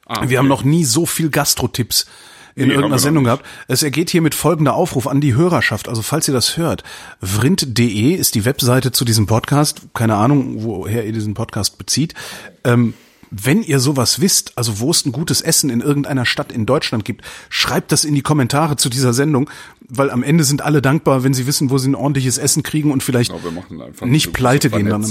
Ah, 0.09 0.27
Wir 0.27 0.39
haben 0.39 0.47
noch 0.47 0.63
nie 0.63 0.83
so 0.85 1.05
viel 1.05 1.29
Gastro-Tipps 1.29 2.07
in 2.55 2.67
Nee, 2.67 2.73
irgendeiner 2.73 2.99
Sendung 2.99 3.23
gehabt. 3.23 3.45
Es 3.67 3.83
ergeht 3.83 4.09
hier 4.09 4.21
mit 4.21 4.35
folgender 4.35 4.73
Aufruf 4.73 5.07
an 5.07 5.21
die 5.21 5.35
Hörerschaft. 5.35 5.87
Also 5.87 6.01
falls 6.01 6.27
ihr 6.27 6.33
das 6.33 6.57
hört, 6.57 6.83
vrind.de 7.21 8.13
ist 8.15 8.35
die 8.35 8.43
Webseite 8.43 8.91
zu 8.91 9.05
diesem 9.05 9.27
Podcast. 9.27 9.81
Keine 9.93 10.15
Ahnung, 10.15 10.63
woher 10.63 11.05
ihr 11.05 11.13
diesen 11.13 11.35
Podcast 11.35 11.77
bezieht. 11.77 12.15
Ähm, 12.63 12.95
wenn 13.31 13.61
ihr 13.61 13.79
sowas 13.79 14.19
wisst, 14.19 14.57
also 14.57 14.79
wo 14.79 14.89
es 14.89 15.05
ein 15.05 15.11
gutes 15.11 15.41
Essen 15.41 15.69
in 15.69 15.81
irgendeiner 15.81 16.25
Stadt 16.25 16.51
in 16.51 16.65
Deutschland 16.65 17.05
gibt, 17.05 17.23
schreibt 17.49 17.91
das 17.91 18.03
in 18.03 18.15
die 18.15 18.23
Kommentare 18.23 18.75
zu 18.75 18.89
dieser 18.89 19.13
Sendung, 19.13 19.49
weil 19.87 20.09
am 20.09 20.23
Ende 20.23 20.43
sind 20.43 20.63
alle 20.63 20.81
dankbar, 20.81 21.23
wenn 21.23 21.35
sie 21.35 21.45
wissen, 21.45 21.69
wo 21.69 21.77
sie 21.77 21.89
ein 21.89 21.95
ordentliches 21.95 22.39
Essen 22.39 22.63
kriegen 22.63 22.91
und 22.91 23.03
vielleicht 23.03 23.31
Genau, 23.31 23.85
nicht 24.05 24.33
pleite 24.33 24.71
gehen 24.71 24.87
dann. 24.89 25.03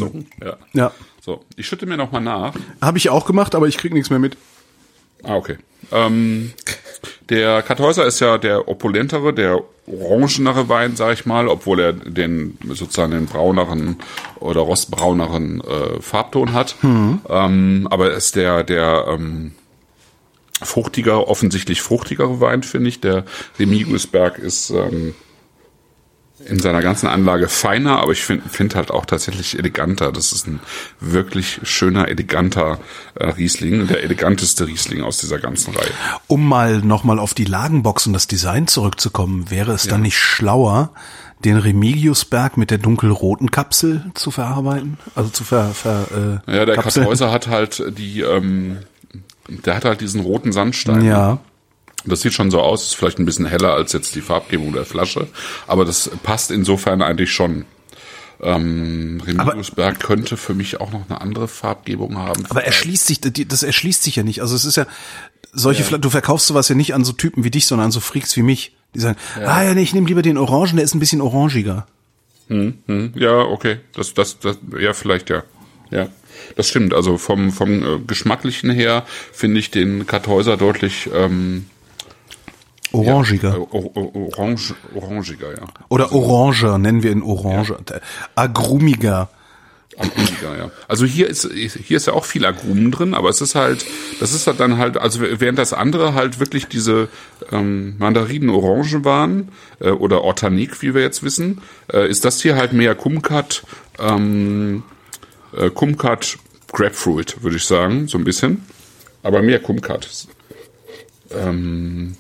Ja. 0.42 0.56
Ja, 0.72 0.92
So, 1.20 1.44
ich 1.56 1.68
schütte 1.68 1.86
mir 1.86 1.96
noch 1.96 2.10
mal 2.10 2.20
nach. 2.20 2.54
habe 2.82 2.98
ich 2.98 3.08
auch 3.08 3.24
gemacht, 3.24 3.54
aber 3.54 3.68
ich 3.68 3.78
krieg 3.78 3.92
nichts 3.94 4.10
mehr 4.10 4.18
mit. 4.18 4.36
Ah, 5.22 5.36
okay. 5.36 5.56
Ähm, 5.92 6.52
der 7.30 7.62
Kartäuser 7.62 8.06
ist 8.06 8.20
ja 8.20 8.38
der 8.38 8.68
opulentere, 8.68 9.32
der 9.32 9.62
orangenere 9.86 10.68
Wein, 10.68 10.96
sag 10.96 11.14
ich 11.14 11.26
mal, 11.26 11.48
obwohl 11.48 11.80
er 11.80 11.92
den 11.92 12.58
sozusagen 12.68 13.12
den 13.12 13.26
brauneren 13.26 13.96
oder 14.40 14.60
rostbrauneren 14.60 15.60
äh, 15.62 16.00
Farbton 16.00 16.52
hat. 16.52 16.76
Ähm, 17.28 17.88
aber 17.90 18.10
er 18.10 18.16
ist 18.16 18.36
der 18.36 18.64
der 18.64 19.06
ähm, 19.08 19.52
fruchtiger, 20.62 21.28
offensichtlich 21.28 21.80
fruchtigere 21.82 22.40
Wein, 22.40 22.62
finde 22.62 22.88
ich. 22.88 23.00
Der 23.00 23.24
Remigusberg 23.58 24.38
ist 24.38 24.70
ähm, 24.70 25.14
in 26.46 26.58
seiner 26.58 26.82
ganzen 26.82 27.08
Anlage 27.08 27.48
feiner, 27.48 28.00
aber 28.00 28.12
ich 28.12 28.22
finde 28.22 28.48
find 28.48 28.74
halt 28.74 28.90
auch 28.90 29.06
tatsächlich 29.06 29.58
eleganter. 29.58 30.12
Das 30.12 30.32
ist 30.32 30.46
ein 30.46 30.60
wirklich 31.00 31.60
schöner, 31.62 32.08
eleganter 32.08 32.78
äh, 33.14 33.26
Riesling, 33.26 33.86
der 33.86 34.02
eleganteste 34.02 34.66
Riesling 34.66 35.02
aus 35.02 35.18
dieser 35.18 35.38
ganzen 35.38 35.74
Reihe. 35.74 35.90
Um 36.26 36.46
mal 36.46 36.78
nochmal 36.80 37.18
auf 37.18 37.34
die 37.34 37.44
Lagenbox 37.44 38.06
und 38.06 38.12
das 38.12 38.26
Design 38.26 38.66
zurückzukommen, 38.66 39.50
wäre 39.50 39.72
es 39.72 39.86
dann 39.86 40.02
nicht 40.02 40.18
schlauer, 40.18 40.90
den 41.44 41.56
Remigiusberg 41.56 42.56
mit 42.56 42.70
der 42.70 42.78
dunkelroten 42.78 43.50
Kapsel 43.50 44.04
zu 44.14 44.30
verarbeiten? 44.30 44.98
Also 45.14 45.30
zu 45.30 45.44
ver, 45.44 45.70
ver 45.70 46.42
äh, 46.46 46.56
Ja, 46.56 46.66
der 46.66 46.76
kapseln? 46.76 47.04
Kartäuser 47.04 47.30
hat 47.30 47.48
halt 47.48 47.82
die, 47.96 48.20
ähm, 48.22 48.78
der 49.48 49.76
hat 49.76 49.84
halt 49.84 50.00
diesen 50.00 50.20
roten 50.20 50.52
Sandstein. 50.52 51.04
Ja. 51.04 51.38
Das 52.08 52.22
sieht 52.22 52.34
schon 52.34 52.50
so 52.50 52.60
aus, 52.60 52.84
ist 52.84 52.94
vielleicht 52.94 53.18
ein 53.18 53.24
bisschen 53.24 53.46
heller 53.46 53.74
als 53.74 53.92
jetzt 53.92 54.14
die 54.14 54.20
Farbgebung 54.20 54.72
der 54.72 54.84
Flasche, 54.84 55.28
aber 55.66 55.84
das 55.84 56.10
passt 56.22 56.50
insofern 56.50 57.02
eigentlich 57.02 57.32
schon. 57.32 57.64
Ähm, 58.40 59.20
Remigusberg 59.26 59.98
könnte 59.98 60.36
für 60.36 60.54
mich 60.54 60.80
auch 60.80 60.92
noch 60.92 61.08
eine 61.08 61.20
andere 61.20 61.48
Farbgebung 61.48 62.18
haben. 62.18 62.46
Aber 62.48 62.62
erschließt 62.62 63.06
sich, 63.06 63.20
das 63.20 63.64
erschließt 63.64 64.02
sich 64.02 64.14
ja 64.14 64.22
nicht. 64.22 64.42
Also 64.42 64.54
es 64.54 64.64
ist 64.64 64.76
ja, 64.76 64.86
solche, 65.52 65.82
ja. 65.90 65.98
du 65.98 66.08
verkaufst 66.08 66.46
sowas 66.46 66.68
ja 66.68 66.76
nicht 66.76 66.94
an 66.94 67.04
so 67.04 67.12
Typen 67.12 67.42
wie 67.42 67.50
dich, 67.50 67.66
sondern 67.66 67.86
an 67.86 67.90
so 67.90 67.98
Freaks 67.98 68.36
wie 68.36 68.42
mich. 68.42 68.76
Die 68.94 69.00
sagen, 69.00 69.18
ja. 69.40 69.46
ah 69.46 69.64
ja, 69.64 69.74
nee, 69.74 69.82
ich 69.82 69.92
nehme 69.92 70.06
lieber 70.06 70.22
den 70.22 70.38
Orangen, 70.38 70.76
der 70.76 70.84
ist 70.84 70.94
ein 70.94 71.00
bisschen 71.00 71.20
orangiger. 71.20 71.86
Hm, 72.46 72.78
hm, 72.86 73.12
ja, 73.16 73.40
okay. 73.40 73.80
Das, 73.92 74.14
das, 74.14 74.38
das, 74.38 74.56
ja, 74.78 74.94
vielleicht 74.94 75.30
ja. 75.30 75.42
Ja. 75.90 76.08
Das 76.56 76.68
stimmt. 76.68 76.94
Also 76.94 77.18
vom, 77.18 77.52
vom 77.52 77.82
äh, 77.82 77.98
geschmacklichen 78.06 78.70
her 78.70 79.04
finde 79.32 79.60
ich 79.60 79.70
den 79.70 80.06
Kartäuser 80.06 80.56
deutlich 80.56 81.08
ähm, 81.12 81.66
Orangiger. 82.92 83.50
Ja, 83.50 83.58
orange, 83.58 84.74
orangiger, 84.94 85.52
ja. 85.52 85.66
Oder 85.88 86.04
also, 86.04 86.22
Oranger, 86.22 86.78
nennen 86.78 87.02
wir 87.02 87.12
ihn 87.12 87.22
Orange. 87.22 87.76
Ja. 87.90 88.00
Agrumiger. 88.34 89.28
Agrumiger, 89.96 90.56
ja. 90.56 90.70
Also 90.86 91.04
hier 91.04 91.28
ist, 91.28 91.50
hier 91.52 91.96
ist 91.96 92.06
ja 92.06 92.12
auch 92.12 92.24
viel 92.24 92.46
Agrumen 92.46 92.90
drin, 92.90 93.14
aber 93.14 93.28
es 93.28 93.40
ist 93.40 93.54
halt, 93.54 93.84
das 94.20 94.32
ist 94.32 94.46
halt 94.46 94.60
dann 94.60 94.78
halt, 94.78 94.96
also 94.96 95.20
während 95.20 95.58
das 95.58 95.72
andere 95.72 96.14
halt 96.14 96.38
wirklich 96.40 96.66
diese 96.66 97.08
ähm, 97.50 97.96
Mandarinen-Orangen 97.98 99.04
waren, 99.04 99.48
äh, 99.80 99.90
oder 99.90 100.22
Ortanik, 100.22 100.82
wie 100.82 100.94
wir 100.94 101.02
jetzt 101.02 101.22
wissen, 101.22 101.60
äh, 101.92 102.08
ist 102.08 102.24
das 102.24 102.40
hier 102.40 102.56
halt 102.56 102.72
mehr 102.72 102.94
Kumkat, 102.94 103.64
ähm, 103.98 104.84
äh, 105.56 105.70
Kumkat 105.70 106.38
Grapefruit, 106.72 107.42
würde 107.42 107.56
ich 107.56 107.64
sagen, 107.64 108.08
so 108.08 108.18
ein 108.18 108.24
bisschen. 108.24 108.64
Aber 109.22 109.42
mehr 109.42 109.58
Kumkat. 109.58 110.28
Ähm, 111.30 112.16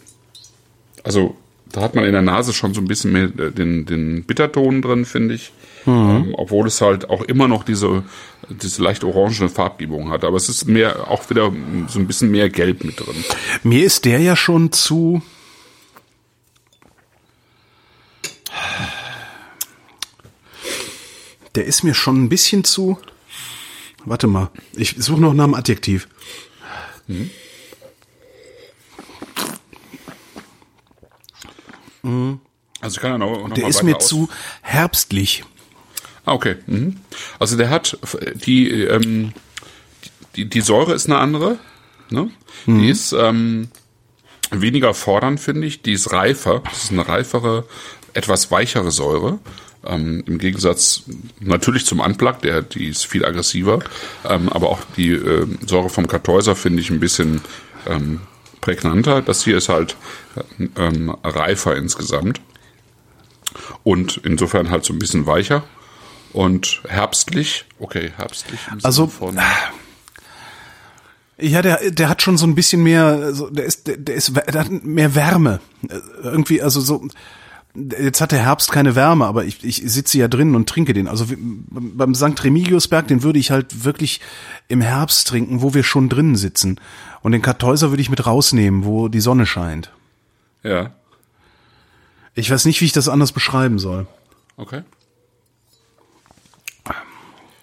also 1.04 1.36
da 1.72 1.82
hat 1.82 1.94
man 1.94 2.04
in 2.04 2.12
der 2.12 2.22
Nase 2.22 2.52
schon 2.52 2.74
so 2.74 2.80
ein 2.80 2.86
bisschen 2.86 3.12
mehr 3.12 3.24
äh, 3.24 3.50
den, 3.52 3.86
den 3.86 4.24
Bitterton 4.24 4.82
drin, 4.82 5.04
finde 5.04 5.34
ich. 5.34 5.52
Mhm. 5.84 5.92
Ähm, 5.92 6.34
obwohl 6.34 6.66
es 6.66 6.80
halt 6.80 7.10
auch 7.10 7.22
immer 7.22 7.48
noch 7.48 7.62
diese, 7.64 8.02
diese 8.48 8.82
leicht 8.82 9.04
orangene 9.04 9.48
Farbgebung 9.48 10.10
hat. 10.10 10.24
Aber 10.24 10.36
es 10.36 10.48
ist 10.48 10.66
mehr, 10.66 11.10
auch 11.10 11.28
wieder 11.30 11.52
so 11.88 11.98
ein 11.98 12.06
bisschen 12.06 12.30
mehr 12.30 12.48
Gelb 12.48 12.84
mit 12.84 13.00
drin. 13.00 13.24
Mir 13.62 13.84
ist 13.84 14.04
der 14.04 14.20
ja 14.20 14.36
schon 14.36 14.72
zu. 14.72 15.22
Der 21.54 21.64
ist 21.64 21.82
mir 21.82 21.94
schon 21.94 22.24
ein 22.24 22.28
bisschen 22.28 22.64
zu. 22.64 22.98
Warte 24.04 24.26
mal, 24.26 24.50
ich 24.74 24.94
suche 24.98 25.20
noch 25.20 25.34
nach 25.34 25.44
einem 25.44 25.54
Adjektiv. 25.54 26.08
Mhm. 27.08 27.30
Mhm. 32.02 32.40
Also 32.80 32.96
ich 32.96 33.00
kann 33.02 33.12
ja 33.12 33.18
noch, 33.18 33.48
noch 33.48 33.54
Der 33.54 33.66
ist 33.66 33.82
mir 33.82 33.96
aus. 33.96 34.06
zu 34.06 34.28
herbstlich. 34.62 35.44
Ah, 36.24 36.32
okay. 36.32 36.56
Mhm. 36.66 36.96
Also 37.38 37.56
der 37.56 37.70
hat 37.70 37.98
die, 38.46 38.70
ähm, 38.70 39.32
die, 40.36 40.44
die 40.44 40.60
Säure 40.60 40.94
ist 40.94 41.06
eine 41.06 41.18
andere. 41.18 41.58
Ne? 42.10 42.30
Mhm. 42.66 42.80
Die 42.80 42.88
ist 42.88 43.12
ähm, 43.12 43.68
weniger 44.50 44.94
fordernd, 44.94 45.40
finde 45.40 45.66
ich. 45.66 45.82
Die 45.82 45.92
ist 45.92 46.12
reifer. 46.12 46.62
Das 46.64 46.84
ist 46.84 46.92
eine 46.92 47.08
reifere, 47.08 47.64
etwas 48.14 48.50
weichere 48.50 48.90
Säure. 48.90 49.38
Ähm, 49.84 50.22
Im 50.26 50.38
Gegensatz 50.38 51.04
natürlich 51.40 51.86
zum 51.86 52.00
Unplug, 52.00 52.40
der 52.42 52.62
die 52.62 52.88
ist 52.88 53.06
viel 53.06 53.24
aggressiver. 53.24 53.80
Ähm, 54.24 54.48
aber 54.48 54.70
auch 54.70 54.80
die 54.96 55.10
äh, 55.10 55.46
Säure 55.66 55.88
vom 55.88 56.06
Kartäuser 56.06 56.54
finde 56.56 56.82
ich 56.82 56.90
ein 56.90 57.00
bisschen 57.00 57.40
ähm, 57.86 58.20
prägnanter. 58.60 59.22
Das 59.22 59.44
hier 59.44 59.58
ist 59.58 59.68
halt 59.68 59.96
ähm, 60.76 61.10
reifer 61.24 61.76
insgesamt. 61.76 62.40
Und 63.82 64.20
insofern 64.24 64.70
halt 64.70 64.84
so 64.84 64.92
ein 64.92 64.98
bisschen 64.98 65.26
weicher. 65.26 65.64
Und 66.32 66.82
herbstlich, 66.86 67.64
okay, 67.78 68.12
herbstlich. 68.16 68.60
also, 68.82 69.06
von 69.06 69.38
ja, 71.40 71.62
der, 71.62 71.90
der 71.90 72.08
hat 72.08 72.20
schon 72.20 72.36
so 72.36 72.46
ein 72.46 72.56
bisschen 72.56 72.82
mehr, 72.82 73.04
also 73.04 73.48
der 73.48 73.64
ist, 73.64 73.86
der, 73.86 73.96
der 73.96 74.16
ist, 74.16 74.32
der 74.34 74.60
hat 74.60 74.70
mehr 74.70 75.14
Wärme. 75.14 75.60
Irgendwie, 76.22 76.60
also 76.60 76.80
so, 76.80 77.06
jetzt 77.74 78.20
hat 78.20 78.32
der 78.32 78.44
Herbst 78.44 78.72
keine 78.72 78.94
Wärme, 78.94 79.26
aber 79.26 79.44
ich, 79.44 79.64
ich 79.64 79.82
sitze 79.84 80.18
ja 80.18 80.28
drin 80.28 80.54
und 80.54 80.68
trinke 80.68 80.92
den. 80.92 81.08
Also 81.08 81.26
beim 81.38 82.14
St. 82.14 82.42
Remigiusberg, 82.42 83.06
den 83.06 83.22
würde 83.22 83.38
ich 83.38 83.50
halt 83.50 83.84
wirklich 83.84 84.20
im 84.68 84.80
Herbst 84.80 85.28
trinken, 85.28 85.62
wo 85.62 85.74
wir 85.74 85.82
schon 85.82 86.08
drinnen 86.08 86.36
sitzen. 86.36 86.80
Und 87.22 87.32
den 87.32 87.42
Kartäuser 87.42 87.90
würde 87.90 88.02
ich 88.02 88.10
mit 88.10 88.26
rausnehmen, 88.26 88.84
wo 88.84 89.08
die 89.08 89.20
Sonne 89.20 89.46
scheint. 89.46 89.92
Ja. 90.62 90.92
Ich 92.34 92.50
weiß 92.50 92.64
nicht, 92.64 92.80
wie 92.80 92.86
ich 92.86 92.92
das 92.92 93.08
anders 93.08 93.32
beschreiben 93.32 93.78
soll. 93.78 94.06
Okay. 94.56 94.82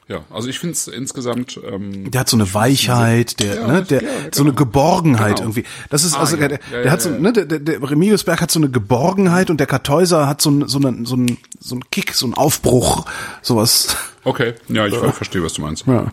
Ja, 0.08 0.24
also 0.30 0.48
ich 0.50 0.60
finde 0.60 0.74
es 0.74 0.88
insgesamt. 0.88 1.60
Ähm, 1.68 2.12
der 2.12 2.22
hat 2.22 2.30
so 2.30 2.38
eine 2.38 2.54
Weichheit, 2.54 3.40
der, 3.40 3.56
ja, 3.56 3.68
ne, 3.68 3.84
der, 3.84 4.04
ja, 4.04 4.10
genau. 4.10 4.30
so 4.32 4.44
eine 4.44 4.54
Geborgenheit 4.54 5.38
genau. 5.38 5.50
irgendwie. 5.50 5.64
Das 5.90 6.04
ist 6.04 6.14
ah, 6.14 6.20
also 6.20 6.38
ja. 6.38 6.48
der, 6.48 6.60
der 6.60 6.92
hat 6.92 7.02
so, 7.02 7.10
ne, 7.10 7.34
der, 7.34 7.46
der 7.46 7.82
Remigiusberg 7.82 8.40
hat 8.40 8.52
so 8.52 8.60
eine 8.60 8.70
Geborgenheit 8.70 9.50
und 9.50 9.60
der 9.60 9.66
Kartäuser 9.66 10.28
hat 10.28 10.42
so, 10.42 10.52
ein, 10.52 10.68
so, 10.68 10.78
eine, 10.78 11.08
so, 11.08 11.16
ein, 11.16 11.40
so 11.60 11.76
ein 11.76 11.90
Kick, 11.90 12.14
so 12.14 12.28
ein 12.28 12.36
Aufbruch, 12.36 13.08
sowas. 13.42 13.98
Okay, 14.24 14.54
ja, 14.68 14.86
ich 14.86 14.94
äh, 14.94 15.12
verstehe, 15.12 15.42
was 15.42 15.54
du 15.54 15.62
meinst. 15.64 15.88
Ja. 15.88 16.12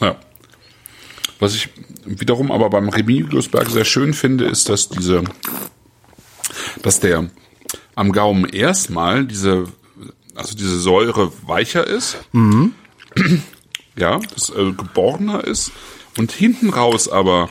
ja. 0.00 0.16
Was 1.38 1.54
ich 1.54 1.68
wiederum 2.04 2.50
aber 2.50 2.70
beim 2.70 2.88
Remigiusberg 2.88 3.70
sehr 3.70 3.84
schön 3.84 4.14
finde, 4.14 4.46
ist, 4.46 4.68
dass 4.68 4.88
diese, 4.88 5.22
dass 6.82 6.98
der 6.98 7.30
am 7.94 8.10
Gaumen 8.10 8.46
erstmal 8.46 9.24
diese, 9.26 9.66
also 10.34 10.56
diese 10.56 10.80
Säure 10.80 11.32
weicher 11.46 11.86
ist. 11.86 12.16
Mhm 12.32 12.74
ja, 13.96 14.20
das 14.34 14.50
äh, 14.50 14.72
geborgener 14.72 15.44
ist 15.44 15.72
und 16.18 16.32
hinten 16.32 16.70
raus 16.70 17.08
aber 17.08 17.48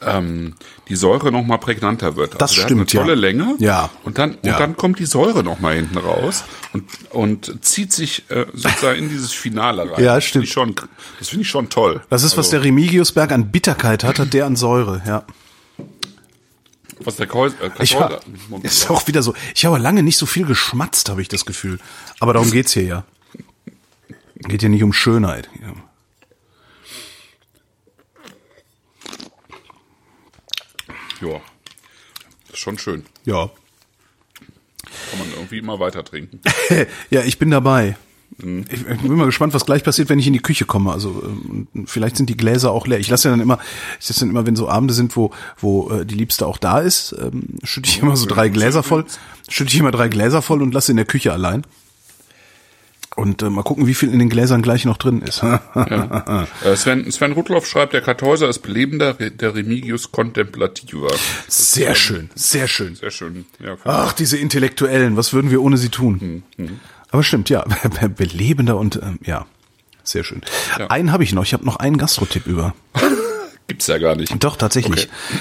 ähm, 0.00 0.54
die 0.88 0.96
Säure 0.96 1.32
noch 1.32 1.44
mal 1.44 1.58
prägnanter 1.58 2.16
wird. 2.16 2.34
Das 2.34 2.50
also 2.50 2.62
stimmt, 2.62 2.80
hat 2.80 2.94
eine 2.94 3.04
tolle 3.06 3.14
ja. 3.14 3.20
Länge. 3.20 3.54
Ja. 3.58 3.90
Und 4.04 4.18
dann 4.18 4.38
ja. 4.42 4.52
und 4.52 4.60
dann 4.60 4.76
kommt 4.76 4.98
die 4.98 5.06
Säure 5.06 5.42
noch 5.42 5.60
mal 5.60 5.74
hinten 5.74 5.98
raus 5.98 6.44
und 6.72 6.84
und 7.10 7.64
zieht 7.64 7.92
sich 7.92 8.30
äh, 8.30 8.46
sozusagen 8.52 8.98
in 8.98 9.08
dieses 9.08 9.32
Finale 9.32 9.82
rein. 9.92 10.02
Ja, 10.02 10.20
stimmt. 10.20 10.24
Das 10.24 10.30
finde 10.32 10.46
ich, 10.46 10.52
schon, 10.52 10.88
das 11.18 11.28
finde 11.28 11.42
ich 11.42 11.48
schon 11.48 11.68
toll. 11.68 12.02
Das 12.10 12.22
ist, 12.22 12.32
also, 12.32 12.38
was 12.38 12.50
der 12.50 12.64
Remigiusberg 12.64 13.32
an 13.32 13.50
Bitterkeit 13.50 14.04
hat, 14.04 14.18
hat 14.18 14.32
der 14.32 14.46
an 14.46 14.56
Säure, 14.56 15.02
ja. 15.06 15.24
Was 17.00 17.16
der 17.16 17.26
Kreuz, 17.26 17.54
äh, 17.60 17.70
ich 17.82 17.96
ha, 17.96 18.20
ist 18.62 18.90
auch 18.90 19.06
wieder 19.06 19.22
so. 19.22 19.34
Ich 19.54 19.64
habe 19.64 19.78
lange 19.78 20.02
nicht 20.02 20.16
so 20.16 20.26
viel 20.26 20.46
geschmatzt, 20.46 21.08
habe 21.08 21.22
ich 21.22 21.28
das 21.28 21.44
Gefühl. 21.44 21.78
Aber 22.20 22.32
darum 22.32 22.50
geht's 22.50 22.72
hier 22.72 22.84
ja. 22.84 23.04
Geht 24.36 24.62
ja 24.62 24.68
nicht 24.68 24.82
um 24.82 24.92
Schönheit. 24.92 25.48
Ja. 31.20 31.40
Ist 32.52 32.58
schon 32.60 32.78
schön. 32.78 33.04
Ja. 33.24 33.50
Kann 35.10 35.18
man 35.18 35.30
irgendwie 35.34 35.58
immer 35.58 35.80
weiter 35.80 36.04
trinken. 36.04 36.40
ja, 37.10 37.22
ich 37.22 37.38
bin 37.38 37.50
dabei. 37.50 37.96
Mhm. 38.38 38.64
Ich, 38.70 38.86
ich, 38.86 39.00
bin 39.00 39.14
mal 39.14 39.26
gespannt, 39.26 39.54
was 39.54 39.66
gleich 39.66 39.84
passiert, 39.84 40.08
wenn 40.08 40.18
ich 40.18 40.26
in 40.26 40.32
die 40.32 40.40
Küche 40.40 40.64
komme. 40.64 40.92
Also 40.92 41.22
ähm, 41.24 41.68
vielleicht 41.86 42.16
sind 42.16 42.30
die 42.30 42.36
Gläser 42.36 42.72
auch 42.72 42.86
leer. 42.86 42.98
Ich 42.98 43.08
lasse 43.08 43.28
ja 43.28 43.32
dann 43.32 43.40
immer, 43.40 43.58
ich 44.00 44.08
lasse 44.08 44.20
dann 44.20 44.30
immer, 44.30 44.46
wenn 44.46 44.56
so 44.56 44.68
Abende 44.68 44.94
sind, 44.94 45.16
wo 45.16 45.32
wo 45.58 45.90
äh, 45.90 46.06
die 46.06 46.14
Liebste 46.14 46.46
auch 46.46 46.58
da 46.58 46.80
ist, 46.80 47.14
ähm, 47.20 47.58
schütte 47.62 47.88
ich 47.88 48.00
immer 48.00 48.16
so 48.16 48.26
drei 48.26 48.48
Gläser 48.48 48.82
voll, 48.82 49.04
schütte 49.48 49.72
ich 49.72 49.80
immer 49.80 49.92
drei 49.92 50.08
Gläser 50.08 50.42
voll 50.42 50.62
und 50.62 50.74
lasse 50.74 50.92
in 50.92 50.96
der 50.96 51.06
Küche 51.06 51.32
allein. 51.32 51.64
Und 53.16 53.42
äh, 53.42 53.50
mal 53.50 53.62
gucken, 53.62 53.86
wie 53.86 53.94
viel 53.94 54.12
in 54.12 54.18
den 54.18 54.28
Gläsern 54.28 54.60
gleich 54.60 54.84
noch 54.84 54.96
drin 54.96 55.22
ist. 55.22 55.42
ja. 55.42 55.60
Äh, 56.64 56.76
Sven, 56.76 57.10
Sven 57.10 57.32
Rudloff 57.32 57.66
schreibt, 57.66 57.92
der 57.92 58.00
Kartäuser 58.00 58.48
ist 58.48 58.60
belebender, 58.60 59.14
der 59.14 59.54
Remigius 59.54 60.10
contemplativer. 60.12 61.08
Sehr 61.46 61.92
ist, 61.92 61.98
schön, 61.98 62.30
sehr 62.34 62.66
schön. 62.66 62.96
Sehr 62.96 63.10
schön. 63.10 63.46
Ja, 63.60 63.76
Ach, 63.84 64.12
diese 64.12 64.36
Intellektuellen, 64.36 65.16
was 65.16 65.32
würden 65.32 65.50
wir 65.50 65.62
ohne 65.62 65.76
sie 65.76 65.90
tun? 65.90 66.20
Hm, 66.20 66.42
hm. 66.56 66.80
Aber 67.10 67.22
stimmt, 67.22 67.50
ja, 67.50 67.64
belebender 68.16 68.76
und 68.76 68.96
ähm, 68.96 69.18
ja, 69.24 69.46
sehr 70.02 70.24
schön. 70.24 70.42
Ja. 70.78 70.88
Einen 70.88 71.12
habe 71.12 71.22
ich 71.22 71.32
noch, 71.32 71.44
ich 71.44 71.52
habe 71.52 71.64
noch 71.64 71.76
einen 71.76 71.96
Gastrotipp 71.96 72.46
über. 72.46 72.74
Gibt's 73.68 73.86
ja 73.86 73.98
gar 73.98 74.16
nicht. 74.16 74.42
Doch, 74.42 74.56
tatsächlich. 74.56 75.08
Okay. 75.08 75.38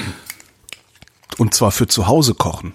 Und 1.38 1.54
zwar 1.54 1.72
für 1.72 1.88
zu 1.88 2.08
Hause 2.08 2.36
kochen. 2.36 2.74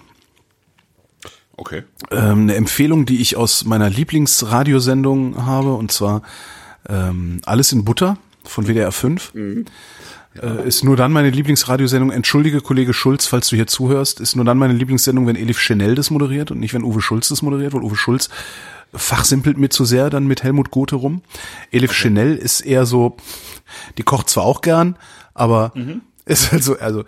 Okay. 1.59 1.83
Ähm, 2.09 2.43
eine 2.43 2.55
Empfehlung, 2.55 3.05
die 3.05 3.19
ich 3.19 3.35
aus 3.35 3.65
meiner 3.65 3.89
Lieblingsradiosendung 3.89 5.45
habe, 5.45 5.73
und 5.73 5.91
zwar 5.91 6.21
ähm, 6.87 7.41
Alles 7.45 7.73
in 7.73 7.83
Butter 7.83 8.17
von 8.45 8.65
WDR 8.65 8.93
5. 8.93 9.33
Mhm. 9.33 9.65
Ja. 10.35 10.55
Äh, 10.55 10.67
ist 10.69 10.85
nur 10.85 10.95
dann 10.95 11.11
meine 11.11 11.29
Lieblingsradiosendung. 11.31 12.11
Entschuldige, 12.11 12.61
Kollege 12.61 12.93
Schulz, 12.93 13.25
falls 13.25 13.49
du 13.49 13.57
hier 13.57 13.67
zuhörst, 13.67 14.21
ist 14.21 14.37
nur 14.37 14.45
dann 14.45 14.57
meine 14.57 14.73
Lieblingssendung, 14.73 15.27
wenn 15.27 15.35
Elif 15.35 15.59
Chanel 15.59 15.95
das 15.95 16.11
moderiert 16.11 16.49
und 16.49 16.61
nicht, 16.61 16.73
wenn 16.73 16.83
Uwe 16.85 17.01
Schulz 17.01 17.27
das 17.27 17.41
moderiert, 17.41 17.73
weil 17.73 17.83
Uwe 17.83 17.97
Schulz 17.97 18.29
fachsimpelt 18.93 19.57
mir 19.57 19.69
zu 19.69 19.83
sehr 19.83 20.09
dann 20.09 20.27
mit 20.27 20.43
Helmut 20.43 20.71
Gothe 20.71 20.95
rum. 20.95 21.23
Elif 21.71 21.91
okay. 21.91 21.99
Chanel 22.03 22.37
ist 22.37 22.61
eher 22.61 22.85
so, 22.85 23.17
die 23.97 24.03
kocht 24.03 24.29
zwar 24.29 24.45
auch 24.45 24.61
gern, 24.61 24.95
aber 25.33 25.73
mhm 25.75 26.01
ist 26.29 26.51
halt 26.51 26.63
so, 26.63 26.77
also 26.77 27.05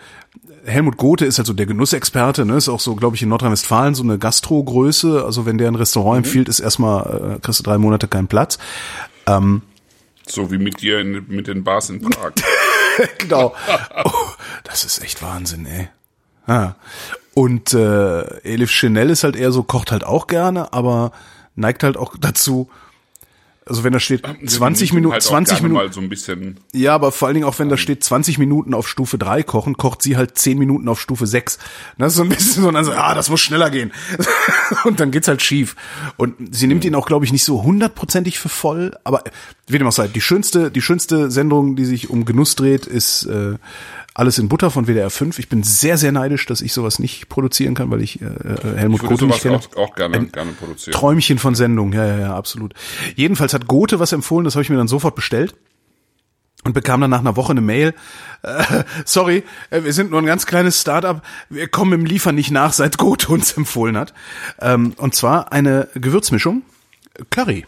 Helmut 0.66 0.98
Gothe 0.98 1.26
ist 1.26 1.38
halt 1.38 1.48
so 1.48 1.54
der 1.54 1.66
Genussexperte, 1.66 2.46
ne? 2.46 2.56
Ist 2.56 2.70
auch 2.70 2.80
so, 2.80 2.96
glaube 2.96 3.16
ich, 3.16 3.22
in 3.22 3.30
Nordrhein-Westfalen 3.30 3.96
so 3.96 4.04
eine 4.04 4.18
Gastrogröße. 4.18 5.24
Also 5.24 5.46
wenn 5.46 5.58
der 5.58 5.68
ein 5.68 5.76
Restaurant 5.76 6.20
mhm. 6.20 6.26
empfiehlt, 6.26 6.50
ist 6.50 6.60
erstmal, 6.60 7.36
äh, 7.38 7.40
kriegst 7.40 7.60
du 7.60 7.64
drei 7.64 7.78
Monate 7.78 8.08
keinen 8.08 8.28
Platz. 8.28 8.58
Ähm, 9.28 9.62
so 10.28 10.52
wie 10.52 10.58
mit 10.58 10.82
dir 10.82 11.00
in, 11.00 11.26
mit 11.28 11.48
den 11.48 11.64
Bars 11.64 11.90
in 11.90 12.02
Prag. 12.02 12.34
genau. 13.18 13.54
Oh, 14.04 14.12
das 14.64 14.84
ist 14.84 15.04
echt 15.04 15.22
Wahnsinn, 15.22 15.66
ey. 15.66 15.90
Ah. 16.48 16.74
Und 17.34 17.74
äh, 17.74 18.22
Elif 18.44 18.72
Chanel 18.72 19.10
ist 19.10 19.24
halt 19.24 19.36
eher 19.36 19.52
so, 19.52 19.64
kocht 19.64 19.92
halt 19.92 20.04
auch 20.04 20.28
gerne, 20.28 20.74
aber 20.74 21.12
neigt 21.56 21.84
halt 21.84 21.98
auch 21.98 22.16
dazu, 22.20 22.70
also 23.64 23.84
wenn 23.84 23.94
da 23.94 24.00
steht 24.00 24.24
20 24.26 24.92
Minuten, 24.94 25.14
halt 25.14 25.22
20 25.22 25.62
Minuten. 25.62 25.94
so 25.94 26.02
ein 26.02 26.10
bisschen. 26.10 26.60
Ja, 26.74 26.96
aber 26.96 27.12
vor 27.12 27.28
allen 27.28 27.36
Dingen 27.36 27.46
auch 27.46 27.60
wenn 27.60 27.70
da 27.70 27.78
steht 27.78 28.04
20 28.04 28.40
Minuten 28.40 28.74
auf 28.74 28.88
Stufe 28.90 29.20
3 29.20 29.44
kochen, 29.44 29.78
kocht 29.78 30.02
sie 30.02 30.18
halt 30.18 30.36
10 30.36 30.58
Minuten 30.58 30.88
auf 30.88 31.00
Stufe 31.00 31.28
6. 31.28 31.60
Das 32.00 32.14
ist 32.14 32.18
so 32.18 32.24
ein 32.24 32.30
bisschen 32.30 32.64
so, 32.64 32.70
und 32.70 32.74
dann 32.74 32.86
so, 32.86 32.92
ah, 32.92 33.14
das 33.14 33.30
muss 33.30 33.40
schneller 33.40 33.70
gehen. 33.70 33.92
und 34.84 35.00
dann 35.00 35.12
geht's 35.12 35.28
halt 35.28 35.44
schief. 35.44 35.76
Und 36.18 36.56
sie 36.56 36.66
nimmt 36.66 36.84
ihn 36.86 36.96
auch, 36.96 37.06
glaube 37.06 37.24
ich, 37.26 37.32
nicht 37.32 37.44
so 37.44 37.62
hundertprozentig 37.62 38.40
für 38.40 38.50
voll, 38.50 38.98
aber 39.04 39.24
wie 39.68 39.78
dem 39.78 39.88
auch 39.88 39.92
sei, 39.92 40.08
die 40.08 40.22
schönste, 40.22 40.72
die 40.72 40.82
schönste 40.82 41.30
Sendung, 41.30 41.76
die 41.76 41.86
sich 41.86 42.10
um 42.10 42.26
Genuss 42.26 42.56
dreht, 42.56 42.88
ist 42.88 43.26
äh, 43.26 43.56
alles 44.22 44.38
in 44.38 44.50
Butter 44.50 44.70
von 44.70 44.86
WDR 44.86 45.10
5. 45.10 45.40
Ich 45.40 45.50
bin 45.50 45.64
sehr, 45.64 45.98
sehr 45.98 46.12
neidisch, 46.12 46.46
dass 46.46 46.62
ich 46.62 46.74
sowas 46.74 47.00
nicht 47.00 47.28
produzieren 47.28 47.74
kann, 47.74 47.90
weil 47.90 48.04
ich 48.04 48.22
äh, 48.22 48.26
äh 48.26 48.78
Helmut 48.78 49.02
Gothe 49.02 49.26
nicht 49.26 49.42
kenne. 49.42 49.56
Auch, 49.56 49.76
auch 49.76 49.96
gerne, 49.96 50.18
Ein 50.18 50.32
gerne 50.32 50.52
produzieren. 50.52 50.94
Träumchen 50.94 51.40
von 51.40 51.56
Sendung, 51.56 51.92
ja, 51.92 52.06
ja, 52.06 52.20
ja, 52.20 52.36
absolut. 52.36 52.76
Jedenfalls 53.16 53.56
hat 53.56 53.66
Gothe 53.68 54.00
was 54.00 54.12
empfohlen, 54.12 54.46
das 54.46 54.54
habe 54.54 54.62
ich 54.62 54.70
mir 54.70 54.78
dann 54.78 54.88
sofort 54.88 55.16
bestellt 55.16 55.56
und 56.64 56.74
bekam 56.74 57.02
dann 57.02 57.10
nach 57.10 57.22
einer 57.22 57.36
Woche 57.36 57.50
eine 57.50 57.62
Mail. 57.62 57.96
Äh, 58.44 58.84
sorry, 59.06 59.44
äh, 59.72 59.84
wir 59.84 59.92
sind 59.92 60.12
nur 60.12 60.20
ein 60.20 60.28
ganz 60.28 60.46
kleines 60.46 60.80
Startup. 60.80 61.24
Wir 61.50 61.68
kommen 61.68 61.94
im 61.94 62.06
Liefern 62.06 62.36
nicht 62.36 62.52
nach, 62.52 62.74
seit 62.74 63.00
Gothe 63.00 63.30
uns 63.30 63.54
empfohlen 63.54 63.98
hat. 63.98 64.14
Ähm, 64.60 64.94
und 64.98 65.16
zwar 65.16 65.52
eine 65.52 65.88
Gewürzmischung 65.96 66.62
Curry. 67.32 67.66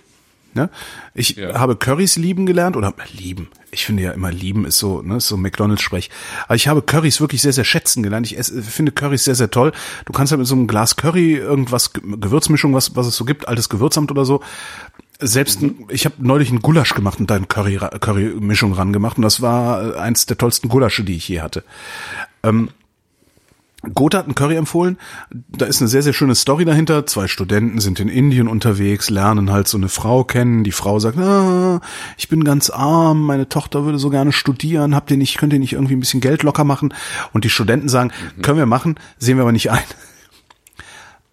Ne? 0.53 0.69
Ich 1.15 1.35
ja. 1.35 1.59
habe 1.59 1.77
Currys 1.77 2.15
lieben 2.15 2.45
gelernt 2.45 2.77
oder 2.77 2.93
lieben. 3.11 3.49
Ich 3.73 3.85
finde 3.85 4.03
ja 4.03 4.11
immer 4.11 4.31
lieben 4.31 4.65
ist 4.65 4.77
so, 4.77 5.01
ne, 5.01 5.17
ist 5.17 5.27
so 5.27 5.37
McDonalds-Sprech. 5.37 6.09
Aber 6.45 6.55
ich 6.55 6.67
habe 6.67 6.81
Currys 6.81 7.19
wirklich 7.19 7.41
sehr, 7.41 7.53
sehr 7.53 7.63
schätzen 7.63 8.03
gelernt. 8.03 8.27
Ich 8.27 8.37
esse, 8.37 8.61
finde 8.61 8.91
Currys 8.91 9.23
sehr, 9.23 9.35
sehr 9.35 9.51
toll. 9.51 9.71
Du 10.05 10.13
kannst 10.13 10.31
halt 10.31 10.39
mit 10.39 10.47
so 10.47 10.55
einem 10.55 10.67
Glas 10.67 10.95
Curry 10.95 11.35
irgendwas, 11.35 11.93
Gewürzmischung, 11.93 12.73
was, 12.73 12.95
was 12.95 13.07
es 13.07 13.15
so 13.15 13.25
gibt, 13.25 13.47
altes 13.47 13.69
Gewürzamt 13.69 14.11
oder 14.11 14.25
so. 14.25 14.41
Selbst, 15.19 15.61
mhm. 15.61 15.85
ich 15.89 16.05
habe 16.05 16.15
neulich 16.19 16.49
einen 16.49 16.61
Gulasch 16.61 16.93
gemacht 16.93 17.19
und 17.19 17.29
da 17.29 17.35
eine 17.35 17.45
Curry, 17.45 17.77
Curry-Mischung 17.77 18.73
ran 18.73 18.93
gemacht 18.93 19.17
und 19.17 19.23
das 19.23 19.41
war 19.41 19.97
eins 19.97 20.25
der 20.25 20.37
tollsten 20.37 20.69
Gulasche, 20.69 21.03
die 21.03 21.15
ich 21.15 21.27
je 21.27 21.41
hatte. 21.41 21.63
Ähm, 22.43 22.69
Gotha 23.93 24.19
hat 24.19 24.25
einen 24.25 24.35
Curry 24.35 24.55
empfohlen. 24.55 24.97
Da 25.31 25.65
ist 25.65 25.81
eine 25.81 25.89
sehr, 25.89 26.01
sehr 26.01 26.13
schöne 26.13 26.35
Story 26.35 26.63
dahinter. 26.63 27.05
Zwei 27.05 27.27
Studenten 27.27 27.79
sind 27.79 27.99
in 27.99 28.07
Indien 28.07 28.47
unterwegs, 28.47 29.09
lernen 29.09 29.51
halt 29.51 29.67
so 29.67 29.77
eine 29.77 29.89
Frau 29.89 30.23
kennen. 30.23 30.63
Die 30.63 30.71
Frau 30.71 30.99
sagt, 30.99 31.17
ah, 31.17 31.81
ich 32.17 32.29
bin 32.29 32.45
ganz 32.45 32.69
arm, 32.69 33.25
meine 33.25 33.49
Tochter 33.49 33.83
würde 33.83 33.99
so 33.99 34.09
gerne 34.09 34.31
studieren. 34.31 34.95
Habt 34.95 35.11
ihr 35.11 35.17
nicht, 35.17 35.37
könnt 35.37 35.51
ihr 35.51 35.59
nicht 35.59 35.73
irgendwie 35.73 35.95
ein 35.95 35.99
bisschen 35.99 36.21
Geld 36.21 36.43
locker 36.43 36.63
machen? 36.63 36.93
Und 37.33 37.43
die 37.43 37.49
Studenten 37.49 37.89
sagen, 37.89 38.11
mhm. 38.37 38.41
können 38.41 38.57
wir 38.57 38.65
machen, 38.65 38.95
sehen 39.17 39.37
wir 39.37 39.41
aber 39.41 39.51
nicht 39.51 39.69
ein. 39.69 39.83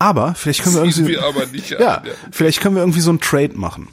Aber 0.00 0.34
vielleicht 0.34 0.62
können 0.62 0.74
wir 0.74 0.82
irgendwie, 0.82 1.06
wir 1.08 1.78
ja, 1.78 1.98
ein, 1.98 2.06
ja, 2.06 2.12
vielleicht 2.30 2.60
können 2.60 2.74
wir 2.74 2.82
irgendwie 2.82 3.00
so 3.00 3.12
ein 3.12 3.20
Trade 3.20 3.52
machen 3.54 3.88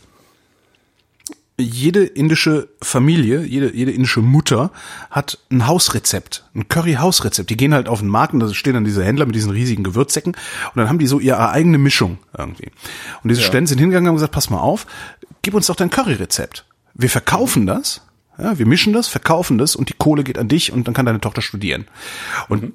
jede 1.60 2.06
indische 2.06 2.70
Familie, 2.82 3.44
jede, 3.44 3.76
jede 3.76 3.92
indische 3.92 4.22
Mutter 4.22 4.72
hat 5.10 5.40
ein 5.52 5.66
Hausrezept, 5.66 6.46
ein 6.54 6.68
Curry-Hausrezept. 6.68 7.50
Die 7.50 7.58
gehen 7.58 7.74
halt 7.74 7.88
auf 7.88 8.00
den 8.00 8.10
Markt 8.10 8.34
und 8.34 8.40
da 8.40 8.54
stehen 8.54 8.76
dann 8.76 8.86
diese 8.86 9.04
Händler 9.04 9.26
mit 9.26 9.36
diesen 9.36 9.52
riesigen 9.52 9.84
Gewürzsäcken 9.84 10.34
und 10.34 10.78
dann 10.78 10.88
haben 10.88 11.00
die 11.00 11.08
so 11.08 11.20
ihre 11.20 11.50
eigene 11.50 11.80
Mischung 11.80 12.20
irgendwie. 12.38 12.70
Und 13.24 13.30
diese 13.30 13.42
ja. 13.42 13.48
Studenten 13.48 13.68
sind 13.68 13.80
hingegangen 13.80 14.06
und 14.06 14.10
haben 14.10 14.16
gesagt, 14.18 14.34
pass 14.34 14.50
mal 14.52 14.60
auf, 14.60 14.86
gib 15.42 15.56
uns 15.56 15.66
doch 15.68 15.76
dein 15.76 15.90
Curry-Rezept. 15.90 16.66
Wir 16.94 17.10
verkaufen 17.10 17.66
das, 17.66 18.02
ja, 18.38 18.60
wir 18.60 18.68
mischen 18.68 18.94
das, 18.94 19.08
verkaufen 19.08 19.58
das 19.58 19.76
und 19.76 19.90
die 19.90 19.96
Kohle 19.98 20.24
geht 20.24 20.38
an 20.38 20.48
dich 20.48 20.72
und 20.72 20.88
dann 20.88 20.94
kann 20.94 21.08
deine 21.08 21.22
Tochter 21.22 21.42
studieren. 21.42 21.88
Und 22.50 22.62
mhm 22.62 22.74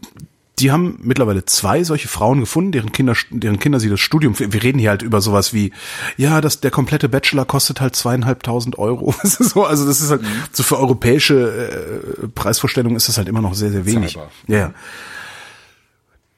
die 0.63 0.71
haben 0.71 0.97
mittlerweile 1.03 1.45
zwei 1.45 1.83
solche 1.83 2.07
Frauen 2.07 2.39
gefunden, 2.39 2.71
deren 2.71 2.93
Kinder, 2.93 3.17
deren 3.31 3.59
Kinder 3.59 3.81
sie 3.81 3.89
das 3.89 3.99
Studium, 3.99 4.39
wir 4.39 4.63
reden 4.63 4.79
hier 4.79 4.91
halt 4.91 5.03
über 5.03 5.21
sowas 5.21 5.53
wie, 5.53 5.73
ja, 6.17 6.41
das, 6.41 6.61
der 6.61 6.71
komplette 6.71 7.09
Bachelor 7.09 7.45
kostet 7.45 7.81
halt 7.81 7.97
zweieinhalbtausend 7.97 8.79
Euro. 8.79 9.13
so, 9.25 9.65
also 9.65 9.85
das 9.85 10.01
ist 10.01 10.11
halt, 10.11 10.23
mhm. 10.23 10.29
so 10.53 10.63
für 10.63 10.79
europäische 10.79 12.23
äh, 12.23 12.29
Preisvorstellungen 12.29 12.97
ist 12.97 13.09
das 13.09 13.19
halt 13.19 13.29
immer 13.29 13.43
noch 13.43 13.55
sehr, 13.55 13.73
sehr 13.73 13.87
wenig. 13.87 14.15
Ja, 14.47 14.57
ja. 14.57 14.75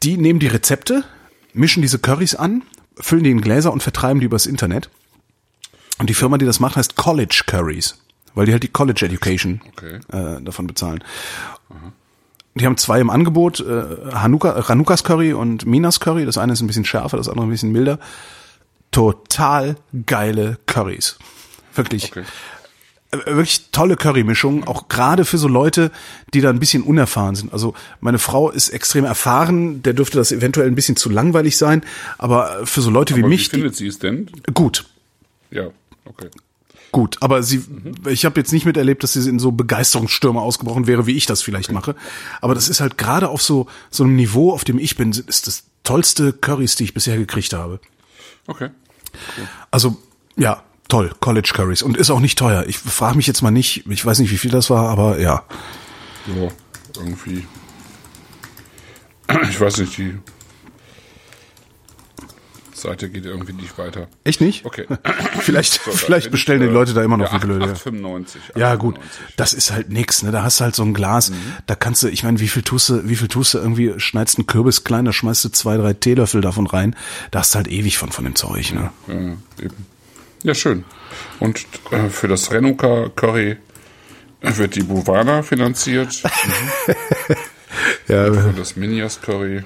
Die 0.02 0.16
nehmen 0.16 0.38
die 0.38 0.46
Rezepte, 0.46 1.04
mischen 1.52 1.82
diese 1.82 1.98
Currys 1.98 2.34
an, 2.34 2.62
füllen 2.96 3.24
die 3.24 3.30
in 3.30 3.42
Gläser 3.42 3.74
und 3.74 3.82
vertreiben 3.82 4.20
die 4.20 4.26
übers 4.26 4.46
Internet. 4.46 4.88
Und 5.98 6.08
die 6.08 6.14
Firma, 6.14 6.38
die 6.38 6.46
das 6.46 6.60
macht, 6.60 6.76
heißt 6.76 6.96
College 6.96 7.42
Curries, 7.46 7.98
weil 8.34 8.46
die 8.46 8.52
halt 8.52 8.62
die 8.62 8.68
College 8.68 9.04
Education 9.04 9.60
okay. 9.68 10.00
äh, 10.12 10.42
davon 10.42 10.66
bezahlen. 10.66 11.04
Aha. 11.68 11.92
Die 12.54 12.66
haben 12.66 12.76
zwei 12.76 13.00
im 13.00 13.10
Angebot, 13.10 13.60
äh, 13.60 14.12
Hanuka, 14.12 14.68
Hanukas 14.68 15.02
Curry 15.02 15.32
und 15.32 15.66
Minas 15.66 16.00
Curry. 16.00 16.24
Das 16.24 16.38
eine 16.38 16.52
ist 16.52 16.60
ein 16.60 16.66
bisschen 16.66 16.84
schärfer, 16.84 17.16
das 17.16 17.28
andere 17.28 17.46
ein 17.46 17.50
bisschen 17.50 17.72
milder. 17.72 17.98
Total 18.92 19.76
geile 20.06 20.58
Currys. 20.66 21.18
Wirklich. 21.74 22.10
Okay. 22.10 22.24
Äh, 23.14 23.26
wirklich 23.26 23.70
tolle 23.72 23.96
Currymischung, 23.96 24.64
auch 24.66 24.88
gerade 24.88 25.24
für 25.24 25.38
so 25.38 25.48
Leute, 25.48 25.90
die 26.32 26.40
da 26.40 26.50
ein 26.50 26.60
bisschen 26.60 26.82
unerfahren 26.82 27.34
sind. 27.34 27.52
Also 27.52 27.74
meine 28.00 28.18
Frau 28.18 28.50
ist 28.50 28.68
extrem 28.70 29.04
erfahren, 29.04 29.82
der 29.82 29.92
dürfte 29.92 30.18
das 30.18 30.32
eventuell 30.32 30.66
ein 30.68 30.74
bisschen 30.74 30.96
zu 30.96 31.10
langweilig 31.10 31.56
sein, 31.56 31.82
aber 32.18 32.66
für 32.66 32.80
so 32.80 32.90
Leute 32.90 33.14
aber 33.14 33.24
wie 33.24 33.28
mich. 33.28 33.46
Wie 33.52 33.56
findet 33.56 33.76
sie 33.76 33.86
es 33.86 33.98
denn? 33.98 34.30
Gut. 34.52 34.84
Ja, 35.50 35.68
okay. 36.04 36.28
Gut, 36.94 37.16
aber 37.22 37.42
sie, 37.42 37.58
mhm. 37.58 37.96
ich 38.06 38.24
habe 38.24 38.38
jetzt 38.38 38.52
nicht 38.52 38.66
miterlebt, 38.66 39.02
dass 39.02 39.14
sie 39.14 39.28
in 39.28 39.40
so 39.40 39.50
Begeisterungsstürme 39.50 40.40
ausgebrochen 40.40 40.86
wäre, 40.86 41.08
wie 41.08 41.16
ich 41.16 41.26
das 41.26 41.42
vielleicht 41.42 41.70
okay. 41.70 41.74
mache. 41.74 41.96
Aber 42.40 42.54
das 42.54 42.68
ist 42.68 42.78
halt 42.78 42.96
gerade 42.98 43.30
auf 43.30 43.42
so 43.42 43.66
so 43.90 44.04
einem 44.04 44.14
Niveau, 44.14 44.52
auf 44.52 44.62
dem 44.62 44.78
ich 44.78 44.94
bin, 44.94 45.10
ist 45.10 45.48
das 45.48 45.64
tollste 45.82 46.32
Currys, 46.32 46.76
die 46.76 46.84
ich 46.84 46.94
bisher 46.94 47.16
gekriegt 47.16 47.52
habe. 47.52 47.80
Okay. 48.46 48.70
Cool. 49.36 49.48
Also 49.72 49.96
ja, 50.36 50.62
toll, 50.86 51.10
College 51.18 51.50
Currys 51.52 51.82
und 51.82 51.96
ist 51.96 52.10
auch 52.10 52.20
nicht 52.20 52.38
teuer. 52.38 52.64
Ich 52.68 52.78
frage 52.78 53.16
mich 53.16 53.26
jetzt 53.26 53.42
mal 53.42 53.50
nicht, 53.50 53.90
ich 53.90 54.06
weiß 54.06 54.20
nicht, 54.20 54.30
wie 54.30 54.38
viel 54.38 54.52
das 54.52 54.70
war, 54.70 54.88
aber 54.88 55.18
ja. 55.18 55.42
Ja, 56.28 56.48
irgendwie. 56.96 57.44
Ich 59.50 59.60
weiß 59.60 59.78
nicht, 59.78 59.98
die 59.98 60.16
Seite 62.84 63.08
geht 63.08 63.24
irgendwie 63.24 63.52
nicht 63.52 63.76
weiter. 63.78 64.08
Echt 64.24 64.40
nicht? 64.40 64.64
Okay. 64.64 64.86
vielleicht 65.40 65.82
so, 65.82 65.90
vielleicht 65.90 66.30
bestellen 66.30 66.60
die 66.60 66.66
Leute 66.66 66.94
da 66.94 67.02
immer 67.02 67.16
noch 67.16 67.32
ja, 67.32 67.42
wie 67.42 67.46
blöde. 67.46 67.66
8,95. 67.66 68.36
Ja, 68.56 68.74
gut. 68.76 68.96
Das 69.36 69.52
ist 69.52 69.72
halt 69.72 69.90
nix, 69.90 70.22
ne? 70.22 70.30
Da 70.30 70.42
hast 70.42 70.60
du 70.60 70.64
halt 70.64 70.74
so 70.74 70.82
ein 70.82 70.94
Glas. 70.94 71.30
Mhm. 71.30 71.34
Da 71.66 71.74
kannst 71.74 72.02
du, 72.02 72.08
ich 72.08 72.22
meine, 72.22 72.40
wie 72.40 72.48
viel 72.48 72.62
tust 72.62 72.88
du, 72.90 73.08
wie 73.08 73.16
viel 73.16 73.28
tust 73.28 73.54
du 73.54 73.58
irgendwie, 73.58 73.94
schneidest 73.98 74.38
einen 74.38 74.46
Kürbis 74.46 74.84
klein, 74.84 75.04
da 75.04 75.12
schmeißt 75.12 75.44
du 75.44 75.48
zwei, 75.48 75.76
drei 75.76 75.94
Teelöffel 75.94 76.40
davon 76.40 76.66
rein. 76.66 76.94
Da 77.30 77.40
hast 77.40 77.54
du 77.54 77.56
halt 77.56 77.68
ewig 77.68 77.98
von, 77.98 78.12
von 78.12 78.24
dem 78.24 78.34
Zeug, 78.34 78.72
ne? 78.72 78.90
Ja, 79.08 79.14
eben. 79.64 79.86
Ja, 80.42 80.54
schön. 80.54 80.84
Und 81.40 81.66
äh, 81.90 82.10
für 82.10 82.28
das 82.28 82.52
Renuka 82.52 83.08
Curry 83.16 83.56
wird 84.42 84.76
die 84.76 84.82
Buvana 84.82 85.42
finanziert. 85.42 86.22
Mhm. 88.06 88.14
ja. 88.14 88.26
Und 88.26 88.34
für 88.34 88.52
das 88.52 88.76
Minias 88.76 89.20
Curry 89.20 89.64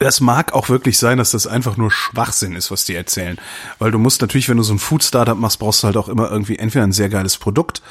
das 0.00 0.20
mag 0.20 0.54
auch 0.54 0.70
wirklich 0.70 0.98
sein, 0.98 1.18
dass 1.18 1.30
das 1.30 1.46
einfach 1.46 1.76
nur 1.76 1.90
Schwachsinn 1.90 2.56
ist, 2.56 2.70
was 2.70 2.86
die 2.86 2.94
erzählen. 2.94 3.38
Weil 3.78 3.90
du 3.90 3.98
musst 3.98 4.22
natürlich, 4.22 4.48
wenn 4.48 4.56
du 4.56 4.62
so 4.62 4.72
ein 4.72 4.78
Food-Startup 4.78 5.38
machst, 5.38 5.58
brauchst 5.58 5.82
du 5.82 5.86
halt 5.86 5.96
auch 5.98 6.08
immer 6.08 6.30
irgendwie 6.30 6.58
entweder 6.58 6.84
ein 6.84 6.92
sehr 6.92 7.10
geiles 7.10 7.36
Produkt 7.36 7.82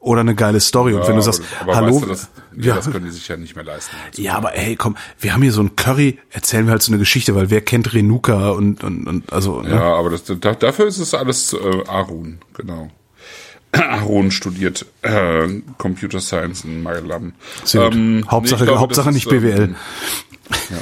oder 0.00 0.20
eine 0.20 0.34
geile 0.34 0.58
Story. 0.58 0.92
Ja, 0.92 1.00
und 1.00 1.08
wenn 1.08 1.14
du 1.14 1.22
sagst, 1.22 1.42
hallo, 1.64 1.94
weißt 1.94 2.02
du, 2.02 2.06
das, 2.06 2.28
ja. 2.56 2.74
das 2.74 2.90
können 2.90 3.04
die 3.04 3.12
sich 3.12 3.28
ja 3.28 3.36
nicht 3.36 3.54
mehr 3.54 3.64
leisten. 3.64 3.94
Also 4.08 4.20
ja, 4.20 4.34
aber 4.34 4.56
ey, 4.56 4.74
komm, 4.74 4.96
wir 5.20 5.34
haben 5.34 5.42
hier 5.42 5.52
so 5.52 5.62
ein 5.62 5.76
Curry, 5.76 6.18
erzählen 6.30 6.66
wir 6.66 6.72
halt 6.72 6.82
so 6.82 6.90
eine 6.90 6.98
Geschichte, 6.98 7.36
weil 7.36 7.48
wer 7.48 7.60
kennt 7.60 7.94
Renuka 7.94 8.50
und, 8.50 8.82
und, 8.82 9.06
und 9.06 9.32
also. 9.32 9.62
Ne? 9.62 9.70
Ja, 9.70 9.94
aber 9.94 10.10
das, 10.10 10.24
da, 10.24 10.54
dafür 10.54 10.88
ist 10.88 10.98
es 10.98 11.14
alles 11.14 11.52
äh, 11.52 11.84
Arun, 11.86 12.40
genau. 12.54 12.90
Aaron 13.72 14.32
studiert 14.32 14.84
äh, 15.02 15.48
Computer 15.78 16.20
Science 16.20 16.64
in 16.64 16.82
Mailand. 16.82 17.34
Ähm, 17.72 18.24
Hauptsache, 18.28 18.60
nee, 18.60 18.66
glaube, 18.66 18.80
Hauptsache 18.80 19.12
nicht 19.12 19.28
BWL. 19.28 19.62
Ähm, 19.62 19.76
ja. 20.70 20.78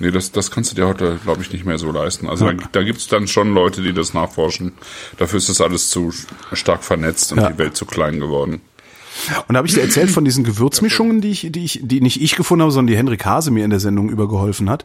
Nee, 0.00 0.10
das, 0.10 0.32
das 0.32 0.50
kannst 0.50 0.72
du 0.72 0.76
dir 0.76 0.88
heute, 0.88 1.20
glaube 1.22 1.42
ich, 1.42 1.52
nicht 1.52 1.66
mehr 1.66 1.78
so 1.78 1.92
leisten. 1.92 2.28
Also 2.28 2.46
ja. 2.46 2.54
da, 2.54 2.64
da 2.72 2.82
gibt 2.82 2.98
es 2.98 3.06
dann 3.06 3.28
schon 3.28 3.52
Leute, 3.52 3.82
die 3.82 3.92
das 3.92 4.14
nachforschen. 4.14 4.72
Dafür 5.18 5.36
ist 5.36 5.50
das 5.50 5.60
alles 5.60 5.90
zu 5.90 6.12
stark 6.52 6.82
vernetzt 6.82 7.32
und 7.32 7.40
ja. 7.40 7.50
die 7.50 7.58
Welt 7.58 7.76
zu 7.76 7.84
klein 7.84 8.18
geworden. 8.18 8.62
Und 9.46 9.54
da 9.54 9.58
habe 9.58 9.68
ich 9.68 9.74
dir 9.74 9.82
erzählt 9.82 10.10
von 10.10 10.24
diesen 10.24 10.42
Gewürzmischungen, 10.44 11.20
die 11.20 11.30
ich, 11.30 11.48
die 11.50 11.64
ich, 11.64 11.80
die 11.82 12.00
nicht 12.00 12.22
ich 12.22 12.34
gefunden 12.34 12.62
habe, 12.62 12.72
sondern 12.72 12.86
die 12.86 12.96
Henrik 12.96 13.26
Hase 13.26 13.50
mir 13.50 13.64
in 13.64 13.70
der 13.70 13.80
Sendung 13.80 14.08
übergeholfen 14.08 14.70
hat. 14.70 14.84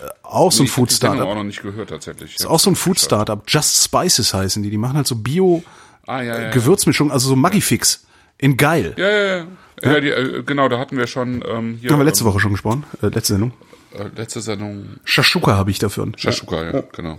Äh, 0.00 0.08
auch 0.24 0.50
so 0.50 0.62
ein 0.62 0.64
nee, 0.64 0.70
Food 0.70 0.90
Startup. 0.90 1.26
auch 1.26 1.34
noch 1.36 1.44
nicht 1.44 1.62
gehört 1.62 1.90
tatsächlich. 1.90 2.34
Ist 2.34 2.46
auch 2.46 2.58
so 2.58 2.70
ein 2.70 2.76
Food 2.76 2.98
Startup. 2.98 3.42
Just 3.46 3.84
Spices 3.84 4.34
heißen 4.34 4.62
die. 4.64 4.70
Die 4.70 4.78
machen 4.78 4.96
halt 4.96 5.06
so 5.06 5.14
Bio 5.14 5.62
ah, 6.06 6.22
ja, 6.22 6.40
ja, 6.40 6.50
Gewürzmischungen, 6.50 7.12
also 7.12 7.28
so 7.28 7.36
Maggi 7.36 7.60
Fix 7.60 8.04
in 8.38 8.56
geil. 8.56 8.94
Ja, 8.96 9.08
ja, 9.08 9.36
ja. 9.36 9.46
Ja, 9.82 10.00
die, 10.00 10.08
äh, 10.08 10.42
genau, 10.42 10.68
da 10.68 10.78
hatten 10.78 10.96
wir 10.96 11.06
schon 11.06 11.42
ähm, 11.48 11.78
hier. 11.80 11.90
Haben 11.90 12.00
wir 12.00 12.04
letzte 12.04 12.24
Woche 12.24 12.40
schon 12.40 12.52
gesprochen? 12.52 12.84
Äh, 13.00 13.06
letzte 13.06 13.34
Sendung? 13.34 13.52
Äh, 13.92 14.08
letzte 14.16 14.40
Sendung. 14.40 15.00
Shashuka 15.04 15.56
habe 15.56 15.70
ich 15.70 15.78
dafür. 15.78 16.10
Shashuka, 16.16 16.62
ja, 16.62 16.82
genau. 16.92 17.18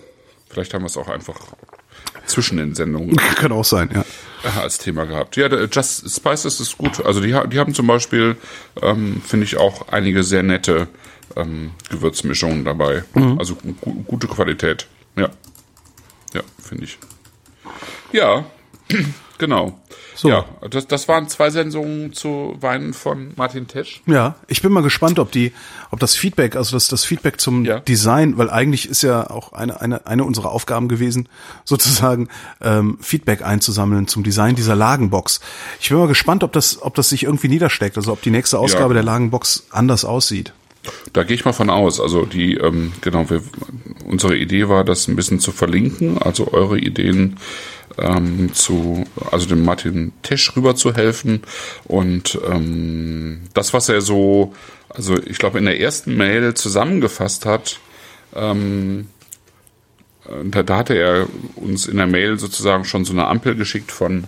Vielleicht 0.50 0.74
haben 0.74 0.82
wir 0.82 0.88
es 0.88 0.98
auch 0.98 1.08
einfach 1.08 1.40
zwischen 2.26 2.58
den 2.58 2.76
Sendungen 2.76 3.16
Kann 3.36 3.52
auch 3.52 3.66
sein, 3.66 3.90
ja. 3.94 4.06
äh, 4.44 4.60
als 4.60 4.78
Thema 4.78 5.06
gehabt. 5.06 5.36
Ja, 5.38 5.48
Just 5.48 6.10
Spices 6.14 6.60
ist 6.60 6.78
gut. 6.78 7.04
Also 7.06 7.22
die, 7.22 7.38
die 7.50 7.60
haben 7.60 7.74
zum 7.74 7.88
Beispiel, 7.88 8.38
ähm, 8.82 9.22
finde 9.26 9.46
ich 9.46 9.58
auch 9.58 9.88
einige 9.90 10.24
sehr 10.24 10.44
nette 10.44 10.88
ähm, 11.36 11.72
Gewürzmischungen 11.90 12.66
dabei. 12.66 13.04
Also 13.38 13.56
gu 13.56 14.04
gute 14.04 14.28
Qualität. 14.28 14.88
Ja. 15.16 15.30
Ja, 16.34 16.42
finde 16.62 16.86
ich. 16.86 16.98
Ja, 18.12 18.46
genau. 19.38 19.81
So. 20.22 20.30
Ja, 20.30 20.46
das, 20.70 20.86
das 20.86 21.08
waren 21.08 21.28
zwei 21.30 21.50
Sendungen 21.50 22.14
zu 22.14 22.56
Weinen 22.60 22.94
von 22.94 23.32
Martin 23.38 23.68
Tesch. 23.68 24.04
Ja, 24.06 24.36
ich 24.48 24.62
bin 24.62 24.72
mal 24.72 24.84
gespannt, 24.84 25.18
ob 25.18 25.32
die, 25.32 25.52
ob 25.90 26.00
das 26.00 26.16
Feedback, 26.16 26.56
also 26.56 26.76
das, 26.76 26.88
das 26.88 27.04
Feedback 27.04 27.42
zum 27.42 27.66
Ja. 27.66 27.80
Design, 27.80 28.38
weil 28.38 28.52
eigentlich 28.52 28.88
ist 28.88 29.02
ja 29.02 29.32
auch 29.32 29.54
eine, 29.54 29.82
eine, 29.82 30.06
eine 30.06 30.24
unserer 30.24 30.52
Aufgaben 30.52 30.90
gewesen, 30.90 31.28
sozusagen 31.66 32.28
ähm, 32.62 33.00
Feedback 33.02 33.42
einzusammeln 33.42 34.08
zum 34.08 34.22
Design 34.22 34.54
dieser 34.54 34.76
Lagenbox. 34.76 35.40
Ich 35.80 35.90
bin 35.90 35.98
mal 35.98 36.08
gespannt, 36.08 36.44
ob 36.44 36.52
das, 36.52 36.80
ob 36.80 36.94
das 36.94 37.10
sich 37.10 37.24
irgendwie 37.24 37.48
niedersteckt, 37.48 37.98
also 37.98 38.14
ob 38.14 38.22
die 38.22 38.30
nächste 38.30 38.60
Ausgabe 38.60 38.94
der 38.94 39.02
Lagenbox 39.02 39.70
anders 39.72 40.06
aussieht. 40.06 40.54
Da 41.14 41.24
gehe 41.24 41.34
ich 41.34 41.46
mal 41.46 41.54
von 41.54 41.72
aus. 41.72 42.00
Also 42.00 42.26
die, 42.26 42.58
ähm, 42.58 42.92
genau, 43.02 43.28
wir, 43.32 43.42
unsere 44.06 44.38
Idee 44.38 44.70
war, 44.70 44.84
das 44.84 45.08
ein 45.08 45.16
bisschen 45.16 45.40
zu 45.40 45.52
verlinken, 45.52 46.20
also 46.20 46.54
eure 46.54 46.78
Ideen 46.78 47.38
ähm, 47.98 48.54
zu, 48.54 49.06
also 49.32 49.48
dem 49.48 49.64
Martin 49.64 50.14
Tesch 50.22 50.56
rüber 50.56 50.76
zu 50.76 50.94
helfen. 50.94 51.42
Und 51.86 52.40
ähm, 52.50 53.42
das, 53.54 53.74
was 53.74 53.90
er 53.90 54.02
so, 54.02 54.54
also 54.90 55.18
ich 55.26 55.38
glaube 55.38 55.60
in 55.60 55.66
der 55.66 55.80
ersten 55.80 56.16
Mail 56.16 56.54
zusammengefasst 56.54 57.46
hat, 57.46 57.80
ähm, 58.36 59.08
äh, 60.26 60.46
da, 60.46 60.64
da 60.64 60.78
hatte 60.78 60.96
er 60.96 61.28
uns 61.56 61.88
in 61.88 61.98
der 61.98 62.08
Mail 62.08 62.38
sozusagen 62.40 62.86
schon 62.86 63.06
so 63.06 63.14
eine 63.14 63.28
Ampel 63.28 63.56
geschickt 63.56 63.92
von 63.92 64.26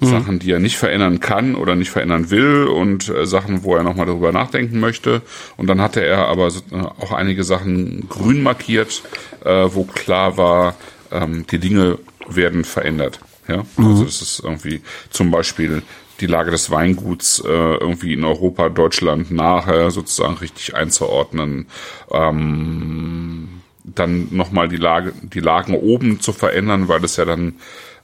Sachen, 0.00 0.38
die 0.38 0.50
er 0.50 0.58
nicht 0.58 0.76
verändern 0.76 1.20
kann 1.20 1.54
oder 1.54 1.74
nicht 1.74 1.90
verändern 1.90 2.30
will 2.30 2.64
und 2.64 3.08
äh, 3.08 3.26
Sachen, 3.26 3.64
wo 3.64 3.76
er 3.76 3.82
nochmal 3.82 4.06
darüber 4.06 4.32
nachdenken 4.32 4.80
möchte. 4.80 5.22
Und 5.56 5.66
dann 5.66 5.80
hatte 5.80 6.04
er 6.04 6.28
aber 6.28 6.50
so, 6.50 6.60
äh, 6.72 6.76
auch 6.76 7.12
einige 7.12 7.44
Sachen 7.44 8.08
grün 8.08 8.42
markiert, 8.42 9.02
äh, 9.44 9.68
wo 9.70 9.84
klar 9.84 10.36
war, 10.36 10.74
ähm, 11.10 11.46
die 11.50 11.58
Dinge 11.58 11.98
werden 12.28 12.64
verändert. 12.64 13.20
Ja, 13.48 13.64
also 13.76 14.04
das 14.04 14.22
ist 14.22 14.40
irgendwie 14.40 14.82
zum 15.10 15.30
Beispiel 15.30 15.82
die 16.20 16.26
Lage 16.26 16.52
des 16.52 16.70
Weinguts 16.70 17.42
äh, 17.44 17.48
irgendwie 17.48 18.12
in 18.12 18.24
Europa, 18.24 18.68
Deutschland 18.68 19.32
nachher 19.32 19.90
sozusagen 19.90 20.36
richtig 20.36 20.76
einzuordnen. 20.76 21.66
Ähm, 22.12 23.62
dann 23.84 24.28
nochmal 24.30 24.68
die 24.68 24.76
Lage, 24.76 25.12
die 25.22 25.40
Lagen 25.40 25.74
oben 25.74 26.20
zu 26.20 26.32
verändern, 26.32 26.86
weil 26.86 27.04
es 27.04 27.16
ja 27.16 27.24
dann 27.24 27.56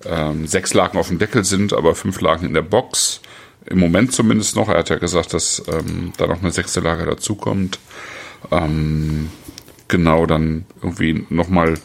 ähm, 0.04 0.46
sechs 0.46 0.74
Lagen 0.74 0.98
auf 0.98 1.08
dem 1.08 1.18
Deckel 1.18 1.44
sind, 1.44 1.72
aber 1.72 1.94
fünf 1.94 2.20
Lagen 2.20 2.46
in 2.46 2.54
der 2.54 2.62
Box. 2.62 3.20
Im 3.66 3.78
Moment 3.78 4.12
zumindest 4.12 4.56
noch. 4.56 4.68
Er 4.68 4.78
hat 4.78 4.88
ja 4.88 4.96
gesagt, 4.96 5.34
dass 5.34 5.62
ähm, 5.68 6.12
da 6.16 6.26
noch 6.26 6.40
eine 6.40 6.50
sechste 6.50 6.80
Lage 6.80 7.04
dazukommt. 7.04 7.78
Ähm, 8.50 9.30
genau, 9.86 10.26
dann 10.26 10.64
irgendwie 10.82 11.26
nochmal 11.28 11.74
ähm, 11.74 11.80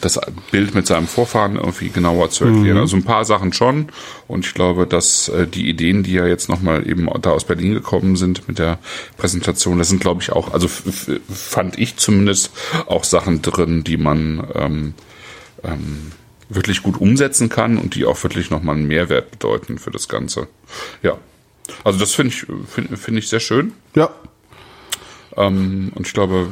das 0.00 0.20
Bild 0.50 0.74
mit 0.74 0.86
seinem 0.86 1.06
Vorfahren 1.06 1.56
irgendwie 1.56 1.88
genauer 1.88 2.30
zu 2.30 2.44
erklären. 2.44 2.78
Also 2.78 2.96
ein 2.96 3.04
paar 3.04 3.24
Sachen 3.24 3.52
schon. 3.52 3.88
Und 4.28 4.46
ich 4.46 4.54
glaube, 4.54 4.86
dass 4.86 5.28
äh, 5.28 5.46
die 5.46 5.68
Ideen, 5.68 6.02
die 6.02 6.12
ja 6.12 6.26
jetzt 6.26 6.48
nochmal 6.48 6.88
eben 6.88 7.08
da 7.22 7.30
aus 7.30 7.44
Berlin 7.44 7.74
gekommen 7.74 8.16
sind 8.16 8.46
mit 8.48 8.58
der 8.58 8.78
Präsentation, 9.16 9.78
das 9.78 9.88
sind, 9.88 10.00
glaube 10.00 10.22
ich, 10.22 10.30
auch, 10.30 10.52
also 10.52 10.68
fand 10.68 11.78
ich 11.78 11.96
zumindest 11.96 12.50
auch 12.86 13.04
Sachen 13.04 13.42
drin, 13.42 13.82
die 13.82 13.96
man 13.96 14.46
ähm, 14.54 14.94
ähm, 15.64 16.12
wirklich 16.48 16.82
gut 16.82 17.00
umsetzen 17.00 17.48
kann 17.48 17.78
und 17.78 17.94
die 17.94 18.04
auch 18.04 18.22
wirklich 18.22 18.50
nochmal 18.50 18.76
einen 18.76 18.86
Mehrwert 18.86 19.30
bedeuten 19.30 19.78
für 19.78 19.90
das 19.90 20.08
Ganze. 20.08 20.48
Ja. 21.02 21.18
Also 21.82 21.98
das 21.98 22.14
finde 22.14 22.32
ich, 22.32 22.46
finde 22.68 22.96
find 22.96 23.18
ich 23.18 23.28
sehr 23.28 23.40
schön. 23.40 23.72
Ja. 23.94 24.10
Ähm, 25.36 25.92
und 25.94 26.06
ich 26.06 26.14
glaube, 26.14 26.48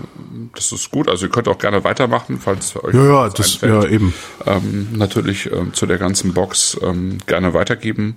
das 0.55 0.73
ist 0.73 0.91
gut. 0.91 1.09
Also 1.09 1.27
ihr 1.27 1.33
könnt 1.33 1.49
auch 1.49 1.59
gerne 1.59 1.85
weitermachen, 1.85 2.39
falls 2.39 2.77
euch 2.77 2.95
Ja, 2.95 3.05
ja, 3.05 3.29
das, 3.29 3.55
einfällt. 3.63 3.85
ja, 3.85 3.91
eben. 3.91 4.15
ähm, 4.47 4.89
natürlich 4.93 5.51
ähm, 5.51 5.73
zu 5.73 5.87
der 5.87 5.99
ganzen 5.99 6.35
Box 6.35 6.79
ähm, 6.83 7.19
gerne 7.27 7.55
weitergeben 7.55 8.17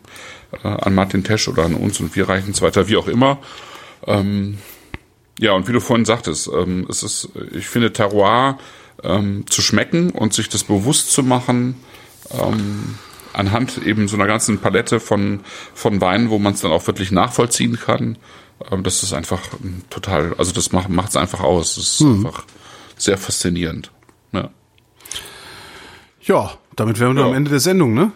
äh, 0.64 0.68
an 0.68 0.94
Martin 0.94 1.24
Tesch 1.24 1.48
oder 1.48 1.64
an 1.64 1.76
uns 1.76 2.00
und 2.00 2.16
wir 2.16 2.28
reichen 2.28 2.52
es 2.52 2.62
weiter, 2.62 2.88
wie 2.90 2.98
auch 2.98 3.08
immer. 3.08 3.40
Ähm, 4.06 4.58
ja, 5.40 5.54
und 5.54 5.68
wie 5.68 5.72
du 5.72 5.80
vorhin 5.80 6.06
sagtest, 6.06 6.50
ähm, 6.54 6.86
es 6.90 7.04
ist, 7.04 7.30
ich 7.52 7.68
finde, 7.68 7.94
Terroir 7.94 8.58
zu 9.00 9.62
schmecken 9.62 10.10
und 10.10 10.34
sich 10.34 10.50
das 10.50 10.64
bewusst 10.64 11.12
zu 11.12 11.22
machen, 11.22 11.76
anhand 13.32 13.78
eben 13.86 14.08
so 14.08 14.18
einer 14.18 14.26
ganzen 14.26 14.58
Palette 14.58 15.00
von, 15.00 15.42
von 15.76 16.02
Weinen, 16.02 16.32
wo 16.32 16.40
man 16.40 16.56
es 16.56 16.62
dann 16.62 16.72
auch 16.72 16.88
wirklich 16.88 17.12
nachvollziehen 17.12 17.80
kann. 17.80 18.18
Ähm, 18.72 18.84
das 18.84 19.04
ist 19.04 19.14
einfach 19.14 19.42
ähm, 19.64 19.82
total, 19.90 20.34
also 20.38 20.52
das 20.52 20.72
macht 20.72 20.90
es 21.10 21.16
einfach 21.16 21.42
aus. 21.42 21.76
Das 21.76 21.86
ist 21.86 22.02
einfach 22.02 22.44
sehr 22.98 23.18
faszinierend. 23.18 23.92
Ja. 24.32 24.50
Ja, 26.22 26.52
damit 26.76 27.00
wären 27.00 27.16
wir 27.16 27.22
Ja. 27.24 27.28
am 27.30 27.34
Ende 27.36 27.50
der 27.52 27.60
Sendung, 27.60 27.94
ne? 27.94 28.12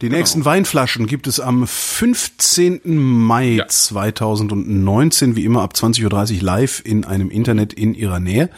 Die 0.00 0.08
nächsten 0.10 0.44
Weinflaschen 0.44 1.06
gibt 1.06 1.28
es 1.28 1.38
am 1.38 1.64
15. 1.66 2.80
Mai 2.84 3.50
Ja. 3.50 3.68
2019, 3.68 5.36
wie 5.36 5.44
immer 5.44 5.62
ab 5.62 5.74
20.30 5.76 6.36
Uhr 6.38 6.42
live 6.42 6.82
in 6.84 7.04
einem 7.04 7.30
Internet 7.30 7.72
in 7.72 7.94
Ihrer 7.94 8.18
Nähe. 8.18 8.50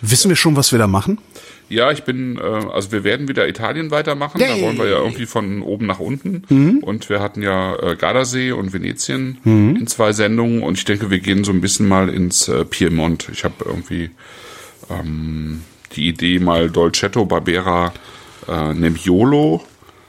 Wissen 0.00 0.30
wir 0.30 0.36
schon, 0.36 0.56
was 0.56 0.72
wir 0.72 0.78
da 0.78 0.86
machen? 0.86 1.18
Ja, 1.68 1.90
ich 1.90 2.04
bin, 2.04 2.38
äh, 2.38 2.40
also 2.40 2.92
wir 2.92 3.04
werden 3.04 3.28
wieder 3.28 3.48
Italien 3.48 3.90
weitermachen. 3.90 4.40
Yay. 4.40 4.60
Da 4.60 4.66
wollen 4.66 4.78
wir 4.78 4.88
ja 4.88 4.98
irgendwie 4.98 5.26
von 5.26 5.62
oben 5.62 5.86
nach 5.86 5.98
unten. 5.98 6.44
Und 6.82 7.08
wir 7.08 7.20
hatten 7.20 7.42
ja 7.42 7.76
äh, 7.76 7.96
Gardasee 7.96 8.52
und 8.52 8.72
Venetien 8.72 9.38
in 9.44 9.86
zwei 9.86 10.12
Sendungen. 10.12 10.62
Und 10.62 10.78
ich 10.78 10.84
denke, 10.84 11.10
wir 11.10 11.20
gehen 11.20 11.44
so 11.44 11.52
ein 11.52 11.60
bisschen 11.60 11.88
mal 11.88 12.08
ins 12.08 12.48
äh, 12.48 12.64
Piemont. 12.64 13.28
Ich 13.32 13.44
habe 13.44 13.54
irgendwie 13.64 14.10
ähm, 14.90 15.62
die 15.96 16.08
Idee, 16.08 16.38
mal 16.38 16.70
Dolcetto 16.70 17.24
Barbera 17.24 17.92
äh, 18.48 18.74
Nebbiolo 18.74 19.64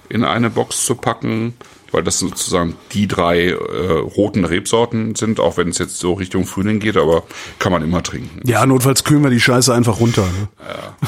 in 0.10 0.24
eine 0.24 0.50
Box 0.50 0.86
zu 0.86 0.96
packen, 0.96 1.54
weil 1.92 2.04
das 2.04 2.20
sozusagen 2.20 2.76
die 2.92 3.08
drei 3.08 3.50
äh, 3.50 3.56
roten 3.56 4.46
Rebsorten 4.46 5.16
sind, 5.16 5.40
auch 5.40 5.58
wenn 5.58 5.70
es 5.70 5.78
jetzt 5.78 5.98
so 5.98 6.14
Richtung 6.14 6.46
Frühling 6.46 6.80
geht, 6.80 6.98
aber 6.98 7.24
kann 7.60 7.72
man 7.72 7.84
immer 7.84 8.04
trinken. 8.04 8.42
Ja, 8.44 8.66
notfalls 8.66 9.04
kühlen 9.04 9.24
wir 9.24 9.30
die 9.30 9.40
Scheiße 9.40 9.74
einfach 9.74 10.00
runter. 10.00 10.24
Ne? 10.24 10.48
Ja, 10.68 11.08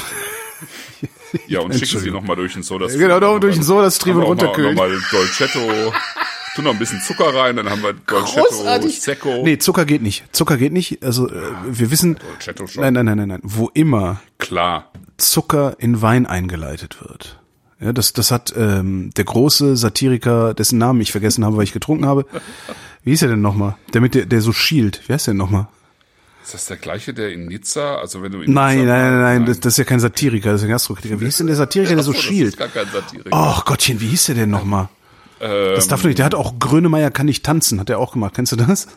und 1.60 1.74
schicken 1.74 2.00
sie 2.00 2.10
nochmal 2.10 2.36
durch 2.36 2.54
den 2.54 2.62
Soda 2.62 2.86
Genau, 2.86 3.20
doch, 3.20 3.38
durch 3.38 3.54
den 3.54 3.64
Soda-Stream 3.64 4.16
Haben 4.16 4.22
wir 4.22 4.28
und 4.28 4.42
runterkühlen. 4.42 4.74
Nochmal 4.74 4.98
Dolcetto, 5.10 5.60
tun 6.54 6.64
noch 6.64 6.72
ein 6.72 6.78
bisschen 6.78 7.00
Zucker 7.00 7.34
rein, 7.34 7.56
dann 7.56 7.68
haben 7.70 7.82
wir 7.82 7.92
Dolcetto 7.92 8.88
Secco. 8.88 9.42
Nee, 9.44 9.58
Zucker 9.58 9.84
geht 9.84 10.02
nicht. 10.02 10.24
Zucker 10.34 10.56
geht 10.56 10.72
nicht. 10.72 11.02
Also 11.02 11.28
äh, 11.28 11.32
wir 11.66 11.90
wissen. 11.90 12.18
Dolcetto 12.18 12.66
schon. 12.66 12.82
Nein, 12.82 12.94
nein, 12.94 13.06
nein, 13.06 13.16
nein, 13.18 13.28
nein. 13.28 13.40
Wo 13.42 13.70
immer 13.74 14.20
Klar. 14.38 14.90
Zucker 15.16 15.76
in 15.78 16.00
Wein 16.02 16.26
eingeleitet 16.26 16.98
wird. 17.00 17.40
Ja, 17.80 17.92
das, 17.92 18.12
das 18.12 18.30
hat 18.32 18.52
ähm, 18.56 19.10
der 19.16 19.24
große 19.24 19.76
Satiriker, 19.76 20.52
dessen 20.52 20.78
Namen 20.78 21.00
ich 21.00 21.12
vergessen 21.12 21.44
habe, 21.44 21.56
weil 21.56 21.64
ich 21.64 21.72
getrunken 21.72 22.06
habe. 22.06 22.26
Wie 23.04 23.10
hieß 23.10 23.22
er 23.22 23.28
denn 23.28 23.40
nochmal? 23.40 23.76
Der 23.94 24.00
mit 24.00 24.14
der, 24.14 24.26
der 24.26 24.40
so 24.40 24.52
schielt. 24.52 25.02
Wie 25.06 25.12
heißt 25.12 25.28
der 25.28 25.34
denn 25.34 25.38
nochmal? 25.38 25.68
Ist 26.48 26.54
das 26.54 26.64
der 26.64 26.78
gleiche, 26.78 27.12
der 27.12 27.30
in 27.30 27.44
Nizza, 27.44 27.96
also 27.96 28.22
wenn 28.22 28.32
du 28.32 28.40
in 28.40 28.54
Nein, 28.54 28.78
Nizza 28.78 28.90
nein, 28.90 29.12
nein, 29.12 29.20
nein, 29.20 29.44
das, 29.44 29.56
das 29.56 29.60
das 29.64 29.72
ist 29.74 29.78
ja 29.80 29.84
kein 29.84 30.00
Satiriker, 30.00 30.50
das 30.52 30.62
ist 30.62 30.64
ein 30.64 30.70
Gastrokritiker. 30.70 31.20
Wie 31.20 31.26
hieß 31.26 31.36
denn 31.36 31.46
der 31.46 31.56
Satiriker, 31.56 31.94
der 31.94 32.02
so 32.02 32.12
das 32.14 32.22
schielt? 32.22 32.48
ist 32.48 32.56
gar 32.56 32.68
kein 32.68 32.86
Satiriker. 32.90 33.28
Ach 33.32 33.66
Gottchen, 33.66 34.00
wie 34.00 34.06
hieß 34.08 34.24
der 34.26 34.34
denn 34.36 34.48
nochmal? 34.48 34.88
Ähm, 35.40 35.74
Das 35.74 35.88
darf 35.88 36.00
doch 36.00 36.06
nicht. 36.06 36.16
Der 36.18 36.24
hat 36.24 36.34
auch 36.34 36.58
Grönemeyer 36.58 37.10
kann 37.10 37.26
nicht 37.26 37.44
tanzen, 37.44 37.78
hat 37.80 37.90
er 37.90 37.98
auch 37.98 38.12
gemacht. 38.14 38.32
Kennst 38.34 38.52
du 38.52 38.56
das? 38.56 38.88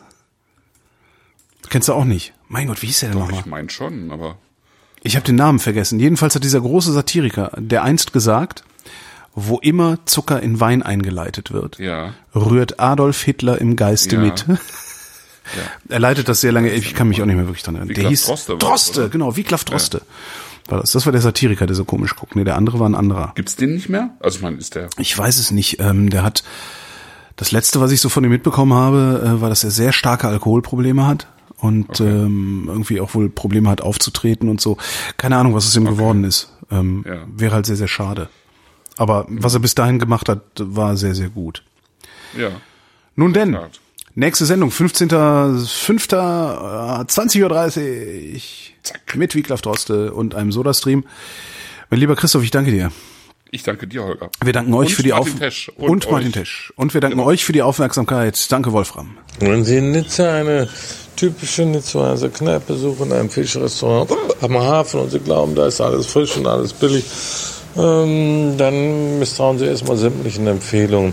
Kennst 1.68 1.88
du 1.88 1.92
auch 1.92 2.04
nicht? 2.06 2.32
Mein 2.48 2.68
Gott, 2.68 2.80
wie 2.80 2.86
hieß 2.86 3.00
der 3.00 3.10
denn 3.10 3.18
nochmal? 3.18 3.40
ich 3.40 3.46
meine 3.46 3.68
schon, 3.68 4.10
aber 4.10 4.36
Ich 5.02 5.16
habe 5.16 5.26
den 5.26 5.36
Namen 5.36 5.58
vergessen. 5.58 6.00
Jedenfalls 6.00 6.34
hat 6.34 6.44
dieser 6.44 6.62
große 6.62 6.90
Satiriker, 6.92 7.52
der 7.58 7.82
einst 7.82 8.14
gesagt, 8.14 8.64
wo 9.34 9.58
immer 9.58 9.98
Zucker 10.06 10.40
in 10.42 10.58
Wein 10.58 10.82
eingeleitet 10.82 11.52
wird, 11.52 11.78
ja. 11.78 12.14
rührt 12.34 12.80
Adolf 12.80 13.22
Hitler 13.22 13.60
im 13.60 13.76
Geiste 13.76 14.16
Ja. 14.16 14.22
mit. 14.22 14.46
Er 15.88 15.98
leitet 15.98 16.28
das 16.28 16.40
sehr 16.40 16.52
lange, 16.52 16.70
ich 16.70 16.94
kann 16.94 17.08
mich 17.08 17.20
auch 17.20 17.26
nicht 17.26 17.36
mehr 17.36 17.46
wirklich 17.46 17.62
dran 17.62 17.76
erinnern. 17.76 17.94
Der 17.94 18.08
hieß 18.08 18.26
Droste 18.26 18.56
Droste, 18.56 19.08
genau, 19.08 19.36
Wiglaf 19.36 19.64
Droste. 19.64 20.02
War 20.68 20.80
das. 20.80 20.92
das 20.92 21.04
war 21.06 21.12
der 21.12 21.20
Satiriker, 21.20 21.66
der 21.66 21.74
so 21.74 21.84
komisch 21.84 22.14
guckt. 22.14 22.36
Nee, 22.36 22.44
der 22.44 22.56
andere 22.56 22.78
war 22.78 22.88
ein 22.88 22.94
anderer. 22.94 23.32
Gibt's 23.34 23.56
den 23.56 23.74
nicht 23.74 23.88
mehr? 23.88 24.10
Also 24.20 24.36
ich 24.38 24.42
meine, 24.42 24.56
ist 24.58 24.74
der 24.76 24.88
Ich 24.98 25.16
weiß 25.18 25.38
es 25.38 25.50
nicht. 25.50 25.80
Ähm, 25.80 26.08
der 26.10 26.22
hat 26.22 26.44
das 27.36 27.50
letzte, 27.50 27.80
was 27.80 27.90
ich 27.90 28.00
so 28.00 28.08
von 28.08 28.22
ihm 28.24 28.30
mitbekommen 28.30 28.72
habe, 28.72 29.22
äh, 29.38 29.40
war, 29.40 29.48
dass 29.48 29.64
er 29.64 29.70
sehr 29.72 29.92
starke 29.92 30.28
Alkoholprobleme 30.28 31.04
hat 31.06 31.26
und 31.56 32.00
ähm, 32.00 32.64
irgendwie 32.68 33.00
auch 33.00 33.14
wohl 33.14 33.28
Probleme 33.28 33.68
hat 33.68 33.80
aufzutreten 33.80 34.48
und 34.48 34.60
so. 34.60 34.76
Keine 35.16 35.36
Ahnung, 35.36 35.54
was 35.54 35.66
es 35.66 35.74
ihm 35.76 35.84
geworden 35.84 36.22
ist. 36.24 36.52
Ähm, 36.70 37.04
Ja. 37.06 37.24
Wäre 37.26 37.54
halt 37.56 37.66
sehr, 37.66 37.76
sehr 37.76 37.88
schade. 37.88 38.28
Aber 38.96 39.26
was 39.28 39.54
er 39.54 39.60
bis 39.60 39.74
dahin 39.74 39.98
gemacht 39.98 40.28
hat, 40.28 40.42
war 40.58 40.96
sehr, 40.96 41.14
sehr 41.14 41.28
gut. 41.30 41.64
ja. 42.36 42.50
Nun 43.14 43.32
denn, 43.34 43.56
nächste 44.14 44.46
Sendung, 44.46 44.70
15.05.20.30 44.70 47.44
Uhr 47.44 47.50
mit 49.18 49.34
Wiglaf 49.34 49.62
Droste 49.62 50.12
und 50.12 50.34
einem 50.34 50.52
Soda-Stream. 50.52 51.04
Mein 51.90 52.00
lieber 52.00 52.16
Christoph, 52.16 52.42
ich 52.42 52.50
danke 52.50 52.70
dir. 52.70 52.90
Ich 53.54 53.62
danke 53.64 53.86
dir, 53.86 54.02
Holger. 54.02 54.30
Wir 54.42 54.54
danken 54.54 54.72
euch 54.72 54.88
Und 54.88 54.94
für 54.94 55.02
die 55.02 55.10
Martin 55.10 55.34
Auf 55.34 55.38
Tesch. 55.38 55.68
und, 55.76 55.90
Und 55.90 56.10
Martin 56.10 56.28
euch. 56.28 56.32
Tesch. 56.32 56.72
Und 56.76 56.94
wir 56.94 57.02
danken 57.02 57.20
euch 57.20 57.44
für 57.44 57.52
die 57.52 57.60
Aufmerksamkeit. 57.60 58.50
Danke, 58.50 58.72
Wolfram. 58.72 59.18
Wenn 59.40 59.62
Sie 59.64 59.76
in 59.76 59.92
Nizza 59.92 60.32
eine 60.32 60.70
typische 61.16 61.66
Nizzaer 61.66 62.16
Kneipe 62.30 62.74
suchen, 62.74 63.12
ein 63.12 63.28
Fischrestaurant 63.28 64.10
am 64.40 64.58
Hafen 64.58 65.00
und 65.00 65.10
Sie 65.10 65.18
glauben, 65.18 65.54
da 65.54 65.66
ist 65.66 65.82
alles 65.82 66.06
frisch 66.06 66.34
und 66.38 66.46
alles 66.46 66.72
billig, 66.72 67.04
ähm, 67.76 68.54
dann 68.56 69.18
misstrauen 69.18 69.58
Sie 69.58 69.66
erstmal 69.66 69.98
sämtlichen 69.98 70.46
Empfehlungen. 70.46 71.12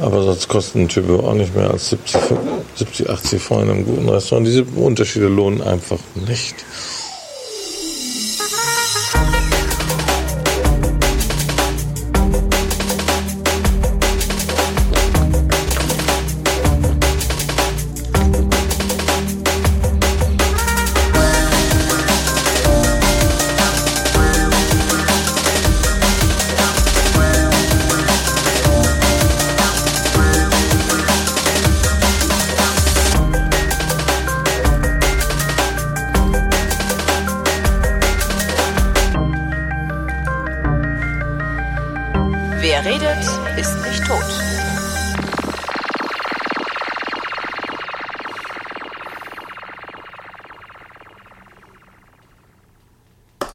Aber 0.00 0.22
sonst 0.22 0.48
kosten 0.48 0.82
ein 0.82 0.88
Typ 0.88 1.10
auch 1.10 1.34
nicht 1.34 1.54
mehr 1.54 1.70
als 1.70 1.90
70, 1.90 2.20
70 2.76 3.10
80 3.10 3.42
Franc 3.42 3.62
in 3.64 3.70
einem 3.70 3.84
guten 3.84 4.08
Restaurant. 4.08 4.46
Diese 4.46 4.64
Unterschiede 4.64 5.28
lohnen 5.28 5.62
einfach 5.62 5.98
nicht. 6.26 6.54